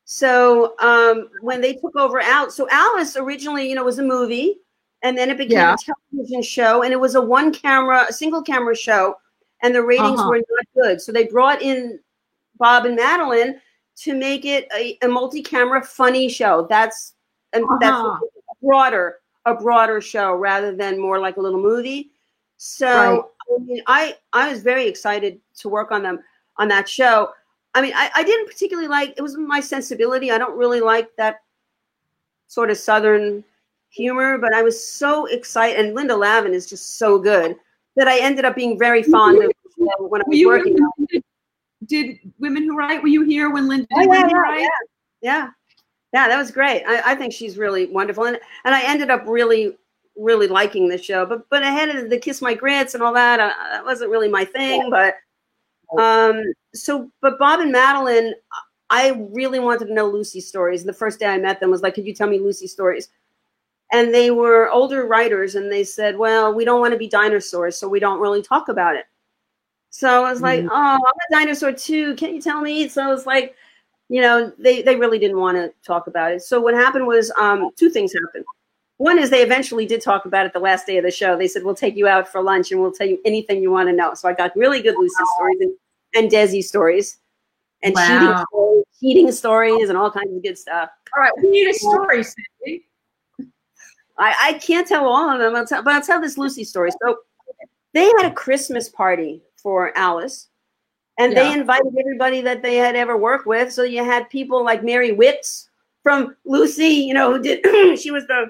So 0.05 0.73
um, 0.79 1.29
when 1.41 1.59
they 1.61 1.73
took 1.73 1.95
over 1.97 2.21
out, 2.21 2.53
so 2.53 2.67
Alice 2.71 3.17
originally, 3.17 3.67
you 3.69 3.75
know, 3.75 3.83
was 3.83 3.99
a 3.99 4.03
movie, 4.03 4.59
and 5.03 5.17
then 5.17 5.29
it 5.29 5.37
became 5.37 5.57
Yeah. 5.57 5.75
a 5.75 5.77
television 6.11 6.41
show, 6.41 6.81
and 6.83 6.91
it 6.91 6.99
was 6.99 7.15
a 7.15 7.21
one 7.21 7.53
camera, 7.53 8.05
a 8.09 8.13
single 8.13 8.41
camera 8.41 8.75
show, 8.75 9.15
and 9.61 9.75
the 9.75 9.83
ratings 9.83 10.19
Uh-huh. 10.19 10.29
were 10.29 10.37
not 10.37 10.65
good. 10.75 11.01
So 11.01 11.11
they 11.11 11.25
brought 11.27 11.61
in 11.61 11.99
Bob 12.57 12.85
and 12.85 12.97
Madelyn 12.97 13.59
to 13.97 14.13
make 14.15 14.45
it 14.45 14.67
a, 14.75 14.97
a 15.03 15.07
multi-camera 15.07 15.83
funny 15.83 16.27
show. 16.29 16.65
That's 16.69 17.13
and 17.53 17.63
that's 17.79 17.97
Uh-huh. 17.99 18.19
broader, 18.61 19.19
a 19.45 19.53
broader 19.53 20.01
show 20.01 20.33
rather 20.33 20.75
than 20.75 20.99
more 20.99 21.19
like 21.19 21.37
a 21.37 21.41
little 21.41 21.61
movie. 21.61 22.11
So 22.57 22.87
Right. 22.87 23.21
I 23.55 23.59
mean, 23.59 23.83
I 23.87 24.17
I 24.31 24.49
was 24.49 24.63
very 24.63 24.87
excited 24.87 25.39
to 25.59 25.69
work 25.69 25.91
on 25.91 26.01
them 26.01 26.23
on 26.57 26.67
that 26.69 26.87
show. 26.89 27.29
I 27.75 27.81
mean, 27.81 27.93
I, 27.95 28.09
I 28.15 28.23
didn't 28.23 28.47
particularly 28.47 28.87
like 28.87 29.13
it 29.17 29.21
was 29.21 29.35
my 29.37 29.59
sensibility. 29.59 30.31
I 30.31 30.37
don't 30.37 30.57
really 30.57 30.79
like 30.79 31.13
that 31.17 31.41
sort 32.47 32.69
of 32.71 32.77
southern 32.77 33.43
humor, 33.93 34.37
but 34.37 34.53
I 34.53 34.61
was 34.61 34.83
so 34.87 35.25
excited, 35.27 35.83
and 35.83 35.95
Linda 35.95 36.15
Lavin 36.15 36.53
is 36.53 36.67
just 36.67 36.97
so 36.97 37.19
good 37.19 37.55
that 37.95 38.07
I 38.07 38.19
ended 38.19 38.45
up 38.45 38.55
being 38.55 38.77
very 38.77 39.03
fond 39.03 39.37
of 39.43 39.49
the 39.49 39.69
show 39.77 40.07
when 40.07 40.21
I 40.21 40.25
was 40.27 40.37
you 40.37 40.47
working. 40.47 40.75
on 40.75 41.21
did 41.85 42.17
Women 42.39 42.63
Who 42.63 42.77
Write? 42.77 43.01
Were 43.01 43.09
you 43.09 43.23
here 43.23 43.49
when 43.49 43.67
Linda 43.67 43.87
Oh, 43.93 43.99
did 43.99 44.05
yeah, 44.05 44.09
Women 44.09 44.29
Who 44.29 44.35
yeah, 44.35 44.41
Write? 44.41 44.61
yeah, 44.61 44.67
yeah, 45.21 45.49
yeah. 46.13 46.27
That 46.27 46.37
was 46.37 46.51
great. 46.51 46.83
I, 46.87 47.11
I 47.11 47.15
think 47.15 47.33
she's 47.33 47.57
really 47.57 47.87
wonderful, 47.87 48.25
and 48.25 48.39
and 48.65 48.73
I 48.73 48.81
ended 48.83 49.09
up 49.09 49.23
really, 49.27 49.77
really 50.17 50.47
liking 50.47 50.87
the 50.87 50.97
show. 50.97 51.25
But 51.25 51.49
but 51.49 51.63
I 51.63 51.71
had 51.71 52.09
the 52.09 52.17
kiss 52.17 52.41
my 52.41 52.53
grits 52.53 52.93
and 52.93 53.03
all 53.03 53.13
that. 53.13 53.39
Uh, 53.39 53.51
that 53.71 53.85
wasn't 53.85 54.11
really 54.11 54.29
my 54.29 54.45
thing. 54.45 54.89
But 54.89 55.15
um, 55.99 56.41
so 56.73 57.11
but 57.21 57.37
Bob 57.37 57.59
and 57.59 57.73
Madelyn, 57.73 58.31
I 58.89 59.27
really 59.31 59.59
wanted 59.59 59.87
to 59.87 59.93
know 59.93 60.07
Lucy's 60.07 60.47
stories. 60.47 60.81
And 60.81 60.89
the 60.89 60.93
first 60.93 61.19
day 61.19 61.27
I 61.27 61.37
met 61.37 61.59
them 61.59 61.69
was 61.71 61.81
like, 61.81 61.95
could 61.95 62.05
you 62.05 62.13
tell 62.13 62.29
me 62.29 62.39
Lucy's 62.39 62.71
stories? 62.71 63.09
And 63.93 64.13
they 64.13 64.31
were 64.31 64.69
older 64.71 65.05
writers, 65.05 65.53
and 65.55 65.71
they 65.71 65.83
said, 65.83 66.17
well, 66.17 66.53
we 66.53 66.65
don't 66.65 66.81
want 66.81 66.93
to 66.93 66.97
be 66.97 67.07
dinosaurs, 67.07 67.77
so 67.77 67.87
we 67.87 67.99
don't 67.99 68.19
really 68.19 68.41
talk 68.41 68.67
about 68.67 68.95
it. 68.95 69.05
So 69.91 70.25
I 70.25 70.31
was 70.31 70.41
like, 70.41 70.61
Mhm. 70.61 70.69
oh, 70.71 70.95
I'm 70.95 70.99
a 70.99 71.39
dinosaur 71.39 71.71
too. 71.71 72.15
Can 72.15 72.33
you 72.33 72.41
tell 72.41 72.59
me? 72.61 72.87
So 72.87 73.03
I 73.03 73.07
was 73.07 73.27
like, 73.27 73.55
you 74.09 74.19
know, 74.21 74.51
they, 74.57 74.81
they 74.81 74.95
really 74.95 75.19
didn't 75.19 75.39
want 75.39 75.57
to 75.57 75.71
talk 75.85 76.07
about 76.07 76.31
it. 76.31 76.41
So 76.41 76.59
what 76.59 76.73
happened 76.73 77.05
was 77.05 77.31
um, 77.39 77.69
two 77.77 77.91
things 77.91 78.11
happened. 78.13 78.45
One 78.97 79.19
is 79.19 79.29
they 79.29 79.43
eventually 79.43 79.85
did 79.85 80.01
talk 80.01 80.25
about 80.25 80.47
it 80.47 80.53
the 80.53 80.59
last 80.59 80.87
day 80.87 80.97
of 80.97 81.03
the 81.03 81.11
show. 81.11 81.37
They 81.37 81.47
said, 81.47 81.63
we'll 81.63 81.75
take 81.75 81.95
you 81.95 82.07
out 82.07 82.27
for 82.27 82.41
lunch 82.41 82.71
and 82.71 82.81
we'll 82.81 82.91
tell 82.91 83.07
you 83.07 83.19
anything 83.25 83.61
you 83.61 83.69
want 83.69 83.87
to 83.89 83.93
know. 83.93 84.15
So 84.15 84.27
I 84.27 84.33
got 84.33 84.55
really 84.55 84.81
good 84.81 84.95
Lucy 84.97 85.13
stories 85.35 85.57
and, 85.61 85.73
and 86.15 86.31
Desi 86.31 86.63
stories 86.63 87.19
and 87.83 87.95
cheating, 87.95 88.35
stories, 88.49 88.83
cheating 88.99 89.31
stories 89.31 89.89
and 89.89 89.97
all 89.97 90.09
kinds 90.09 90.35
of 90.35 90.41
good 90.41 90.57
stuff. 90.57 90.89
All 91.15 91.21
right, 91.21 91.31
we 91.41 91.49
need 91.51 91.69
a 91.69 91.73
story, 91.73 92.23
Cindy. 92.23 92.85
I, 94.17 94.35
I 94.41 94.53
can't 94.53 94.87
tell 94.87 95.07
all 95.07 95.29
of 95.29 95.39
them, 95.39 95.55
I'll 95.55 95.65
tell, 95.65 95.83
but 95.83 95.93
I'll 95.93 96.01
tell 96.01 96.21
this 96.21 96.37
Lucy 96.37 96.63
story. 96.63 96.91
So 97.03 97.17
they 97.93 98.05
had 98.05 98.25
a 98.25 98.31
Christmas 98.33 98.89
party 98.89 99.41
for 99.55 99.97
Alice, 99.97 100.49
and 101.17 101.35
they 101.35 101.53
invited 101.53 101.93
everybody 101.99 102.41
that 102.41 102.61
they 102.61 102.75
had 102.75 102.95
ever 102.95 103.17
worked 103.17 103.45
with. 103.45 103.71
So 103.71 103.83
you 103.83 104.03
had 104.03 104.29
people 104.29 104.63
like 104.63 104.83
Mary 104.83 105.11
Wickes 105.11 105.67
from 106.01 106.35
Lucy, 106.45 106.87
you 106.87 107.13
know, 107.13 107.33
who 107.33 107.41
did 107.41 107.99
she 107.99 108.11
was 108.11 108.25
the 108.27 108.47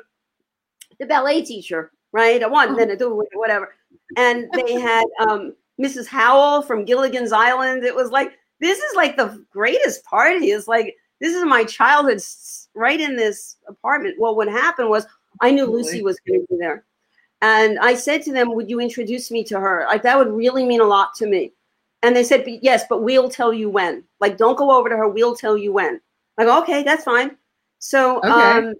the 0.99 1.05
ballet 1.05 1.43
teacher, 1.43 1.91
right? 2.11 2.41
A 2.41 2.49
one, 2.49 2.75
then 2.75 2.89
a 2.91 2.97
two, 2.97 3.23
whatever. 3.33 3.73
And 4.17 4.49
they 4.53 4.73
had 4.79 5.05
um, 5.19 5.53
Mrs. 5.81 6.07
Howell 6.07 6.61
from 6.61 6.85
Gilligan's 6.85 7.31
Island. 7.31 7.83
It 7.83 7.95
was 7.95 8.11
like 8.11 8.33
this 8.59 8.79
is 8.79 8.95
like 8.95 9.17
the 9.17 9.43
greatest 9.51 10.03
party. 10.05 10.51
It's 10.51 10.67
like 10.67 10.95
this 11.19 11.35
is 11.35 11.45
my 11.45 11.63
childhood 11.63 12.21
right 12.73 12.99
in 12.99 13.15
this 13.15 13.57
apartment. 13.67 14.15
Well, 14.19 14.35
what 14.35 14.47
happened 14.47 14.89
was 14.89 15.05
I 15.41 15.51
knew. 15.51 15.65
Lucy 15.65 16.01
was 16.01 16.19
going 16.27 16.41
to 16.41 16.47
be 16.49 16.57
there. 16.57 16.85
And 17.41 17.77
I 17.79 17.93
said 17.93 18.21
to 18.23 18.31
them, 18.31 18.53
Would 18.55 18.69
you 18.69 18.79
introduce 18.79 19.29
me 19.29 19.43
to 19.45 19.59
her? 19.59 19.85
Like, 19.87 20.01
that 20.03 20.17
would 20.17 20.31
really 20.31 20.65
mean 20.65 20.81
a 20.81 20.85
lot 20.85 21.13
to 21.15 21.27
me. 21.27 21.51
And 22.01 22.15
they 22.15 22.23
said, 22.23 22.45
Yes, 22.61 22.85
but 22.89 23.03
we'll 23.03 23.29
tell 23.29 23.53
you 23.53 23.69
when. 23.69 24.03
Like, 24.19 24.37
don't 24.37 24.57
go 24.57 24.71
over 24.71 24.89
to 24.89 24.95
her. 24.97 25.07
We'll 25.09 25.35
tell 25.35 25.57
you 25.57 25.73
when. 25.73 25.99
Like, 26.37 26.47
Okay, 26.47 26.83
that's 26.83 27.03
fine. 27.03 27.37
So 27.79 28.19
Okay. 28.19 28.29
um, 28.29 28.73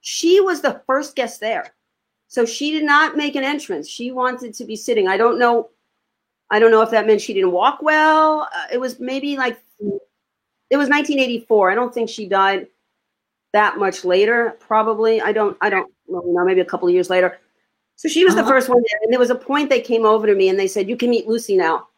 she 0.00 0.40
was 0.40 0.60
the 0.60 0.80
first 0.86 1.16
guest 1.16 1.40
there. 1.40 1.74
So 2.28 2.44
she 2.46 2.70
did 2.72 2.84
not 2.84 3.16
make 3.16 3.36
an 3.36 3.44
entrance. 3.44 3.88
She 3.88 4.10
wanted 4.10 4.54
to 4.54 4.64
be 4.64 4.76
sitting. 4.76 5.08
I 5.08 5.16
don't 5.16 5.38
know. 5.38 5.70
I 6.50 6.58
don't 6.58 6.70
know 6.70 6.82
if 6.82 6.90
that 6.90 7.06
meant 7.06 7.20
she 7.20 7.34
didn't 7.34 7.52
walk 7.52 7.82
well. 7.82 8.48
Uh, 8.54 8.66
it 8.72 8.78
was 8.78 9.00
maybe 9.00 9.36
like 9.36 9.58
it 9.80 10.76
was 10.76 10.88
1984. 10.88 11.70
I 11.70 11.74
don't 11.74 11.92
think 11.92 12.08
she 12.08 12.26
died 12.28 12.68
that 13.54 13.78
much 13.78 14.04
later. 14.04 14.56
Probably. 14.60 15.22
I 15.22 15.32
don't. 15.32 15.56
I 15.62 15.70
don't 15.70 15.90
know. 16.08 16.44
Maybe 16.44 16.60
a 16.60 16.64
couple 16.64 16.86
of 16.86 16.92
years 16.92 17.08
later. 17.08 17.38
So 17.96 18.08
she 18.08 18.24
was 18.24 18.34
the 18.34 18.40
Uh-huh. 18.42 18.50
first 18.50 18.68
one 18.68 18.82
there, 18.90 18.98
and 19.02 19.12
there 19.12 19.20
was 19.20 19.30
a 19.30 19.34
point 19.36 19.70
they 19.70 19.80
came 19.80 20.04
over 20.04 20.26
to 20.26 20.34
me 20.34 20.48
and 20.50 20.58
they 20.58 20.66
said, 20.66 20.88
"You 20.88 20.96
can 20.96 21.08
meet 21.10 21.26
Lucy 21.28 21.56
now." 21.56 21.88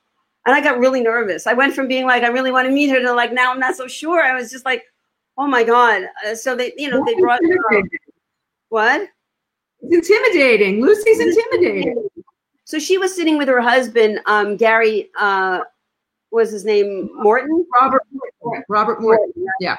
And 0.45 0.55
I 0.55 0.61
got 0.61 0.79
really 0.79 1.01
nervous. 1.01 1.47
I 1.47 1.55
went 1.55 1.75
from 1.75 1.89
being 1.89 2.07
like, 2.07 2.23
"I 2.23 2.29
really 2.29 2.53
want 2.53 2.67
to 2.69 2.73
meet 2.73 2.91
her," 2.91 3.01
to 3.01 3.13
like, 3.13 3.33
"Now 3.33 3.51
I'm 3.51 3.59
not 3.59 3.75
so 3.75 3.89
sure." 3.89 4.23
I 4.23 4.35
was 4.35 4.51
just 4.51 4.65
like, 4.67 4.85
"Oh 5.39 5.47
my 5.49 5.65
god!" 5.65 6.03
Uh, 6.25 6.35
so 6.35 6.55
they, 6.55 6.73
you 6.77 6.91
know, 6.91 7.03
they 7.05 7.15
brought 7.15 7.41
uh, 7.43 7.83
what? 8.69 9.09
It's 9.83 10.09
intimidating. 10.11 10.83
Lucy's 10.83 11.21
intimidating. 11.21 12.07
So 12.65 12.79
she 12.79 12.99
was 12.99 13.15
sitting 13.15 13.39
with 13.39 13.49
her 13.49 13.61
husband, 13.61 14.21
um, 14.27 14.57
Gary. 14.57 15.11
Uh, 15.19 15.61
was 16.31 16.51
his 16.51 16.65
name 16.65 17.09
Morton? 17.15 17.65
Robert 17.81 18.03
Morton. 18.43 18.65
Robert 18.69 19.01
Morton. 19.01 19.33
Yeah. 19.61 19.77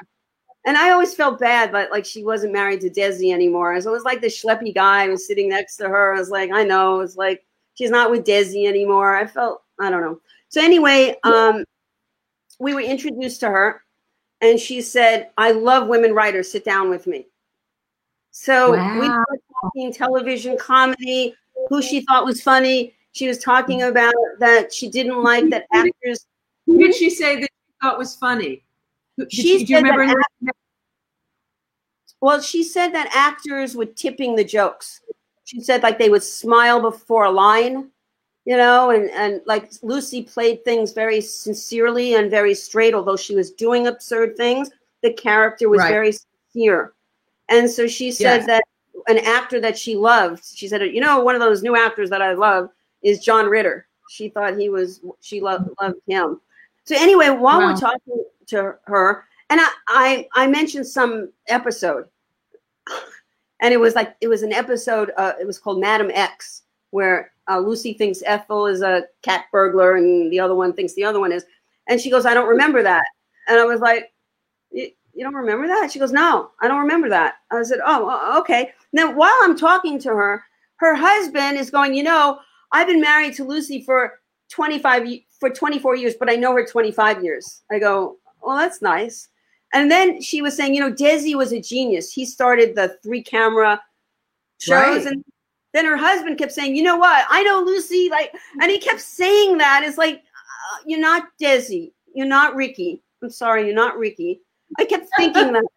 And 0.68 0.76
I 0.76 0.90
always 0.90 1.14
felt 1.14 1.40
bad, 1.40 1.72
but 1.72 1.90
like 1.90 2.04
she 2.04 2.22
wasn't 2.22 2.52
married 2.52 2.82
to 2.82 2.90
Desi 2.90 3.32
anymore. 3.32 3.80
So 3.80 3.88
it 3.88 3.94
was 3.94 4.04
like 4.04 4.20
the 4.20 4.26
schleppy 4.26 4.74
guy 4.74 5.08
was 5.08 5.26
sitting 5.26 5.48
next 5.48 5.76
to 5.76 5.88
her. 5.88 6.14
I 6.14 6.18
was 6.18 6.28
like, 6.28 6.50
I 6.52 6.62
know. 6.62 7.00
It's 7.00 7.16
like 7.16 7.42
she's 7.72 7.88
not 7.88 8.10
with 8.10 8.26
Desi 8.26 8.68
anymore. 8.68 9.16
I 9.16 9.26
felt 9.26 9.62
I 9.80 9.88
don't 9.88 10.02
know. 10.02 10.20
So 10.50 10.60
anyway, 10.62 11.16
um, 11.24 11.64
we 12.58 12.74
were 12.74 12.82
introduced 12.82 13.40
to 13.40 13.48
her, 13.48 13.82
and 14.42 14.60
she 14.60 14.82
said, 14.82 15.30
"I 15.38 15.52
love 15.52 15.88
women 15.88 16.12
writers. 16.12 16.52
Sit 16.52 16.66
down 16.66 16.90
with 16.90 17.06
me." 17.06 17.28
So 18.30 18.76
Wow. 18.76 19.00
we 19.00 19.08
were 19.08 19.40
talking 19.62 19.90
television 19.90 20.58
comedy, 20.58 21.34
who 21.70 21.80
she 21.80 22.02
thought 22.02 22.26
was 22.26 22.42
funny. 22.42 22.92
She 23.12 23.26
was 23.26 23.38
talking 23.38 23.84
about 23.84 24.12
that 24.38 24.74
she 24.74 24.90
didn't 24.90 25.22
like 25.22 25.48
that 25.48 25.64
actors. 25.72 26.26
Who 26.66 26.76
did 26.76 26.94
she 26.94 27.08
say 27.08 27.36
that 27.36 27.48
she 27.48 27.72
thought 27.80 27.96
was 27.96 28.16
funny? 28.16 28.64
She 29.30 29.64
do 29.64 29.72
you 29.72 29.78
remember? 29.78 30.22
Well, 32.20 32.40
she 32.40 32.62
said 32.62 32.88
that 32.90 33.10
actors 33.14 33.76
were 33.76 33.86
tipping 33.86 34.34
the 34.34 34.44
jokes. 34.44 35.00
She 35.44 35.60
said 35.60 35.82
like 35.82 35.98
they 35.98 36.10
would 36.10 36.22
smile 36.22 36.80
before 36.80 37.24
a 37.24 37.30
line, 37.30 37.90
you 38.44 38.56
know, 38.56 38.90
and 38.90 39.08
and 39.10 39.40
like 39.46 39.70
Lucy 39.82 40.22
played 40.22 40.64
things 40.64 40.92
very 40.92 41.20
sincerely 41.20 42.14
and 42.14 42.30
very 42.30 42.54
straight, 42.54 42.94
although 42.94 43.16
she 43.16 43.34
was 43.34 43.52
doing 43.52 43.86
absurd 43.86 44.36
things. 44.36 44.70
The 45.02 45.12
character 45.12 45.68
was 45.68 45.78
Right. 45.80 45.90
very 45.90 46.12
sincere, 46.12 46.92
and 47.48 47.70
so 47.70 47.86
she 47.86 48.10
said 48.10 48.38
Yes. 48.38 48.46
that 48.46 48.64
an 49.06 49.18
actor 49.18 49.60
that 49.60 49.78
she 49.78 49.94
loved. 49.96 50.44
She 50.44 50.66
said, 50.68 50.82
you 50.82 51.00
know, 51.00 51.20
one 51.20 51.34
of 51.36 51.40
those 51.40 51.62
new 51.62 51.76
actors 51.76 52.10
that 52.10 52.20
I 52.20 52.32
love 52.34 52.68
is 53.02 53.20
John 53.20 53.46
Ritter. 53.46 53.86
She 54.10 54.28
thought 54.28 54.58
he 54.58 54.68
was. 54.68 55.00
She 55.20 55.40
loved 55.40 55.70
loved 55.80 56.00
him. 56.06 56.40
So 56.84 56.96
anyway, 56.96 57.30
while 57.30 57.60
Wow. 57.60 57.66
we're 57.72 57.76
talking 57.78 58.24
to 58.48 58.76
her, 58.84 59.24
and 59.50 59.60
I, 59.60 59.68
I 59.88 60.28
I 60.34 60.46
mentioned 60.46 60.86
some 60.86 61.32
episode, 61.48 62.06
and 63.60 63.72
it 63.72 63.78
was 63.78 63.94
like 63.94 64.16
it 64.20 64.28
was 64.28 64.42
an 64.42 64.52
episode. 64.52 65.12
Uh, 65.16 65.32
it 65.40 65.46
was 65.46 65.58
called 65.58 65.80
Madam 65.80 66.10
X, 66.12 66.62
where 66.90 67.32
uh, 67.48 67.58
Lucy 67.58 67.94
thinks 67.94 68.22
Ethel 68.26 68.66
is 68.66 68.82
a 68.82 69.04
cat 69.22 69.46
burglar, 69.50 69.96
and 69.96 70.32
the 70.32 70.40
other 70.40 70.54
one 70.54 70.72
thinks 70.72 70.94
the 70.94 71.04
other 71.04 71.20
one 71.20 71.32
is, 71.32 71.44
and 71.88 72.00
she 72.00 72.10
goes, 72.10 72.26
"I 72.26 72.34
don't 72.34 72.48
remember 72.48 72.82
that," 72.82 73.04
and 73.48 73.58
I 73.58 73.64
was 73.64 73.80
like, 73.80 74.12
"You 74.70 74.90
don't 75.18 75.34
remember 75.34 75.66
that?" 75.66 75.90
She 75.90 75.98
goes, 75.98 76.12
"No, 76.12 76.50
I 76.60 76.68
don't 76.68 76.80
remember 76.80 77.08
that." 77.08 77.36
I 77.50 77.62
said, 77.62 77.80
"Oh, 77.84 78.38
okay." 78.40 78.72
Now 78.92 79.12
while 79.12 79.36
I'm 79.42 79.56
talking 79.56 79.98
to 80.00 80.10
her, 80.10 80.44
her 80.76 80.94
husband 80.94 81.58
is 81.58 81.70
going, 81.70 81.94
"You 81.94 82.02
know, 82.02 82.38
I've 82.72 82.86
been 82.86 83.00
married 83.00 83.34
to 83.34 83.44
Lucy 83.44 83.82
for 83.82 84.20
25 84.50 85.08
for 85.40 85.50
24 85.50 85.96
years, 85.96 86.14
but 86.18 86.30
I 86.30 86.34
know 86.36 86.52
her 86.52 86.66
25 86.66 87.24
years." 87.24 87.62
I 87.70 87.78
go, 87.78 88.18
"Well, 88.42 88.56
that's 88.56 88.82
nice." 88.82 89.28
And 89.72 89.90
then 89.90 90.20
she 90.22 90.40
was 90.40 90.56
saying, 90.56 90.74
you 90.74 90.80
know, 90.80 90.92
Desi 90.92 91.34
was 91.34 91.52
a 91.52 91.60
genius. 91.60 92.12
He 92.12 92.24
started 92.24 92.74
the 92.74 92.96
three 93.02 93.22
camera 93.22 93.80
shows. 94.58 95.04
Right. 95.04 95.06
And 95.06 95.24
then 95.74 95.84
her 95.84 95.96
husband 95.96 96.38
kept 96.38 96.52
saying, 96.52 96.74
you 96.74 96.82
know 96.82 96.96
what? 96.96 97.26
I 97.28 97.42
know 97.42 97.62
Lucy. 97.64 98.08
Like, 98.10 98.32
and 98.60 98.70
he 98.70 98.78
kept 98.78 99.00
saying 99.00 99.58
that. 99.58 99.82
It's 99.84 99.98
like, 99.98 100.16
uh, 100.16 100.82
you're 100.86 101.00
not 101.00 101.28
Desi. 101.40 101.92
You're 102.14 102.26
not 102.26 102.54
Ricky. 102.54 103.02
I'm 103.22 103.30
sorry, 103.30 103.66
you're 103.66 103.74
not 103.74 103.98
Ricky. 103.98 104.40
I 104.78 104.84
kept 104.84 105.08
thinking 105.16 105.52
that. 105.52 105.64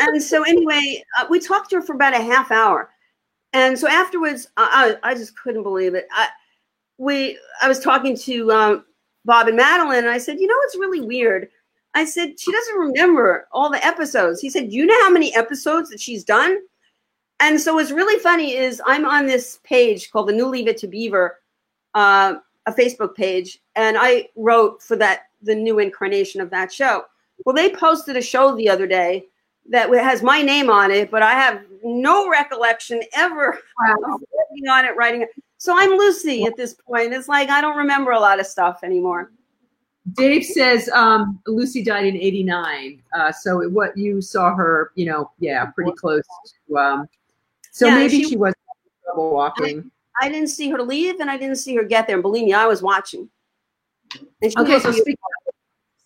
And 0.00 0.22
so, 0.22 0.44
anyway, 0.44 1.02
uh, 1.18 1.26
we 1.28 1.40
talked 1.40 1.70
to 1.70 1.76
her 1.76 1.82
for 1.82 1.96
about 1.96 2.14
a 2.14 2.22
half 2.22 2.52
hour. 2.52 2.88
And 3.52 3.76
so 3.76 3.88
afterwards, 3.88 4.46
I, 4.56 4.96
I, 5.02 5.10
I 5.10 5.14
just 5.16 5.36
couldn't 5.36 5.64
believe 5.64 5.96
it. 5.96 6.06
I, 6.12 6.28
we, 6.98 7.36
I 7.60 7.66
was 7.66 7.80
talking 7.80 8.16
to 8.18 8.52
um, 8.52 8.84
Bob 9.24 9.48
and 9.48 9.58
Madelyn, 9.58 9.98
and 9.98 10.08
I 10.08 10.18
said, 10.18 10.38
you 10.38 10.46
know, 10.46 10.54
it's 10.62 10.76
really 10.76 11.00
weird. 11.00 11.48
I 11.94 12.04
said, 12.04 12.38
she 12.38 12.52
doesn't 12.52 12.76
remember 12.76 13.48
all 13.52 13.70
the 13.70 13.84
episodes. 13.84 14.40
He 14.40 14.50
said, 14.50 14.72
you 14.72 14.86
know 14.86 15.00
how 15.02 15.10
many 15.10 15.34
episodes 15.34 15.90
that 15.90 16.00
she's 16.00 16.24
done? 16.24 16.58
And 17.40 17.60
so 17.60 17.74
what's 17.74 17.90
really 17.90 18.20
funny 18.20 18.56
is 18.56 18.82
I'm 18.86 19.04
on 19.04 19.26
this 19.26 19.60
page 19.64 20.10
called 20.10 20.28
the 20.28 20.32
New 20.32 20.46
Leave 20.46 20.68
It 20.68 20.76
to 20.78 20.88
Beaver, 20.88 21.38
uh, 21.94 22.34
a 22.66 22.72
Facebook 22.72 23.14
page, 23.14 23.60
and 23.76 23.96
I 23.98 24.28
wrote 24.36 24.82
for 24.82 24.96
that 24.96 25.22
the 25.42 25.54
new 25.54 25.78
incarnation 25.78 26.40
of 26.40 26.50
that 26.50 26.72
show. 26.72 27.04
Well, 27.44 27.54
they 27.54 27.70
posted 27.70 28.16
a 28.16 28.22
show 28.22 28.54
the 28.54 28.68
other 28.68 28.86
day 28.86 29.26
that 29.70 29.88
has 29.90 30.22
my 30.22 30.42
name 30.42 30.68
on 30.70 30.90
it, 30.90 31.10
but 31.10 31.22
I 31.22 31.32
have 31.32 31.62
no 31.84 32.28
recollection 32.28 33.00
ever 33.14 33.52
of 33.52 34.22
on 34.68 34.84
it, 34.84 34.96
writing 34.96 35.22
it. 35.22 35.28
So 35.58 35.76
I'm 35.76 35.90
Lucy 35.90 36.44
at 36.44 36.56
this 36.56 36.74
point. 36.74 37.12
It's 37.12 37.28
like 37.28 37.48
I 37.48 37.60
don't 37.60 37.76
remember 37.76 38.10
a 38.10 38.20
lot 38.20 38.40
of 38.40 38.46
stuff 38.46 38.80
anymore. 38.82 39.30
Dave 40.12 40.44
says 40.44 40.88
um, 40.90 41.40
Lucy 41.46 41.82
died 41.82 42.06
in 42.06 42.16
'89, 42.16 43.02
uh, 43.14 43.32
so 43.32 43.62
it, 43.62 43.72
what 43.72 43.96
you 43.96 44.20
saw 44.20 44.54
her, 44.54 44.92
you 44.94 45.06
know, 45.06 45.30
yeah, 45.38 45.66
pretty 45.66 45.92
close. 45.92 46.22
To, 46.68 46.78
um, 46.78 47.08
so 47.72 47.86
Yeah, 47.86 47.96
maybe 47.96 48.22
she- 48.22 48.30
she, 48.30 48.36
was 48.36 48.54
trouble 49.04 49.32
walking. 49.32 49.90
I 50.20 50.28
didn't 50.28 50.48
see 50.48 50.68
her 50.70 50.82
leave, 50.82 51.20
and 51.20 51.30
I 51.30 51.36
didn't 51.36 51.56
see 51.56 51.76
her 51.76 51.84
get 51.84 52.06
there. 52.06 52.16
And 52.16 52.22
believe 52.22 52.44
me, 52.44 52.52
I 52.52 52.66
was 52.66 52.82
watching. 52.82 53.28
Okay, 54.42 54.52
so 54.56 54.58
beautiful. 54.60 54.92
speak, 54.92 55.18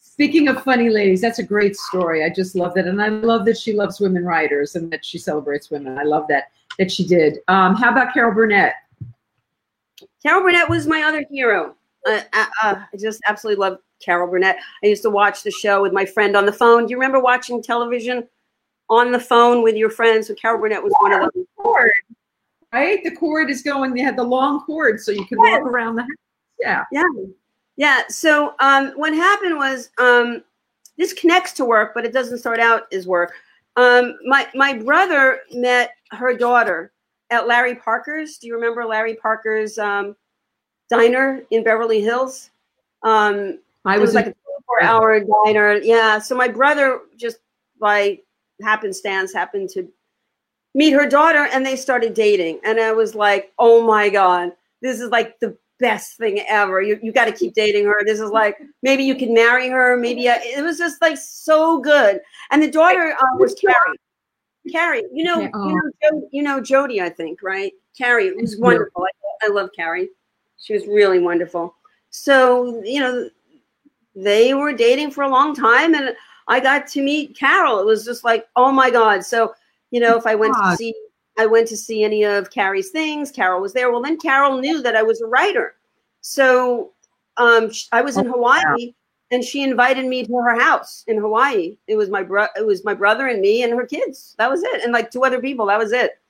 speaking 0.01 0.49
of 0.49 0.63
funny 0.63 0.91
ladies, 0.91 1.21
that's 1.21 1.39
a 1.39 1.43
great 1.43 1.77
story. 1.77 2.25
I 2.25 2.29
just 2.29 2.55
love 2.55 2.75
that, 2.75 2.87
and 2.87 3.01
I 3.01 3.09
love 3.09 3.45
that 3.47 3.57
she 3.57 3.73
loves 3.73 4.01
women 4.01 4.25
writers 4.25 4.77
and 4.77 4.91
that 4.93 5.05
she 5.05 5.19
celebrates 5.19 5.71
women. 5.71 5.99
I 5.99 6.03
love 6.03 6.27
that 6.29 6.51
that 6.79 6.91
she 6.91 7.07
did. 7.07 7.39
Um, 7.49 7.75
how 7.75 7.91
about 7.91 8.13
Carol 8.15 8.35
Burnett? 8.35 8.75
Carol 10.23 10.43
Burnett 10.43 10.69
was 10.69 10.87
my 10.87 11.03
other 11.03 11.25
hero. 11.31 11.75
Uh, 12.09 12.21
uh, 12.33 12.47
uh, 12.63 12.75
I 12.93 12.97
just 12.99 13.21
absolutely 13.27 13.61
love 13.61 13.79
Carol 14.01 14.29
Burnett. 14.29 14.57
I 14.83 14.89
used 14.89 15.03
to 15.03 15.11
watch 15.11 15.43
the 15.43 15.51
show 15.51 15.83
with 15.83 15.93
my 15.93 16.05
friend 16.05 16.37
on 16.37 16.47
the 16.47 16.53
phone. 16.53 16.87
Do 16.87 16.91
you 16.91 16.97
remember 16.97 17.21
watching 17.21 17.63
television 17.63 18.29
on 18.91 19.13
the 19.13 19.21
phone 19.21 19.63
with 19.63 19.77
your 19.77 19.91
friends? 19.91 20.27
So 20.29 20.35
Carol 20.35 20.61
Burnett 20.61 20.83
was 20.83 20.93
one 21.01 21.13
of 21.13 21.33
them. 21.33 21.47
Cord, 21.57 21.91
right? 22.73 23.03
The 23.05 23.15
cord 23.15 23.51
is 23.51 23.63
going. 23.63 23.95
They 23.95 24.01
had 24.01 24.17
the 24.17 24.25
long 24.25 24.65
cord, 24.65 25.01
so 25.01 25.13
you 25.13 25.25
could 25.27 25.39
walk 25.39 25.63
around 25.63 25.97
the 25.97 26.03
house. 26.03 26.11
Yeah. 26.61 26.85
Yeah. 26.93 27.05
Yeah. 27.77 28.03
So 28.09 28.55
um, 28.61 28.93
what 28.97 29.15
happened 29.15 29.57
was 29.57 29.91
um, 29.99 30.43
this 30.99 31.13
connects 31.13 31.53
to 31.55 31.65
work, 31.65 31.93
but 31.95 32.05
it 32.05 32.13
doesn't 32.13 32.39
start 32.39 32.61
out 32.61 32.93
as 32.93 33.07
work. 33.07 33.33
Um, 33.77 34.17
my 34.27 34.49
my 34.55 34.75
brother 34.75 35.41
met 35.53 35.93
her 36.11 36.37
daughter 36.37 36.93
at 37.31 37.47
Larry 37.47 37.77
Parker's. 37.77 38.37
Do 38.37 38.47
you 38.47 38.55
remember 38.55 38.85
Larry 38.85 39.17
Parker's 39.17 39.79
um, 39.79 40.15
diner 40.93 41.43
in 41.51 41.65
Beverly 41.65 42.01
Hills? 42.01 42.51
Um, 43.03 43.59
I 43.85 43.99
was 43.99 44.09
was 44.09 44.15
like 44.15 44.27
a 44.27 44.35
24 44.79 44.83
hour 44.83 45.21
diner. 45.45 45.75
Yeah. 45.83 46.19
So 46.19 46.37
my 46.37 46.49
brother 46.49 47.01
just 47.17 47.39
by 47.81 48.19
happenstance 48.63 49.33
happened 49.33 49.71
to 49.71 49.89
meet 50.75 50.93
her 50.93 51.09
daughter 51.09 51.49
and 51.53 51.65
they 51.65 51.77
started 51.77 52.15
dating. 52.15 52.61
And 52.65 52.79
I 52.79 52.93
was 52.93 53.15
like, 53.15 53.53
oh 53.59 53.85
my 53.87 54.09
God, 54.09 54.53
this 54.81 55.01
is 55.01 55.11
like 55.11 55.39
the 55.41 55.57
best 55.81 56.17
thing 56.17 56.41
ever. 56.49 56.81
You, 56.81 56.99
you 57.03 57.13
got 57.13 57.25
to 57.25 57.33
keep 57.33 57.55
dating 57.55 57.87
her. 57.87 58.05
This 58.05 58.21
is 58.21 58.31
like, 58.31 58.57
maybe 58.83 59.03
you 59.03 59.17
can 59.17 59.35
marry 59.35 59.69
her. 59.69 59.97
Maybe 59.97 60.29
I, 60.29 60.37
it 60.37 60.63
was 60.63 60.79
just 60.79 61.03
like 61.03 61.19
so 61.19 61.81
good. 61.81 62.21
And 62.51 62.63
the 62.63 62.71
daughter 62.71 63.17
uh, 63.21 63.37
was 63.37 63.55
Carrie. 63.55 63.99
Carrie, 64.71 65.03
you 65.13 65.25
know, 65.25 65.41
Yeah, 65.41 65.51
oh. 65.55 65.69
you 65.69 65.75
know, 65.75 65.91
Jo- 66.03 66.29
you 66.31 66.43
know 66.43 66.61
Jody, 66.61 67.01
I 67.01 67.09
think, 67.09 67.43
right? 67.43 67.73
Carrie, 67.99 68.29
it 68.29 68.37
was 68.37 68.57
wonderful. 68.57 69.05
I, 69.05 69.47
I 69.47 69.51
love 69.51 69.71
Carrie. 69.75 70.09
She 70.63 70.73
was 70.75 70.87
really 70.87 71.19
wonderful. 71.19 71.75
So, 72.11 72.83
you 72.85 73.01
know, 73.01 73.29
they 74.15 74.55
were 74.55 74.73
dating 74.73 75.11
for 75.11 75.25
a 75.25 75.29
long 75.29 75.55
time 75.55 75.95
and 75.95 76.15
I 76.49 76.61
got 76.61 76.87
to 76.89 77.03
meet 77.03 77.37
Carol. 77.37 77.81
It 77.81 77.87
was 77.87 78.05
just 78.05 78.25
like, 78.25 78.47
oh 78.57 78.71
my 78.71 78.91
God. 78.91 79.25
So, 79.25 79.55
you 79.91 80.01
know, 80.01 80.17
if 80.17 80.27
I 80.27 80.35
went 80.35 80.55
to 80.55 80.77
see 80.77 80.95
I 81.39 81.47
went 81.47 81.67
to 81.69 81.77
see 81.77 82.05
any 82.05 82.25
of 82.25 82.51
Carrie's 82.51 82.91
things, 82.91 83.31
Carol 83.31 83.63
was 83.63 83.73
there. 83.73 83.91
Well, 83.91 84.03
then 84.03 84.19
Carol 84.19 84.59
knew 84.59 84.83
that 84.83 84.95
I 84.95 85.03
was 85.03 85.21
a 85.23 85.27
writer. 85.27 85.75
So 86.21 86.93
um 87.39 87.71
I 87.91 88.03
was 88.03 88.19
in 88.19 88.27
Oh, 88.27 88.33
Hawaii 88.33 88.95
and 89.33 89.43
she 89.43 89.63
invited 89.63 90.05
me 90.07 90.25
to 90.27 90.35
her 90.35 90.61
house 90.61 91.05
in 91.09 91.17
Hawaii. 91.19 91.77
It 91.89 91.97
was 91.97 92.11
my 92.11 92.23
bro 92.23 92.47
it 92.57 92.67
was 92.67 92.85
my 92.85 92.95
brother 92.95 93.29
and 93.29 93.41
me 93.41 93.65
and 93.65 93.73
her 93.73 93.87
kids. 93.87 94.37
That 94.39 94.51
was 94.51 94.63
it. 94.63 94.85
And 94.85 94.93
like 94.93 95.11
two 95.11 95.25
other 95.25 95.41
people. 95.41 95.67
That 95.67 95.79
was 95.79 95.93
it. 95.93 96.21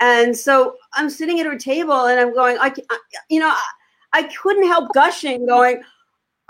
And 0.00 0.36
so 0.36 0.76
I'm 0.94 1.10
sitting 1.10 1.40
at 1.40 1.46
her 1.46 1.58
table 1.58 2.06
and 2.06 2.20
I'm 2.20 2.32
going, 2.32 2.56
I, 2.58 2.72
I 2.90 2.98
you 3.28 3.40
know, 3.40 3.48
I, 3.48 3.64
I 4.12 4.22
couldn't 4.24 4.66
help 4.66 4.92
gushing, 4.94 5.46
going, 5.46 5.82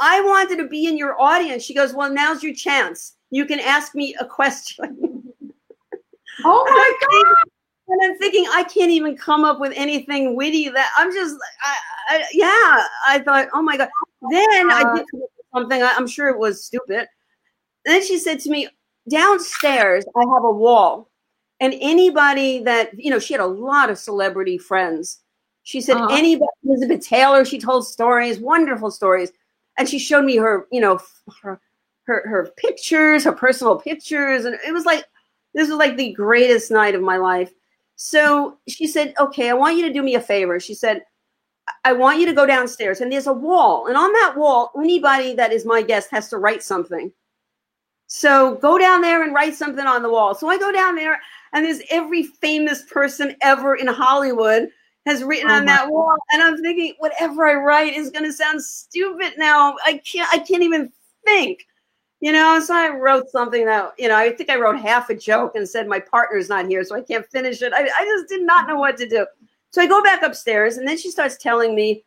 I 0.00 0.20
wanted 0.20 0.58
to 0.58 0.68
be 0.68 0.86
in 0.86 0.96
your 0.96 1.20
audience. 1.20 1.62
She 1.64 1.74
goes, 1.74 1.94
Well, 1.94 2.12
now's 2.12 2.42
your 2.42 2.54
chance. 2.54 3.14
You 3.30 3.46
can 3.46 3.60
ask 3.60 3.94
me 3.94 4.14
a 4.20 4.24
question. 4.24 4.78
oh 6.44 6.64
my 6.64 7.24
God. 7.24 7.34
And 7.90 8.00
I'm 8.04 8.18
thinking, 8.18 8.44
I 8.52 8.64
can't 8.64 8.90
even 8.90 9.16
come 9.16 9.44
up 9.44 9.60
with 9.60 9.72
anything 9.74 10.36
witty 10.36 10.68
that 10.68 10.90
I'm 10.98 11.12
just, 11.12 11.36
I, 11.62 11.76
I, 12.10 12.24
yeah, 12.32 12.84
I 13.06 13.22
thought, 13.24 13.48
oh 13.54 13.62
my 13.62 13.78
God. 13.78 13.88
Then 14.30 14.70
I 14.70 14.82
uh. 14.82 14.94
did 14.96 15.06
come 15.10 15.22
up 15.22 15.30
with 15.36 15.46
something, 15.54 15.82
I, 15.82 15.94
I'm 15.96 16.06
sure 16.06 16.28
it 16.28 16.38
was 16.38 16.64
stupid. 16.64 17.06
Then 17.86 18.04
she 18.04 18.18
said 18.18 18.40
to 18.40 18.50
me, 18.50 18.68
downstairs, 19.08 20.04
I 20.14 20.20
have 20.34 20.44
a 20.44 20.50
wall. 20.50 21.10
And 21.60 21.74
anybody 21.80 22.62
that, 22.62 22.98
you 22.98 23.10
know, 23.10 23.18
she 23.18 23.34
had 23.34 23.40
a 23.40 23.46
lot 23.46 23.90
of 23.90 23.98
celebrity 23.98 24.58
friends. 24.58 25.20
She 25.64 25.80
said, 25.80 25.96
Uh-huh. 25.96 26.14
anybody, 26.14 26.50
Elizabeth 26.64 27.06
Taylor, 27.06 27.44
she 27.44 27.58
told 27.58 27.86
stories, 27.86 28.38
wonderful 28.38 28.90
stories. 28.90 29.32
And 29.78 29.88
she 29.88 29.98
showed 29.98 30.24
me 30.24 30.36
her, 30.36 30.66
you 30.72 30.80
know, 30.80 31.00
her, 31.42 31.60
her, 32.04 32.28
her 32.28 32.52
pictures, 32.56 33.24
her 33.24 33.32
personal 33.32 33.76
pictures. 33.76 34.44
And 34.44 34.56
it 34.66 34.72
was 34.72 34.86
like, 34.86 35.04
this 35.54 35.68
was 35.68 35.78
like 35.78 35.96
the 35.96 36.12
greatest 36.12 36.70
night 36.70 36.94
of 36.94 37.02
my 37.02 37.16
life. 37.16 37.52
So 37.96 38.58
she 38.68 38.86
said, 38.86 39.14
okay, 39.18 39.50
I 39.50 39.54
want 39.54 39.76
you 39.76 39.86
to 39.86 39.92
do 39.92 40.02
me 40.02 40.14
a 40.14 40.20
favor. 40.20 40.60
She 40.60 40.74
said, 40.74 41.02
I 41.84 41.92
want 41.92 42.18
you 42.18 42.26
to 42.26 42.32
go 42.32 42.46
downstairs, 42.46 43.00
and 43.00 43.12
there's 43.12 43.26
a 43.26 43.32
wall, 43.32 43.86
and 43.88 43.96
on 43.96 44.12
that 44.12 44.34
wall, 44.36 44.72
anybody 44.76 45.34
that 45.34 45.52
is 45.52 45.64
my 45.64 45.82
guest 45.82 46.10
has 46.10 46.28
to 46.30 46.38
write 46.38 46.62
something. 46.62 47.12
So 48.08 48.56
go 48.56 48.78
down 48.78 49.02
there 49.02 49.22
and 49.22 49.34
write 49.34 49.54
something 49.54 49.86
on 49.86 50.02
the 50.02 50.10
wall. 50.10 50.34
So 50.34 50.48
I 50.48 50.58
go 50.58 50.72
down 50.72 50.96
there, 50.96 51.20
and 51.52 51.64
there's 51.64 51.82
every 51.90 52.24
famous 52.24 52.82
person 52.82 53.36
ever 53.42 53.76
in 53.76 53.86
Hollywood 53.86 54.70
has 55.06 55.22
written 55.22 55.50
Oh 55.50 55.54
on 55.54 55.66
that 55.66 55.90
wall, 55.90 56.16
and 56.32 56.42
I'm 56.42 56.60
thinking 56.60 56.94
whatever 56.98 57.46
I 57.46 57.54
write 57.54 57.94
is 57.94 58.10
going 58.10 58.24
to 58.24 58.32
sound 58.32 58.62
stupid 58.62 59.34
now. 59.36 59.76
I 59.84 60.00
can't. 60.04 60.28
I 60.32 60.38
can't 60.38 60.62
even 60.62 60.90
think. 61.24 61.66
You 62.20 62.32
know, 62.32 62.58
so 62.58 62.74
I 62.74 62.88
wrote 62.88 63.30
something 63.30 63.64
that, 63.66 63.92
you 63.96 64.08
know, 64.08 64.16
I 64.16 64.30
think 64.30 64.50
I 64.50 64.56
wrote 64.56 64.80
half 64.80 65.08
a 65.08 65.14
joke 65.14 65.54
and 65.54 65.68
said 65.68 65.86
my 65.86 66.00
partner's 66.00 66.48
not 66.48 66.66
here, 66.66 66.82
so 66.82 66.96
I 66.96 67.00
can't 67.00 67.24
finish 67.30 67.62
it. 67.62 67.72
I, 67.72 67.82
I 67.82 68.04
just 68.04 68.28
did 68.28 68.42
not 68.42 68.66
know 68.66 68.76
what 68.76 68.96
to 68.96 69.08
do. 69.08 69.24
So 69.70 69.80
I 69.80 69.86
go 69.86 70.02
back 70.02 70.22
upstairs 70.22 70.78
and 70.78 70.88
then 70.88 70.98
she 70.98 71.12
starts 71.12 71.36
telling 71.36 71.76
me 71.76 72.02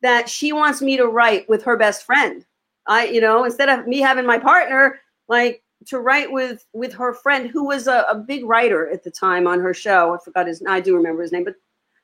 that 0.00 0.30
she 0.30 0.54
wants 0.54 0.80
me 0.80 0.96
to 0.96 1.08
write 1.08 1.46
with 1.46 1.62
her 1.64 1.76
best 1.76 2.06
friend. 2.06 2.46
I, 2.86 3.08
you 3.08 3.20
know, 3.20 3.44
instead 3.44 3.68
of 3.68 3.86
me 3.86 3.98
having 3.98 4.24
my 4.24 4.38
partner, 4.38 5.00
like 5.30 5.62
to 5.86 5.98
write 6.00 6.30
with 6.30 6.66
with 6.74 6.92
her 6.92 7.14
friend 7.14 7.48
who 7.48 7.64
was 7.64 7.86
a, 7.86 8.04
a 8.10 8.14
big 8.14 8.44
writer 8.44 8.90
at 8.90 9.02
the 9.02 9.10
time 9.10 9.46
on 9.46 9.60
her 9.60 9.72
show. 9.72 10.14
I 10.14 10.18
forgot 10.22 10.46
his 10.46 10.62
I 10.68 10.80
do 10.80 10.94
remember 10.94 11.22
his 11.22 11.32
name, 11.32 11.44
but 11.44 11.54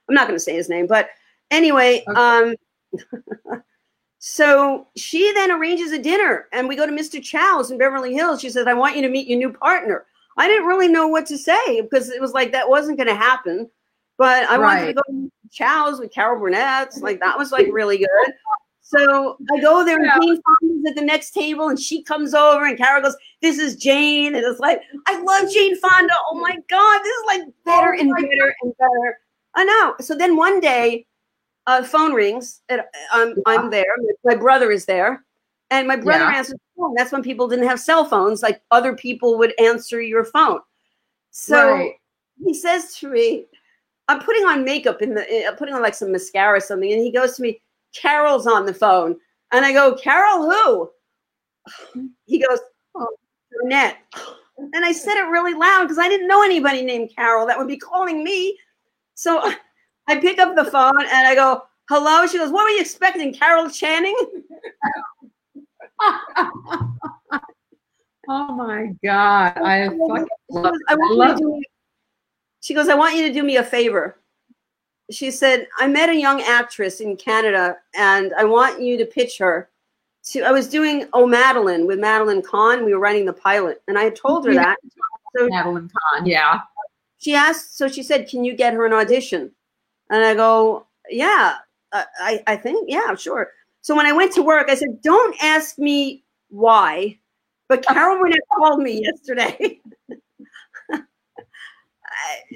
I'm 0.09 0.15
not 0.15 0.27
gonna 0.27 0.40
say 0.40 0.55
his 0.55 0.70
name. 0.70 0.86
But 0.86 1.11
anyway, 1.51 2.03
Okay. 2.09 2.19
um 2.19 2.55
so 4.19 4.86
she 4.97 5.32
then 5.35 5.51
arranges 5.51 5.93
a 5.93 5.98
dinner 5.98 6.47
and 6.53 6.69
we 6.69 6.77
go 6.77 6.86
to 6.86 6.93
Mr. 6.93 7.23
Chow's 7.23 7.70
in 7.70 7.77
Beverly 7.77 8.15
Hills. 8.15 8.40
She 8.40 8.48
says, 8.48 8.66
I 8.66 8.73
want 8.74 8.97
you 8.97 9.03
to 9.03 9.11
meet 9.11 9.28
your 9.28 9.39
new 9.39 9.53
partner. 9.53 10.07
I 10.39 10.48
didn't 10.48 10.66
really 10.66 10.89
know 10.89 11.09
what 11.09 11.27
to 11.27 11.39
say 11.39 11.81
because 11.82 12.11
it 12.11 12.20
was 12.20 12.32
like 12.32 12.53
that 12.53 12.69
wasn't 12.69 12.98
going 12.98 13.09
to 13.09 13.15
happen. 13.15 13.70
But 14.19 14.48
I 14.48 14.57
wanted 14.59 14.86
to 14.86 14.93
go 14.94 15.03
to 15.09 15.12
Mr. 15.12 15.53
Chow's 15.53 16.01
with 16.01 16.12
Carol 16.12 16.40
Burnett. 16.40 16.94
Like 17.01 17.20
that 17.20 17.36
was 17.36 17.53
like 17.53 17.69
really 17.70 17.98
good. 17.98 18.32
So 18.88 19.36
I 19.52 19.60
go 19.60 19.84
there 19.84 19.96
and 19.96 20.04
Yeah. 20.06 20.18
Jane 20.20 20.40
Fonda's 20.60 20.90
at 20.90 20.94
the 20.94 21.02
next 21.02 21.32
table 21.32 21.68
and 21.68 21.78
she 21.78 22.04
comes 22.04 22.34
over 22.34 22.64
and 22.66 22.78
Carol 22.78 23.02
goes, 23.02 23.16
This 23.42 23.58
is 23.58 23.74
Jane. 23.74 24.36
And 24.36 24.44
it's 24.44 24.60
like, 24.60 24.80
I 25.08 25.20
love 25.20 25.52
Jane 25.52 25.76
Fonda. 25.80 26.14
Oh 26.30 26.38
my 26.38 26.56
God. 26.70 27.02
This 27.02 27.12
is 27.16 27.24
like 27.26 27.42
better 27.64 27.92
and 27.94 28.12
better 28.12 28.54
and 28.62 28.72
better. 28.78 29.18
I 29.56 29.64
know. 29.64 29.96
So 30.00 30.14
then 30.14 30.36
one 30.36 30.60
day, 30.60 31.04
uh, 31.66 31.82
phone 31.82 32.12
rings. 32.12 32.60
And 32.68 32.80
I'm, 33.12 33.34
I'm 33.46 33.70
there. 33.70 33.86
My 34.24 34.36
brother 34.36 34.70
is 34.70 34.84
there. 34.84 35.24
And 35.70 35.88
my 35.88 35.96
brother 35.96 36.22
Yeah. 36.22 36.36
answers 36.36 36.52
the 36.54 36.80
phone. 36.80 36.94
That's 36.94 37.10
when 37.10 37.24
people 37.24 37.48
didn't 37.48 37.66
have 37.66 37.80
cell 37.80 38.04
phones. 38.04 38.40
Like 38.40 38.62
other 38.70 38.94
people 38.94 39.36
would 39.38 39.52
answer 39.58 40.00
your 40.00 40.22
phone. 40.22 40.60
So 41.32 41.72
Right. 41.72 41.94
he 42.44 42.54
says 42.54 42.94
to 42.98 43.08
me, 43.08 43.46
I'm 44.06 44.20
putting 44.20 44.44
on 44.44 44.62
makeup 44.64 45.02
in 45.02 45.14
the, 45.14 45.48
I'm 45.48 45.56
putting 45.56 45.74
on 45.74 45.82
like 45.82 45.94
some 45.94 46.12
mascara 46.12 46.58
or 46.58 46.60
something. 46.60 46.92
And 46.92 47.02
he 47.02 47.10
goes 47.10 47.34
to 47.34 47.42
me, 47.42 47.60
Carol's 47.94 48.46
on 48.46 48.66
the 48.66 48.74
phone. 48.74 49.16
And 49.52 49.64
I 49.64 49.72
go, 49.72 49.94
Carol, 49.94 50.50
who? 50.50 50.90
He 52.26 52.38
goes, 52.40 52.58
oh, 52.96 53.16
Burnett. 53.52 53.98
And 54.58 54.84
I 54.84 54.92
said 54.92 55.16
it 55.16 55.28
really 55.28 55.54
loud 55.54 55.82
because 55.84 55.98
I 55.98 56.08
didn't 56.08 56.26
know 56.26 56.42
anybody 56.42 56.82
named 56.82 57.10
Carol 57.14 57.46
that 57.46 57.56
would 57.56 57.68
be 57.68 57.76
calling 57.76 58.24
me. 58.24 58.58
So 59.14 59.52
I 60.08 60.16
pick 60.16 60.38
up 60.38 60.56
the 60.56 60.64
phone 60.64 61.00
and 61.00 61.26
I 61.26 61.34
go, 61.34 61.62
hello. 61.88 62.26
She 62.26 62.38
goes, 62.38 62.50
what 62.50 62.64
were 62.64 62.70
you 62.70 62.80
expecting, 62.80 63.32
Carol 63.32 63.70
Channing? 63.70 64.16
oh 68.28 68.56
my 68.56 68.88
God. 69.04 69.58
I 69.58 69.88
fucking 70.08 70.26
love 70.50 70.74
I 70.88 70.96
love 71.10 71.36
to 71.36 71.42
do 71.42 71.52
me, 71.52 71.64
she 72.60 72.74
goes, 72.74 72.88
I 72.88 72.94
want 72.94 73.16
you 73.16 73.26
to 73.28 73.32
do 73.32 73.42
me 73.42 73.56
a 73.56 73.64
favor. 73.64 74.18
She 75.10 75.30
said, 75.30 75.68
I 75.78 75.86
met 75.86 76.08
a 76.08 76.14
young 76.16 76.42
actress 76.42 77.00
in 77.00 77.16
Canada 77.16 77.76
and 77.94 78.32
I 78.36 78.44
want 78.44 78.80
you 78.80 78.96
to 78.98 79.06
pitch 79.06 79.38
her. 79.38 79.70
To, 80.30 80.42
I 80.42 80.50
was 80.50 80.68
doing 80.68 81.06
Oh 81.12 81.26
Madeline 81.26 81.86
with 81.86 82.00
Madeline 82.00 82.42
Kahn. 82.42 82.84
We 82.84 82.92
were 82.92 82.98
writing 82.98 83.24
the 83.26 83.32
pilot, 83.32 83.80
and 83.86 83.96
I 83.96 84.02
had 84.02 84.16
told 84.16 84.44
her 84.46 84.52
Yeah. 84.52 84.62
that. 84.64 84.76
So 85.36 85.46
Madeline 85.48 85.88
Kahn. 85.88 86.26
Yeah. 86.26 86.60
she 87.18 87.34
asked, 87.34 87.76
so 87.78 87.86
she 87.86 88.02
said, 88.02 88.28
Can 88.28 88.42
you 88.42 88.54
get 88.54 88.74
her 88.74 88.84
an 88.86 88.92
audition? 88.92 89.52
And 90.10 90.24
I 90.24 90.34
go, 90.34 90.86
Yeah, 91.08 91.54
I, 91.92 92.04
I, 92.18 92.42
I 92.48 92.56
think, 92.56 92.86
yeah, 92.90 93.14
sure. 93.14 93.52
So 93.82 93.94
when 93.94 94.06
I 94.06 94.12
went 94.12 94.32
to 94.32 94.42
work, 94.42 94.68
I 94.68 94.74
said, 94.74 95.00
Don't 95.02 95.36
ask 95.40 95.78
me 95.78 96.24
why, 96.48 97.18
but 97.68 97.86
Carol 97.86 98.18
Burnett 98.18 98.40
called 98.56 98.80
me 98.82 99.04
yesterday. 99.04 99.80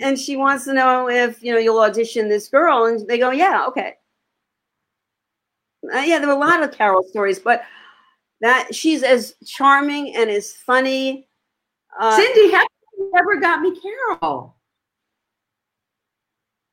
and 0.00 0.18
she 0.18 0.36
wants 0.36 0.64
to 0.64 0.72
know 0.72 1.08
if, 1.08 1.42
you 1.42 1.52
know, 1.52 1.58
you'll 1.58 1.80
audition 1.80 2.28
this 2.28 2.48
girl. 2.48 2.86
And 2.86 3.06
they 3.08 3.18
go, 3.18 3.30
Yeah, 3.30 3.66
okay. 3.68 3.94
Uh, 5.94 5.98
yeah, 6.00 6.18
there 6.18 6.28
were 6.28 6.34
a 6.34 6.38
lot 6.38 6.62
of 6.62 6.72
Carol 6.72 7.02
stories, 7.02 7.38
but 7.38 7.62
that 8.40 8.74
she's 8.74 9.02
as 9.02 9.34
charming 9.46 10.14
and 10.14 10.30
as 10.30 10.52
funny. 10.52 11.28
Uh, 11.98 12.16
Cindy, 12.16 12.52
how 12.52 12.66
never 13.12 13.40
got 13.40 13.60
me 13.60 13.78
Carol? 13.80 14.56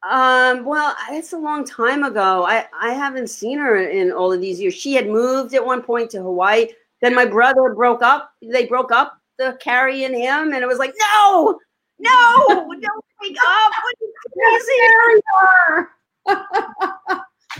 Um, 0.09 0.63
well, 0.63 0.95
it's 1.11 1.33
a 1.33 1.37
long 1.37 1.65
time 1.65 2.03
ago. 2.03 2.45
I, 2.45 2.65
I 2.79 2.93
haven't 2.93 3.29
seen 3.29 3.57
her 3.57 3.77
in 3.77 4.11
all 4.11 4.31
of 4.31 4.39
these 4.39 4.59
years. 4.59 4.73
She 4.73 4.93
had 4.93 5.07
moved 5.07 5.53
at 5.53 5.65
one 5.65 5.81
point 5.81 6.11
to 6.11 6.21
Hawaii. 6.21 6.67
Then 7.01 7.13
my 7.13 7.25
brother 7.25 7.73
broke 7.75 8.01
up. 8.01 8.31
They 8.41 8.65
broke 8.65 8.91
up, 8.91 9.19
the 9.37 9.57
Carrie 9.59 10.03
and 10.03 10.15
him, 10.15 10.53
and 10.53 10.63
it 10.63 10.67
was 10.67 10.79
like, 10.79 10.93
no, 10.97 11.59
no, 11.99 12.45
don't 12.47 13.05
break 13.19 13.37
up. 13.37 13.71
What 13.83 13.93
are 13.93 14.01
you 14.01 14.13
crazy? 14.33 14.77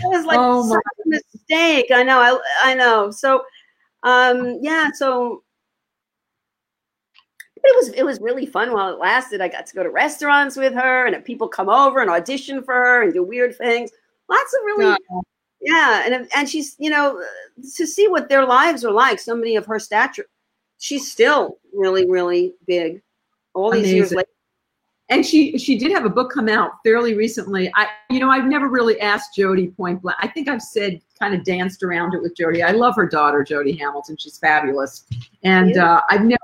It 0.00 0.04
was 0.04 0.24
like 0.26 0.38
Oh, 0.38 0.68
such 0.68 0.82
a 1.04 1.08
mistake. 1.08 1.90
I 1.92 2.02
know. 2.02 2.18
I 2.20 2.70
I 2.70 2.74
know. 2.74 3.10
So, 3.10 3.44
um, 4.04 4.58
yeah. 4.62 4.90
So 4.94 5.42
it 7.56 7.76
was 7.76 7.88
it 7.90 8.04
was 8.04 8.20
really 8.20 8.46
fun 8.46 8.72
while 8.72 8.92
it 8.92 8.98
lasted. 8.98 9.40
I 9.40 9.48
got 9.48 9.66
to 9.66 9.74
go 9.74 9.82
to 9.82 9.90
restaurants 9.90 10.56
with 10.56 10.72
her, 10.74 11.06
and 11.06 11.24
people 11.24 11.48
come 11.48 11.68
over 11.68 12.00
and 12.00 12.10
audition 12.10 12.62
for 12.62 12.74
her 12.74 13.02
and 13.02 13.12
do 13.12 13.22
weird 13.22 13.56
things. 13.56 13.90
Lots 14.28 14.54
of 14.54 14.64
really, 14.64 14.84
God. 15.10 15.22
yeah. 15.60 16.02
And 16.06 16.28
and 16.34 16.48
she's 16.48 16.76
you 16.78 16.90
know 16.90 17.20
to 17.76 17.86
see 17.86 18.06
what 18.08 18.28
their 18.28 18.46
lives 18.46 18.84
are 18.84 18.92
like. 18.92 19.18
Somebody 19.18 19.56
of 19.56 19.66
her 19.66 19.78
stature, 19.80 20.26
she's 20.78 21.10
still 21.10 21.58
really 21.74 22.08
really 22.08 22.54
big. 22.66 23.02
All 23.64 23.70
these 23.70 23.92
years 23.92 24.12
Amazing. 24.12 24.16
later. 24.18 24.28
And 25.10 25.24
she 25.24 25.56
she 25.56 25.78
did 25.78 25.90
have 25.92 26.04
a 26.04 26.10
book 26.10 26.30
come 26.30 26.48
out 26.50 26.72
fairly 26.84 27.14
recently. 27.14 27.72
I 27.74 27.88
you 28.10 28.20
know 28.20 28.28
I've 28.30 28.44
never 28.44 28.68
really 28.68 29.00
asked 29.00 29.34
Jody 29.34 29.68
point 29.68 30.02
blank. 30.02 30.18
I 30.20 30.28
think 30.28 30.48
I've 30.48 30.60
said 30.60 31.00
kind 31.18 31.34
of 31.34 31.44
danced 31.44 31.82
around 31.82 32.14
it 32.14 32.20
with 32.20 32.36
Jody. 32.36 32.62
I 32.62 32.72
love 32.72 32.94
her 32.96 33.06
daughter 33.06 33.42
Jody 33.42 33.74
Hamilton. 33.76 34.16
She's 34.18 34.38
fabulous. 34.38 35.06
And 35.44 35.70
Yeah. 35.74 35.94
uh, 35.94 36.00
I've 36.10 36.24
never 36.24 36.38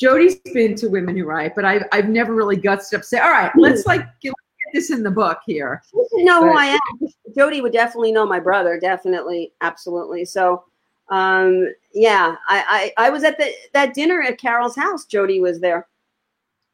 Jody's 0.00 0.34
been 0.52 0.74
to 0.76 0.88
Women 0.88 1.16
Who 1.16 1.24
Write, 1.26 1.54
but 1.54 1.64
I've 1.64 1.84
I've 1.92 2.08
never 2.08 2.34
really 2.34 2.56
gutsed 2.56 2.92
up 2.92 3.04
say, 3.04 3.20
all 3.20 3.30
right, 3.30 3.52
let's 3.56 3.86
like 3.86 4.04
get, 4.20 4.32
this 4.74 4.90
in 4.90 5.02
the 5.04 5.10
book 5.10 5.38
here. 5.46 5.82
Should 5.90 6.24
know 6.24 6.42
who 6.42 6.56
I 6.56 6.66
am. 6.66 7.08
Jody 7.36 7.60
would 7.60 7.72
definitely 7.72 8.10
know 8.10 8.26
my 8.26 8.40
brother. 8.40 8.80
Definitely, 8.80 9.52
absolutely. 9.60 10.24
So, 10.24 10.64
um, 11.10 11.68
yeah, 11.92 12.36
I, 12.48 12.92
I 12.98 13.06
I 13.06 13.10
was 13.10 13.22
at 13.22 13.38
the 13.38 13.52
that 13.74 13.94
dinner 13.94 14.22
at 14.22 14.38
Carol's 14.38 14.74
house. 14.74 15.04
Jody 15.04 15.40
was 15.40 15.60
there. 15.60 15.86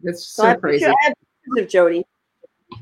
That's 0.00 0.24
So, 0.26 0.44
so 0.44 0.56
crazy. 0.56 0.86
I 0.86 0.94
have 1.02 1.14
of 1.56 1.68
Jody. 1.68 2.04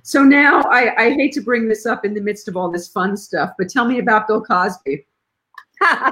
So 0.02 0.22
now 0.24 0.62
I, 0.62 1.04
I 1.04 1.10
hate 1.10 1.32
to 1.34 1.40
bring 1.40 1.68
this 1.68 1.86
up 1.86 2.04
in 2.04 2.14
the 2.14 2.20
midst 2.20 2.48
of 2.48 2.56
all 2.56 2.70
this 2.70 2.88
fun 2.88 3.16
stuff, 3.16 3.52
but 3.58 3.68
tell 3.68 3.84
me 3.86 4.00
about 4.00 4.26
Bill 4.26 4.42
Cosby. 4.42 5.06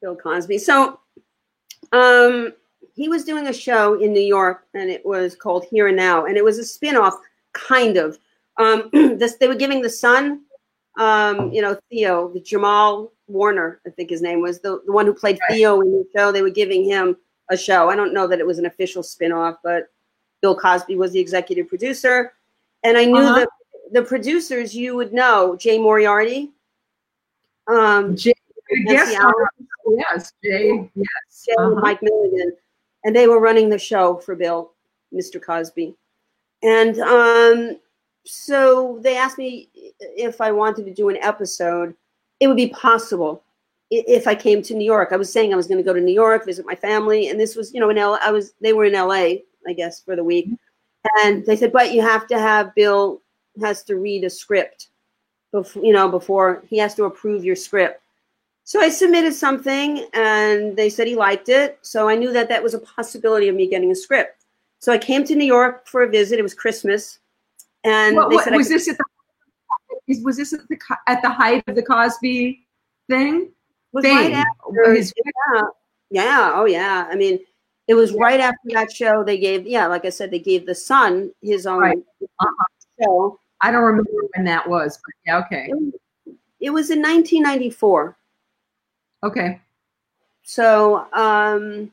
Bill 0.00 0.16
Cosby. 0.16 0.58
So, 0.58 1.00
um, 1.92 2.52
he 2.94 3.08
was 3.08 3.24
doing 3.24 3.46
a 3.46 3.52
show 3.52 4.00
in 4.00 4.12
New 4.12 4.20
York, 4.20 4.66
and 4.74 4.90
it 4.90 5.04
was 5.06 5.36
called 5.36 5.64
Here 5.70 5.86
and 5.86 5.96
Now, 5.96 6.26
and 6.26 6.36
it 6.36 6.44
was 6.44 6.58
a 6.58 6.64
spin-off, 6.64 7.14
kind 7.52 7.96
of. 7.96 8.18
Um, 8.56 8.90
this 8.92 9.36
they 9.36 9.46
were 9.46 9.54
giving 9.54 9.80
the 9.82 9.90
son, 9.90 10.42
um, 10.98 11.52
you 11.52 11.62
know, 11.62 11.78
Theo, 11.90 12.28
the 12.32 12.40
Jamal 12.40 13.12
Warner, 13.28 13.80
I 13.86 13.90
think 13.90 14.10
his 14.10 14.20
name 14.22 14.40
was 14.40 14.60
the, 14.60 14.82
the 14.84 14.92
one 14.92 15.06
who 15.06 15.14
played 15.14 15.38
Right. 15.48 15.56
Theo 15.56 15.80
in 15.80 15.92
the 15.92 16.06
show. 16.16 16.32
They 16.32 16.42
were 16.42 16.50
giving 16.50 16.84
him 16.84 17.16
a 17.50 17.56
show. 17.56 17.88
I 17.88 17.96
don't 17.96 18.12
know 18.12 18.26
that 18.26 18.38
it 18.40 18.46
was 18.46 18.58
an 18.58 18.66
official 18.66 19.02
spin-off, 19.02 19.56
but 19.62 19.88
Bill 20.40 20.56
Cosby 20.56 20.96
was 20.96 21.12
the 21.12 21.20
executive 21.20 21.68
producer, 21.68 22.32
and 22.84 22.96
I 22.96 23.04
knew 23.04 23.16
Uh-huh. 23.18 23.40
the 23.40 23.48
the 23.90 24.02
producers. 24.02 24.74
You 24.74 24.96
would 24.96 25.12
know 25.12 25.56
Jay 25.56 25.78
Moriarty. 25.78 26.52
Um, 27.66 28.16
Jay, 28.16 28.34
yes, 28.70 29.12
yes, 29.12 30.32
Jay, 30.44 30.90
yes. 30.94 31.46
Jay 31.46 31.54
and 31.56 31.72
uh-huh. 31.72 31.80
Mike 31.80 32.02
Milligan, 32.02 32.52
and 33.04 33.16
they 33.16 33.26
were 33.28 33.40
running 33.40 33.68
the 33.68 33.78
show 33.78 34.16
for 34.16 34.34
Bill, 34.34 34.72
Mr. 35.12 35.42
Cosby. 35.42 35.94
And 36.62 36.98
um, 37.00 37.78
so 38.24 38.98
they 39.02 39.16
asked 39.16 39.38
me 39.38 39.68
if 40.00 40.40
I 40.40 40.52
wanted 40.52 40.84
to 40.86 40.94
do 40.94 41.08
an 41.08 41.16
episode. 41.22 41.94
It 42.40 42.46
would 42.46 42.56
be 42.56 42.68
possible 42.68 43.42
if 43.90 44.26
I 44.26 44.34
came 44.34 44.62
to 44.62 44.74
New 44.74 44.84
York. 44.84 45.10
I 45.12 45.16
was 45.16 45.32
saying 45.32 45.52
I 45.52 45.56
was 45.56 45.66
going 45.66 45.78
to 45.78 45.84
go 45.84 45.92
to 45.94 46.00
New 46.00 46.12
York, 46.12 46.44
visit 46.44 46.66
my 46.66 46.74
family, 46.74 47.28
and 47.28 47.40
this 47.40 47.56
was, 47.56 47.72
you 47.72 47.80
know, 47.80 47.90
in 47.90 47.98
L. 47.98 48.18
I 48.22 48.30
was 48.30 48.52
they 48.60 48.72
were 48.72 48.84
in 48.84 48.94
L.A. 48.94 49.44
I 49.66 49.72
guess 49.72 50.00
for 50.00 50.14
the 50.16 50.24
week, 50.24 50.48
and 51.20 51.44
they 51.46 51.56
said, 51.56 51.72
but 51.72 51.92
you 51.92 52.00
have 52.02 52.26
to 52.28 52.38
have 52.38 52.74
Bill 52.74 53.22
has 53.60 53.82
to 53.84 53.96
read 53.96 54.24
a 54.24 54.30
script. 54.30 54.88
before 55.52 55.82
you 55.84 55.92
know 55.92 56.08
before 56.08 56.62
he 56.68 56.76
has 56.78 56.94
to 56.94 57.04
approve 57.04 57.44
your 57.44 57.56
script. 57.56 58.02
So 58.64 58.80
I 58.80 58.90
submitted 58.90 59.32
something, 59.32 60.06
and 60.12 60.76
they 60.76 60.90
said 60.90 61.06
he 61.06 61.16
liked 61.16 61.48
it. 61.48 61.78
So 61.80 62.06
I 62.08 62.14
knew 62.16 62.32
that 62.34 62.50
that 62.50 62.62
was 62.62 62.74
a 62.74 62.78
possibility 62.80 63.48
of 63.48 63.56
me 63.56 63.66
getting 63.66 63.90
a 63.90 63.94
script. 63.94 64.44
So 64.80 64.92
I 64.92 64.98
came 64.98 65.24
to 65.24 65.34
New 65.34 65.46
York 65.46 65.86
for 65.88 66.02
a 66.02 66.08
visit. 66.08 66.38
It 66.38 66.42
was 66.42 66.54
Christmas, 66.54 67.18
and 67.84 68.14
What- 68.16 68.28
they 68.28 68.36
what- 68.36 68.52
was 68.52 68.68
could- 68.68 68.76
this 68.76 68.88
at 68.88 68.98
the 68.98 69.04
was 70.22 70.36
this 70.36 70.52
at 70.52 70.68
the 70.68 70.78
at 71.06 71.22
the 71.22 71.30
height 71.30 71.64
of 71.66 71.74
the 71.74 71.82
Cosby 71.82 72.66
thing? 73.08 73.50
Was 73.92 74.04
right 74.04 74.32
after 74.32 74.94
His- 74.94 75.12
yeah, 75.54 75.62
yeah, 76.10 76.52
oh 76.54 76.64
yeah. 76.66 77.06
I 77.10 77.16
mean, 77.16 77.38
it 77.86 77.94
was 77.94 78.12
right 78.12 78.40
after 78.40 78.58
that 78.74 78.92
show. 78.92 79.24
They 79.24 79.38
gave, 79.38 79.66
yeah, 79.66 79.86
like 79.86 80.04
I 80.04 80.10
said, 80.10 80.30
they 80.30 80.38
gave 80.38 80.66
the 80.66 80.74
son 80.74 81.32
his 81.42 81.66
own 81.66 81.80
Right. 81.80 81.98
Uh-huh. 82.38 82.64
show. 83.02 83.40
I 83.60 83.70
don't 83.70 83.82
remember 83.82 84.10
when 84.36 84.44
that 84.44 84.68
was, 84.68 84.98
but 85.04 85.14
yeah, 85.26 85.38
okay, 85.38 85.70
It 86.60 86.70
was 86.70 86.90
in 86.90 87.00
1994. 87.02 88.16
okay. 89.24 89.60
So, 90.42 91.06
um, 91.12 91.90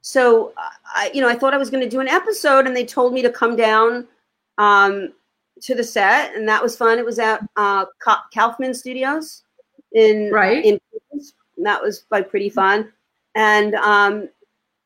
so 0.00 0.52
I, 0.56 1.10
you 1.14 1.20
know, 1.20 1.28
I 1.28 1.36
thought 1.36 1.54
I 1.54 1.58
was 1.58 1.70
going 1.70 1.82
to 1.82 1.88
do 1.88 2.00
an 2.00 2.08
episode, 2.08 2.66
and 2.66 2.74
they 2.76 2.84
told 2.84 3.12
me 3.12 3.22
to 3.22 3.30
come 3.30 3.54
down 3.54 4.06
um, 4.58 5.12
to 5.62 5.74
the 5.74 5.84
set, 5.84 6.34
and 6.34 6.48
that 6.48 6.62
was 6.62 6.76
fun. 6.76 6.98
It 6.98 7.04
was 7.04 7.18
at 7.18 7.40
uh, 7.56 7.84
Kaufman 8.32 8.74
Studios 8.74 9.42
in 9.96 10.30
Right. 10.30 10.64
in 10.64 10.78
that 11.58 11.82
was 11.82 12.04
like 12.10 12.28
pretty 12.30 12.50
fun. 12.50 12.92
And 13.34 13.74
um, 13.76 14.28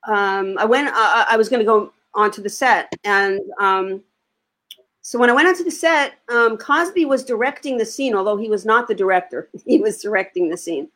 um, 0.08 0.56
I 0.58 0.64
went. 0.64 0.88
I, 0.92 1.26
I 1.30 1.36
was 1.36 1.48
going 1.48 1.60
to 1.60 1.66
go 1.66 1.92
onto 2.14 2.42
the 2.42 2.48
set, 2.48 2.92
and 3.04 3.40
um, 3.60 4.02
so 5.02 5.18
when 5.18 5.30
I 5.30 5.32
went 5.32 5.46
onto 5.48 5.62
the 5.64 5.70
set, 5.70 6.14
um, 6.28 6.56
Cosby 6.56 7.04
was 7.04 7.24
directing 7.24 7.76
the 7.76 7.84
scene, 7.84 8.14
although 8.14 8.36
he 8.36 8.48
was 8.48 8.64
not 8.64 8.88
the 8.88 8.94
director. 8.94 9.48
He 9.66 9.78
was 9.78 10.00
directing 10.02 10.48
the 10.48 10.56
scene, 10.56 10.88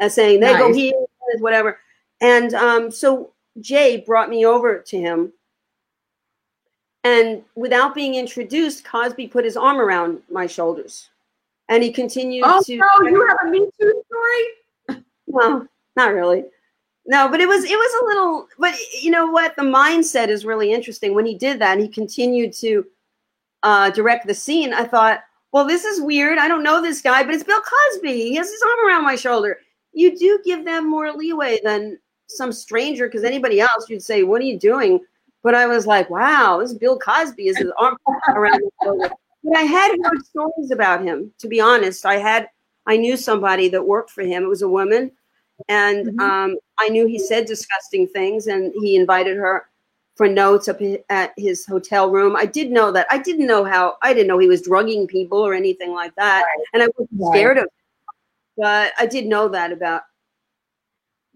and 0.00 0.10
saying 0.12 0.40
they 0.40 0.52
go 0.58 0.68
Nice. 0.68 0.76
here, 0.76 0.92
whatever. 1.38 1.78
And 2.20 2.52
um, 2.54 2.90
so 2.90 3.32
Jay 3.60 3.98
brought 4.04 4.28
me 4.28 4.44
over 4.44 4.78
to 4.78 4.98
him, 4.98 5.32
and 7.04 7.42
without 7.54 7.94
being 7.94 8.16
introduced, 8.16 8.84
Cosby 8.84 9.28
put 9.28 9.44
his 9.44 9.56
arm 9.56 9.78
around 9.80 10.20
my 10.30 10.46
shoulders, 10.46 11.08
and 11.68 11.82
he 11.82 11.92
continued 11.92 12.44
Oh 12.46 12.62
to. 12.62 12.76
no, 12.76 13.08
you 13.08 13.26
have 13.26 13.38
a 13.44 13.50
Me 13.50 13.68
Too 13.80 14.02
story? 14.06 15.02
Well, 15.26 15.66
not 15.96 16.12
really. 16.14 16.44
No, 17.06 17.28
but 17.28 17.40
it 17.40 17.48
was 17.48 17.64
it 17.64 17.76
was 17.76 18.02
a 18.02 18.06
little. 18.06 18.48
But 18.58 18.74
you 19.00 19.10
know 19.10 19.26
what? 19.26 19.56
The 19.56 19.62
mindset 19.62 20.28
is 20.28 20.44
really 20.44 20.72
interesting. 20.72 21.14
When 21.14 21.26
he 21.26 21.34
did 21.36 21.58
that, 21.60 21.72
and 21.72 21.80
he 21.80 21.88
continued 21.88 22.52
to 22.54 22.86
uh, 23.62 23.90
direct 23.90 24.26
the 24.26 24.34
scene. 24.34 24.72
I 24.74 24.84
thought, 24.84 25.20
well, 25.52 25.64
this 25.64 25.84
is 25.84 26.00
weird. 26.02 26.38
I 26.38 26.48
don't 26.48 26.62
know 26.62 26.82
this 26.82 27.00
guy, 27.00 27.22
but 27.24 27.34
it's 27.34 27.44
Bill 27.44 27.60
Cosby. 27.60 28.12
He 28.12 28.34
has 28.36 28.50
his 28.50 28.62
arm 28.62 28.86
around 28.86 29.04
my 29.04 29.16
shoulder. 29.16 29.58
You 29.92 30.16
do 30.18 30.38
give 30.44 30.64
them 30.64 30.88
more 30.88 31.12
leeway 31.12 31.58
than 31.64 31.98
some 32.28 32.52
stranger, 32.52 33.06
because 33.08 33.24
anybody 33.24 33.60
else, 33.60 33.88
you'd 33.88 34.02
say, 34.02 34.22
"What 34.22 34.40
are 34.42 34.44
you 34.44 34.58
doing?" 34.58 35.00
But 35.42 35.54
I 35.54 35.66
was 35.66 35.86
like, 35.86 36.10
"Wow, 36.10 36.58
this 36.60 36.72
is 36.72 36.78
Bill 36.78 36.98
Cosby. 36.98 37.48
Is 37.48 37.56
his 37.58 37.72
arm 37.78 37.96
around 38.28 38.60
my 38.62 38.84
shoulder?" 38.86 39.10
But 39.48 39.58
I 39.58 39.62
had 39.62 39.96
heard 40.02 40.24
stories 40.26 40.70
about 40.70 41.02
him. 41.04 41.32
To 41.38 41.48
be 41.48 41.60
honest, 41.60 42.04
I 42.06 42.16
had 42.16 42.48
I 42.86 42.96
knew 42.96 43.16
somebody 43.16 43.68
that 43.68 43.86
worked 43.86 44.10
for 44.10 44.22
him. 44.22 44.42
It 44.44 44.48
was 44.48 44.62
a 44.62 44.68
woman, 44.68 45.10
and 45.68 46.06
Mhm. 46.06 46.20
um, 46.20 46.56
I 46.78 46.88
knew 46.88 47.06
he 47.06 47.18
said 47.18 47.44
disgusting 47.46 48.06
things, 48.06 48.46
and 48.46 48.72
he 48.80 48.96
invited 48.96 49.36
her 49.36 49.68
for 50.14 50.26
notes 50.26 50.68
up 50.68 50.80
at 51.10 51.32
his 51.36 51.66
hotel 51.66 52.10
room. 52.10 52.34
I 52.34 52.46
did 52.46 52.70
know 52.70 52.90
that. 52.92 53.06
I 53.10 53.18
didn't 53.18 53.46
know 53.46 53.64
how. 53.64 53.96
I 54.02 54.12
didn't 54.14 54.28
know 54.28 54.38
he 54.38 54.48
was 54.48 54.62
drugging 54.62 55.06
people 55.06 55.38
or 55.38 55.54
anything 55.54 55.92
like 55.92 56.14
that, 56.16 56.44
and 56.72 56.82
I 56.82 56.86
wasn't 56.96 57.10
Right. 57.20 57.34
scared 57.36 57.58
of. 57.58 57.64
Him. 57.64 57.70
But 58.56 58.92
I 58.98 59.06
did 59.06 59.26
know 59.26 59.48
that 59.48 59.70
about, 59.70 60.02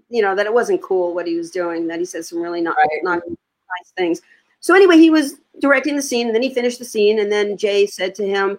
you 0.09 0.23
know, 0.23 0.35
that 0.35 0.47
it 0.47 0.53
wasn't 0.55 0.83
cool 0.83 1.15
what 1.15 1.27
he 1.27 1.37
was 1.37 1.51
doing. 1.51 1.87
That 1.87 1.99
he 2.01 2.05
said 2.05 2.25
some 2.25 2.41
really 2.43 2.61
not 2.61 2.77
Right. 2.77 3.03
not 3.05 3.23
nice 3.29 3.91
things. 3.97 4.23
So 4.63 4.75
anyway, 4.75 4.97
he 4.97 5.11
was 5.11 5.41
directing 5.61 5.97
the 5.97 6.03
scene, 6.03 6.29
and 6.29 6.35
then 6.35 6.43
he 6.43 6.55
finished 6.55 6.79
the 6.79 6.85
scene, 6.85 7.19
and 7.19 7.31
then 7.31 7.57
Jay 7.57 7.85
said 7.85 8.15
to 8.15 8.27
him, 8.27 8.59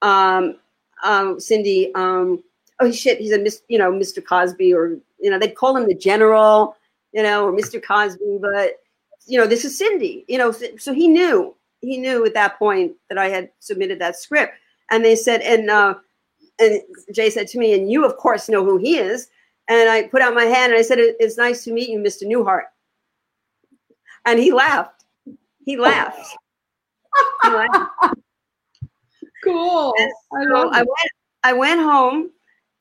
um, 0.00 0.56
um, 1.04 1.40
"Cindy, 1.40 1.92
um, 1.94 2.42
oh 2.80 2.92
shit, 2.92 3.18
he's 3.18 3.32
a 3.32 3.38
Miss, 3.38 3.60
you 3.68 3.76
know, 3.76 3.92
Mr. 3.92 4.24
Cosby, 4.24 4.72
or 4.72 4.98
you 5.18 5.30
know, 5.30 5.38
they'd 5.38 5.56
call 5.56 5.76
him 5.76 5.88
the 5.88 5.94
General, 5.94 6.76
you 7.12 7.22
know, 7.22 7.46
or 7.46 7.52
Mr. 7.52 7.82
Cosby, 7.82 8.38
but 8.40 8.80
you 9.26 9.38
know, 9.38 9.46
this 9.46 9.64
is 9.64 9.76
Cindy, 9.76 10.24
you 10.28 10.38
know, 10.38 10.52
so 10.78 10.92
he 10.92 11.08
knew, 11.08 11.54
he 11.80 11.98
knew 11.98 12.24
at 12.24 12.34
that 12.34 12.58
point 12.58 12.92
that 13.08 13.18
I 13.18 13.28
had 13.28 13.50
submitted 13.58 13.98
that 13.98 14.16
script, 14.16 14.54
and 14.90 15.04
they 15.04 15.16
said, 15.16 15.40
and 15.42 15.68
uh, 15.68 15.94
and 16.60 16.82
Jay 17.12 17.30
said 17.30 17.48
to 17.48 17.58
me, 17.58 17.74
and 17.74 17.90
you 17.90 18.04
of 18.04 18.16
course 18.16 18.48
know 18.48 18.64
who 18.64 18.78
he 18.78 18.96
is, 18.96 19.26
and 19.66 19.90
I 19.90 20.04
put 20.04 20.22
out 20.22 20.34
my 20.34 20.44
hand 20.44 20.72
and 20.72 20.78
I 20.78 20.82
said, 20.82 20.98
"It's 21.00 21.36
nice 21.36 21.64
to 21.64 21.72
meet 21.72 21.88
you, 21.88 21.98
Mr. 21.98 22.28
Newhart," 22.28 22.66
and 24.24 24.38
he 24.38 24.52
laughed. 24.52 25.01
He 25.64 25.76
laughed. 25.76 26.36
He 27.42 27.48
laughed. 27.50 27.90
Cool. 29.44 29.94
And 29.98 30.10
I 30.34 30.44
So 30.44 30.50
love 30.52 30.72
I 30.72 30.78
went 30.80 31.10
I 31.44 31.52
went 31.52 31.80
home 31.80 32.30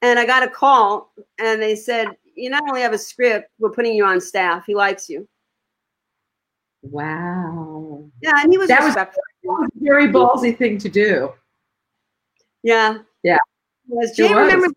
and 0.01 0.19
I 0.19 0.25
got 0.25 0.43
a 0.43 0.47
call 0.47 1.13
and 1.39 1.61
they 1.61 1.75
said, 1.75 2.07
You 2.35 2.49
not 2.49 2.63
only 2.69 2.81
have 2.81 2.93
a 2.93 2.97
script, 2.97 3.49
we're 3.59 3.71
putting 3.71 3.93
you 3.95 4.05
on 4.05 4.21
staff. 4.21 4.65
He 4.65 4.75
likes 4.75 5.09
you. 5.09 5.27
Wow. 6.83 8.09
Yeah, 8.21 8.33
and 8.37 8.51
he 8.51 8.57
was 8.57 8.67
That 8.69 8.79
was- 8.79 8.87
respectful. 8.87 9.21
That 9.43 9.49
was 9.49 9.69
a 9.75 9.83
very 9.83 10.07
ballsy 10.07 10.55
thing 10.57 10.77
to 10.79 10.89
do. 10.89 11.31
yeah. 12.63 12.99
Yeah. 13.23 13.37
Was. 13.87 14.15
Jay 14.15 14.33
was. 14.33 14.37
remembers 14.45 14.71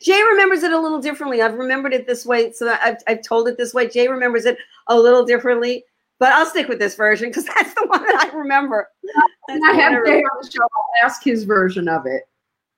Jay 0.00 0.20
remembers 0.22 0.62
it 0.62 0.72
a 0.72 0.78
little 0.78 1.00
differently. 1.00 1.42
I've 1.42 1.54
remembered 1.54 1.92
it 1.94 2.06
this 2.06 2.26
way, 2.26 2.52
so 2.52 2.76
I've, 2.82 2.96
I've 3.06 3.22
told 3.22 3.46
it 3.48 3.56
this 3.56 3.72
way. 3.72 3.88
Jay 3.88 4.08
remembers 4.08 4.46
it 4.46 4.56
a 4.88 4.98
little 4.98 5.24
differently, 5.24 5.84
but 6.22 6.32
I'll 6.34 6.46
stick 6.46 6.68
with 6.68 6.78
this 6.78 6.94
version 6.94 7.30
because 7.30 7.44
that's 7.56 7.74
the 7.74 7.84
one 7.84 8.00
that 8.04 8.14
I 8.14 8.36
remember. 8.36 8.88
And 9.48 9.60
I 9.68 9.72
have. 9.72 10.06
Jay 10.06 10.20
on 10.20 10.38
the 10.40 10.48
show. 10.48 10.62
I'll 10.62 11.04
ask 11.04 11.20
his 11.24 11.42
version 11.42 11.88
of 11.88 12.06
it. 12.06 12.28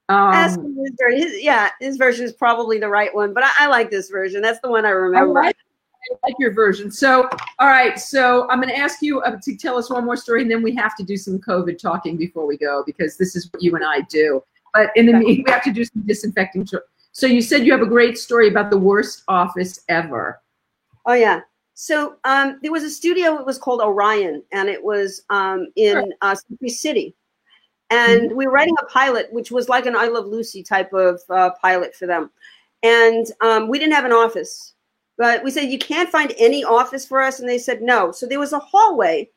Ask 0.09 0.59
Um, 0.59 0.75
his 1.11 1.43
yeah, 1.43 1.69
his 1.79 1.99
version 1.99 2.25
is 2.25 2.33
probably 2.33 2.79
the 2.79 2.89
right 2.89 3.15
one, 3.15 3.35
but 3.35 3.45
I, 3.45 3.51
I 3.59 3.67
like 3.67 3.91
this 3.91 4.09
version. 4.09 4.41
That's 4.41 4.61
the 4.61 4.71
one 4.71 4.87
I 4.87 4.89
I 4.89 4.93
remember. 4.93 5.43
like, 5.43 5.57
I 5.57 6.27
like 6.27 6.37
your 6.39 6.55
version. 6.55 6.91
So, 6.91 7.29
all 7.59 7.69
right. 7.69 7.99
So, 7.99 8.49
I'm 8.49 8.63
going 8.63 8.71
to 8.71 8.79
ask 8.79 9.03
you 9.03 9.21
uh, 9.21 9.39
to 9.43 9.57
tell 9.57 9.77
us 9.77 9.91
one 9.91 10.07
more 10.07 10.17
story, 10.17 10.41
and 10.41 10.51
then 10.51 10.63
we 10.63 10.75
have 10.77 10.97
to 10.97 11.03
do 11.05 11.19
some 11.19 11.39
COVID 11.39 11.79
talking 11.79 12.17
before 12.17 12.47
we 12.47 12.57
go 12.57 12.83
because 12.87 13.19
this 13.19 13.37
is 13.37 13.53
what 13.53 13.63
you 13.63 13.75
and 13.77 13.85
I 13.85 14.01
do. 14.09 14.43
But 14.73 14.91
in 14.97 15.05
the 15.05 15.13
meantime, 15.13 15.45
we 15.47 15.53
have 15.53 15.65
to 15.65 15.71
do 15.71 15.85
some 15.85 16.01
disinfecting. 16.07 16.67
So, 17.13 17.27
you 17.27 17.43
said 17.43 17.67
you 17.67 17.73
have 17.73 17.83
a 17.83 17.87
great 17.87 18.17
story 18.17 18.49
about 18.49 18.71
the 18.71 18.79
worst 18.79 19.23
office 19.29 19.83
ever. 19.91 20.41
Oh 21.05 21.13
yeah. 21.13 21.43
So 21.75 22.17
um, 22.25 22.59
there 22.63 22.73
was 22.73 22.85
a 22.85 22.91
studio. 22.91 23.39
It 23.39 23.47
was 23.47 23.59
called 23.59 23.81
Orion, 23.81 24.43
and 24.53 24.69
it 24.69 24.83
was 24.83 25.23
um, 25.31 25.69
in 25.77 26.13
uh, 26.21 26.35
Century 26.35 26.69
City. 26.71 27.15
And 27.91 28.33
we 28.35 28.47
were 28.47 28.53
writing 28.53 28.75
a 28.81 28.87
pilot, 28.87 29.33
which 29.33 29.51
was 29.51 29.69
like 29.69 29.87
an 29.87 29.97
I 29.97 30.07
Love 30.07 30.27
Lucy 30.27 30.63
type 30.63 30.93
of 30.93 31.21
uh, 31.31 31.51
pilot 31.61 31.95
for 31.95 32.07
them. 32.07 32.31
And 32.83 33.27
um, 33.41 33.69
we 33.69 33.79
didn't 33.79 33.95
have 33.95 34.05
an 34.05 34.13
office, 34.13 34.75
but 35.19 35.43
we 35.43 35.51
said 35.51 35.71
you 35.71 35.79
can't 35.79 36.11
find 36.11 36.33
any 36.39 36.65
office 36.65 37.07
for 37.07 37.21
us, 37.23 37.41
and 37.41 37.49
they 37.49 37.59
said 37.59 37.83
no. 37.83 38.13
So 38.13 38.27
there 38.27 38.41
was 38.41 38.53
a 38.53 38.59
hallway 38.59 39.31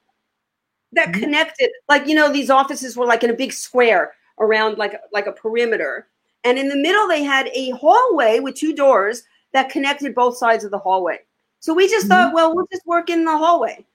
that 0.94 1.10
Mhm. 1.10 1.20
connected, 1.20 1.70
like 1.90 2.08
you 2.08 2.16
know, 2.16 2.32
these 2.32 2.50
offices 2.50 2.96
were 2.96 3.06
like 3.06 3.24
in 3.24 3.30
a 3.30 3.34
big 3.36 3.52
square 3.54 4.14
around 4.40 4.78
like 4.78 5.00
like 5.12 5.28
a 5.28 5.32
perimeter, 5.32 6.08
and 6.44 6.58
in 6.58 6.70
the 6.70 6.76
middle 6.76 7.08
they 7.08 7.24
had 7.24 7.50
a 7.54 7.72
hallway 7.72 8.40
with 8.40 8.56
two 8.56 8.74
doors 8.74 9.24
that 9.54 9.70
connected 9.70 10.14
both 10.16 10.38
sides 10.38 10.64
of 10.64 10.72
the 10.72 10.78
hallway. 10.78 11.20
So 11.60 11.74
we 11.74 11.88
just 11.90 12.08
thought, 12.08 12.34
well, 12.34 12.56
we'll 12.56 12.68
just 12.72 12.86
work 12.86 13.10
in 13.10 13.26
the 13.26 13.38
hallway. 13.38 13.86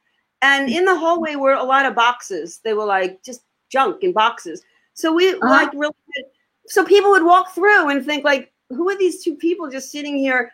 And 0.42 0.68
in 0.68 0.84
the 0.84 0.96
hallway 0.98 1.36
were 1.36 1.52
a 1.52 1.62
lot 1.62 1.86
of 1.86 1.94
boxes. 1.94 2.58
They 2.64 2.74
were 2.74 2.84
like 2.84 3.22
just 3.22 3.42
junk 3.70 4.02
in 4.02 4.12
boxes. 4.12 4.62
So 4.94 5.12
we 5.12 5.34
Uh-huh. 5.34 5.48
like 5.48 5.72
really 5.72 5.94
good. 6.14 6.24
so 6.66 6.84
people 6.84 7.10
would 7.10 7.24
walk 7.24 7.54
through 7.54 7.88
and 7.88 8.04
think 8.04 8.24
like, 8.24 8.52
who 8.70 8.88
are 8.90 8.96
these 8.98 9.22
two 9.22 9.34
people 9.36 9.68
just 9.70 9.90
sitting 9.90 10.16
here 10.18 10.52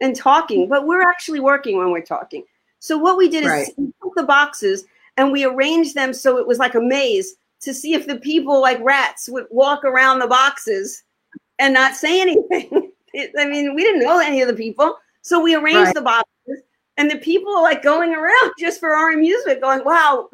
and 0.00 0.14
talking? 0.16 0.68
But 0.68 0.86
we're 0.86 1.02
actually 1.08 1.40
working 1.40 1.76
when 1.78 1.90
we're 1.90 2.00
talking. 2.02 2.44
So 2.78 2.96
what 2.98 3.16
we 3.16 3.28
did 3.28 3.44
is 3.44 3.50
Right. 3.50 3.68
we 3.76 3.92
took 4.02 4.14
the 4.16 4.22
boxes 4.22 4.84
and 5.16 5.32
we 5.32 5.44
arranged 5.44 5.94
them 5.94 6.12
so 6.12 6.38
it 6.38 6.46
was 6.46 6.58
like 6.58 6.74
a 6.74 6.80
maze 6.80 7.36
to 7.60 7.72
see 7.74 7.94
if 7.94 8.06
the 8.06 8.16
people 8.16 8.60
like 8.60 8.78
rats 8.82 9.28
would 9.28 9.46
walk 9.50 9.84
around 9.84 10.18
the 10.18 10.26
boxes 10.26 11.02
and 11.58 11.72
not 11.74 11.94
say 11.94 12.20
anything. 12.20 12.92
It- 13.14 13.32
I 13.38 13.46
mean, 13.46 13.74
we 13.74 13.82
didn't 13.82 14.02
know 14.02 14.18
any 14.18 14.42
of 14.42 14.48
the 14.48 14.54
people. 14.54 14.98
So 15.22 15.40
we 15.40 15.54
arranged 15.54 15.86
Right. 15.86 15.94
the 15.94 16.02
boxes 16.02 16.32
and 16.96 17.10
the 17.10 17.18
people 17.18 17.54
are 17.54 17.62
like 17.62 17.82
going 17.82 18.14
around 18.14 18.52
just 18.58 18.80
for 18.80 18.90
our 18.94 19.12
amusement, 19.12 19.60
going, 19.60 19.84
wow, 19.84 20.28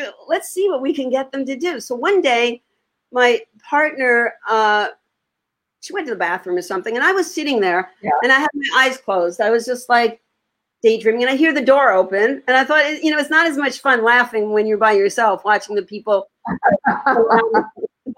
uh, 0.00 0.10
let's 0.28 0.50
see 0.50 0.68
what 0.68 0.82
we 0.82 0.94
can 0.94 1.10
get 1.10 1.32
them 1.32 1.44
to 1.46 1.56
do. 1.56 1.80
So 1.80 1.94
one 1.94 2.20
day, 2.20 2.62
my 3.12 3.40
partner, 3.68 4.34
uh, 4.48 4.88
she 5.80 5.92
went 5.92 6.06
to 6.06 6.12
the 6.14 6.18
bathroom 6.18 6.56
or 6.56 6.62
something, 6.62 6.94
and 6.94 7.04
I 7.04 7.12
was 7.12 7.32
sitting 7.32 7.60
there 7.60 7.90
Yeah. 8.02 8.10
and 8.22 8.30
I 8.32 8.38
had 8.38 8.48
my 8.54 8.84
eyes 8.84 8.96
closed. 8.98 9.40
I 9.40 9.50
was 9.50 9.66
just 9.66 9.88
like 9.88 10.20
daydreaming, 10.82 11.22
and 11.22 11.30
I 11.30 11.36
hear 11.36 11.52
the 11.52 11.60
door 11.64 11.90
open, 11.92 12.42
and 12.46 12.56
I 12.56 12.64
thought, 12.64 13.02
you 13.02 13.10
know, 13.10 13.18
it's 13.18 13.30
not 13.30 13.46
as 13.46 13.56
much 13.56 13.80
fun 13.80 14.02
laughing 14.04 14.50
when 14.52 14.66
you're 14.66 14.78
by 14.78 14.92
yourself 14.92 15.44
watching 15.44 15.74
the 15.74 15.82
people 15.82 16.28
the 16.86 17.64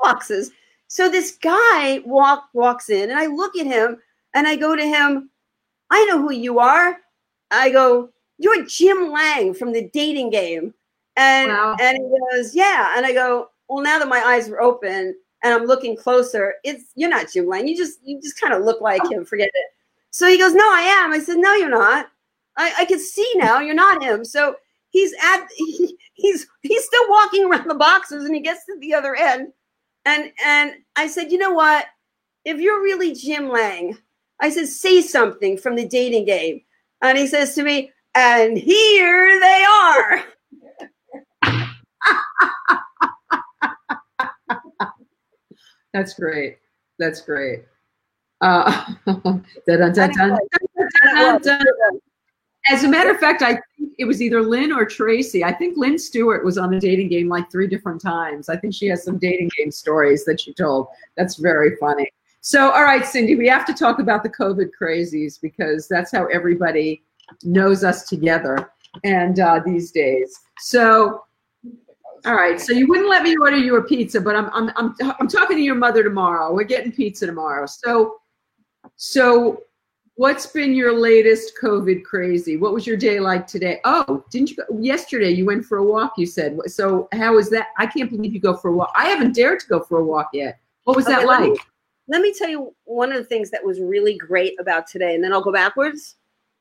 boxes. 0.03 0.51
So 0.89 1.09
this 1.09 1.33
guy 1.39 2.01
walk 2.05 2.49
walks 2.53 2.91
in, 2.91 3.11
and 3.11 3.19
I 3.19 3.27
look 3.27 3.57
at 3.57 3.67
him, 3.67 4.01
and 4.35 4.47
I 4.47 4.57
go 4.57 4.77
to 4.77 4.85
him. 4.85 5.31
I 5.91 6.05
know 6.07 6.21
who 6.21 6.33
you 6.33 6.59
are. 6.59 6.99
I 7.51 7.71
go, 7.71 8.11
you're 8.39 8.65
Jim 8.65 9.11
Lange 9.11 9.55
from 9.55 9.73
the 9.73 9.89
dating 9.93 10.31
game. 10.31 10.75
And 11.17 11.51
Wow. 11.51 11.77
and 11.81 11.97
he 11.97 12.37
goes, 12.37 12.55
Yeah. 12.55 12.95
And 12.97 13.07
I 13.07 13.13
go, 13.13 13.49
Well, 13.69 13.83
now 13.83 13.99
that 13.99 14.09
my 14.09 14.19
eyes 14.21 14.49
are 14.49 14.61
open 14.61 15.15
and 15.43 15.55
I'm 15.55 15.65
looking 15.67 15.97
closer, 15.97 16.55
it's 16.65 16.91
you're 16.97 17.11
not 17.11 17.31
Jim 17.33 17.47
Lange. 17.47 17.69
You 17.69 17.77
just 17.77 18.01
you 18.05 18.21
just 18.21 18.41
kind 18.41 18.53
of 18.53 18.63
look 18.65 18.81
like 18.81 19.03
him. 19.11 19.25
Forget 19.25 19.51
it. 19.55 19.67
So 20.11 20.29
he 20.29 20.39
goes, 20.39 20.55
No, 20.55 20.65
I 20.65 20.81
am. 20.81 21.13
I 21.13 21.21
said, 21.21 21.39
No, 21.39 21.55
you're 21.55 21.69
not. 21.71 22.09
I, 22.57 22.73
I 22.81 22.85
can 22.85 22.99
see 22.99 23.31
now 23.37 23.61
you're 23.61 23.75
not 23.75 24.03
him. 24.03 24.25
So 24.25 24.57
he's 24.91 25.13
at 25.23 25.47
he, 25.57 25.97
he's 26.15 26.47
he's 26.63 26.85
still 26.85 27.09
walking 27.09 27.45
around 27.45 27.69
the 27.69 27.75
boxes 27.75 28.25
and 28.25 28.35
he 28.35 28.41
gets 28.41 28.65
to 28.67 28.77
the 28.81 28.95
other 28.95 29.15
end. 29.15 29.53
And 30.05 30.33
and 30.45 30.75
I 30.97 31.07
said, 31.07 31.31
you 31.31 31.39
know 31.39 31.53
what? 31.53 31.87
If 32.45 32.59
you're 32.59 32.83
really 32.83 33.15
Jim 33.15 33.49
Lange, 33.49 33.97
I 34.41 34.51
said, 34.51 34.67
say 34.67 35.01
something 35.01 35.57
from 35.57 35.77
the 35.77 35.87
dating 35.87 36.27
game. 36.27 36.61
And 37.03 37.19
he 37.19 37.27
says 37.27 37.55
to 37.55 37.63
me, 37.63 37.93
and 38.15 38.57
here 38.57 39.41
they 39.41 39.65
are. 39.65 40.25
That's 45.93 46.15
great. 46.15 46.59
That's 46.99 47.21
great. 47.21 47.65
Uh. 48.41 48.95
As 52.67 52.83
a 52.83 52.89
matter 52.89 53.11
of 53.11 53.19
fact, 53.19 53.43
I 53.43 53.61
think 53.77 53.93
it 53.99 54.07
was 54.07 54.23
either 54.23 54.41
Lynn 54.43 54.73
or 54.73 54.87
Tracy. 54.87 55.45
I 55.45 55.53
think 55.53 55.77
Lynn 55.77 55.99
Stewart 55.99 56.43
was 56.45 56.57
on 56.57 56.71
the 56.71 56.81
dating 56.81 57.09
game 57.09 57.29
like 57.29 57.51
three 57.51 57.67
different 57.67 58.01
times. 58.01 58.49
I 58.49 58.57
think 58.57 58.75
she 58.75 58.87
has 58.87 59.05
some 59.05 59.19
dating 59.19 59.51
game 59.57 59.71
stories 59.71 60.25
that 60.25 60.41
she 60.41 60.55
told. 60.55 60.87
That's 61.17 61.37
very 61.37 61.77
funny. 61.77 62.11
So, 62.47 62.71
all 62.73 62.85
right, 62.85 63.07
Cindy, 63.07 63.37
we 63.37 63.49
have 63.49 63.65
to 63.65 63.73
talk 63.73 64.01
about 64.01 64.23
the 64.23 64.29
COVID 64.29 64.69
crazies 64.79 65.41
because 65.41 65.89
that's 65.89 66.13
how 66.13 66.27
everybody 66.27 67.03
knows 67.43 67.83
us 67.83 68.07
together 68.07 68.71
and 69.03 69.41
uh, 69.41 69.63
these 69.65 69.91
days. 69.93 70.39
So, 70.59 71.25
all 72.27 72.35
right. 72.35 72.61
So 72.61 72.75
you 72.75 72.87
wouldn't 72.87 73.09
let 73.09 73.23
me 73.23 73.35
order 73.41 73.57
you 73.57 73.77
a 73.77 73.83
pizza, 73.83 74.21
but 74.21 74.37
I'm 74.37 74.51
I'm 74.53 74.71
I'm 74.77 74.95
I'm 75.19 75.27
talking 75.27 75.57
to 75.57 75.63
your 75.63 75.75
mother 75.75 76.05
tomorrow. 76.05 76.53
We're 76.53 76.65
getting 76.65 76.93
pizza 76.93 77.25
tomorrow. 77.25 77.65
So, 77.65 78.17
so 78.97 79.63
what's 80.17 80.45
been 80.45 80.75
your 80.75 80.93
latest 80.93 81.55
COVID 81.63 82.05
crazy? 82.05 82.59
What 82.59 82.75
was 82.75 82.87
your 82.87 82.99
day 82.99 83.21
like 83.21 83.47
today? 83.47 83.81
Oh, 83.85 84.23
didn't 84.31 84.51
you 84.51 84.57
go 84.57 84.65
yesterday? 84.79 85.31
You 85.31 85.47
went 85.47 85.65
for 85.65 85.79
a 85.79 85.85
walk. 85.85 86.19
You 86.19 86.27
said. 86.27 86.59
So 86.67 87.09
how 87.13 87.37
was 87.37 87.49
that? 87.51 87.69
I 87.79 87.87
can't 87.87 88.11
believe 88.11 88.35
you 88.35 88.41
go 88.41 88.55
for 88.55 88.69
a 88.69 88.75
walk. 88.75 88.93
I 88.95 89.07
haven't 89.07 89.35
dared 89.35 89.61
to 89.61 89.67
go 89.67 89.81
for 89.81 90.01
a 90.01 90.05
walk 90.05 90.29
yet. 90.35 90.61
What 90.83 90.95
was 90.95 91.07
that 91.07 91.25
like? 91.25 91.59
Let 92.07 92.21
me 92.21 92.35
tell 92.35 92.49
you 92.49 92.75
one 92.85 93.13
of 93.13 93.19
the 93.19 93.25
things 93.25 93.51
that 93.51 93.65
was 93.65 93.81
really 93.81 94.17
great 94.17 94.59
about 94.61 94.87
today, 94.87 95.15
and 95.15 95.25
then 95.25 95.33
I'll 95.33 95.43
go 95.43 95.53
backwards. 95.53 96.17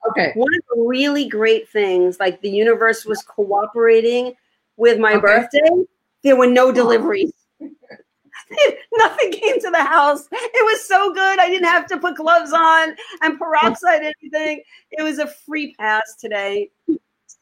Okay. 0.10 0.32
One 0.36 0.54
of 0.56 0.62
the 0.76 0.84
really 0.84 1.28
great 1.28 1.70
things, 1.70 2.20
like 2.20 2.42
the 2.42 2.50
universe 2.50 3.06
was 3.06 3.24
cooperating 3.24 4.34
with 4.78 5.00
my 5.00 5.14
Okay. 5.14 5.22
birthday. 5.22 5.86
There 6.24 6.36
were 6.36 6.48
no 6.48 6.72
deliveries. 6.72 7.32
Nothing 8.94 9.32
came 9.32 9.60
to 9.62 9.70
the 9.70 9.84
house. 9.84 10.28
It 10.32 10.66
was 10.66 10.88
so 10.88 11.14
good. 11.14 11.40
I 11.40 11.50
didn't 11.50 11.68
have 11.68 11.88
to 11.88 11.98
put 11.98 12.16
gloves 12.16 12.54
on 12.54 12.96
and 13.22 13.38
peroxide 13.38 14.02
anything. 14.02 14.62
It 14.92 15.04
was 15.04 15.20
a 15.20 15.28
free 15.28 15.76
pass 15.76 16.16
today. 16.20 16.70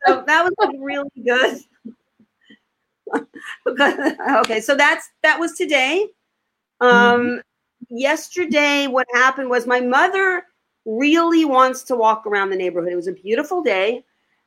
So 0.05 0.23
that 0.25 0.43
was 0.43 0.53
like 0.59 0.75
really 0.79 1.09
good. 1.23 1.59
okay, 4.37 4.61
so 4.61 4.75
that's 4.75 5.09
that 5.23 5.39
was 5.39 5.53
today. 5.53 6.07
Um 6.79 7.41
yesterday 7.91 8.87
what 8.87 9.07
happened 9.13 9.49
was 9.49 9.67
my 9.67 9.81
mother 9.81 10.43
really 10.85 11.45
wants 11.45 11.83
to 11.83 11.95
walk 11.95 12.25
around 12.25 12.49
the 12.49 12.55
neighborhood. 12.55 12.91
It 12.91 12.95
was 12.95 13.07
a 13.07 13.13
beautiful 13.13 13.61
day. 13.61 14.03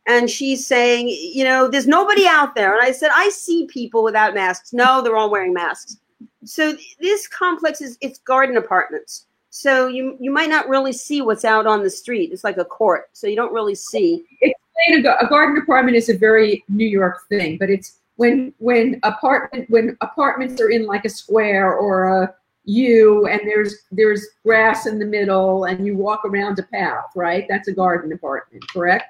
And 0.07 0.29
she's 0.29 0.67
saying, 0.67 1.09
you 1.09 1.45
know, 1.45 1.69
there's 1.69 1.87
nobody 1.87 2.27
out 2.27 2.55
there. 2.55 2.75
And 2.75 2.85
I 2.85 2.91
said, 2.91 3.11
I 3.15 3.31
see 3.31 3.67
people 3.67 4.03
without 4.05 4.35
masks. 4.35 4.73
No, 4.73 5.01
they're 5.01 5.17
all 5.17 5.31
wearing 5.31 5.55
masks. 5.55 5.97
So 6.45 6.77
this 7.01 7.27
complex 7.27 7.81
is 7.81 7.97
it's 8.03 8.19
garden 8.19 8.57
apartments. 8.59 9.27
So 9.49 9.87
you 9.87 10.17
you 10.21 10.31
might 10.31 10.51
not 10.51 10.69
really 10.69 10.93
see 10.93 11.23
what's 11.23 11.45
out 11.45 11.67
on 11.67 11.83
the 11.83 11.89
street. 11.89 12.33
It's 12.33 12.45
like 12.45 12.59
a 12.59 12.65
court. 12.65 13.09
So 13.13 13.27
you 13.27 13.37
don't 13.37 13.53
really 13.53 13.75
see. 13.75 14.25
Explain 14.43 15.07
a, 15.07 15.25
a 15.25 15.29
garden 15.29 15.57
apartment 15.57 15.97
is 15.97 16.11
a 16.11 16.19
very 16.19 16.65
New 16.69 16.87
York 16.87 17.21
thing, 17.29 17.57
but 17.57 17.71
it's 17.71 18.01
when 18.17 18.53
when 18.59 19.01
apartment 19.05 19.71
when 19.71 19.97
apartments 20.03 20.61
are 20.61 20.71
in 20.71 20.87
like 20.87 21.05
a 21.05 21.09
square 21.09 21.73
or 21.73 22.23
a 22.23 22.35
U 22.65 23.27
and 23.27 23.41
there's 23.45 23.83
there's 23.93 24.27
grass 24.45 24.87
in 24.87 24.99
the 24.99 25.05
middle 25.05 25.65
and 25.65 25.87
you 25.87 25.97
walk 25.97 26.25
around 26.25 26.59
a 26.59 26.63
path, 26.63 27.05
right? 27.15 27.47
That's 27.49 27.69
a 27.69 27.73
garden 27.73 28.13
apartment, 28.13 28.67
correct? 28.69 29.05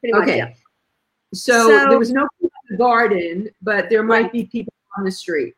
Pretty 0.00 0.12
much, 0.12 0.22
Okay. 0.24 0.36
yeah. 0.38 0.52
So, 1.32 1.68
So- 1.68 1.88
there 1.88 1.98
was 1.98 2.12
no 2.12 2.26
people 2.40 2.50
in 2.68 2.76
the 2.76 2.78
garden, 2.78 3.48
but 3.62 3.88
there 3.90 4.02
might 4.02 4.32
be 4.32 4.44
people 4.46 4.72
on 4.98 5.04
the 5.04 5.10
street. 5.10 5.54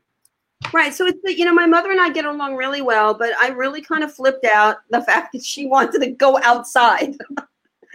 Right. 0.72 0.92
So 0.92 1.06
it's 1.06 1.18
you 1.24 1.44
know, 1.44 1.54
my 1.54 1.66
mother 1.66 1.90
and 1.90 2.00
I 2.00 2.10
get 2.10 2.24
along 2.24 2.56
really 2.56 2.82
well, 2.82 3.14
but 3.14 3.30
I 3.40 3.48
really 3.48 3.80
kind 3.80 4.02
of 4.02 4.12
flipped 4.12 4.44
out 4.44 4.78
the 4.90 5.00
fact 5.08 5.32
that 5.32 5.44
she 5.44 5.66
wanted 5.66 6.00
to 6.02 6.10
go 6.10 6.38
outside 6.42 7.14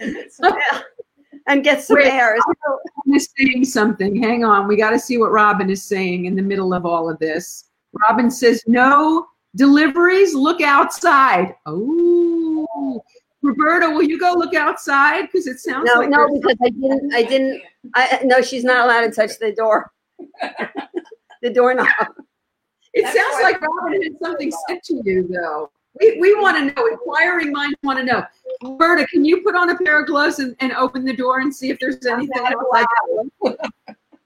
and 1.46 1.62
get 1.62 1.84
some 1.84 1.96
Wait, 1.96 2.06
air. 2.06 2.36
So, 2.64 2.78
is 3.14 3.28
saying 3.38 3.66
something. 3.66 4.20
Hang 4.20 4.44
on, 4.44 4.66
we 4.66 4.76
got 4.76 4.90
to 4.90 4.98
see 4.98 5.18
what 5.18 5.30
Robin 5.30 5.70
is 5.70 5.82
saying 5.82 6.24
in 6.24 6.34
the 6.34 6.42
middle 6.42 6.74
of 6.74 6.84
all 6.86 7.08
of 7.08 7.18
this. 7.18 7.66
Robin 8.08 8.30
says, 8.30 8.62
"No 8.66 9.28
deliveries. 9.56 10.34
Look 10.34 10.60
outside." 10.60 11.54
Oh, 11.66 13.02
Roberta, 13.42 13.90
will 13.90 14.02
you 14.02 14.18
go 14.18 14.32
look 14.32 14.54
outside? 14.54 15.22
Because 15.22 15.46
it 15.46 15.58
sounds 15.60 15.88
no, 15.92 16.00
like 16.00 16.08
no, 16.08 16.28
because 16.32 16.56
I 16.62 16.70
didn't 16.70 17.14
I 17.14 17.22
didn't 17.22 17.62
I 17.94 18.20
no, 18.24 18.40
she's 18.40 18.64
not 18.64 18.84
allowed 18.84 19.02
to 19.02 19.10
touch 19.10 19.38
the 19.38 19.52
door. 19.52 19.90
the 21.42 21.50
doorknob. 21.50 21.86
it 22.94 23.02
That's 23.02 23.16
sounds 23.16 23.42
like 23.42 23.60
Robin 23.60 24.02
had 24.02 24.12
something 24.22 24.52
said 24.66 24.82
to 24.84 25.02
you, 25.04 25.28
though. 25.28 25.70
We, 26.00 26.18
we 26.18 26.34
want 26.40 26.56
to 26.56 26.74
know. 26.74 26.86
Inquiring 26.86 27.52
minds 27.52 27.76
want 27.82 27.98
to 28.00 28.04
know. 28.04 28.24
Roberta, 28.62 29.06
can 29.06 29.24
you 29.24 29.42
put 29.42 29.54
on 29.54 29.70
a 29.70 29.78
pair 29.78 30.00
of 30.00 30.06
gloves 30.06 30.38
and, 30.40 30.56
and 30.60 30.72
open 30.72 31.04
the 31.04 31.14
door 31.14 31.40
and 31.40 31.54
see 31.54 31.70
if 31.70 31.78
there's 31.78 32.04
anything? 32.06 32.42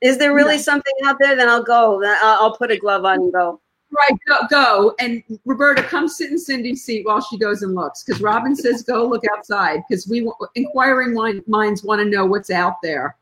Is 0.01 0.17
there 0.17 0.33
really 0.33 0.57
No. 0.57 0.63
something 0.63 0.95
out 1.05 1.17
there? 1.19 1.35
Then 1.37 1.49
I'll 1.49 1.63
go. 1.63 2.01
Then 2.01 2.17
I'll, 2.23 2.45
I'll 2.45 2.57
put 2.57 2.71
a 2.71 2.77
glove 2.77 3.05
on 3.05 3.21
and 3.21 3.33
go. 3.33 3.61
Right, 3.90 4.19
go, 4.27 4.47
go. 4.51 4.94
And 5.01 5.23
Roberta, 5.44 5.82
come 5.82 6.09
sit 6.09 6.31
in 6.31 6.39
Cindy's 6.39 6.85
seat 6.85 7.06
while 7.06 7.20
she 7.20 7.39
goes 7.39 7.62
and 7.62 7.74
looks. 7.74 8.05
Because 8.05 8.20
Robin 8.20 8.55
says 8.56 8.82
go 8.82 9.06
look 9.06 9.24
outside. 9.32 9.82
Because 9.89 10.06
we 10.06 10.31
inquiring 10.55 11.15
minds 11.47 11.82
want 11.82 12.01
to 12.01 12.05
know 12.05 12.27
what's 12.27 12.51
out 12.51 12.74
there. 12.82 13.16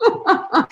um, 0.06 0.66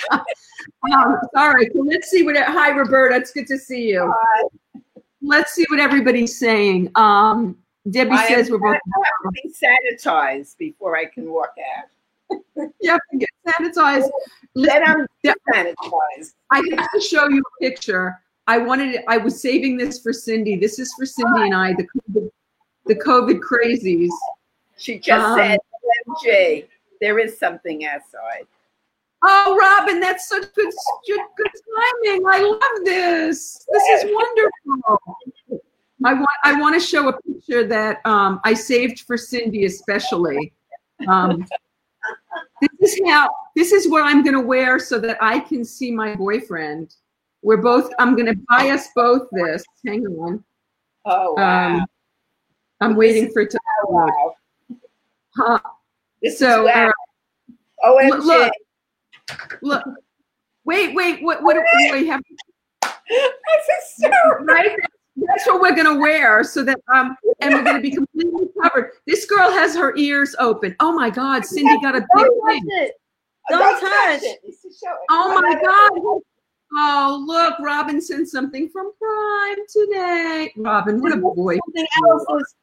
all 0.93 1.53
right, 1.53 1.69
so 1.73 1.81
let's 1.81 2.11
see 2.11 2.23
what. 2.23 2.37
Hi, 2.37 2.71
Roberta. 2.71 3.17
It's 3.17 3.33
good 3.33 3.47
to 3.47 3.59
see 3.59 3.89
you. 3.89 4.13
Hi. 4.15 4.81
Let's 5.23 5.53
see 5.53 5.65
what 5.71 5.81
everybody's 5.81 6.39
saying. 6.39 6.91
Um, 6.97 7.57
Debbie 7.91 8.11
I 8.13 8.29
says 8.29 8.51
we're 8.51 8.59
both. 8.59 8.75
I 8.75 8.75
have 8.75 9.33
to 9.33 9.43
be 9.43 9.55
sanitized 9.55 10.59
before 10.59 10.97
I 10.97 11.07
can 11.07 11.31
walk 11.31 11.55
out. 11.77 12.39
You 12.57 12.91
have 12.91 13.01
to 13.11 13.19
get 13.19 13.29
sanitized. 13.47 14.11
Then 14.55 14.83
I'm 14.85 15.07
sanitized. 15.25 16.33
I 16.51 16.63
have 16.77 16.93
to 16.93 17.01
show 17.01 17.29
you 17.29 17.41
a 17.41 17.63
picture. 17.63 18.21
I 18.47 18.59
wanted. 18.59 19.01
I 19.09 19.19
was 19.19 19.41
saving 19.41 19.77
this 19.77 20.01
for 20.01 20.13
Cindy. 20.13 20.57
This 20.57 20.79
is 20.79 20.93
for 20.95 21.07
Cindy 21.07 21.43
and 21.43 21.55
I. 21.55 21.75
The 21.75 21.87
COVID, 21.87 22.31
the 22.87 22.95
COVID 22.97 23.41
crazies. 23.41 24.11
She 24.77 24.99
just 24.99 25.25
Um, 25.25 25.39
said, 25.39 25.59
OMG, 26.09 26.67
there 27.01 27.19
is 27.19 27.39
something 27.39 27.85
outside. 27.85 28.47
Oh, 29.25 29.57
Robin, 29.57 30.01
that's 30.01 30.29
such 30.29 30.53
good, 30.55 30.73
good, 31.07 31.21
good 31.37 31.51
timing. 32.05 32.25
I 32.27 32.41
love 32.41 32.85
this. 32.85 33.65
This 33.71 34.05
is 34.05 34.11
wonderful. 34.13 35.01
I 36.05 36.15
want, 36.15 36.29
I 36.43 36.61
want 36.61 36.75
to 36.75 36.85
show 36.85 37.09
a 37.09 37.23
picture 37.23 37.65
that 37.69 38.01
um, 38.05 38.41
I 38.43 38.55
saved 38.55 39.01
for 39.01 39.17
Cindy, 39.17 39.67
especially. 39.67 40.53
Um, 41.07 41.47
this 42.81 42.95
is 42.95 43.01
how. 43.07 43.31
This 43.55 43.71
is 43.71 43.89
what 43.89 44.03
I'm 44.03 44.23
going 44.25 44.35
to 44.35 44.41
wear 44.41 44.79
so 44.79 44.99
that 44.99 45.19
I 45.21 45.39
can 45.39 45.65
see 45.65 45.91
my 45.93 46.17
boyfriend. 46.17 46.97
We're 47.43 47.57
both. 47.59 47.93
I'm 47.99 48.15
going 48.15 48.27
to 48.27 48.41
buy 48.49 48.71
us 48.71 48.89
both 48.95 49.29
this. 49.33 49.65
Hang 49.87 50.07
on. 50.07 50.43
Oh, 51.05 51.35
wow. 51.35 51.77
Um, 51.77 51.87
I'm 52.81 52.97
waiting 52.97 53.31
for 53.33 53.43
it 53.43 53.51
to. 53.51 53.59
wow. 53.85 54.35
Huh. 55.37 55.59
This 56.23 56.39
So, 56.39 56.69
is 56.69 56.75
uh. 56.75 56.91
OMG. 57.85 58.25
look. 58.25 58.53
Look. 59.63 59.85
Wait, 60.65 60.95
wait. 60.95 61.23
What? 61.23 61.43
What? 61.43 61.57
Wait, 61.91 62.07
have 62.07 62.21
This 63.09 63.21
is 63.21 63.97
so 63.97 64.11
right? 64.43 64.77
That's 65.17 65.47
what 65.47 65.61
we're 65.61 65.75
gonna 65.77 65.99
wear, 65.99 66.43
so 66.45 66.63
that 66.65 66.79
um, 66.93 67.17
and 67.41 67.53
we're 67.55 67.63
gonna 67.65 67.81
be 67.81 67.91
completely 67.95 68.47
covered. 68.63 68.93
This 69.07 69.27
girl 69.27 69.51
has 69.51 69.75
her 69.77 69.95
ears 69.97 70.35
open. 70.39 70.75
Oh 70.81 70.93
my 70.93 71.11
God, 71.11 71.45
Cindy 71.45 71.79
got 71.83 71.95
a 71.97 72.01
big 72.01 72.09
Don't 72.17 72.41
touch 72.47 72.53
thing. 72.55 72.63
it. 72.69 72.93
Don't 73.51 73.81
touch. 73.81 74.21
it. 74.23 74.39
This 74.45 74.65
is 74.65 74.81
so- 74.81 74.89
Oh 75.11 75.41
my 75.41 75.55
God, 75.61 76.21
Oh, 76.75 77.25
look, 77.27 77.59
Robin 77.61 78.01
sent 78.01 78.29
something 78.29 78.69
from 78.69 78.93
Prime 78.99 79.59
today. 79.69 80.53
Robin, 80.57 81.01
what 81.01 81.13
a 81.13 81.17
boy. 81.17 81.59
Something 81.67 81.87
else. 82.07 82.25
There's, 82.29 82.55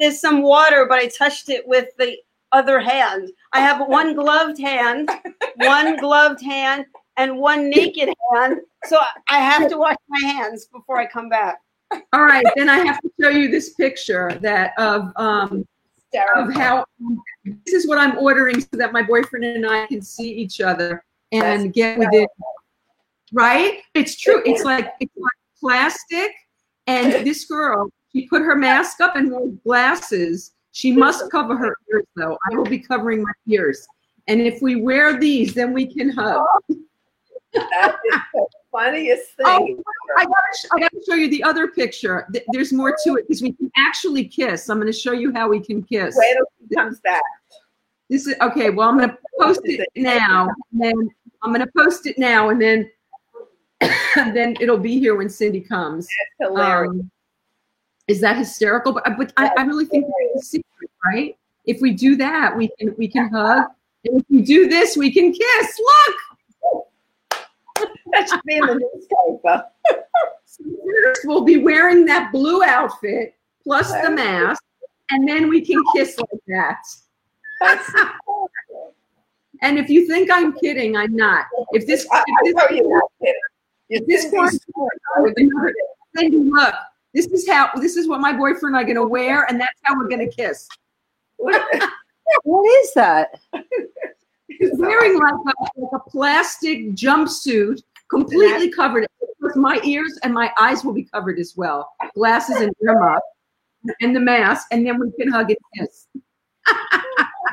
there's 0.00 0.20
some 0.20 0.42
water, 0.42 0.86
but 0.88 0.98
I 0.98 1.08
touched 1.08 1.48
it 1.48 1.66
with 1.66 1.88
the 1.98 2.16
other 2.52 2.80
hand. 2.80 3.30
I 3.52 3.60
have 3.60 3.86
one 3.86 4.14
gloved 4.14 4.58
hand, 4.58 5.10
one 5.56 5.96
gloved 5.98 6.40
hand, 6.40 6.86
and 7.16 7.38
one 7.38 7.68
naked 7.68 8.10
hand. 8.32 8.60
So 8.84 8.98
I 9.28 9.38
have 9.38 9.68
to 9.68 9.76
wash 9.76 9.96
my 10.08 10.26
hands 10.26 10.66
before 10.66 10.98
I 10.98 11.06
come 11.06 11.28
back. 11.28 11.58
All 12.12 12.24
right, 12.24 12.44
then 12.56 12.68
I 12.68 12.78
have 12.78 13.00
to 13.00 13.10
show 13.20 13.28
you 13.28 13.50
this 13.50 13.74
picture 13.74 14.38
that 14.40 14.72
of 14.78 15.10
um 15.16 15.66
of 16.36 16.52
how 16.54 16.84
this 17.44 17.74
is 17.74 17.86
what 17.86 17.98
I'm 17.98 18.16
ordering 18.18 18.60
so 18.60 18.68
that 18.72 18.92
my 18.92 19.02
boyfriend 19.02 19.44
and 19.44 19.66
I 19.66 19.86
can 19.86 20.00
see 20.00 20.30
each 20.30 20.60
other 20.60 21.04
and 21.32 21.72
get 21.72 21.98
with 21.98 22.08
it. 22.12 22.28
Right? 23.32 23.80
It's 23.94 24.18
true. 24.18 24.42
It's 24.44 24.64
like 24.72 24.92
it's 25.00 25.16
like 25.16 25.32
plastic. 25.60 26.32
And 26.86 27.26
this 27.26 27.44
girl, 27.44 27.90
she 28.12 28.26
put 28.28 28.42
her 28.42 28.56
mask 28.56 29.00
up 29.00 29.16
and 29.16 29.30
wore 29.30 29.48
glasses. 29.64 30.52
She 30.72 30.92
must 30.92 31.30
cover 31.30 31.56
her 31.56 31.76
ears 31.92 32.06
though. 32.16 32.38
I 32.50 32.56
will 32.56 32.64
be 32.64 32.78
covering 32.78 33.22
my 33.22 33.32
ears. 33.46 33.86
And 34.26 34.40
if 34.40 34.60
we 34.62 34.76
wear 34.76 35.18
these, 35.18 35.54
then 35.54 35.72
we 35.72 35.92
can 35.92 36.10
hug. 36.10 36.44
That 37.52 37.96
is 38.04 38.20
the 38.34 38.46
funniest 38.70 39.30
oh, 39.42 39.58
thing. 39.58 39.78
Oh, 39.78 40.14
I 40.18 40.24
gotta, 40.24 40.36
sh- 40.54 40.66
I 40.70 40.80
gotta 40.80 41.00
show 41.08 41.14
you 41.14 41.30
the 41.30 41.42
other 41.42 41.68
picture. 41.68 42.26
Th- 42.32 42.44
There's 42.52 42.74
more 42.74 42.94
to 43.04 43.16
it 43.16 43.26
because 43.26 43.42
we 43.42 43.52
can 43.52 43.70
actually 43.76 44.26
kiss. 44.26 44.68
I'm 44.68 44.78
gonna 44.78 44.92
show 44.92 45.12
you 45.12 45.32
how 45.32 45.48
we 45.48 45.58
can 45.58 45.82
kiss. 45.82 46.14
Wait 46.16 46.36
till 46.36 46.76
comes 46.76 47.00
back. 47.00 47.22
This 48.10 48.26
is 48.26 48.34
okay. 48.40 48.70
Well, 48.70 48.88
I'm 48.88 48.98
gonna 48.98 49.16
post 49.40 49.62
it 49.64 49.86
now, 49.96 50.48
and 50.72 50.82
then 50.82 51.10
I'm 51.42 51.52
gonna 51.52 51.70
post 51.76 52.06
it 52.06 52.18
now, 52.18 52.50
and 52.50 52.60
then 52.60 52.90
and 53.80 53.90
then 54.36 54.56
it'll 54.60 54.78
be 54.78 54.98
here 54.98 55.16
when 55.16 55.28
Cindy 55.28 55.60
comes. 55.60 56.06
Um, 56.56 57.10
is 58.06 58.20
that 58.20 58.36
hysterical? 58.36 58.92
But 58.92 59.04
but 59.16 59.32
I, 59.36 59.50
I 59.58 59.62
really 59.64 59.84
think 59.84 60.06
that's 60.06 60.50
the 60.50 60.58
secret, 60.58 60.90
right? 61.04 61.36
If 61.66 61.80
we 61.80 61.92
do 61.92 62.16
that, 62.16 62.56
we 62.56 62.70
can 62.78 62.94
we 62.96 63.08
can 63.08 63.28
hug, 63.30 63.66
and 64.04 64.20
if 64.20 64.26
we 64.30 64.42
do 64.42 64.68
this, 64.68 64.96
we 64.96 65.12
can 65.12 65.32
kiss. 65.32 65.80
Look. 65.80 66.16
that 68.12 68.28
should 68.28 68.40
be 68.46 68.56
in 68.56 68.66
the 68.66 68.74
newspaper. 68.74 69.64
We'll 71.24 71.44
be 71.44 71.58
wearing 71.58 72.04
that 72.06 72.32
blue 72.32 72.62
outfit 72.64 73.34
plus 73.62 73.92
the 73.92 74.10
mask, 74.10 74.62
and 75.10 75.28
then 75.28 75.48
we 75.48 75.64
can 75.64 75.80
kiss 75.94 76.18
like 76.18 76.40
that. 76.48 76.78
That's 77.60 77.90
And 79.60 79.78
if 79.78 79.88
you 79.88 80.06
think 80.06 80.30
I'm 80.30 80.52
kidding, 80.52 80.96
I'm 80.96 81.14
not. 81.14 81.46
If 81.72 81.86
this, 81.86 82.06
I, 82.12 82.18
I 82.18 82.24
if 82.42 82.54
know 82.54 82.76
you're 82.76 82.98
not 82.98 83.10
kidding. 83.20 83.37
You 83.88 84.04
this, 84.06 84.24
this 84.24 84.32
one, 84.32 85.34
Cindy, 86.16 86.36
look, 86.38 86.74
this 87.14 87.26
is 87.26 87.48
how, 87.48 87.70
this 87.76 87.96
is 87.96 88.06
what 88.08 88.20
my 88.20 88.32
boyfriend 88.32 88.74
and 88.74 88.76
I 88.76 88.82
are 88.82 88.84
gonna 88.84 89.06
wear, 89.06 89.44
and 89.44 89.60
that's 89.60 89.78
how 89.82 89.96
we're 89.96 90.08
gonna 90.08 90.28
kiss. 90.28 90.68
What 92.44 92.66
is 92.82 92.92
that? 92.92 93.40
He's 94.48 94.70
wearing 94.74 95.18
like 95.18 95.32
a, 95.32 95.80
like 95.80 95.90
a 95.94 96.10
plastic 96.10 96.90
jumpsuit, 96.92 97.82
completely 98.10 98.70
covered. 98.70 99.06
With 99.40 99.56
my 99.56 99.80
ears 99.84 100.18
and 100.22 100.34
my 100.34 100.52
eyes 100.60 100.84
will 100.84 100.92
be 100.92 101.04
covered 101.04 101.38
as 101.38 101.54
well. 101.56 101.90
Glasses 102.14 102.56
and 102.56 102.74
ear 102.82 102.98
muff, 102.98 103.22
and 104.00 104.14
the 104.14 104.20
mask, 104.20 104.66
and 104.72 104.86
then 104.86 104.98
we 105.00 105.10
can 105.12 105.32
hug 105.32 105.50
and 105.50 105.58
kiss. 105.76 106.06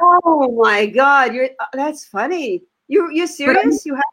Oh 0.01 0.51
my 0.61 0.87
God, 0.87 1.33
you're 1.33 1.49
uh, 1.57 1.65
that's 1.71 2.03
funny. 2.03 2.63
You 2.89 3.11
you 3.11 3.27
serious? 3.27 3.85
You 3.85 3.95
have 3.95 4.03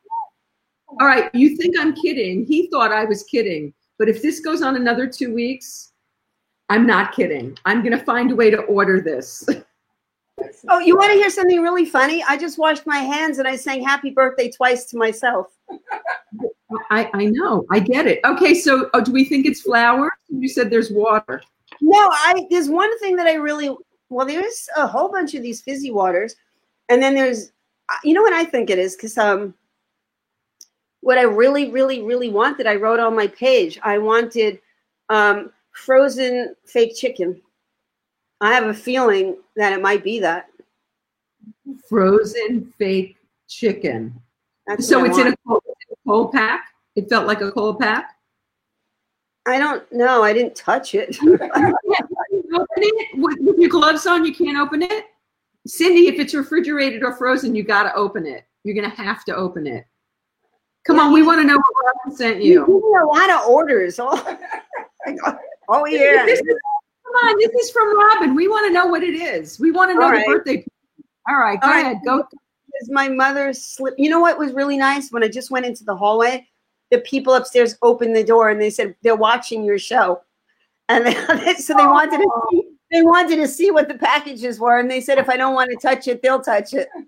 All 1.01 1.06
right, 1.06 1.35
you 1.35 1.56
think 1.56 1.77
I'm 1.78 1.94
kidding? 1.94 2.44
He 2.47 2.69
thought 2.69 2.93
I 2.93 3.05
was 3.05 3.23
kidding. 3.24 3.73
But 3.98 4.09
if 4.09 4.23
this 4.23 4.40
goes 4.40 4.62
on 4.62 4.77
another 4.77 5.06
two 5.06 5.32
weeks, 5.32 5.93
I'm 6.69 6.86
not 6.86 7.12
kidding. 7.12 7.56
I'm 7.64 7.82
gonna 7.82 8.02
find 8.02 8.31
a 8.31 8.36
way 8.36 8.51
to 8.51 8.59
order 8.62 9.01
this. 9.01 9.48
Oh, 10.69 10.78
you 10.78 10.97
want 10.97 11.12
to 11.12 11.19
hear 11.19 11.31
something 11.31 11.60
really 11.60 11.85
funny? 11.85 12.24
I 12.27 12.36
just 12.36 12.59
washed 12.59 12.86
my 12.86 12.98
hands 12.98 13.39
and 13.39 13.47
I 13.47 13.55
sang 13.55 13.85
happy 13.85 14.10
birthday 14.10 14.51
twice 14.51 14.86
to 14.86 14.97
myself. 14.97 15.48
I, 16.90 17.10
I 17.12 17.27
know. 17.27 17.66
I 17.70 17.81
get 17.81 18.06
it. 18.06 18.20
Okay, 18.24 18.55
so 18.55 18.89
oh, 18.94 19.02
do 19.02 19.12
we 19.12 19.24
think 19.24 19.47
it's 19.47 19.60
flour? 19.60 20.10
You 20.28 20.48
said 20.48 20.70
there's 20.70 20.90
water. 20.90 21.43
No, 21.81 21.98
I 21.98 22.47
there's 22.51 22.69
one 22.69 22.98
thing 22.98 23.16
that 23.16 23.27
I 23.27 23.35
really 23.35 23.77
well, 24.09 24.27
there's 24.27 24.69
a 24.77 24.86
whole 24.86 25.10
bunch 25.10 25.35
of 25.35 25.43
these 25.43 25.60
fizzy 25.60 25.90
waters, 25.90 26.35
and 26.89 27.02
then 27.02 27.14
there's 27.14 27.52
you 28.02 28.14
know 28.14 28.23
what 28.23 28.32
I 28.32 28.44
think 28.44 28.70
it 28.70 28.78
is 28.78 28.97
because 28.97 29.19
um 29.19 29.55
what 31.03 31.19
I 31.19 31.23
really, 31.23 31.70
really, 31.70 32.03
really 32.03 32.31
wanted, 32.31 32.66
I 32.66 32.77
wrote 32.77 33.01
on 33.01 33.15
my 33.15 33.27
page. 33.27 33.79
I 33.83 33.99
wanted 33.99 34.61
um 35.09 35.51
frozen 35.73 36.55
fake 36.65 36.97
chicken. 36.97 37.41
I 38.41 38.55
have 38.55 38.65
a 38.65 38.74
feeling 38.74 39.37
that 39.57 39.73
it 39.73 39.83
might 39.83 40.03
be 40.03 40.19
that. 40.20 40.49
Frozen 41.89 42.73
fake 42.79 43.16
chicken. 43.49 44.15
That's 44.66 44.89
So 44.89 45.05
it's 45.05 45.19
in 45.19 45.35
cold, 45.47 45.62
a 45.69 45.95
cold 46.07 46.33
pack. 46.33 46.66
It 46.97 47.09
felt 47.09 47.27
like 47.27 47.41
a 47.41 47.51
cold 47.53 47.79
pack. 47.79 48.16
I 49.47 49.59
don't 49.59 49.91
know. 49.93 50.23
I 50.23 50.33
didn't 50.33 50.55
touch 50.55 50.95
it. 50.95 51.20
You 51.20 51.37
can't 51.37 51.74
open 52.55 52.66
it 52.77 53.19
with, 53.19 53.39
with 53.41 53.59
your 53.59 53.70
gloves 53.70 54.07
on. 54.07 54.24
You 54.24 54.35
can't 54.35 54.57
open 54.57 54.83
it. 54.83 55.07
Cindy, 55.66 56.07
if 56.07 56.20
it's 56.20 56.35
refrigerated 56.35 57.03
or 57.03 57.16
frozen, 57.16 57.55
you 57.55 57.65
got 57.65 57.85
to 57.85 57.95
open 57.95 58.27
it. 58.27 58.45
You're 58.65 58.77
gonna 58.77 58.89
have 58.95 59.24
to 59.24 59.35
open 59.35 59.66
it. 59.66 59.85
Come 60.85 60.97
Yeah, 60.97 61.03
on, 61.03 61.13
we 61.13 61.23
want 61.23 61.41
to 61.41 61.47
know 61.47 61.57
what 61.57 61.95
Robin 61.97 62.17
sent 62.17 62.43
You 62.43 62.67
you. 62.67 63.01
a 63.01 63.07
lot 63.07 63.31
of 63.31 63.49
orders. 63.49 63.99
Oh, 65.25 65.37
oh 65.69 65.87
yeah. 65.87 66.25
Is, 66.27 66.41
come 66.41 67.13
on, 67.25 67.37
this 67.41 67.51
is 67.65 67.73
from 67.73 67.99
Robin. 67.99 68.37
We 68.37 68.47
want 68.47 68.69
to 68.69 68.73
know 68.73 68.87
what 68.87 69.03
it 69.03 69.17
is. 69.17 69.59
We 69.59 69.73
want 69.73 69.91
to 69.91 69.97
know 69.97 70.03
All 70.03 70.13
the 70.13 70.19
right. 70.19 70.27
birthday. 70.27 70.65
All 71.29 71.39
right, 71.39 71.61
go 71.61 71.67
All 71.67 71.75
right. 71.75 71.87
ahead. 71.87 71.99
Go. 72.05 72.25
Is 72.81 72.89
my 72.89 73.09
mother 73.09 73.53
slip. 73.53 73.95
You 73.99 74.11
know 74.11 74.21
what 74.21 74.39
was 74.39 74.53
really 74.53 74.77
nice 74.77 75.11
when 75.11 75.25
I 75.25 75.29
just 75.29 75.51
went 75.51 75.67
into 75.67 75.83
the 75.83 75.97
hallway? 75.97 76.47
The 76.93 76.99
people 77.01 77.35
upstairs 77.35 77.77
opened 77.83 78.15
the 78.15 78.23
door 78.23 78.51
and 78.51 78.61
they 78.61 78.71
said 78.71 78.95
they're 79.03 79.17
watching 79.17 79.65
your 79.65 79.81
show, 79.81 80.21
and 80.89 81.05
they, 81.07 81.15
so 81.55 81.75
they 81.75 81.85
wanted 81.85 82.19
to 82.19 82.31
see, 82.51 82.63
they 82.93 83.03
wanted 83.03 83.37
to 83.37 83.49
see 83.49 83.73
what 83.73 83.89
the 83.89 83.95
packages 83.95 84.61
were, 84.61 84.79
and 84.79 84.89
they 84.89 85.01
said 85.01 85.19
if 85.19 85.29
I 85.29 85.37
don't 85.37 85.55
want 85.55 85.71
to 85.71 85.77
touch 85.77 86.07
it, 86.07 86.23
they'll 86.23 86.41
touch 86.41 86.75
it. 86.75 86.89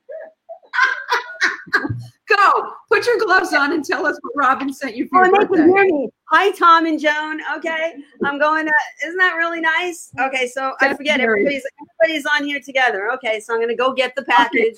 Go. 2.29 2.73
Put 2.91 3.05
your 3.07 3.19
gloves 3.19 3.53
on 3.53 3.73
and 3.73 3.85
tell 3.85 4.07
us 4.07 4.19
what 4.23 4.33
Robin 4.37 4.73
sent 4.73 4.97
you 4.97 5.05
Oh, 5.07 5.09
for 5.11 5.25
and 5.25 5.33
your 5.35 5.47
birthday. 5.47 5.65
hear 5.65 5.85
me. 5.85 6.09
Hi, 6.31 6.51
Tom 6.53 6.87
and 6.87 6.99
Joan. 6.99 7.41
Okay, 7.57 7.95
I'm 8.25 8.39
going 8.39 8.67
to. 8.67 8.73
Isn't 9.07 9.19
that 9.19 9.35
really 9.35 9.61
nice? 9.61 10.11
Okay, 10.19 10.47
so 10.49 10.73
I 10.81 10.95
forget 10.95 11.19
very- 11.21 11.41
everybody's 11.43 11.65
everybody's 12.01 12.27
on 12.27 12.45
here 12.47 12.61
together. 12.61 13.11
Okay, 13.13 13.41
so 13.41 13.53
I'm 13.53 13.59
going 13.59 13.69
to 13.69 13.77
go 13.77 13.93
get 13.93 14.15
the 14.15 14.25
package. 14.25 14.77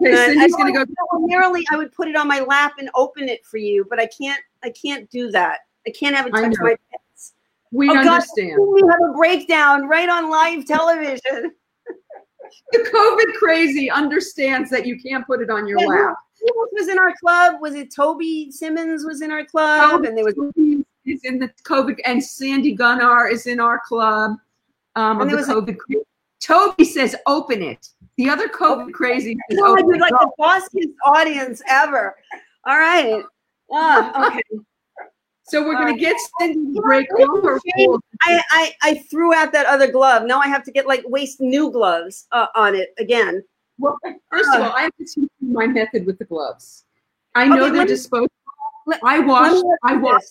Okay, 0.00 0.12
I- 0.12 0.26
Cindy's 0.26 0.54
gonna 0.54 0.72
go. 0.72 0.80
know 0.84 1.06
Ordinarily, 1.12 1.64
I 1.72 1.76
would 1.76 1.92
put 1.92 2.08
it 2.08 2.14
on 2.16 2.28
my 2.28 2.40
lap 2.40 2.74
and 2.78 2.90
open 2.94 3.28
it 3.28 3.44
for 3.44 3.56
you, 3.56 3.84
but 3.90 3.98
I 3.98 4.06
can't. 4.06 4.40
I 4.62 4.70
can't 4.70 5.08
do 5.10 5.30
that. 5.32 5.60
I 5.86 5.90
can't 5.90 6.14
have 6.14 6.26
it 6.26 6.30
touch 6.30 6.54
my 6.60 6.76
pets. 6.92 7.34
We 7.72 7.88
Oh, 7.90 7.94
God, 7.94 8.06
understand. 8.06 8.56
We 8.60 8.82
have 8.82 9.10
a 9.10 9.12
breakdown 9.14 9.86
right 9.88 10.08
on 10.08 10.30
live 10.30 10.64
television. 10.64 11.52
The 12.72 12.78
COVID 12.78 13.34
crazy 13.34 13.90
understands 13.90 14.70
that 14.70 14.86
you 14.86 14.98
can't 14.98 15.26
put 15.26 15.42
it 15.42 15.50
on 15.50 15.66
your 15.68 15.78
lap. 15.80 16.16
Who 16.40 16.46
else 16.62 16.70
was 16.72 16.88
in 16.88 16.98
our 16.98 17.14
club? 17.20 17.60
Was 17.60 17.74
it 17.74 17.92
Toby 17.94 18.50
Simmons 18.50 19.04
was 19.04 19.22
in 19.22 19.30
our 19.30 19.44
club? 19.44 20.04
And 20.04 20.16
there 20.16 20.24
was 20.24 20.34
Toby 20.34 20.84
is 21.04 21.24
in 21.24 21.38
the 21.38 21.48
COVID, 21.64 21.98
and 22.04 22.22
Sandy 22.22 22.74
Gunnar 22.74 23.28
is 23.28 23.46
in 23.46 23.60
our 23.60 23.80
club. 23.80 24.32
Um, 24.96 25.20
And 25.20 25.30
there 25.30 25.36
the 25.36 25.40
was 25.42 25.48
a- 25.48 25.54
COVID. 25.54 25.78
cra- 25.78 25.96
Toby 26.40 26.84
says, 26.84 27.16
"Open 27.26 27.62
it." 27.62 27.88
The 28.16 28.28
other 28.30 28.48
COVID 28.48 28.92
crazy 28.92 29.36
says, 29.50 29.58
oh, 29.62 29.70
I 29.76 29.80
"Open 29.80 29.86
did 29.88 29.96
it." 29.96 30.00
like 30.00 30.12
the 30.12 30.30
bossiest 30.38 30.94
audience 31.04 31.60
ever. 31.68 32.16
All 32.64 32.78
right. 32.78 33.22
Ah, 33.72 34.28
okay. 34.28 34.42
So 35.44 35.62
we're 35.64 35.74
gonna 35.74 35.96
get 35.96 36.16
Cindy 36.38 36.74
to 36.74 36.80
break 36.82 37.08
all 37.18 37.40
her 37.42 37.58
rules. 37.78 38.00
I, 38.22 38.42
I 38.50 38.72
I 38.82 38.94
threw 39.10 39.32
out 39.34 39.50
that 39.52 39.66
other 39.66 39.90
glove. 39.90 40.24
Now 40.24 40.38
I 40.40 40.46
have 40.48 40.62
to 40.64 40.70
get 40.70 40.86
like 40.86 41.02
waste 41.06 41.40
new 41.40 41.70
gloves 41.70 42.26
uh, 42.32 42.46
on 42.54 42.74
it 42.74 42.94
again. 42.98 43.42
Well, 43.78 43.98
first 44.30 44.48
of 44.54 44.60
uh, 44.60 44.64
all, 44.64 44.72
I 44.72 44.82
have 44.82 44.96
to 44.96 45.04
teach 45.04 45.30
you 45.40 45.48
my 45.52 45.66
method 45.66 46.06
with 46.06 46.18
the 46.18 46.24
gloves. 46.24 46.84
I 47.34 47.46
know 47.46 47.64
Okay, 47.66 47.76
they're 47.76 47.86
disposable. 47.86 48.32
let- 48.86 49.00
I 49.04 49.20
wash. 49.20 49.62
I 49.84 49.96
wash 49.96 50.22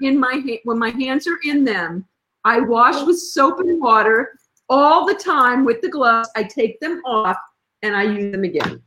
in 0.00 0.18
my 0.18 0.42
ha- 0.46 0.60
when 0.64 0.78
my 0.78 0.90
hands 0.90 1.26
are 1.26 1.38
in 1.44 1.64
them. 1.64 2.06
I 2.44 2.60
wash 2.60 3.04
with 3.06 3.18
soap 3.18 3.60
and 3.60 3.80
water 3.80 4.38
all 4.68 5.04
the 5.06 5.14
time 5.14 5.64
with 5.64 5.80
the 5.82 5.88
gloves. 5.88 6.28
I 6.34 6.44
take 6.44 6.80
them 6.80 7.02
off 7.04 7.36
and 7.82 7.94
I 7.94 8.04
use 8.04 8.32
them 8.32 8.44
again. 8.44 8.82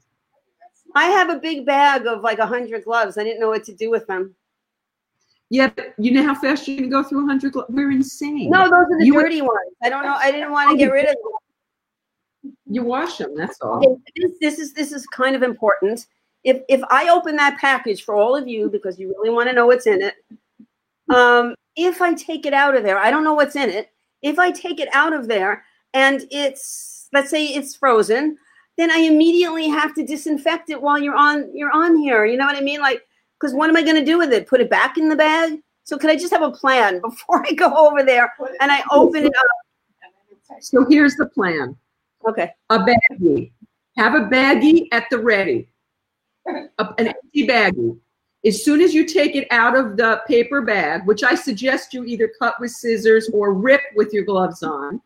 I 0.96 1.06
have 1.06 1.30
a 1.30 1.40
big 1.40 1.66
bag 1.66 2.08
of 2.08 2.22
like 2.22 2.40
a 2.40 2.46
hundred 2.46 2.86
gloves. 2.86 3.18
I 3.18 3.24
didn't 3.24 3.40
know 3.40 3.50
what 3.50 3.64
to 3.66 3.74
do 3.74 3.90
with 3.90 4.08
them. 4.08 4.34
Yeah, 5.50 5.70
but 5.76 5.94
you 6.00 6.12
know 6.12 6.24
how 6.24 6.34
fast 6.34 6.68
you're 6.68 6.78
gonna 6.78 6.90
go 6.90 7.04
through 7.04 7.20
100 7.20 7.52
gloves? 7.52 7.70
We're 7.72 7.92
insane. 7.92 8.50
No, 8.50 8.64
those 8.64 8.72
are 8.72 8.98
the 8.98 9.06
You 9.06 9.16
would- 9.16 9.24
dirty 9.24 9.42
ones. 9.42 9.76
I 9.84 9.90
don't 9.90 10.04
know. 10.04 10.16
I 10.16 10.32
didn't 10.32 10.52
want 10.52 10.72
to 10.72 10.78
get 10.78 10.90
oh, 10.90 10.94
rid 10.94 11.06
of 11.06 11.16
them. 11.16 11.32
You 12.68 12.84
wash 12.84 13.18
them. 13.18 13.36
That's 13.36 13.60
all. 13.62 13.78
Okay, 13.78 14.02
this, 14.16 14.32
this 14.42 14.60
is 14.60 14.74
this 14.74 14.92
is 14.92 15.06
kind 15.08 15.36
of 15.36 15.44
important. 15.44 16.08
if 16.44 16.62
if 16.70 16.82
I 16.90 17.10
open 17.10 17.36
that 17.38 17.60
package 17.60 18.04
for 18.04 18.16
all 18.16 18.36
of 18.36 18.48
you 18.48 18.70
because 18.70 19.00
you 19.00 19.10
really 19.10 19.30
want 19.30 19.50
to 19.50 19.54
know 19.54 19.66
what's 19.68 19.88
in 19.88 20.02
it, 20.02 20.16
um, 21.14 21.56
if 21.76 22.02
I 22.02 22.14
take 22.14 22.46
it 22.46 22.54
out 22.54 22.76
of 22.76 22.84
there, 22.84 22.98
I 22.98 23.12
don't 23.12 23.24
know 23.24 23.34
what's 23.34 23.56
in 23.56 23.70
it. 23.70 23.90
If 24.22 24.40
I 24.40 24.52
take 24.52 24.80
it 24.80 24.90
out 24.94 25.14
of 25.14 25.28
there 25.28 25.64
and 25.94 26.26
it's 26.32 27.08
let's 27.14 27.30
say 27.30 27.46
it's 27.46 27.76
frozen, 27.76 28.38
then 28.78 28.92
I 28.92 28.98
immediately 28.98 29.68
have 29.70 29.94
to 29.96 30.06
disinfect 30.06 30.70
it 30.70 30.82
while 30.82 31.00
you're 31.00 31.16
on 31.16 31.50
you're 31.54 31.74
on 31.74 31.96
here. 31.98 32.26
You 32.26 32.38
know 32.38 32.46
what 32.46 32.58
I 32.58 32.62
mean? 32.62 32.80
Like, 32.82 33.02
because 33.40 33.54
what 33.54 33.70
am 33.70 33.78
I 33.78 33.84
going 33.84 33.96
to 33.96 34.06
do 34.06 34.18
with 34.18 34.34
it? 34.34 34.48
Put 34.48 34.62
it 34.62 34.70
back 34.70 34.98
in 34.98 35.10
the 35.10 35.16
bag? 35.16 35.60
So 35.84 35.98
could 35.98 36.10
I 36.10 36.16
just 36.16 36.34
have 36.34 36.42
a 36.42 36.52
plan 36.52 37.00
before 37.10 37.46
I 37.46 37.54
go 37.54 37.74
over 37.88 38.04
there 38.04 38.34
and 38.60 38.72
I 38.72 38.84
open 38.92 39.26
it 39.26 39.34
up? 39.36 40.62
So 40.62 40.86
here's 40.90 41.16
the 41.16 41.28
plan. 41.28 41.76
Okay. 42.28 42.52
A 42.70 42.80
baggie. 42.80 43.52
Have 43.98 44.16
a 44.16 44.22
baggie 44.22 44.88
at 44.92 45.06
the 45.10 45.20
ready. 45.20 45.68
A- 46.48 46.94
an 46.98 47.08
empty 47.08 47.48
baggie. 47.48 47.98
As 48.46 48.64
soon 48.64 48.82
as 48.82 48.94
you 48.94 49.06
take 49.06 49.36
it 49.36 49.48
out 49.50 49.76
of 49.76 49.98
the 49.98 50.22
paper 50.28 50.62
bag, 50.62 51.06
which 51.08 51.24
I 51.24 51.34
suggest 51.34 51.94
you 51.94 52.04
either 52.06 52.32
cut 52.40 52.60
with 52.60 52.72
scissors 52.72 53.30
or 53.34 53.54
rip 53.54 53.82
with 53.96 54.14
your 54.14 54.24
gloves 54.24 54.62
on, 54.62 55.02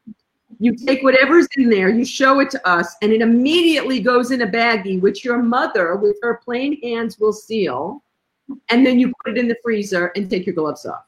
you 0.60 0.76
take 0.76 1.04
whatever's 1.04 1.48
in 1.56 1.70
there, 1.70 1.88
you 1.88 2.04
show 2.04 2.41
it 2.41 2.50
to 2.52 2.68
us, 2.68 2.96
and 3.02 3.14
it 3.14 3.22
immediately 3.22 4.02
goes 4.02 4.32
in 4.32 4.41
a 4.41 4.48
baggie, 4.48 5.00
which 5.00 5.24
your 5.24 5.41
mother, 5.41 5.96
with 5.96 6.18
her 6.22 6.41
plain 6.44 6.82
hands, 6.82 7.18
will 7.18 7.32
seal. 7.32 8.04
And 8.70 8.86
then 8.86 9.00
you 9.00 9.14
put 9.24 9.38
it 9.38 9.38
in 9.38 9.48
the 9.48 9.56
freezer 9.64 10.08
and 10.18 10.30
take 10.30 10.46
your 10.46 10.56
gloves 10.56 10.86
off. 10.86 11.06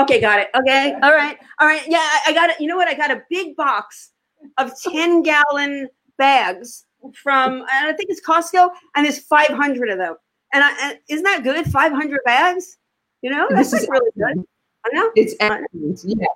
Okay, 0.00 0.20
got 0.20 0.40
it. 0.40 0.48
Okay, 0.56 0.94
all 1.02 1.12
right, 1.12 1.38
all 1.60 1.68
right. 1.68 1.82
Yeah, 1.86 1.98
I, 1.98 2.20
I 2.28 2.32
got 2.32 2.50
it. 2.50 2.60
You 2.60 2.66
know 2.66 2.76
what? 2.76 2.88
I 2.88 2.94
got 2.94 3.12
a 3.12 3.22
big 3.30 3.54
box 3.54 4.10
of 4.56 4.72
ten 4.82 5.22
gallon 5.22 5.88
bags 6.16 6.86
from 7.14 7.64
I 7.70 7.92
think 7.92 8.10
it's 8.10 8.24
Costco, 8.26 8.70
and 8.96 9.04
there's 9.04 9.20
500 9.20 9.90
of 9.90 9.98
them. 9.98 10.14
And, 10.52 10.64
I, 10.64 10.88
and 10.88 10.98
isn't 11.08 11.24
that 11.24 11.42
good? 11.42 11.66
500 11.66 12.20
bags. 12.24 12.78
You 13.22 13.30
know, 13.30 13.48
that's 13.50 13.70
This 13.70 13.82
is 13.82 13.88
really 13.88 14.10
good. 14.16 14.44
I 14.86 14.88
know. 14.92 15.10
It's 15.16 15.34
excellent. 15.40 16.00
Yes. 16.04 16.28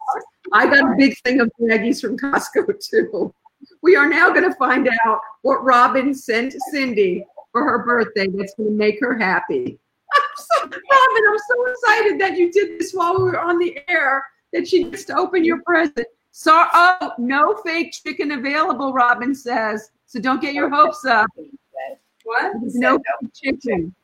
I 0.53 0.67
got 0.67 0.93
a 0.93 0.95
big 0.97 1.17
thing 1.21 1.41
of 1.41 1.51
baggies 1.61 2.01
from 2.01 2.19
Costco 2.19 2.79
too. 2.91 3.33
We 3.83 3.97
are 3.97 4.09
now 4.09 4.31
going 4.31 4.49
to 4.49 4.57
find 4.57 4.89
out 5.05 5.21
what 5.43 5.63
Robin 5.65 6.13
sent 6.13 6.55
Cindy 6.71 7.25
for 7.53 7.63
her 7.63 7.85
birthday 7.85 8.27
that's 8.27 8.55
going 8.55 8.71
to 8.71 8.75
make 8.75 8.99
her 9.01 9.17
happy. 9.17 9.79
I'm 10.15 10.23
so, 10.37 10.63
Robin, 10.65 11.25
I'm 11.31 11.39
so 11.49 11.67
excited 11.67 12.21
that 12.21 12.37
you 12.37 12.51
did 12.51 12.81
this 12.81 12.93
while 12.93 13.17
we 13.17 13.23
were 13.23 13.41
on 13.41 13.59
the 13.59 13.79
air, 13.89 14.25
that 14.53 14.69
she 14.69 14.85
gets 14.85 15.05
to 15.05 15.17
open 15.17 15.45
your 15.45 15.63
present. 15.63 16.07
So, 16.33 16.67
oh, 16.73 17.13
no 17.19 17.57
fake 17.65 17.93
chicken 17.93 18.33
available, 18.33 18.93
Robin 18.93 19.35
says. 19.35 19.91
So 20.07 20.19
don't 20.19 20.41
get 20.41 20.55
your 20.55 20.71
hopes 20.71 21.05
up. 21.05 21.29
What? 22.25 22.53
No 22.75 22.99
fake 22.99 23.33
chicken. 23.35 23.95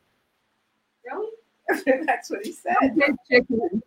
Really? 1.05 1.31
That's 2.07 2.31
what 2.31 2.45
he 2.45 2.53
said. 2.53 2.77
No 2.83 3.07
fake 3.07 3.17
chicken. 3.31 3.83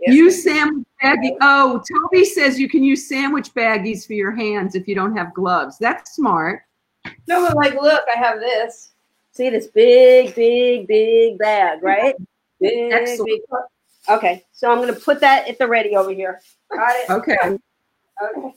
Yes, 0.00 0.14
Use 0.14 0.44
sandwich 0.44 0.86
baggie. 1.02 1.36
Oh, 1.40 1.82
Toby 1.90 2.24
says 2.24 2.60
you 2.60 2.68
can 2.68 2.84
use 2.84 3.08
sandwich 3.08 3.52
baggies 3.52 4.06
for 4.06 4.12
your 4.12 4.30
hands 4.30 4.76
if 4.76 4.86
you 4.86 4.94
don't 4.94 5.16
have 5.16 5.34
gloves. 5.34 5.76
That's 5.78 6.14
smart. 6.14 6.62
No, 7.26 7.44
but 7.44 7.56
like, 7.56 7.74
look, 7.74 8.04
I 8.14 8.16
have 8.16 8.38
this. 8.38 8.92
See 9.32 9.50
this 9.50 9.66
big, 9.66 10.34
big, 10.36 10.86
big 10.86 11.38
bag, 11.38 11.82
right? 11.82 12.14
Big, 12.60 12.92
Excellent. 12.92 13.26
big. 13.26 13.40
Okay, 14.08 14.44
so 14.52 14.70
I'm 14.70 14.78
gonna 14.78 14.92
put 14.94 15.20
that 15.20 15.48
at 15.48 15.58
the 15.58 15.66
ready 15.66 15.96
over 15.96 16.10
here. 16.12 16.40
Got 16.74 16.96
it. 16.96 17.10
Okay. 17.10 17.36
Okay. 17.42 18.52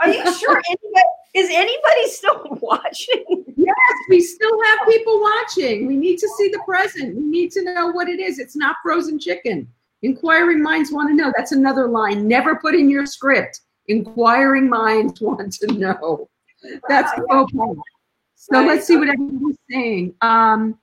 Are 0.00 0.08
you 0.08 0.34
sure? 0.34 0.60
Anybody, 0.68 1.08
is 1.34 1.48
anybody 1.50 2.08
still 2.08 2.58
watching? 2.60 3.44
Yes, 3.56 3.76
we 4.08 4.20
still 4.20 4.62
have 4.64 4.86
people 4.88 5.20
watching. 5.20 5.86
We 5.86 5.96
need 5.96 6.18
to 6.18 6.28
see 6.36 6.48
the 6.48 6.60
present. 6.66 7.16
We 7.16 7.22
need 7.22 7.50
to 7.52 7.62
know 7.62 7.88
what 7.88 8.08
it 8.08 8.20
is. 8.20 8.38
It's 8.38 8.56
not 8.56 8.76
frozen 8.82 9.18
chicken. 9.18 9.68
Inquiring 10.02 10.62
minds 10.62 10.92
want 10.92 11.08
to 11.08 11.14
know. 11.14 11.32
That's 11.36 11.52
another 11.52 11.88
line. 11.88 12.28
Never 12.28 12.56
put 12.56 12.74
in 12.74 12.90
your 12.90 13.06
script. 13.06 13.60
Inquiring 13.88 14.68
minds 14.68 15.20
want 15.22 15.52
to 15.52 15.66
know. 15.72 16.28
That's 16.88 17.12
okay. 17.30 17.56
So 18.36 18.58
Right. 18.58 18.66
let's 18.68 18.86
see 18.86 18.96
what 18.96 19.08
everyone's 19.08 19.56
saying. 19.70 20.14
Um, 20.20 20.78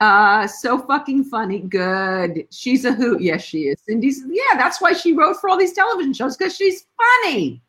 uh, 0.00 0.46
so 0.46 0.78
fucking 0.78 1.24
funny. 1.24 1.60
Good. 1.60 2.46
She's 2.50 2.84
a 2.84 2.92
hoot. 2.92 3.20
Yes, 3.20 3.42
she 3.42 3.68
is. 3.68 3.76
Cindy's. 3.88 4.22
Yeah, 4.28 4.56
that's 4.56 4.80
why 4.80 4.92
she 4.92 5.12
wrote 5.12 5.36
for 5.40 5.48
all 5.48 5.56
these 5.56 5.72
television 5.72 6.12
shows 6.12 6.36
because 6.36 6.54
she's 6.54 6.86
funny. 7.24 7.62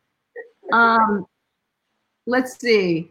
Um, 0.72 1.26
let's 2.26 2.58
see. 2.60 3.10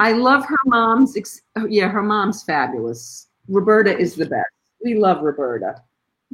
I 0.00 0.12
love 0.12 0.44
her 0.46 0.56
mom's. 0.66 1.16
Ex- 1.16 1.42
oh, 1.56 1.66
yeah, 1.66 1.88
her 1.88 2.02
mom's 2.02 2.42
fabulous. 2.42 3.28
Roberta 3.48 3.96
is 3.96 4.14
the 4.14 4.26
best. 4.26 4.50
We 4.84 4.94
love 4.94 5.22
Roberta. 5.22 5.82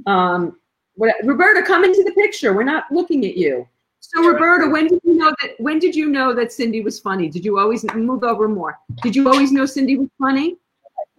Um, 0.07 0.59
what, 0.95 1.15
Roberta, 1.25 1.63
come 1.67 1.85
into 1.85 2.03
the 2.05 2.13
picture. 2.13 2.53
We're 2.53 2.65
not 2.65 2.85
looking 2.91 3.25
at 3.25 3.37
you. 3.37 3.67
So, 4.01 4.27
Roberta, 4.27 4.69
when 4.69 4.89
did 4.89 5.01
you 5.05 5.15
know 5.15 5.33
that? 5.41 5.53
When 5.59 5.79
did 5.79 5.95
you 5.95 6.09
know 6.09 6.35
that 6.35 6.53
Cindy 6.53 6.81
was 6.81 6.99
funny? 6.99 7.29
Did 7.29 7.45
you 7.45 7.59
always 7.59 7.85
move 7.95 8.25
over 8.25 8.49
more? 8.49 8.79
Did 9.03 9.15
you 9.15 9.29
always 9.29 9.53
know 9.53 9.67
Cindy 9.67 9.97
was 9.97 10.09
funny? 10.19 10.57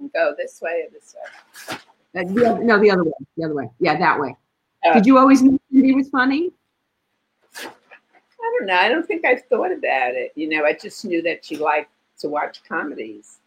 Go 0.10 0.34
this 0.38 0.60
way 0.61 0.86
or 0.88 0.91
this 0.91 1.15
way. 1.15 1.78
Uh, 2.14 2.23
the 2.34 2.45
other, 2.45 2.64
no, 2.64 2.80
the 2.80 2.91
other 2.91 3.03
way. 3.03 3.11
The 3.38 3.45
other 3.45 3.53
way. 3.56 3.69
Yeah, 3.80 3.98
that 3.98 4.19
way. 4.19 4.36
Uh, 4.86 4.94
Did 4.94 5.06
you 5.06 5.18
always 5.18 5.41
know 5.41 5.57
Cindy 5.72 5.94
was 5.94 6.10
funny? 6.10 6.52
I 7.56 7.69
don't 8.57 8.65
know. 8.65 8.76
I 8.76 8.90
don't 8.90 9.06
think 9.06 9.23
I've 9.26 9.44
thought 9.45 9.72
about 9.72 10.14
it. 10.15 10.32
You 10.36 10.49
know, 10.49 10.65
I 10.65 10.73
just 10.73 11.06
knew 11.06 11.22
that 11.22 11.45
she 11.45 11.56
liked 11.57 11.91
to 12.19 12.30
watch 12.30 12.64
comedies. 12.68 13.38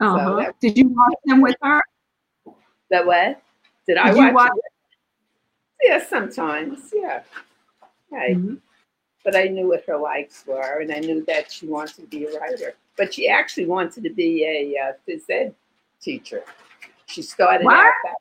Uh-huh. 0.00 0.36
that- 0.36 0.60
Did 0.60 0.76
you 0.76 0.88
watch 0.88 1.14
them 1.24 1.40
with 1.40 1.56
her? 1.62 1.80
That 2.90 3.06
what? 3.06 3.40
Did 3.86 3.96
I 3.98 4.08
Did 4.10 4.16
you 4.18 4.24
watch? 4.24 4.34
watch-? 4.34 4.50
Yeah, 5.82 6.04
sometimes. 6.04 6.90
Yeah. 6.92 7.22
Right. 8.10 8.36
Mhm. 8.36 8.60
But 9.24 9.36
I 9.36 9.44
knew 9.48 9.68
what 9.68 9.84
her 9.86 9.96
likes 9.96 10.44
were, 10.46 10.80
and 10.80 10.92
I 10.92 11.00
knew 11.00 11.24
that 11.24 11.50
she 11.50 11.66
wanted 11.66 11.96
to 11.96 12.02
be 12.02 12.26
a 12.26 12.38
writer. 12.38 12.74
But 12.96 13.12
she 13.14 13.28
actually 13.28 13.66
wanted 13.66 14.04
to 14.04 14.10
be 14.10 14.44
a 14.44 14.78
uh, 14.88 14.92
phys 15.06 15.28
ed 15.28 15.54
teacher. 16.00 16.42
She 17.06 17.22
started 17.22 17.64
What? 17.64 17.74
out 17.86 17.92
that. 18.04 18.14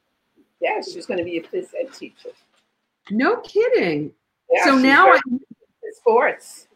Yeah, 0.62 0.82
she 0.82 0.96
was 0.96 1.06
going 1.06 1.18
to 1.18 1.24
be 1.24 1.38
a 1.38 1.44
phys 1.44 1.70
ed 1.80 1.94
teacher. 1.94 2.30
No 3.12 3.38
kidding. 3.38 4.12
Yeah, 4.52 4.66
so 4.66 4.78
now, 4.78 5.12
I, 5.12 5.20
sports. 5.94 6.68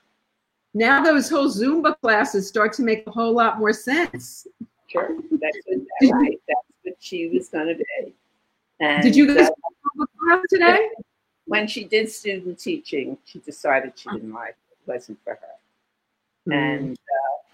now 0.73 1.03
those 1.03 1.29
whole 1.29 1.47
Zumba 1.49 1.99
classes 2.01 2.47
start 2.47 2.73
to 2.73 2.83
make 2.83 3.05
a 3.07 3.11
whole 3.11 3.33
lot 3.33 3.59
more 3.59 3.73
sense. 3.73 4.47
Sure, 4.87 5.09
that's 5.31 5.57
what, 5.65 5.79
Did- 6.01 6.11
right. 6.11 6.39
That's 6.47 6.59
what 6.83 6.95
she 6.99 7.29
was 7.29 7.49
going 7.49 7.67
to 7.67 7.75
be. 7.75 8.13
And, 8.79 9.03
Did 9.03 9.15
you 9.15 9.27
guys 9.27 9.37
uh, 9.37 9.43
have 9.43 9.51
a 10.01 10.07
class 10.17 10.45
today? 10.49 10.89
when 11.49 11.67
she 11.67 11.83
did 11.83 12.09
student 12.11 12.59
teaching, 12.59 13.17
she 13.25 13.39
decided 13.39 13.91
she 13.95 14.07
didn't 14.11 14.31
like 14.31 14.49
it. 14.49 14.77
It 14.87 14.91
wasn't 14.91 15.17
for 15.23 15.31
her. 15.31 16.51
Mm. 16.51 16.53
And 16.53 16.97
uh, 16.97 17.48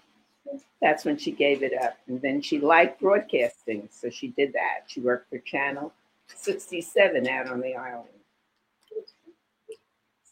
that's 0.80 1.04
when 1.04 1.16
she 1.16 1.32
gave 1.32 1.62
it 1.62 1.72
up. 1.82 1.96
And 2.06 2.20
then 2.20 2.40
she 2.40 2.60
liked 2.60 3.00
broadcasting, 3.00 3.88
so 3.90 4.10
she 4.10 4.28
did 4.28 4.52
that. 4.52 4.84
She 4.86 5.00
worked 5.00 5.30
for 5.30 5.38
Channel 5.38 5.92
67 6.34 7.28
out 7.28 7.48
on 7.48 7.60
the 7.60 7.74
island. 7.74 8.08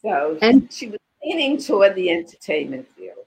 So 0.03 0.39
And- 0.43 0.73
she 0.73 0.89
was 0.89 1.01
leaning 1.25 1.59
toward 1.59 1.95
the 1.95 2.11
entertainment 2.11 2.89
field. 2.97 3.19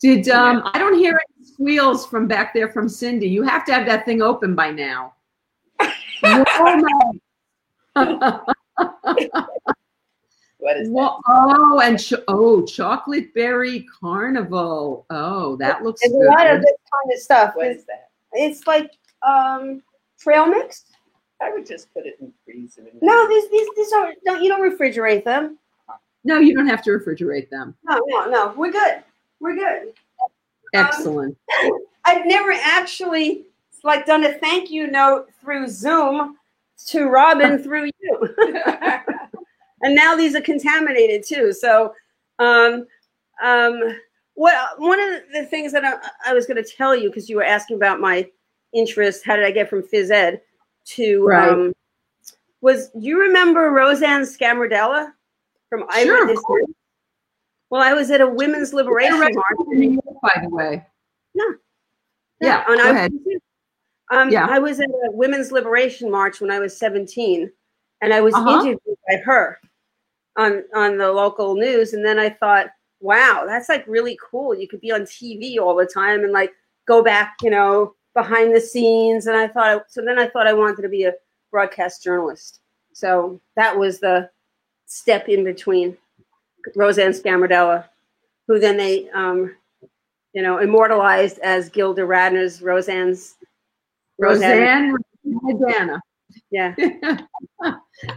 Did 0.00 0.30
um? 0.30 0.62
I 0.64 0.78
don't 0.78 0.94
hear 0.94 1.12
any 1.12 1.44
squeals 1.44 2.06
from 2.06 2.26
back 2.26 2.54
there 2.54 2.70
from 2.70 2.88
Cindy. 2.88 3.28
You 3.28 3.42
have 3.42 3.66
to 3.66 3.74
have 3.74 3.84
that 3.84 4.06
thing 4.06 4.22
open 4.22 4.54
by 4.54 4.70
now. 4.70 5.12
Whoa, 10.60 10.66
What 10.66 10.76
is 10.76 10.88
that? 10.88 11.20
Oh, 11.28 11.80
and 11.80 11.98
ch- 11.98 12.14
oh, 12.28 12.64
chocolate 12.64 13.32
berry 13.34 13.86
carnival. 14.00 15.06
Oh, 15.10 15.56
that 15.56 15.82
looks 15.82 16.00
There's 16.02 16.12
good. 16.12 16.26
a 16.26 16.30
lot 16.30 16.46
of 16.50 16.60
this 16.62 16.72
kind 17.02 17.12
of 17.14 17.18
stuff. 17.20 17.56
What 17.56 17.66
is 17.68 17.84
that? 17.86 18.10
It's 18.32 18.66
like 18.66 18.92
um, 19.26 19.82
trail 20.18 20.46
mix. 20.46 20.84
I 21.42 21.50
would 21.52 21.66
just 21.66 21.92
put 21.94 22.06
it 22.06 22.16
in 22.20 22.26
the 22.26 22.32
freezer. 22.44 22.82
No, 23.00 23.28
these 23.28 23.50
these 23.50 23.68
these 23.76 23.92
are 23.92 24.12
don't 24.26 24.42
you 24.42 24.48
don't 24.48 24.60
refrigerate 24.60 25.24
them. 25.24 25.58
no, 26.24 26.38
you 26.38 26.54
don't 26.54 26.66
have 26.66 26.82
to 26.84 26.90
refrigerate 26.90 27.48
them. 27.50 27.74
No, 27.84 28.00
no, 28.06 28.26
no. 28.26 28.54
We're 28.56 28.72
good. 28.72 29.02
We're 29.40 29.54
good. 29.56 29.94
Excellent. 30.74 31.36
I've 32.04 32.26
never 32.26 32.52
actually 32.52 33.46
like 33.84 34.04
done 34.06 34.24
a 34.24 34.34
thank 34.34 34.70
you 34.70 34.86
note 34.88 35.28
through 35.40 35.68
Zoom 35.68 36.36
to 36.88 37.06
Robin 37.06 37.58
through 37.62 37.90
you. 38.00 38.34
and 39.82 39.94
now 39.94 40.14
these 40.16 40.34
are 40.34 40.40
contaminated 40.40 41.24
too. 41.24 41.52
So, 41.52 41.94
um, 42.38 42.86
um, 43.42 43.80
what 44.34 44.78
one 44.78 45.00
of 45.00 45.22
the 45.32 45.44
things 45.46 45.72
that 45.72 45.84
I, 45.84 45.94
I 46.30 46.34
was 46.34 46.46
going 46.46 46.62
to 46.62 46.68
tell 46.70 46.94
you 46.96 47.08
because 47.10 47.28
you 47.28 47.36
were 47.36 47.44
asking 47.44 47.76
about 47.76 48.00
my 48.00 48.28
interest, 48.72 49.24
how 49.24 49.36
did 49.36 49.44
I 49.44 49.50
get 49.50 49.68
from 49.68 49.82
phys 49.82 50.10
ed 50.10 50.40
to 50.86 51.24
Right. 51.26 51.50
um, 51.52 51.72
was 52.62 52.90
do 52.90 53.00
you 53.00 53.18
remember 53.20 53.70
Roseanne 53.70 54.22
Scamardella 54.22 55.12
from 55.68 55.80
Sure, 55.92 56.24
Eyewitness? 56.24 56.42
Well, 57.70 57.82
I 57.82 57.92
was 57.92 58.10
at 58.10 58.20
a 58.20 58.26
women's 58.28 58.72
liberation 58.74 59.18
march. 59.18 59.34
in 59.72 59.78
New 59.78 59.90
York, 59.92 60.16
by 60.22 60.40
the 60.42 60.48
way. 60.48 60.86
Yeah, 62.40 62.64
and 62.68 62.78
go 62.80 62.86
I, 62.86 62.90
ahead. 62.90 63.12
Um, 64.10 64.30
Yeah. 64.30 64.46
I 64.48 64.58
was 64.58 64.80
at 64.80 64.88
a 64.88 65.10
women's 65.12 65.52
liberation 65.52 66.10
march 66.10 66.40
when 66.40 66.50
I 66.50 66.58
was 66.58 66.76
17, 66.76 67.50
and 68.00 68.12
I 68.14 68.20
was 68.20 68.34
Uh-huh. 68.34 68.50
interviewed 68.50 68.80
by 69.08 69.16
her 69.24 69.60
on 70.40 70.64
on 70.74 70.96
the 70.96 71.12
local 71.12 71.54
news. 71.54 71.92
And 71.92 72.04
then 72.04 72.18
I 72.18 72.30
thought, 72.30 72.66
wow, 73.00 73.44
that's 73.46 73.68
like 73.68 73.84
really 73.86 74.18
cool. 74.30 74.54
You 74.54 74.66
could 74.66 74.80
be 74.80 74.92
on 74.92 75.02
TV 75.02 75.58
all 75.58 75.76
the 75.76 75.86
time 75.86 76.24
and 76.24 76.32
like 76.32 76.52
go 76.88 77.02
back, 77.02 77.36
you 77.42 77.50
know, 77.50 77.94
behind 78.14 78.54
the 78.54 78.60
scenes. 78.60 79.26
And 79.26 79.36
I 79.36 79.46
thought, 79.46 79.84
so 79.88 80.02
then 80.02 80.18
I 80.18 80.28
thought 80.28 80.46
I 80.46 80.52
wanted 80.52 80.82
to 80.82 80.88
be 80.88 81.04
a 81.04 81.14
broadcast 81.50 82.02
journalist. 82.02 82.60
So 82.92 83.40
that 83.56 83.76
was 83.76 84.00
the 84.00 84.30
step 84.86 85.28
in 85.28 85.44
between 85.44 85.96
Roseanne 86.74 87.12
Scamardella, 87.12 87.84
who 88.46 88.58
then 88.58 88.76
they, 88.76 89.08
um, 89.10 89.54
you 90.32 90.42
know, 90.42 90.58
immortalized 90.58 91.38
as 91.40 91.68
Gilda 91.68 92.02
Radner's 92.02 92.62
Roseanne's 92.62 93.36
Roseanne 94.18 94.96
Madonna. 95.24 96.00
Yeah. 96.50 96.74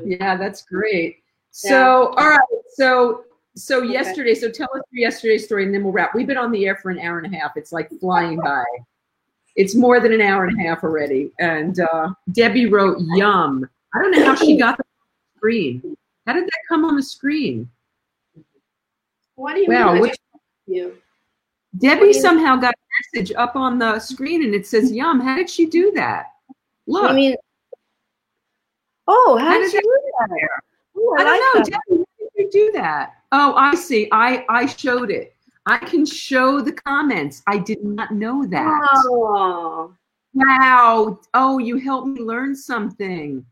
yeah, 0.03 0.37
that's 0.37 0.63
great. 0.63 1.22
So, 1.55 2.07
all 2.17 2.29
right. 2.29 2.39
So, 2.73 3.25
so 3.55 3.77
Okay. 3.83 3.91
yesterday. 3.93 4.33
So, 4.33 4.49
tell 4.49 4.67
us 4.75 4.81
your 4.91 5.01
yesterday's 5.07 5.45
story, 5.45 5.63
and 5.65 5.73
then 5.73 5.83
we'll 5.83 5.93
wrap. 5.93 6.15
We've 6.15 6.25
been 6.25 6.37
on 6.37 6.51
the 6.51 6.65
air 6.65 6.75
for 6.75 6.89
an 6.89 6.99
hour 6.99 7.19
and 7.19 7.31
a 7.33 7.37
half. 7.37 7.55
It's 7.55 7.71
like 7.71 7.89
flying 7.99 8.37
by. 8.37 8.63
It's 9.55 9.75
more 9.75 9.99
than 9.99 10.11
an 10.13 10.21
hour 10.21 10.45
and 10.45 10.59
a 10.59 10.63
half 10.67 10.83
already. 10.83 11.31
And 11.39 11.79
uh, 11.79 12.09
Debbie 12.31 12.65
wrote 12.65 12.97
"Yum." 13.15 13.69
I 13.93 14.01
don't 14.01 14.09
know 14.11 14.25
how 14.25 14.33
she 14.35 14.57
got 14.57 14.77
the 14.77 14.83
screen. 15.37 15.95
How 16.25 16.33
did 16.33 16.45
that 16.45 16.59
come 16.67 16.85
on 16.85 16.95
the 16.95 17.03
screen? 17.03 17.69
What 19.35 19.53
do 19.53 19.59
you 19.61 19.67
Wow, 19.69 19.89
mean? 19.93 19.97
I 19.97 20.01
which- 20.01 20.11
just- 20.11 20.21
you. 20.65 20.97
Debbie 21.77 22.07
you- 22.07 22.13
somehow 22.15 22.55
got 22.55 22.73
a 22.73 23.17
message 23.19 23.31
up 23.35 23.55
on 23.55 23.77
the 23.77 23.99
screen, 23.99 24.43
and 24.43 24.55
it 24.55 24.65
says 24.65 24.91
"Yum." 24.91 25.19
How 25.19 25.35
did 25.35 25.51
she 25.51 25.67
do 25.67 25.91
that? 25.91 26.31
Look. 26.87 27.11
I 27.11 27.13
mean, 27.13 27.35
oh, 29.07 29.37
how, 29.39 29.49
How 29.49 29.59
did 29.59 29.69
she 29.71 29.79
do 29.79 29.99
that 30.19 30.29
that? 30.29 30.49
Ooh, 31.03 31.15
I 31.17 31.21
I, 31.21 31.23
don't 31.25 31.39
know. 31.39 31.59
like. 31.59 31.69
Debbie, 31.71 32.03
how 32.19 32.25
did 32.27 32.29
you 32.35 32.51
do 32.51 32.71
that? 32.73 33.13
Oh, 33.31 33.53
I 33.55 33.75
see. 33.75 34.07
I 34.11 34.45
I 34.49 34.65
showed 34.65 35.11
it. 35.11 35.35
I 35.65 35.77
can 35.77 36.05
show 36.05 36.61
the 36.61 36.73
comments. 36.73 37.41
I 37.47 37.57
did 37.57 37.83
not 37.83 38.11
know 38.11 38.45
that. 38.47 38.89
Oh, 38.93 39.93
Wow. 40.33 41.19
Oh, 41.33 41.57
you 41.59 41.77
helped 41.77 42.07
me 42.07 42.21
learn 42.21 42.55
something. 42.55 43.45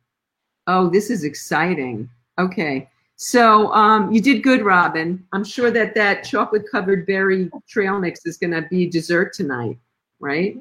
Oh, 0.68 0.90
this 0.90 1.10
is 1.10 1.23
exciting. 1.23 2.10
Okay. 2.40 2.90
So 3.18 3.72
um, 3.73 4.11
you 4.11 4.19
did 4.19 4.41
good, 4.41 4.64
Robin. 4.64 5.23
I'm 5.32 5.44
sure 5.44 5.69
that 5.72 5.94
that 5.94 6.23
chocolate 6.23 6.65
covered 6.72 7.06
berry 7.06 7.52
trail 7.69 7.99
mix 7.99 8.26
is 8.26 8.38
going 8.38 8.52
to 8.52 8.64
be 8.64 8.88
dessert 8.88 9.34
tonight, 9.34 9.78
right? 10.19 10.57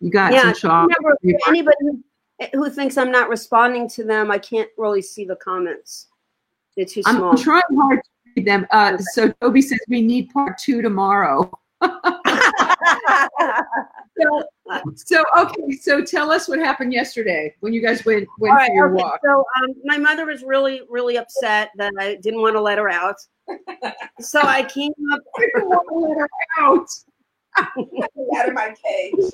You 0.00 0.10
got 0.10 0.32
Yeah, 0.32 0.52
some 0.52 0.54
chocolate. 0.54 0.96
remember, 1.00 1.38
anybody 1.46 1.76
who, 2.38 2.46
who 2.52 2.70
thinks 2.70 2.96
I'm 2.96 3.10
not 3.10 3.28
responding 3.28 3.88
to 3.90 4.04
them, 4.04 4.30
I 4.30 4.38
can't 4.38 4.70
really 4.76 5.02
see 5.02 5.24
the 5.24 5.36
comments. 5.36 6.08
They're 6.76 6.84
too 6.84 7.02
small. 7.02 7.30
I'm 7.30 7.36
trying 7.36 7.62
hard 7.74 8.00
to 8.02 8.10
read 8.36 8.46
them. 8.46 8.66
Uh, 8.70 8.98
so 8.98 9.32
Toby 9.40 9.62
says 9.62 9.78
we 9.88 10.02
need 10.02 10.30
part 10.30 10.58
two 10.58 10.82
tomorrow. 10.82 11.50
So, 14.18 14.44
so 14.94 15.24
okay. 15.38 15.72
So 15.72 16.02
tell 16.02 16.30
us 16.30 16.48
what 16.48 16.58
happened 16.58 16.92
yesterday 16.92 17.54
when 17.60 17.72
you 17.72 17.82
guys 17.82 18.04
went 18.04 18.26
went 18.38 18.52
All 18.52 18.56
right, 18.56 18.68
for 18.68 18.74
your 18.74 18.94
okay, 18.94 19.02
walk. 19.02 19.20
So 19.24 19.44
um, 19.62 19.74
my 19.84 19.98
mother 19.98 20.26
was 20.26 20.42
really, 20.42 20.82
really 20.88 21.18
upset 21.18 21.70
that 21.76 21.92
I 21.98 22.16
didn't 22.16 22.40
want 22.40 22.56
to 22.56 22.60
let 22.60 22.78
her 22.78 22.88
out. 22.88 23.16
So 24.20 24.40
I 24.40 24.62
came 24.62 24.92
up. 25.12 25.20
I 25.36 25.40
didn't 25.54 25.68
want 25.68 25.88
to 25.88 25.98
let 25.98 26.18
her 26.18 26.28
Out. 26.58 26.88
out 28.38 28.48
of 28.48 28.54
my 28.54 28.74
cage. 28.84 29.30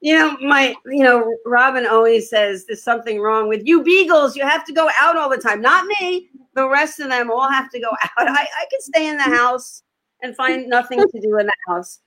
You 0.00 0.18
know, 0.18 0.36
my, 0.40 0.74
you 0.86 1.02
know, 1.02 1.36
Robin 1.44 1.86
always 1.86 2.30
says 2.30 2.64
there's 2.66 2.82
something 2.82 3.20
wrong 3.20 3.48
with 3.48 3.66
you 3.66 3.82
beagles. 3.82 4.36
You 4.36 4.42
have 4.46 4.64
to 4.64 4.72
go 4.72 4.88
out 4.98 5.16
all 5.16 5.28
the 5.28 5.36
time. 5.36 5.60
Not 5.60 5.86
me. 6.00 6.28
The 6.54 6.68
rest 6.68 7.00
of 7.00 7.08
them 7.08 7.30
all 7.30 7.48
have 7.48 7.70
to 7.70 7.80
go 7.80 7.88
out. 8.02 8.10
I, 8.18 8.42
I 8.42 8.66
can 8.70 8.80
stay 8.80 9.08
in 9.08 9.16
the 9.16 9.22
house 9.22 9.82
and 10.22 10.36
find 10.36 10.68
nothing 10.68 11.00
to 11.00 11.20
do 11.20 11.38
in 11.38 11.46
the 11.46 11.52
house. 11.68 12.00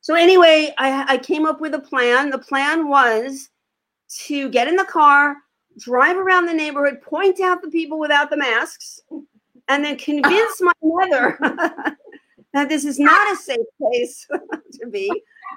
So 0.00 0.14
anyway, 0.14 0.74
I, 0.78 1.14
I 1.14 1.18
came 1.18 1.44
up 1.44 1.60
with 1.60 1.74
a 1.74 1.78
plan. 1.78 2.30
The 2.30 2.38
plan 2.38 2.88
was 2.88 3.50
to 4.26 4.48
get 4.48 4.68
in 4.68 4.76
the 4.76 4.84
car, 4.84 5.36
drive 5.78 6.16
around 6.16 6.46
the 6.46 6.54
neighborhood, 6.54 7.02
point 7.02 7.40
out 7.40 7.62
the 7.62 7.70
people 7.70 7.98
without 7.98 8.30
the 8.30 8.36
masks, 8.36 9.00
and 9.68 9.84
then 9.84 9.96
convince 9.96 10.60
my 10.60 10.72
mother 10.82 11.38
that 12.54 12.68
this 12.68 12.84
is 12.84 12.98
not 12.98 13.32
a 13.32 13.36
safe 13.36 13.66
place 13.78 14.26
to 14.80 14.86
be 14.86 15.10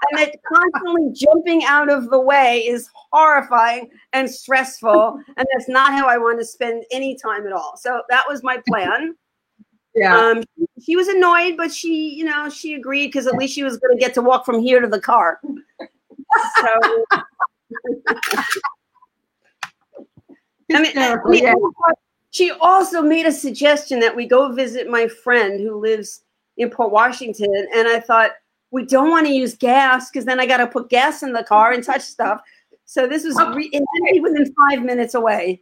and 0.10 0.20
that 0.20 0.36
constantly 0.52 1.12
jumping 1.14 1.64
out 1.66 1.90
of 1.92 2.10
the 2.10 2.20
way 2.20 2.60
is 2.66 2.90
horrifying 3.12 3.90
and 4.14 4.30
stressful 4.30 5.20
and 5.38 5.48
that's 5.54 5.70
not 5.70 5.92
how 5.94 6.08
i 6.08 6.18
want 6.18 6.40
to 6.40 6.46
spend 6.46 6.84
any 6.92 7.16
time 7.16 7.46
at 7.46 7.54
all 7.54 7.78
so 7.78 8.02
that 8.10 8.24
was 8.28 8.42
my 8.44 8.60
plan 8.68 9.16
Yeah. 9.96 10.18
um, 10.18 10.44
she 10.84 10.96
was 10.96 11.08
annoyed 11.08 11.56
but 11.58 11.72
she 11.72 12.10
you 12.16 12.26
know 12.26 12.50
she 12.50 12.74
agreed 12.76 13.08
because 13.08 13.28
at 13.28 13.36
least 13.36 13.54
she 13.54 13.64
was 13.64 13.78
going 13.78 13.96
to 13.96 14.00
get 14.00 14.14
to 14.16 14.22
walk 14.22 14.46
from 14.46 14.60
here 14.62 14.80
to 14.82 14.88
the 14.88 15.00
car 15.02 15.40
so 16.62 17.06
I 20.74 20.76
mean, 20.76 20.86
Hysterical, 20.86 21.30
we- 21.32 21.42
yeah. 21.44 21.54
she 22.32 22.52
also 22.52 23.02
made 23.02 23.26
a 23.26 23.32
suggestion 23.32 24.00
that 24.00 24.16
we 24.16 24.26
go 24.26 24.52
visit 24.54 24.90
my 24.90 25.08
friend 25.08 25.60
who 25.60 25.80
lives 25.80 26.24
in 26.58 26.70
Port 26.70 26.92
Washington. 26.92 27.54
And 27.76 27.88
I 27.88 28.00
thought, 28.00 28.32
we 28.72 28.86
don't 28.86 29.10
want 29.12 29.28
to 29.28 29.34
use 29.34 29.56
gas 29.56 30.10
because 30.10 30.26
then 30.26 30.40
I 30.40 30.46
got 30.46 30.58
to 30.58 30.68
put 30.68 30.90
gas 30.90 31.24
in 31.24 31.34
the 31.34 31.44
car 31.44 31.74
and 31.74 31.84
touch 31.84 32.02
stuff. 32.02 32.42
So 32.86 33.08
this 33.08 33.24
was 33.24 33.36
re- 33.56 33.70
it 33.72 33.80
had 33.80 34.08
to 34.08 34.14
be 34.14 34.20
within 34.20 34.54
five 34.70 34.84
minutes 34.84 35.14
away. 35.14 35.62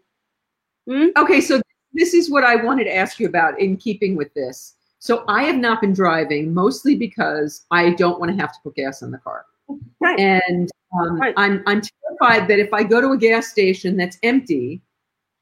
Hmm? 0.87 1.07
Okay, 1.17 1.41
so 1.41 1.61
this 1.93 2.13
is 2.13 2.29
what 2.29 2.43
I 2.43 2.55
wanted 2.55 2.85
to 2.85 2.95
ask 2.95 3.19
you 3.19 3.27
about 3.27 3.59
in 3.59 3.77
keeping 3.77 4.15
with 4.15 4.33
this. 4.33 4.75
So 4.99 5.23
I 5.27 5.43
have 5.43 5.55
not 5.57 5.81
been 5.81 5.93
driving 5.93 6.53
mostly 6.53 6.95
because 6.95 7.65
I 7.71 7.91
don't 7.91 8.19
want 8.19 8.31
to 8.31 8.37
have 8.41 8.51
to 8.53 8.59
put 8.63 8.75
gas 8.75 9.01
in 9.01 9.11
the 9.11 9.17
car. 9.19 9.45
Right. 9.99 10.19
And 10.19 10.69
um, 10.99 11.19
Right. 11.19 11.33
I'm, 11.37 11.63
I'm 11.67 11.81
terrified 11.81 12.47
that 12.49 12.59
if 12.59 12.73
I 12.73 12.83
go 12.83 12.99
to 13.01 13.11
a 13.11 13.17
gas 13.17 13.47
station 13.47 13.95
that's 13.95 14.17
empty 14.23 14.81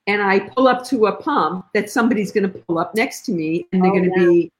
and 0.05 0.21
I 0.21 0.39
pull 0.39 0.67
up 0.67 0.85
to 0.87 1.07
a 1.07 1.15
pump, 1.15 1.65
that 1.73 1.89
somebody's 1.89 2.31
going 2.31 2.43
to 2.51 2.59
pull 2.59 2.77
up 2.77 2.93
next 2.95 3.25
to 3.25 3.31
me 3.31 3.65
and 3.71 3.81
they're 3.83 3.91
Oh, 3.91 3.95
going 3.97 4.11
to 4.13 4.19
yeah. 4.21 4.27
be 4.27 4.51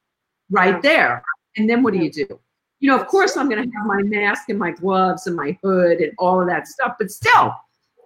right 0.50 0.74
Yeah. 0.74 0.80
there. 0.80 1.22
And 1.56 1.68
then 1.70 1.82
what 1.82 1.92
do 1.92 2.00
you 2.00 2.10
do? 2.10 2.40
You 2.80 2.90
know, 2.90 2.98
of 2.98 3.06
course, 3.08 3.36
I'm 3.36 3.48
going 3.48 3.62
to 3.62 3.76
have 3.76 3.86
my 3.86 4.02
mask 4.02 4.48
and 4.50 4.58
my 4.58 4.70
gloves 4.70 5.26
and 5.26 5.34
my 5.34 5.58
hood 5.62 5.98
and 5.98 6.12
all 6.18 6.40
of 6.40 6.46
that 6.48 6.68
stuff, 6.68 6.94
but 6.98 7.10
still, 7.10 7.54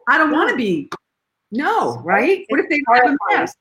I 0.08 0.18
don't 0.18 0.30
want 0.30 0.50
to 0.50 0.56
be. 0.56 0.90
No, 1.50 1.98
right? 1.98 2.46
What 2.48 2.60
if 2.60 2.68
they 2.70 2.82
have 2.88 3.12
a 3.12 3.16
mask? 3.30 3.58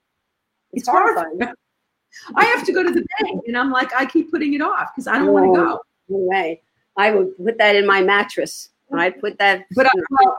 It's 0.71 0.87
horrifying. 0.87 1.27
horrifying. 1.31 1.55
I 2.35 2.45
have 2.45 2.65
to 2.65 2.73
go 2.73 2.83
to 2.83 2.91
the 2.91 3.05
bank, 3.19 3.41
and 3.47 3.57
I'm 3.57 3.71
like, 3.71 3.93
I 3.93 4.05
keep 4.05 4.31
putting 4.31 4.53
it 4.53 4.61
off 4.61 4.89
because 4.93 5.07
I 5.07 5.17
don't 5.17 5.33
want 5.33 5.53
to 5.53 5.59
go. 5.59 5.79
No. 6.09 6.17
Anyway, 6.17 6.61
I 6.97 7.11
would 7.11 7.37
put 7.37 7.57
that 7.57 7.75
in 7.75 7.85
my 7.85 8.01
mattress. 8.01 8.69
I'd 8.93 9.19
put 9.21 9.37
that. 9.39 9.65
But 9.73 9.87
I, 9.87 9.91
well, 10.09 10.37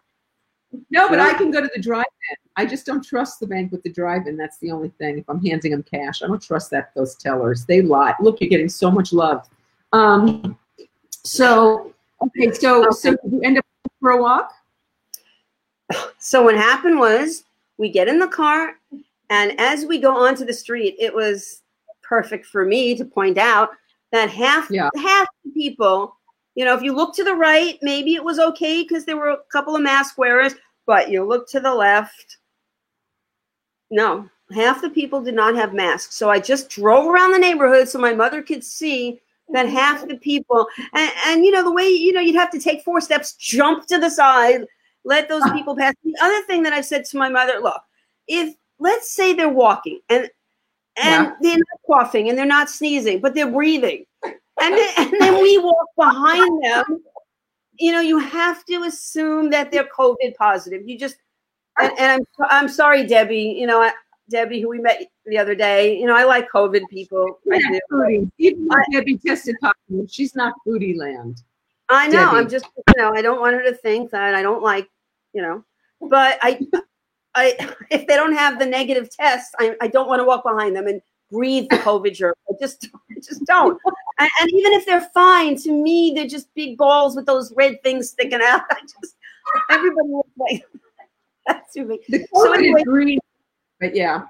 no, 0.90 1.08
but 1.08 1.20
I 1.20 1.34
can 1.34 1.50
go 1.50 1.60
to 1.60 1.70
the 1.74 1.80
drive-in. 1.80 2.36
I 2.56 2.66
just 2.66 2.84
don't 2.84 3.02
trust 3.02 3.40
the 3.40 3.46
bank 3.46 3.72
with 3.72 3.82
the 3.82 3.90
drive-in. 3.90 4.36
That's 4.36 4.58
the 4.58 4.70
only 4.70 4.90
thing. 4.98 5.18
If 5.18 5.28
I'm 5.28 5.42
handing 5.44 5.72
them 5.72 5.82
cash, 5.82 6.22
I 6.22 6.26
don't 6.26 6.42
trust 6.42 6.70
that 6.70 6.92
those 6.94 7.14
tellers. 7.14 7.64
They 7.64 7.82
lie. 7.82 8.14
Look, 8.20 8.40
you're 8.40 8.50
getting 8.50 8.68
so 8.68 8.90
much 8.90 9.12
love. 9.12 9.48
Um, 9.92 10.58
so 11.24 11.92
okay, 12.22 12.52
so 12.52 12.90
so 12.90 13.16
you 13.30 13.40
end 13.42 13.58
up 13.58 13.66
for 14.00 14.10
a 14.10 14.22
walk. 14.22 14.52
So 16.18 16.42
what 16.42 16.54
happened 16.54 16.98
was 16.98 17.44
we 17.78 17.90
get 17.90 18.08
in 18.08 18.18
the 18.18 18.28
car, 18.28 18.76
and 19.30 19.58
as 19.60 19.84
we 19.84 19.98
go 19.98 20.16
onto 20.16 20.44
the 20.44 20.52
street, 20.52 20.96
it 20.98 21.14
was 21.14 21.62
perfect 22.02 22.46
for 22.46 22.64
me 22.64 22.94
to 22.96 23.04
point 23.04 23.38
out 23.38 23.70
that 24.10 24.30
half 24.30 24.70
Yeah. 24.70 24.88
half 24.96 25.26
the 25.44 25.50
people, 25.52 26.16
you 26.54 26.64
know, 26.64 26.74
if 26.74 26.82
you 26.82 26.92
look 26.92 27.14
to 27.16 27.24
the 27.24 27.34
right, 27.34 27.78
maybe 27.82 28.14
it 28.14 28.24
was 28.24 28.38
okay 28.38 28.82
because 28.82 29.04
there 29.04 29.16
were 29.16 29.30
a 29.30 29.38
couple 29.50 29.74
of 29.74 29.82
mask 29.82 30.18
wearers, 30.18 30.54
but 30.86 31.10
you 31.10 31.24
look 31.24 31.48
to 31.50 31.60
the 31.60 31.74
left, 31.74 32.38
no, 33.90 34.28
half 34.54 34.82
the 34.82 34.90
people 34.90 35.22
did 35.22 35.34
not 35.34 35.54
have 35.54 35.72
masks. 35.74 36.16
So 36.16 36.30
I 36.30 36.38
just 36.38 36.68
drove 36.68 37.06
around 37.06 37.32
the 37.32 37.38
neighborhood 37.38 37.88
so 37.88 37.98
my 37.98 38.14
mother 38.14 38.42
could 38.42 38.64
see 38.64 39.20
that 39.52 39.66
mm-hmm. 39.66 39.76
half 39.76 40.06
the 40.06 40.16
people, 40.16 40.66
and, 40.94 41.12
and 41.26 41.44
you 41.44 41.50
know, 41.50 41.62
the 41.62 41.72
way, 41.72 41.86
you 41.86 42.12
know, 42.12 42.20
you'd 42.20 42.36
have 42.36 42.50
to 42.50 42.58
take 42.58 42.82
four 42.82 43.00
steps, 43.00 43.34
jump 43.34 43.86
to 43.86 43.98
the 43.98 44.10
side, 44.10 44.64
let 45.04 45.28
those 45.28 45.42
uh-huh. 45.42 45.54
people 45.54 45.76
pass. 45.76 45.94
The 46.04 46.16
other 46.20 46.42
thing 46.46 46.62
that 46.64 46.72
I've 46.72 46.86
said 46.86 47.04
to 47.06 47.16
my 47.16 47.28
mother, 47.28 47.60
look, 47.60 47.82
if 48.28 48.54
let's 48.78 49.14
say 49.14 49.32
they're 49.32 49.48
walking 49.48 50.00
and 50.08 50.30
and 50.96 51.26
Yeah. 51.26 51.32
they're 51.40 51.56
not 51.56 51.80
coughing 51.86 52.28
and 52.28 52.36
they're 52.36 52.44
not 52.44 52.68
sneezing, 52.68 53.20
but 53.20 53.34
they're 53.34 53.50
breathing, 53.50 54.04
and 54.24 54.34
then, 54.60 54.90
and 54.98 55.12
then 55.18 55.42
we 55.42 55.58
walk 55.58 55.88
behind 55.96 56.62
them, 56.62 57.02
you 57.78 57.92
know, 57.92 58.00
you 58.00 58.18
have 58.18 58.64
to 58.66 58.82
assume 58.82 59.50
that 59.50 59.70
they're 59.70 59.88
COVID 59.96 60.34
positive. 60.36 60.86
You 60.86 60.98
just 60.98 61.16
and, 61.78 61.92
and 61.98 62.26
I'm 62.38 62.46
I'm 62.50 62.68
sorry, 62.68 63.06
Debbie. 63.06 63.56
You 63.58 63.66
know, 63.66 63.80
I, 63.80 63.92
Debbie, 64.30 64.60
who 64.60 64.68
we 64.68 64.78
met 64.80 65.02
the 65.26 65.38
other 65.38 65.54
day. 65.54 65.98
You 65.98 66.06
know, 66.06 66.16
I 66.16 66.24
like 66.24 66.50
COVID 66.50 66.82
people. 66.90 67.38
I 67.52 67.56
Yeah, 67.56 67.70
do. 67.70 67.78
foodie. 67.90 68.30
Even 68.38 68.66
though 68.68 68.76
Debbie 68.92 69.18
tested 69.18 69.56
positive, 69.60 70.10
she's 70.10 70.34
not 70.34 70.54
foodie 70.66 70.96
land. 70.96 71.42
I 71.88 72.08
know. 72.08 72.26
Debbie. 72.26 72.36
I'm 72.38 72.48
just, 72.48 72.66
you 72.76 73.02
know, 73.02 73.12
I 73.14 73.20
don't 73.22 73.40
want 73.40 73.54
her 73.54 73.62
to 73.64 73.74
think 73.74 74.10
that 74.12 74.34
I 74.34 74.42
don't 74.42 74.62
like, 74.62 74.88
you 75.34 75.42
know, 75.42 75.64
but 76.00 76.38
I, 76.42 76.60
I, 77.34 77.74
if 77.90 78.06
they 78.06 78.14
don't 78.16 78.34
have 78.34 78.58
the 78.58 78.66
negative 78.66 79.14
test, 79.14 79.54
I, 79.58 79.76
I 79.80 79.88
don't 79.88 80.08
want 80.08 80.20
to 80.20 80.24
walk 80.24 80.44
behind 80.44 80.76
them 80.76 80.86
and 80.86 81.02
breathe 81.30 81.66
the 81.70 81.76
COVID 81.78 82.14
germ. 82.14 82.34
I 82.48 82.54
just, 82.60 82.88
I 83.10 83.14
just 83.20 83.44
don't. 83.46 83.78
And, 84.18 84.30
and 84.40 84.50
even 84.52 84.72
if 84.72 84.86
they're 84.86 85.08
fine, 85.14 85.56
to 85.58 85.72
me, 85.72 86.12
they're 86.14 86.26
just 86.26 86.52
big 86.54 86.76
balls 86.78 87.16
with 87.16 87.26
those 87.26 87.52
red 87.56 87.82
things 87.82 88.10
sticking 88.10 88.40
out. 88.42 88.62
I 88.70 88.80
just, 88.82 89.16
everybody 89.70 90.08
looks 90.08 90.30
like 90.38 90.64
that's 91.46 91.74
too 91.74 91.84
big. 91.86 92.00
The 92.08 92.26
So 92.34 92.46
COVID 92.52 92.54
anyway- 92.58 92.80
is 92.80 92.84
green, 92.84 93.18
but 93.82 93.94
yeah. 93.94 94.22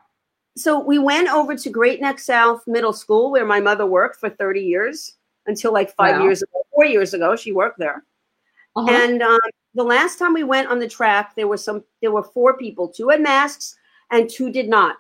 So 0.57 0.81
we 0.81 0.99
went 0.99 1.29
over 1.29 1.55
to 1.57 1.70
Great 1.70 2.01
Neck 2.01 2.19
South 2.19 2.66
Middle 2.66 2.93
School, 2.93 3.31
where 3.31 3.47
my 3.47 3.61
mother 3.61 3.87
worked 3.87 4.16
for 4.19 4.29
30 4.29 4.61
years 4.61 5.12
until 5.47 5.73
like 5.73 5.95
five 5.95 6.16
Wow. 6.16 6.24
years 6.24 6.43
ago, 6.43 6.62
four 6.74 6.85
years 6.85 7.15
ago, 7.15 7.37
she 7.37 7.53
worked 7.53 7.79
there. 7.79 8.05
Uh-huh. 8.74 8.91
And 8.91 9.23
um, 9.23 9.39
the 9.74 9.85
last 9.85 10.19
time 10.19 10.33
we 10.35 10.45
went 10.45 10.69
on 10.69 10.79
the 10.79 10.89
track, 10.89 11.37
there 11.37 11.47
were 11.49 11.57
some. 11.59 11.85
There 12.01 12.11
were 12.11 12.23
four 12.23 12.57
people. 12.57 12.89
Two 12.89 13.11
had 13.11 13.20
masks, 13.20 13.77
and 14.11 14.29
two 14.29 14.51
did 14.51 14.69
not. 14.69 14.97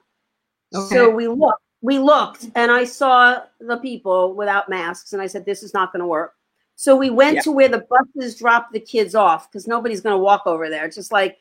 Okay. 0.74 0.94
So 0.94 1.10
we 1.10 1.26
looked. 1.28 1.62
We 1.80 1.98
looked, 1.98 2.46
and 2.54 2.70
I 2.70 2.84
saw 2.84 3.40
the 3.60 3.78
people 3.78 4.34
without 4.34 4.68
masks, 4.68 5.14
and 5.14 5.22
I 5.22 5.26
said, 5.26 5.44
"This 5.46 5.62
is 5.62 5.72
not 5.74 5.90
going 5.92 6.00
to 6.00 6.06
work." 6.06 6.34
So 6.76 6.94
we 6.96 7.10
went 7.10 7.36
Yeah. 7.36 7.42
to 7.42 7.52
where 7.52 7.68
the 7.68 7.86
buses 7.90 8.36
drop 8.36 8.72
the 8.72 8.80
kids 8.80 9.14
off 9.14 9.50
because 9.50 9.66
nobody's 9.66 10.00
going 10.00 10.14
to 10.14 10.22
walk 10.22 10.42
over 10.46 10.68
there. 10.68 10.84
It's 10.84 10.96
just 10.96 11.12
like, 11.12 11.38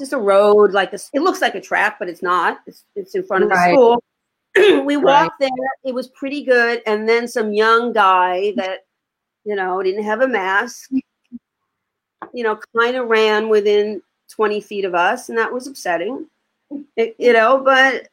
just 0.00 0.12
a 0.12 0.18
road, 0.18 0.72
like 0.72 0.92
a, 0.92 0.98
it 1.12 1.20
looks 1.20 1.40
like 1.40 1.54
a 1.54 1.60
track, 1.60 1.98
but 1.98 2.08
it's 2.08 2.22
not. 2.22 2.60
It's, 2.66 2.84
it's 2.94 3.14
in 3.14 3.24
front 3.24 3.44
of 3.44 3.50
Right. 3.50 3.70
the 3.70 3.74
school. 3.74 4.02
we 4.84 4.96
Right. 4.96 5.04
walked 5.04 5.40
there. 5.40 5.50
It 5.84 5.94
was 5.94 6.08
pretty 6.08 6.42
good, 6.44 6.82
and 6.86 7.08
then 7.08 7.26
some 7.28 7.52
young 7.52 7.92
guy 7.92 8.52
that, 8.56 8.86
you 9.44 9.54
know, 9.56 9.82
didn't 9.82 10.04
have 10.04 10.20
a 10.22 10.28
mask 10.28 10.90
you 12.32 12.42
know, 12.42 12.58
kind 12.76 12.96
of 12.96 13.08
ran 13.08 13.48
within 13.48 14.02
20 14.30 14.60
feet 14.60 14.84
of 14.84 14.94
us, 14.94 15.28
and 15.28 15.38
that 15.38 15.52
was 15.52 15.66
upsetting, 15.66 16.26
It- 16.96 17.14
you 17.18 17.32
know, 17.32 17.58
but 17.58 18.08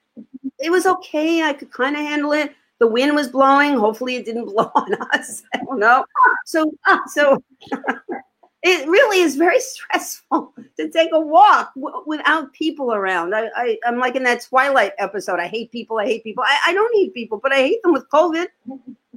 it 0.59 0.69
was 0.69 0.85
okay. 0.85 1.41
I 1.41 1.53
could 1.53 1.71
kind 1.71 1.95
of 1.95 2.01
handle 2.03 2.31
it. 2.31 2.53
The 2.79 2.87
wind 2.87 3.15
was 3.15 3.27
blowing. 3.27 3.75
Hopefully, 3.75 4.15
it 4.15 4.25
didn't 4.25 4.45
blow 4.53 4.71
on 4.75 4.93
us. 5.11 5.43
I 5.53 5.57
don't 5.57 5.79
know. 5.79 6.05
So, 6.45 6.71
so 7.07 7.43
it 8.63 8.87
really 8.87 9.19
is 9.19 9.35
very 9.35 9.59
stressful 9.71 10.53
to 10.77 10.89
take 10.89 11.09
a 11.13 11.19
walk 11.19 11.73
w- 11.75 12.03
without 12.05 12.51
people 12.53 12.93
around. 12.93 13.35
I, 13.35 13.49
I, 13.55 13.77
I'm 13.85 13.99
like 13.99 14.15
in 14.15 14.23
that 14.23 14.41
Twilight 14.43 14.93
episode. 14.97 15.39
I 15.39 15.47
hate 15.47 15.71
people. 15.71 15.99
I 15.99 16.05
hate 16.05 16.23
people. 16.23 16.43
I, 16.47 16.57
I 16.67 16.73
don't 16.73 16.93
hate 16.95 17.13
people, 17.13 17.39
but 17.41 17.51
I 17.51 17.57
hate 17.57 17.83
them 17.83 17.93
with 17.93 18.09
COVID. 18.09 18.47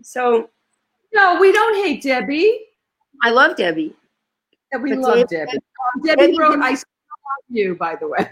So 0.03 0.51
no, 1.15 1.41
we 1.41 1.53
don't 1.53 1.85
hate 1.85 2.03
Debbie. 2.03 2.61
I 3.23 3.31
love 3.31 3.57
Debbie. 3.57 3.95
Yeah, 4.73 4.79
we 4.81 4.91
But 4.91 4.99
love 4.99 5.29
Deb- 5.29 5.29
Debbie. 5.29 5.57
Um, 5.57 6.03
Debbie 6.03 6.21
Debbie 6.23 6.39
wrote, 6.39 6.59
"I 6.61 6.75
still 6.75 6.91
love 7.11 7.45
you," 7.49 7.75
by 7.77 7.97
the 7.97 8.09
way. 8.09 8.31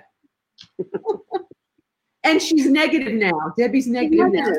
and 2.25 2.43
she's 2.43 2.67
negative 2.67 3.15
now. 3.15 3.55
Debbie's 3.57 3.87
negative 3.87 4.33
now. 4.33 4.53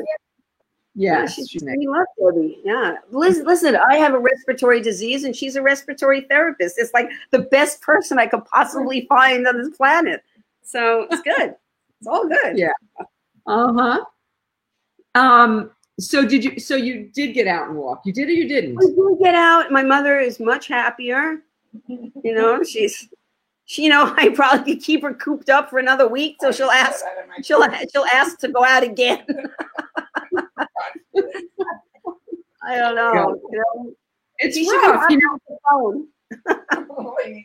Yes, 0.98 1.34
she's, 1.34 1.50
she's 1.50 1.62
we 1.62 1.86
love 1.86 2.06
Debbie. 2.18 2.58
Yeah. 2.64 2.94
Listen, 3.10 3.44
listen, 3.44 3.76
I 3.76 3.96
have 3.96 4.14
a 4.14 4.18
respiratory 4.18 4.80
disease 4.80 5.24
and 5.24 5.36
she's 5.36 5.54
a 5.54 5.60
respiratory 5.60 6.22
therapist. 6.22 6.76
It's 6.78 6.94
like 6.94 7.10
the 7.32 7.40
best 7.40 7.82
person 7.82 8.18
I 8.18 8.26
could 8.26 8.46
possibly 8.46 9.04
find 9.06 9.46
on 9.46 9.58
this 9.58 9.76
planet. 9.76 10.22
So 10.62 11.06
it's 11.10 11.20
good. 11.20 11.54
It's 12.00 12.06
all 12.06 12.26
good. 12.26 12.56
Yeah. 12.56 12.72
Uh 13.46 13.72
huh. 13.74 14.04
Um. 15.14 15.70
So 16.00 16.26
did 16.26 16.42
you? 16.42 16.58
So 16.58 16.76
you 16.76 17.10
did 17.12 17.34
get 17.34 17.46
out 17.46 17.68
and 17.68 17.76
walk? 17.76 18.00
You 18.06 18.14
did 18.14 18.28
or 18.28 18.32
you 18.32 18.48
didn't? 18.48 18.76
We 18.76 18.86
do 18.86 19.18
get 19.22 19.34
out. 19.34 19.70
My 19.70 19.82
mother 19.82 20.18
is 20.18 20.40
much 20.40 20.66
happier. 20.66 21.42
You 21.88 22.34
know, 22.34 22.62
she's 22.68 23.06
she, 23.66 23.84
you 23.84 23.90
know, 23.90 24.14
I 24.16 24.30
probably 24.30 24.74
could 24.74 24.82
keep 24.82 25.02
her 25.02 25.12
cooped 25.12 25.50
up 25.50 25.68
for 25.68 25.78
another 25.78 26.08
week, 26.08 26.36
so 26.40 26.50
she'll 26.50 26.70
ask 26.70 27.04
she'll 27.42 27.62
she'll 27.92 28.06
ask 28.12 28.38
to 28.38 28.48
go 28.48 28.64
out 28.64 28.82
again. 28.82 29.26
I 32.62 32.76
don't 32.76 32.94
know. 32.96 33.40
You 33.50 33.58
know? 33.58 33.94
It's 34.38 34.56
She 34.56 34.64
should 34.64 34.80
be 34.80 34.86
rough. 34.86 35.10
You 35.10 35.18
know, 35.18 35.38
the 35.48 35.56
phone. 35.70 36.08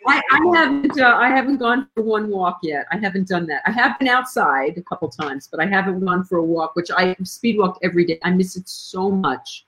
I, 0.07 0.22
I 0.31 0.52
haven't. 0.56 0.99
Uh, 0.99 1.15
I 1.15 1.30
haven't 1.30 1.57
gone 1.57 1.88
for 1.93 2.03
one 2.03 2.30
walk 2.30 2.60
yet. 2.64 2.85
I 2.91 2.98
haven't 2.98 3.27
done 3.27 3.45
that. 3.48 3.61
I 3.65 3.72
have 3.72 3.98
been 3.99 4.07
outside 4.07 4.77
a 4.77 4.81
couple 4.81 5.10
times, 5.10 5.48
but 5.49 5.60
I 5.60 5.68
haven't 5.68 6.03
gone 6.03 6.23
for 6.23 6.38
a 6.38 6.43
walk, 6.43 6.76
which 6.76 6.89
I 6.91 7.15
speed 7.23 7.60
walk 7.60 7.77
every 7.84 8.06
day. 8.06 8.19
I 8.23 8.31
miss 8.31 8.56
it 8.57 8.68
so 8.68 9.11
much. 9.11 9.65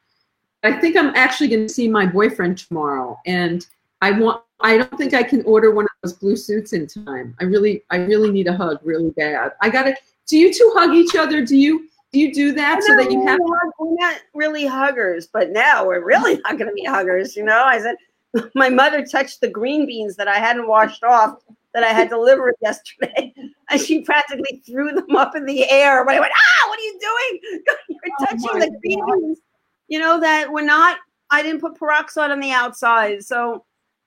I 0.64 0.74
think 0.74 0.96
I'm 0.96 1.14
actually 1.16 1.50
going 1.50 1.68
to 1.68 1.74
see 1.74 1.88
my 1.88 2.06
boyfriend 2.06 2.58
tomorrow, 2.58 3.20
and 3.26 3.66
I 4.02 4.12
want. 4.12 4.42
I 4.62 4.78
don't 4.78 4.98
think 4.98 5.14
I 5.14 5.24
can 5.24 5.44
order 5.44 5.72
one 5.72 5.86
of 5.86 5.92
those 6.02 6.14
blue 6.14 6.38
suits 6.38 6.72
in 6.74 6.88
time. 6.88 7.36
I 7.42 7.44
really, 7.44 7.84
I 7.92 7.98
really 7.98 8.32
need 8.32 8.48
a 8.48 8.56
hug 8.56 8.80
really 8.84 9.12
bad. 9.12 9.52
I 9.62 9.70
gotta. 9.70 9.96
Do 10.26 10.38
you 10.38 10.54
two 10.54 10.72
hug 10.74 10.96
each 10.96 11.16
other? 11.16 11.46
Do 11.46 11.58
you? 11.58 11.90
Do 12.14 12.20
you 12.20 12.32
do 12.32 12.52
that 12.54 12.84
so 12.84 12.96
that 12.96 13.12
you 13.12 13.26
have? 13.26 13.40
we're 13.42 13.96
not- 13.96 14.22
really 14.36 14.68
huggers, 14.68 15.28
but 15.28 15.50
now 15.50 15.86
we're 15.86 16.06
really 16.06 16.36
not 16.44 16.58
going 16.60 16.70
to 16.70 16.74
be 16.74 16.86
huggers. 16.86 17.36
You 17.36 17.44
know, 17.44 17.64
I 17.64 17.80
said 17.80 17.96
my 18.56 18.70
mother 18.70 19.04
touched 19.04 19.42
the 19.42 19.50
green 19.50 19.88
beans 19.88 20.16
that 20.18 20.28
I 20.28 20.38
hadn't 20.38 20.68
washed 20.68 21.04
off 21.04 21.40
that 21.74 21.84
I 21.84 21.90
had 21.90 22.10
delivered 22.10 22.54
yesterday, 22.62 23.34
and 23.70 23.82
she 23.82 24.02
practically 24.02 24.62
threw 24.66 24.94
them 24.94 25.16
up 25.16 25.36
in 25.36 25.46
the 25.46 25.70
air. 25.70 26.06
But 26.06 26.16
I 26.16 26.20
went, 26.20 26.32
"Ah, 26.36 26.70
what 26.70 26.80
are 26.80 26.84
you 26.84 27.00
doing? 27.02 27.62
You're 27.90 28.00
Oh 28.22 28.26
touching 28.26 28.60
the 28.60 28.80
green 28.82 29.06
beans." 29.06 29.40
You 29.88 30.00
know 30.00 30.20
that 30.20 30.52
we're 30.52 30.64
not. 30.64 30.98
I 31.32 31.42
didn't 31.42 31.62
put 31.62 31.76
peroxide 31.76 32.30
on 32.30 32.40
the 32.40 32.52
outside, 32.52 33.24
so 33.24 33.66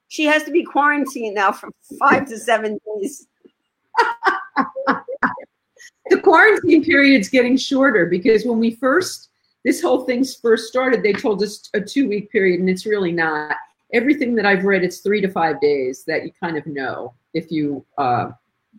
she 0.09 0.25
has 0.27 0.45
to 0.45 0.53
be 0.53 0.63
quarantined 0.63 1.35
now 1.35 1.51
for 1.51 1.71
five 1.99 2.29
to 2.29 2.39
seven 2.39 2.79
days. 3.01 3.27
The 6.11 6.21
quarantine 6.21 6.85
period's 6.85 7.29
getting 7.29 7.57
shorter 7.57 8.07
because 8.07 8.45
when 8.45 8.59
we 8.59 8.73
first 8.73 9.31
this 9.65 9.83
whole 9.83 10.05
thing's 10.05 10.37
first 10.37 10.69
started 10.69 11.03
they 11.03 11.13
told 11.13 11.43
us 11.43 11.69
a 11.75 11.81
two 11.81 12.09
week 12.09 12.31
period 12.31 12.61
and 12.61 12.71
it's 12.71 12.87
really 12.87 13.13
not. 13.13 13.57
Everything 13.93 14.35
that 14.35 14.47
i've 14.47 14.65
read 14.65 14.83
it's 14.83 14.99
three 14.99 15.21
to 15.21 15.29
five 15.29 15.61
days 15.61 16.05
that 16.07 16.25
you 16.25 16.33
kind 16.41 16.57
of 16.57 16.67
know 16.67 17.15
if 17.35 17.51
you 17.51 17.85
uh, 17.99 18.31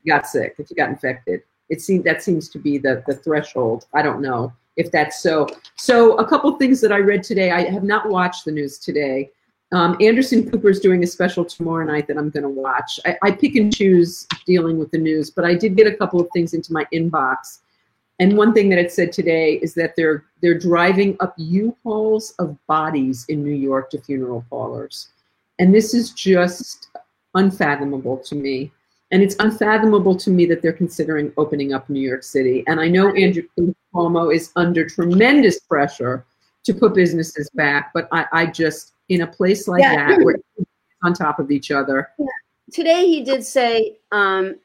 got 0.06 0.28
sick 0.28 0.56
if 0.60 0.70
you 0.70 0.76
got 0.76 0.90
infected. 0.90 1.41
It 1.70 1.82
seems 1.82 2.04
that 2.06 2.24
seems 2.24 2.49
to 2.49 2.60
be 2.60 2.78
the 2.78 3.04
the 3.08 3.16
threshold. 3.16 3.86
I 3.94 4.02
don't 4.02 4.22
know 4.22 4.54
if 4.76 4.91
that's 4.91 5.22
so. 5.22 5.48
So 5.76 6.16
a 6.18 6.28
couple 6.28 6.52
things 6.58 6.82
that 6.82 6.91
i 6.91 6.98
read 6.98 7.24
today 7.24 7.52
i 7.52 7.70
have 7.70 7.84
not 7.84 8.10
watched 8.10 8.45
the 8.45 8.52
news 8.52 8.78
today 8.78 9.32
um, 9.73 9.98
Anderson 9.99 10.49
is 10.64 10.80
doing 10.80 11.03
a 11.03 11.07
special 11.07 11.44
tomorrow 11.44 11.85
night 11.85 12.07
that 12.07 12.18
I'm 12.18 12.30
going 12.30 12.44
to 12.44 12.49
watch. 12.49 12.99
I, 13.06 13.18
I 13.22 13.31
pick 13.31 13.56
and 13.56 13.76
choose 13.76 14.26
dealing 14.45 14.77
with 14.77 14.91
the 14.91 14.98
news, 14.98 15.30
but 15.30 15.44
I 15.44 15.56
did 15.56 15.76
get 15.76 15.88
a 15.88 15.95
couple 15.95 16.22
of 16.22 16.30
things 16.34 16.53
into 16.53 16.72
my 16.72 16.85
inbox. 16.94 17.60
And 18.19 18.38
one 18.38 18.53
thing 18.53 18.69
that 18.69 18.80
it 18.80 18.91
said 18.91 19.11
today 19.11 19.56
is 19.56 19.73
that 19.76 19.95
they're 19.95 20.23
they're 20.41 20.57
driving 20.57 21.18
up 21.19 21.34
U-Hauls 21.38 22.31
of 22.39 22.57
bodies 22.65 23.26
in 23.30 23.44
New 23.44 23.53
York 23.53 23.89
to 23.91 24.02
funeral 24.02 24.44
parlors, 24.49 25.10
and 25.60 25.73
this 25.76 25.94
is 25.94 26.11
just 26.11 26.88
unfathomable 27.35 28.18
to 28.18 28.35
me. 28.35 28.72
And 29.11 29.22
it's 29.22 29.35
unfathomable 29.39 30.15
to 30.18 30.30
me 30.30 30.45
that 30.48 30.61
they're 30.61 30.73
considering 30.73 31.31
opening 31.38 31.73
up 31.73 31.89
New 31.89 32.02
York 32.02 32.23
City. 32.23 32.64
And 32.68 32.80
I 32.80 32.89
know 32.89 33.14
Andrew 33.14 33.44
Cuomo 33.94 34.35
is 34.35 34.52
under 34.57 34.85
tremendous 34.85 35.60
pressure 35.61 36.26
to 36.65 36.73
put 36.73 36.94
businesses 36.94 37.49
back, 37.52 37.91
but 37.94 38.10
I, 38.11 38.26
I 38.34 38.45
just 38.48 38.94
in 39.10 39.22
a 39.22 39.28
place 39.28 39.68
like 39.68 39.82
Yeah. 39.82 39.96
that 39.96 40.24
where 40.24 40.38
on 41.04 41.14
top 41.14 41.40
of 41.40 41.52
each 41.52 41.72
other. 41.72 42.10
today 42.72 43.06
he 43.08 43.24
did 43.24 43.46
say 43.46 43.98
um, 44.12 44.56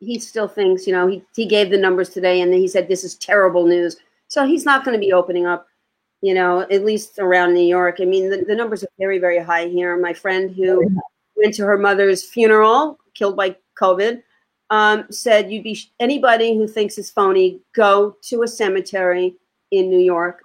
he 0.00 0.18
still 0.18 0.48
thinks 0.48 0.86
you 0.86 0.92
know 0.92 1.06
he, 1.06 1.22
he 1.34 1.46
gave 1.46 1.70
the 1.70 1.78
numbers 1.78 2.08
today 2.08 2.40
and 2.40 2.52
then 2.52 2.60
he 2.60 2.68
said 2.68 2.88
this 2.88 3.04
is 3.04 3.14
terrible 3.16 3.66
news. 3.66 3.96
So 4.28 4.46
he's 4.46 4.64
not 4.64 4.84
going 4.84 4.94
to 4.98 5.00
be 5.06 5.12
opening 5.12 5.46
up 5.46 5.66
you 6.22 6.34
know 6.34 6.60
at 6.70 6.84
least 6.84 7.18
around 7.18 7.54
new 7.54 7.60
york. 7.60 7.98
I 8.00 8.04
mean 8.04 8.30
the, 8.30 8.38
the 8.38 8.54
numbers 8.54 8.82
are 8.82 8.88
very 8.98 9.18
very 9.18 9.38
high 9.38 9.66
here. 9.66 9.96
My 9.96 10.12
friend 10.12 10.50
who 10.54 10.88
went 11.36 11.54
to 11.54 11.64
her 11.64 11.78
mother's 11.78 12.24
funeral 12.24 12.98
killed 13.14 13.36
by 13.36 13.56
covid 13.80 14.22
um, 14.70 15.06
said 15.10 15.50
you'd 15.50 15.62
be 15.64 15.78
anybody 16.00 16.56
who 16.56 16.66
thinks 16.66 16.98
it's 16.98 17.10
phony 17.10 17.60
go 17.74 18.16
to 18.22 18.42
a 18.42 18.48
cemetery 18.48 19.34
in 19.70 19.88
new 19.88 19.98
york 19.98 20.40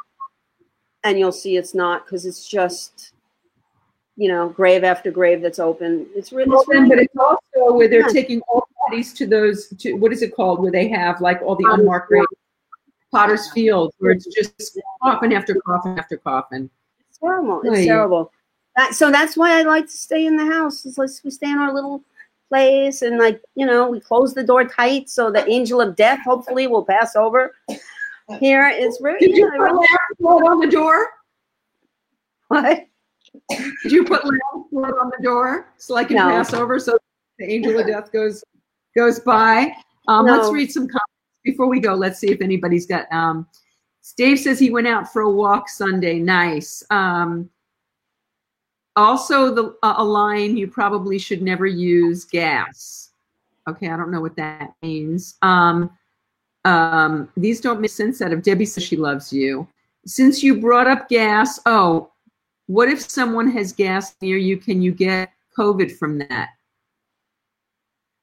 and 1.03 1.19
you'll 1.19 1.31
see 1.31 1.57
it's 1.57 1.73
not 1.73 2.05
because 2.05 2.25
it's 2.25 2.47
just 2.47 3.11
you 4.15 4.27
know 4.30 4.49
grave 4.49 4.84
after 4.84 5.11
grave 5.11 5.41
that's 5.41 5.59
open 5.59 6.05
it's 6.15 6.31
really, 6.31 6.49
Well, 6.49 6.61
it's 6.61 6.69
really 6.69 6.89
but 6.89 6.99
it's 6.99 7.15
also 7.17 7.73
where 7.75 7.88
they're 7.88 8.01
Yeah. 8.01 8.07
taking 8.07 8.41
all 8.41 8.67
bodies 8.88 9.13
to 9.13 9.25
those 9.25 9.67
to 9.80 9.93
what 9.93 10.11
is 10.11 10.21
it 10.21 10.35
called 10.35 10.61
where 10.61 10.71
they 10.71 10.88
have 10.89 11.19
like 11.21 11.41
all 11.41 11.55
the 11.55 11.65
unmarked 11.69 12.09
graves 12.09 12.27
Potter's 13.11 13.51
Field 13.51 13.93
where 13.99 14.11
it's 14.11 14.25
just 14.25 14.80
coffin 15.01 15.34
after 15.34 15.53
coffin 15.55 15.99
after 15.99 16.17
coffin. 16.17 16.67
It's 17.09 17.19
terrible. 17.19 17.61
It's 17.61 17.69
Right. 17.69 17.85
terrible. 17.85 18.31
That, 18.75 18.95
so 18.95 19.11
that's 19.11 19.38
why 19.38 19.59
I 19.59 19.61
like 19.61 19.85
to 19.85 19.91
stay 19.91 20.25
in 20.25 20.35
the 20.35 20.47
house. 20.47 20.84
Is 20.84 20.97
like 20.97 21.11
we 21.23 21.30
stay 21.30 21.51
in 21.51 21.59
our 21.59 21.71
little 21.71 22.03
place 22.49 23.03
and 23.03 23.19
like 23.19 23.39
you 23.53 23.67
know 23.67 23.88
we 23.88 23.99
close 23.99 24.34
the 24.34 24.43
door 24.43 24.63
tight 24.65 25.09
so 25.09 25.31
the 25.31 25.47
angel 25.47 25.80
of 25.80 25.95
death 25.95 26.19
hopefully 26.25 26.65
will 26.65 26.84
pass 26.84 27.15
over. 27.15 27.53
Here 28.40 28.70
it's 28.74 29.00
very 29.02 29.20
Did 29.20 29.36
you 29.36 29.52
put 29.58 29.72
a 29.72 29.76
lamp 29.76 30.44
on 30.45 30.60
the 30.60 30.68
door? 30.68 31.08
what? 32.48 32.86
Did 33.50 33.91
you 33.91 34.04
put 34.06 34.22
blood 34.72 34.94
on 35.02 35.12
the 35.18 35.24
door 35.24 35.74
so 35.78 35.95
I 35.95 36.04
can 36.04 36.18
No. 36.18 36.30
pass 36.30 36.54
over 36.54 36.80
so 36.80 36.98
the 37.40 37.45
angel 37.52 37.80
of 37.80 37.88
death 37.88 38.12
goes 38.12 38.44
goes 38.95 39.20
by? 39.20 39.74
Um, 40.08 40.26
Let's 40.26 40.52
read 40.52 40.72
some 40.72 40.84
comments 40.84 41.04
before 41.44 41.68
we 41.68 41.80
go. 41.80 41.94
Let's 41.95 42.20
see 42.20 42.32
if 42.32 42.41
anybody's 42.41 42.86
got. 42.86 43.12
Um, 43.12 43.48
Dave 44.18 44.40
says 44.40 44.60
he 44.60 44.70
went 44.70 44.88
out 44.88 45.12
for 45.12 45.24
a 45.24 45.30
walk 45.30 45.70
Sunday. 45.70 46.20
Nice. 46.20 46.84
Um, 46.90 47.50
also, 48.95 49.54
the 49.54 49.76
uh, 49.82 49.95
a 49.98 50.04
line 50.04 50.56
you 50.56 50.68
probably 50.68 51.18
should 51.18 51.41
never 51.41 51.66
use 51.66 52.26
gas. 52.26 53.12
Okay, 53.68 53.90
I 53.90 53.98
don't 53.98 54.12
know 54.12 54.22
what 54.22 54.36
that 54.36 54.74
means. 54.84 55.36
Um, 55.41 55.90
um, 56.65 57.30
these 57.35 57.60
don't 57.61 57.81
make 57.81 57.91
sense 57.91 58.22
out 58.22 58.34
of 58.34 58.44
Debbie 58.44 58.65
says 58.65 58.84
she 58.84 58.95
loves 58.95 59.31
you. 59.34 59.68
Since 60.06 60.44
you 60.44 60.60
brought 60.60 60.88
up 60.88 61.10
gas, 61.10 61.60
oh, 61.65 62.11
what 62.68 62.90
if 62.90 63.02
someone 63.02 63.49
has 63.52 63.73
gas 63.73 64.15
near 64.22 64.38
you? 64.38 64.57
Can 64.57 64.81
you 64.81 64.91
get 64.91 65.31
COVID 65.57 65.98
from 65.98 66.18
that? 66.19 66.49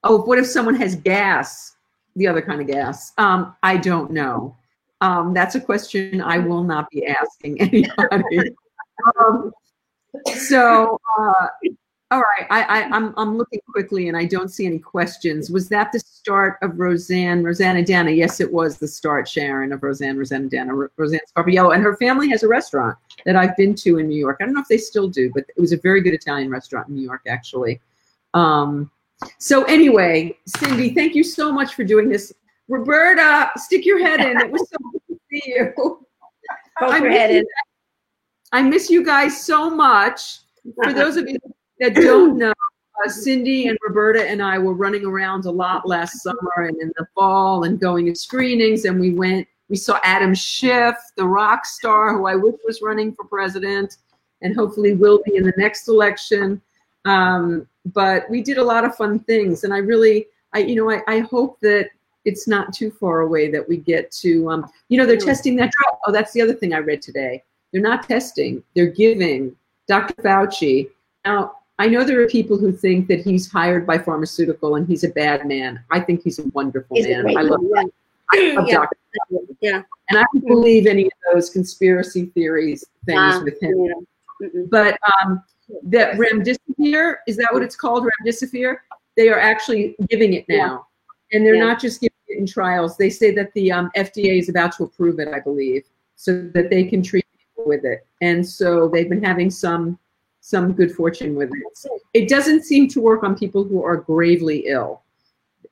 Oh, 0.03 0.23
what 0.23 0.39
if 0.39 0.47
someone 0.47 0.75
has 0.77 0.97
gas, 0.97 1.77
the 2.17 2.27
other 2.27 2.41
kind 2.41 2.61
of 2.61 2.67
gas? 2.67 3.13
Um, 3.19 3.55
I 3.63 3.77
don't 3.77 4.11
know. 4.11 4.57
Um, 5.03 5.33
that's 5.35 5.55
a 5.55 5.61
question 5.61 6.21
I 6.21 6.39
will 6.39 6.65
not 6.65 6.91
be 6.91 7.07
asking 7.07 7.61
anybody. 7.61 8.55
um, 9.19 9.53
so, 10.35 10.99
uh, 11.19 11.47
all 12.13 12.21
right, 12.21 12.47
I, 12.51 12.63
I, 12.63 12.83
I'm 12.91 13.15
I'm 13.17 13.39
looking 13.39 13.61
quickly 13.71 14.09
and 14.09 14.17
I 14.17 14.25
don't 14.25 14.49
see 14.49 14.67
any 14.67 14.81
questions. 14.81 15.49
Was 15.49 15.69
that 15.69 15.93
the 15.93 16.01
start 16.01 16.59
of 16.61 16.79
Roseanne, 16.81 17.45
Roseannadanna? 17.45 18.17
Yes, 18.17 18.41
it 18.41 18.53
was 18.53 18.79
the 18.79 18.89
start, 18.89 19.29
Sharon, 19.29 19.73
of 19.73 19.83
Roseanne, 19.85 20.17
Roseannadanna, 20.17 20.73
Ro- 20.73 20.89
Roseanne 20.97 21.21
Scarpiello, 21.33 21.73
and 21.73 21.85
her 21.85 21.97
family 21.99 22.29
has 22.31 22.43
a 22.43 22.49
restaurant 22.49 22.99
that 23.27 23.37
I've 23.37 23.57
been 23.57 23.77
to 23.77 23.99
in 23.99 24.09
New 24.09 24.19
York. 24.19 24.39
I 24.41 24.45
don't 24.45 24.55
know 24.55 24.61
if 24.61 24.67
they 24.67 24.77
still 24.77 25.09
do, 25.09 25.31
but 25.33 25.45
it 25.57 25.61
was 25.61 25.73
a 25.73 25.77
very 25.77 26.01
good 26.01 26.13
Italian 26.13 26.51
restaurant 26.51 26.89
in 26.89 26.97
New 26.97 27.03
York, 27.03 27.23
actually. 27.29 27.81
Um, 28.35 28.91
so 29.39 29.63
anyway, 29.65 30.37
Cindy, 30.47 30.93
thank 30.95 31.15
you 31.15 31.23
so 31.23 31.53
much 31.53 31.75
for 31.75 31.85
doing 31.85 32.09
this. 32.09 32.33
Roberta, 32.69 33.53
stick 33.57 33.87
your 33.87 34.01
head 34.01 34.21
in. 34.21 34.41
It 34.41 34.51
was 34.51 34.69
so 34.69 34.77
good 34.93 35.03
to 35.09 35.21
see 35.31 35.43
you. 35.47 36.07
I 36.81 36.99
miss 36.99 37.13
head 37.13 37.31
you 37.31 37.39
in. 37.39 37.45
I 38.51 38.63
miss 38.63 38.91
you 38.91 39.05
guys 39.05 39.45
so 39.45 39.71
much. 39.71 40.41
For 40.83 40.93
those 40.93 41.17
of 41.17 41.29
you 41.29 41.39
that 41.81 41.95
don't 41.95 42.39
know, 42.39 42.53
uh, 43.05 43.09
Cindy 43.09 43.69
and 43.69 43.79
Roberta 43.83 44.29
and 44.29 44.43
I 44.43 44.59
were 44.59 44.75
running 44.75 45.05
around 45.05 45.47
a 45.47 45.51
lot 45.51 45.89
last 45.89 46.23
summer 46.23 46.67
and 46.69 46.81
in 46.81 46.93
the 46.97 47.07
fall 47.15 47.65
and 47.65 47.81
going 47.81 48.07
to 48.07 48.15
screenings. 48.15 48.85
And 48.85 49.01
we 49.01 49.13
went, 49.13 49.49
we 49.69 49.77
saw 49.77 49.99
Adam 50.05 50.35
Schiff, 50.35 50.97
the 51.17 51.27
rock 51.27 51.65
star 51.65 52.17
who 52.17 52.27
I 52.27 52.35
wish 52.35 52.57
was 52.67 52.83
running 52.83 53.15
for 53.15 53.25
president 53.25 53.97
and 54.43 54.55
hopefully 54.55 54.95
will 54.95 55.23
be 55.25 55.37
in 55.37 55.45
the 55.45 55.55
next 55.57 55.89
election. 55.89 56.61
Um, 57.07 57.67
but 57.87 58.29
we 58.29 58.43
did 58.43 58.59
a 58.59 58.65
lot 58.65 58.85
of 58.85 58.95
fun 58.95 59.21
things. 59.21 59.65
And 59.65 59.73
I 59.73 59.79
really, 59.79 60.27
I, 60.53 60.59
you 60.59 60.77
know, 60.77 60.91
I, 60.91 61.01
I 61.07 61.19
hope 61.21 61.59
that 61.61 61.89
it's 62.27 62.47
not 62.47 62.75
too 62.75 62.91
far 62.91 63.21
away 63.21 63.51
that 63.51 63.67
we 63.67 63.79
get 63.79 64.11
to, 64.13 64.51
um, 64.51 64.71
you 64.91 64.99
know, 64.99 65.07
they're 65.07 65.17
testing 65.17 65.57
that 65.57 65.71
drug. 65.73 65.99
Oh, 66.07 66.13
that's 66.13 66.33
the 66.33 66.43
other 66.43 66.53
thing 66.53 66.75
I 66.75 66.79
read 66.79 67.01
today. 67.01 67.43
They're 67.73 67.81
not 67.81 68.07
testing, 68.07 68.63
they're 68.75 68.87
giving. 68.87 69.57
Dr. 69.91 70.15
Fauci. 70.23 70.89
Now, 71.25 71.57
I 71.81 71.87
know 71.89 72.05
there 72.05 72.21
are 72.21 72.29
people 72.29 72.59
who 72.59 72.73
think 72.73 73.09
that 73.09 73.21
he's 73.23 73.51
hired 73.51 73.87
by 73.87 73.97
pharmaceutical 73.97 74.77
and 74.77 74.87
he's 74.87 75.03
a 75.03 75.09
bad 75.09 75.47
man. 75.47 75.83
I 75.91 75.99
think 75.99 76.23
he's 76.23 76.39
a 76.39 76.43
wonderful 76.49 76.95
He's 76.95 77.07
man. 77.09 77.35
I 77.39 77.41
love, 77.41 77.63
man, 77.63 77.91
I 78.33 78.53
love 78.55 78.69
Yeah. 78.69 78.75
Dr. 78.75 78.97
Yeah. 79.63 79.83
And 80.11 80.19
I 80.19 80.25
don't 80.35 80.47
believe 80.47 80.87
any 80.87 81.07
of 81.07 81.13
those 81.33 81.49
conspiracy 81.49 82.27
theories 82.35 82.85
things 83.07 83.19
Ah, 83.19 83.43
with 83.43 83.63
him. 83.63 83.83
yeah. 84.43 84.49
But 84.69 84.99
um, 85.23 85.43
that 85.85 86.17
remdesivir, 86.19 87.17
is 87.27 87.39
that 87.39 87.49
what 87.51 87.63
it's 87.63 87.77
called, 87.77 88.07
remdesivir? 88.27 88.77
They 89.17 89.31
are 89.31 89.39
actually 89.41 89.97
giving 90.11 90.35
it 90.35 90.45
now. 90.51 90.87
And 91.33 91.47
they're 91.47 91.55
Yeah. 91.55 91.65
not 91.65 91.81
just 91.81 92.03
giving 92.03 92.13
it 92.29 92.39
in 92.41 92.47
trials. 92.47 92.99
They 92.99 93.09
say 93.09 93.31
that 93.37 93.55
the 93.55 93.73
um, 93.73 93.91
FDA 93.97 94.39
is 94.39 94.51
about 94.51 94.73
to 94.77 94.85
approve 94.85 95.19
it, 95.19 95.29
I 95.29 95.41
believe, 95.41 95.85
so 96.17 96.43
that 96.53 96.69
they 96.69 96.85
can 96.85 97.03
treat 97.03 97.25
people 97.39 97.65
with 97.67 97.87
it. 97.87 98.07
And 98.21 98.47
so 98.47 98.87
they've 98.87 99.09
been 99.09 99.25
having 99.25 99.49
some 99.51 99.99
some 100.41 100.73
good 100.73 100.93
fortune 100.93 101.35
with 101.35 101.51
it. 101.51 102.03
It 102.15 102.29
doesn't 102.29 102.65
seem 102.65 102.89
to 102.89 103.01
work 103.01 103.23
on 103.23 103.37
people 103.37 103.63
who 103.65 103.83
are 103.85 103.97
gravely 103.97 104.67
ill. 104.67 105.03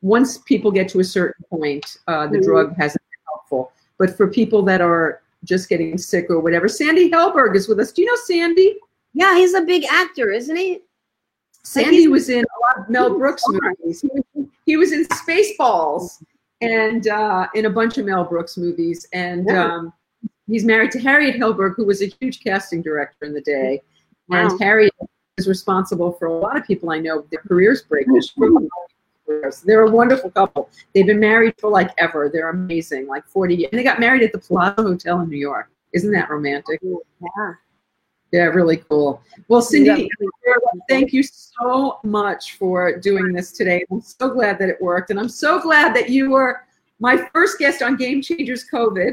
Once 0.02 0.38
people 0.38 0.70
get 0.70 0.88
to 0.90 1.00
a 1.00 1.04
certain 1.04 1.44
point, 1.50 1.98
uh, 2.06 2.26
the 2.26 2.38
Mhm. 2.38 2.44
drug 2.44 2.76
hasn't 2.76 3.02
been 3.02 3.20
helpful. 3.26 3.72
But 3.98 4.16
for 4.16 4.28
people 4.28 4.62
that 4.62 4.80
are 4.80 5.22
just 5.44 5.68
getting 5.68 5.98
sick 5.98 6.30
or 6.30 6.40
whatever, 6.40 6.68
Sandy 6.68 7.10
Helberg 7.10 7.56
is 7.56 7.68
with 7.68 7.80
us. 7.80 7.92
Do 7.92 8.02
you 8.02 8.08
know 8.08 8.16
Sandy? 8.24 8.78
Yeah, 9.14 9.36
he's 9.36 9.54
a 9.54 9.62
big 9.62 9.84
actor, 9.90 10.30
isn't 10.30 10.56
he? 10.56 10.82
Sandy 11.64 12.08
was 12.08 12.28
in 12.28 12.44
a 12.44 12.58
lot 12.60 12.84
of 12.84 12.90
Mel 12.90 13.18
Brooks 13.18 13.42
movies. 13.48 14.04
He 14.64 14.76
was, 14.76 14.92
in 14.92 15.04
Spaceballs 15.06 16.22
and 16.60 17.08
uh, 17.08 17.46
in 17.54 17.66
a 17.66 17.70
bunch 17.70 17.98
of 17.98 18.06
Mel 18.06 18.24
Brooks 18.24 18.56
movies. 18.56 19.06
And 19.12 19.50
um, 19.50 19.92
he's 20.46 20.64
married 20.64 20.92
to 20.92 21.00
Harriet 21.00 21.36
Helberg, 21.36 21.74
who 21.76 21.84
was 21.84 22.02
a 22.02 22.06
huge 22.20 22.40
casting 22.42 22.82
director 22.82 23.26
in 23.26 23.34
the 23.34 23.40
day. 23.40 23.82
Wow. 24.28 24.48
And 24.50 24.60
Harriet 24.60 24.92
is 25.36 25.48
responsible 25.48 26.12
for 26.12 26.26
a 26.26 26.32
lot 26.36 26.56
of 26.56 26.66
people 26.66 26.90
I 26.90 26.98
know 26.98 27.24
their 27.30 27.40
careers 27.40 27.82
break. 27.82 28.06
They're 29.64 29.82
a 29.82 29.90
wonderful 29.90 30.30
couple. 30.30 30.70
They've 30.94 31.06
been 31.06 31.20
married 31.20 31.54
for 31.58 31.70
like 31.70 31.90
ever. 31.98 32.30
They're 32.32 32.50
amazing, 32.50 33.06
like 33.06 33.26
40 33.26 33.54
years. 33.54 33.68
And 33.72 33.78
they 33.78 33.84
got 33.84 34.00
married 34.00 34.22
at 34.22 34.32
the 34.32 34.38
Plaza 34.38 34.82
Hotel 34.82 35.20
in 35.20 35.28
New 35.28 35.38
York. 35.38 35.70
Isn't 35.92 36.12
that 36.12 36.30
romantic? 36.30 36.80
Oh, 36.84 37.02
yeah. 37.20 37.52
Yeah, 38.30 38.44
really 38.44 38.76
cool. 38.76 39.22
Well, 39.48 39.62
Cindy, 39.62 40.10
Yeah. 40.46 40.54
thank 40.88 41.14
you 41.14 41.22
so 41.22 41.98
much 42.04 42.56
for 42.58 42.98
doing 42.98 43.32
this 43.32 43.52
today. 43.52 43.84
I'm 43.90 44.02
so 44.02 44.28
glad 44.28 44.58
that 44.58 44.68
it 44.68 44.80
worked. 44.82 45.10
And 45.10 45.18
I'm 45.18 45.30
so 45.30 45.60
glad 45.60 45.94
that 45.96 46.10
you 46.10 46.30
were 46.30 46.60
my 47.00 47.16
first 47.32 47.58
guest 47.58 47.80
on 47.80 47.96
Game 47.96 48.20
Changers 48.20 48.66
COVID. 48.70 49.12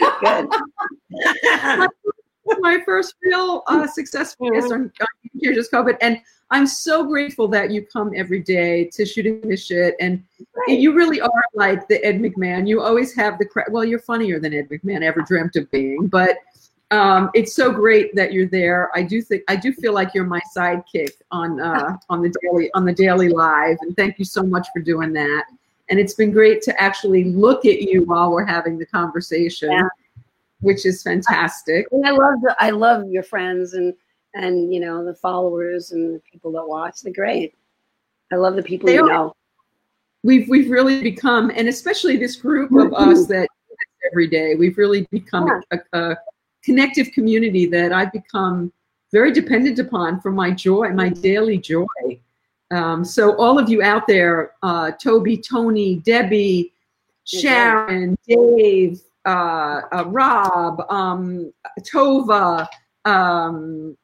Good. 0.20 1.88
my 2.60 2.80
first 2.84 3.14
real 3.22 3.62
uh, 3.66 3.86
successful 3.86 4.50
guest 4.50 4.72
on, 4.72 4.82
on 4.82 4.90
Game 5.00 5.42
Changers 5.42 5.68
COVID. 5.68 5.96
And 6.00 6.20
I'm 6.50 6.66
so 6.66 7.04
grateful 7.04 7.46
that 7.48 7.70
you 7.70 7.86
come 7.86 8.12
every 8.16 8.40
day 8.40 8.86
to 8.92 9.06
shooting 9.06 9.40
this 9.42 9.64
shit. 9.66 9.94
And 10.00 10.24
you 10.66 10.92
really 10.92 11.20
are 11.20 11.44
like 11.54 11.86
the 11.88 12.04
Ed 12.04 12.20
McMahon. 12.20 12.66
You 12.66 12.82
always 12.82 13.14
have 13.14 13.38
the 13.38 13.46
cra- 13.46 13.66
well, 13.70 13.84
you're 13.84 14.00
funnier 14.00 14.40
than 14.40 14.52
Ed 14.52 14.68
McMahon 14.68 15.02
ever 15.02 15.22
dreamt 15.22 15.56
of 15.56 15.70
being, 15.70 16.08
but 16.08 16.38
um, 16.90 17.30
it's 17.34 17.54
so 17.54 17.70
great 17.70 18.14
that 18.16 18.32
you're 18.32 18.48
there. 18.48 18.90
I 18.94 19.02
do 19.02 19.22
think 19.22 19.44
I 19.46 19.54
do 19.54 19.72
feel 19.72 19.92
like 19.92 20.12
you're 20.12 20.24
my 20.24 20.40
sidekick 20.56 21.12
on 21.30 21.60
uh, 21.60 21.96
on 22.10 22.20
the 22.20 22.34
daily 22.42 22.70
on 22.74 22.84
the 22.84 22.92
daily 22.92 23.28
live, 23.28 23.76
and 23.82 23.96
thank 23.96 24.18
you 24.18 24.24
so 24.24 24.42
much 24.42 24.66
for 24.74 24.80
doing 24.80 25.12
that. 25.12 25.44
And 25.88 25.98
it's 25.98 26.14
been 26.14 26.30
great 26.30 26.62
to 26.62 26.80
actually 26.80 27.24
look 27.24 27.64
at 27.64 27.82
you 27.82 28.04
while 28.04 28.30
we're 28.30 28.44
having 28.44 28.78
the 28.78 28.86
conversation, 28.86 29.70
Yeah. 29.70 29.88
Which 30.60 30.86
is 30.86 31.02
fantastic. 31.02 31.86
And 31.90 32.06
I 32.06 32.10
love 32.10 32.40
the, 32.42 32.56
I 32.58 32.70
love 32.70 33.08
your 33.08 33.22
friends 33.22 33.74
and 33.74 33.94
and 34.34 34.72
you 34.72 34.80
know 34.80 35.04
the 35.04 35.14
followers 35.14 35.92
and 35.92 36.14
the 36.14 36.20
people 36.20 36.52
that 36.52 36.66
watch. 36.66 37.02
They're 37.02 37.12
great. 37.12 37.54
I 38.32 38.36
love 38.36 38.56
the 38.56 38.62
people 38.62 38.86
They 38.86 38.94
you 38.94 39.06
know. 39.06 39.34
We've 40.22 40.48
we've 40.48 40.70
really 40.70 41.02
become, 41.02 41.50
and 41.54 41.68
especially 41.68 42.16
this 42.16 42.36
group 42.36 42.72
of 42.72 42.92
us 42.92 43.26
that 43.28 43.48
every 44.10 44.28
day, 44.28 44.54
we've 44.54 44.76
really 44.76 45.06
become 45.10 45.62
a, 45.70 45.78
a 45.98 46.16
connective 46.62 47.10
community 47.12 47.66
that 47.66 47.92
I've 47.92 48.12
become 48.12 48.72
very 49.12 49.32
dependent 49.32 49.78
upon 49.78 50.20
for 50.20 50.30
my 50.30 50.50
joy, 50.50 50.90
my 50.90 51.08
daily 51.08 51.58
joy. 51.58 51.86
Um, 52.70 53.04
so 53.04 53.36
all 53.36 53.58
of 53.58 53.68
you 53.68 53.82
out 53.82 54.06
there, 54.06 54.52
uh, 54.62 54.92
Toby, 54.92 55.36
Tony, 55.36 55.96
Debbie, 55.96 56.72
Sharon, 57.24 58.16
Dave, 58.28 59.00
uh, 59.26 59.82
uh, 59.92 60.04
Rob, 60.06 60.80
um, 60.90 61.52
Tova, 61.80 62.66
um, 63.04 63.96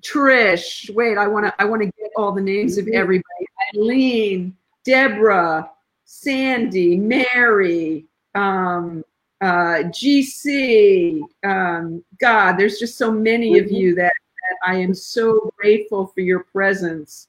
Trish. 0.00 0.94
Wait, 0.94 1.16
I 1.16 1.26
want 1.26 1.46
to 1.46 1.54
I 1.58 1.64
want 1.64 1.82
to 1.82 1.86
get 1.86 2.10
all 2.16 2.32
the 2.32 2.42
names 2.42 2.78
of 2.78 2.88
everybody. 2.88 3.46
Eileen, 3.74 4.56
Deborah, 4.84 5.70
Sandy, 6.04 6.96
Mary, 6.96 8.06
um, 8.34 9.04
uh, 9.40 9.84
GC. 9.90 11.22
Um, 11.44 12.04
God, 12.20 12.56
there's 12.56 12.78
just 12.78 12.98
so 12.98 13.10
many 13.10 13.58
of 13.58 13.70
you 13.70 13.94
that, 13.94 14.12
that 14.12 14.58
I 14.70 14.76
am 14.76 14.94
so 14.94 15.52
grateful 15.56 16.06
for 16.08 16.20
your 16.20 16.44
presence 16.44 17.28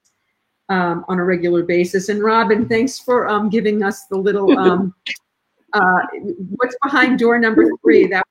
um, 0.70 1.06
on 1.08 1.20
a 1.20 1.24
regular 1.24 1.64
basis. 1.64 2.10
And 2.10 2.24
Robin, 2.24 2.68
thanks 2.68 3.00
for 3.00 3.28
um, 3.28 3.50
giving 3.50 3.84
us 3.84 4.06
the 4.06 4.18
little 4.18 4.58
um, 4.58 4.94
uh, 5.76 6.00
what's 6.56 6.76
behind 6.82 7.20
door 7.20 7.38
number 7.38 7.70
three. 7.82 8.08
That 8.08 8.26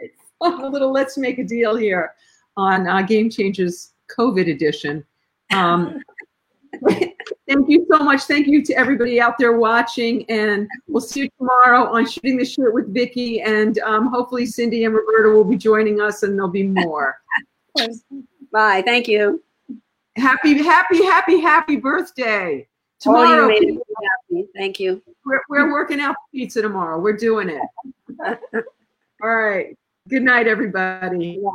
a 0.40 0.48
little 0.68 0.92
let's 0.92 1.18
make 1.18 1.38
a 1.38 1.44
deal 1.44 1.76
here 1.76 2.14
on 2.56 2.86
uh, 2.86 3.02
Game 3.02 3.30
Changers 3.30 3.92
COVID 4.16 4.50
edition. 4.50 5.04
Um, 5.52 6.02
thank 6.88 7.68
you 7.68 7.86
so 7.90 7.98
much. 7.98 8.22
Thank 8.22 8.46
you 8.46 8.62
to 8.64 8.74
everybody 8.74 9.20
out 9.20 9.38
there 9.38 9.58
watching, 9.58 10.28
and 10.30 10.68
we'll 10.86 11.00
see 11.00 11.20
you 11.20 11.28
tomorrow 11.38 11.92
on 11.92 12.06
Shooting 12.06 12.36
the 12.36 12.44
Shit 12.44 12.72
with 12.72 12.92
Vicky, 12.92 13.40
and 13.40 13.78
um, 13.80 14.08
hopefully 14.08 14.46
Cindy 14.46 14.84
and 14.84 14.94
Roberta 14.94 15.30
will 15.30 15.44
be 15.44 15.56
joining 15.56 16.00
us, 16.00 16.22
and 16.22 16.34
there'll 16.34 16.50
be 16.50 16.64
more. 16.64 17.20
Bye. 18.52 18.82
Thank 18.84 19.08
you. 19.08 19.42
Happy, 20.16 20.58
happy, 20.62 21.04
happy, 21.04 21.40
happy 21.40 21.76
birthday. 21.76 22.66
You 23.04 23.12
Tomorrow, 23.12 23.48
made 23.48 23.62
me 23.62 23.78
happy. 24.30 24.46
Thank 24.54 24.78
you. 24.78 25.02
we're, 25.24 25.40
we're 25.48 25.72
working 25.72 26.00
out 26.00 26.16
pizza 26.32 26.60
tomorrow. 26.60 26.98
We're 26.98 27.16
doing 27.16 27.48
it. 27.48 27.62
All 29.22 29.34
right. 29.34 29.74
Good 30.08 30.22
night, 30.22 30.46
everybody. 30.46 31.40
Bye. 31.42 31.50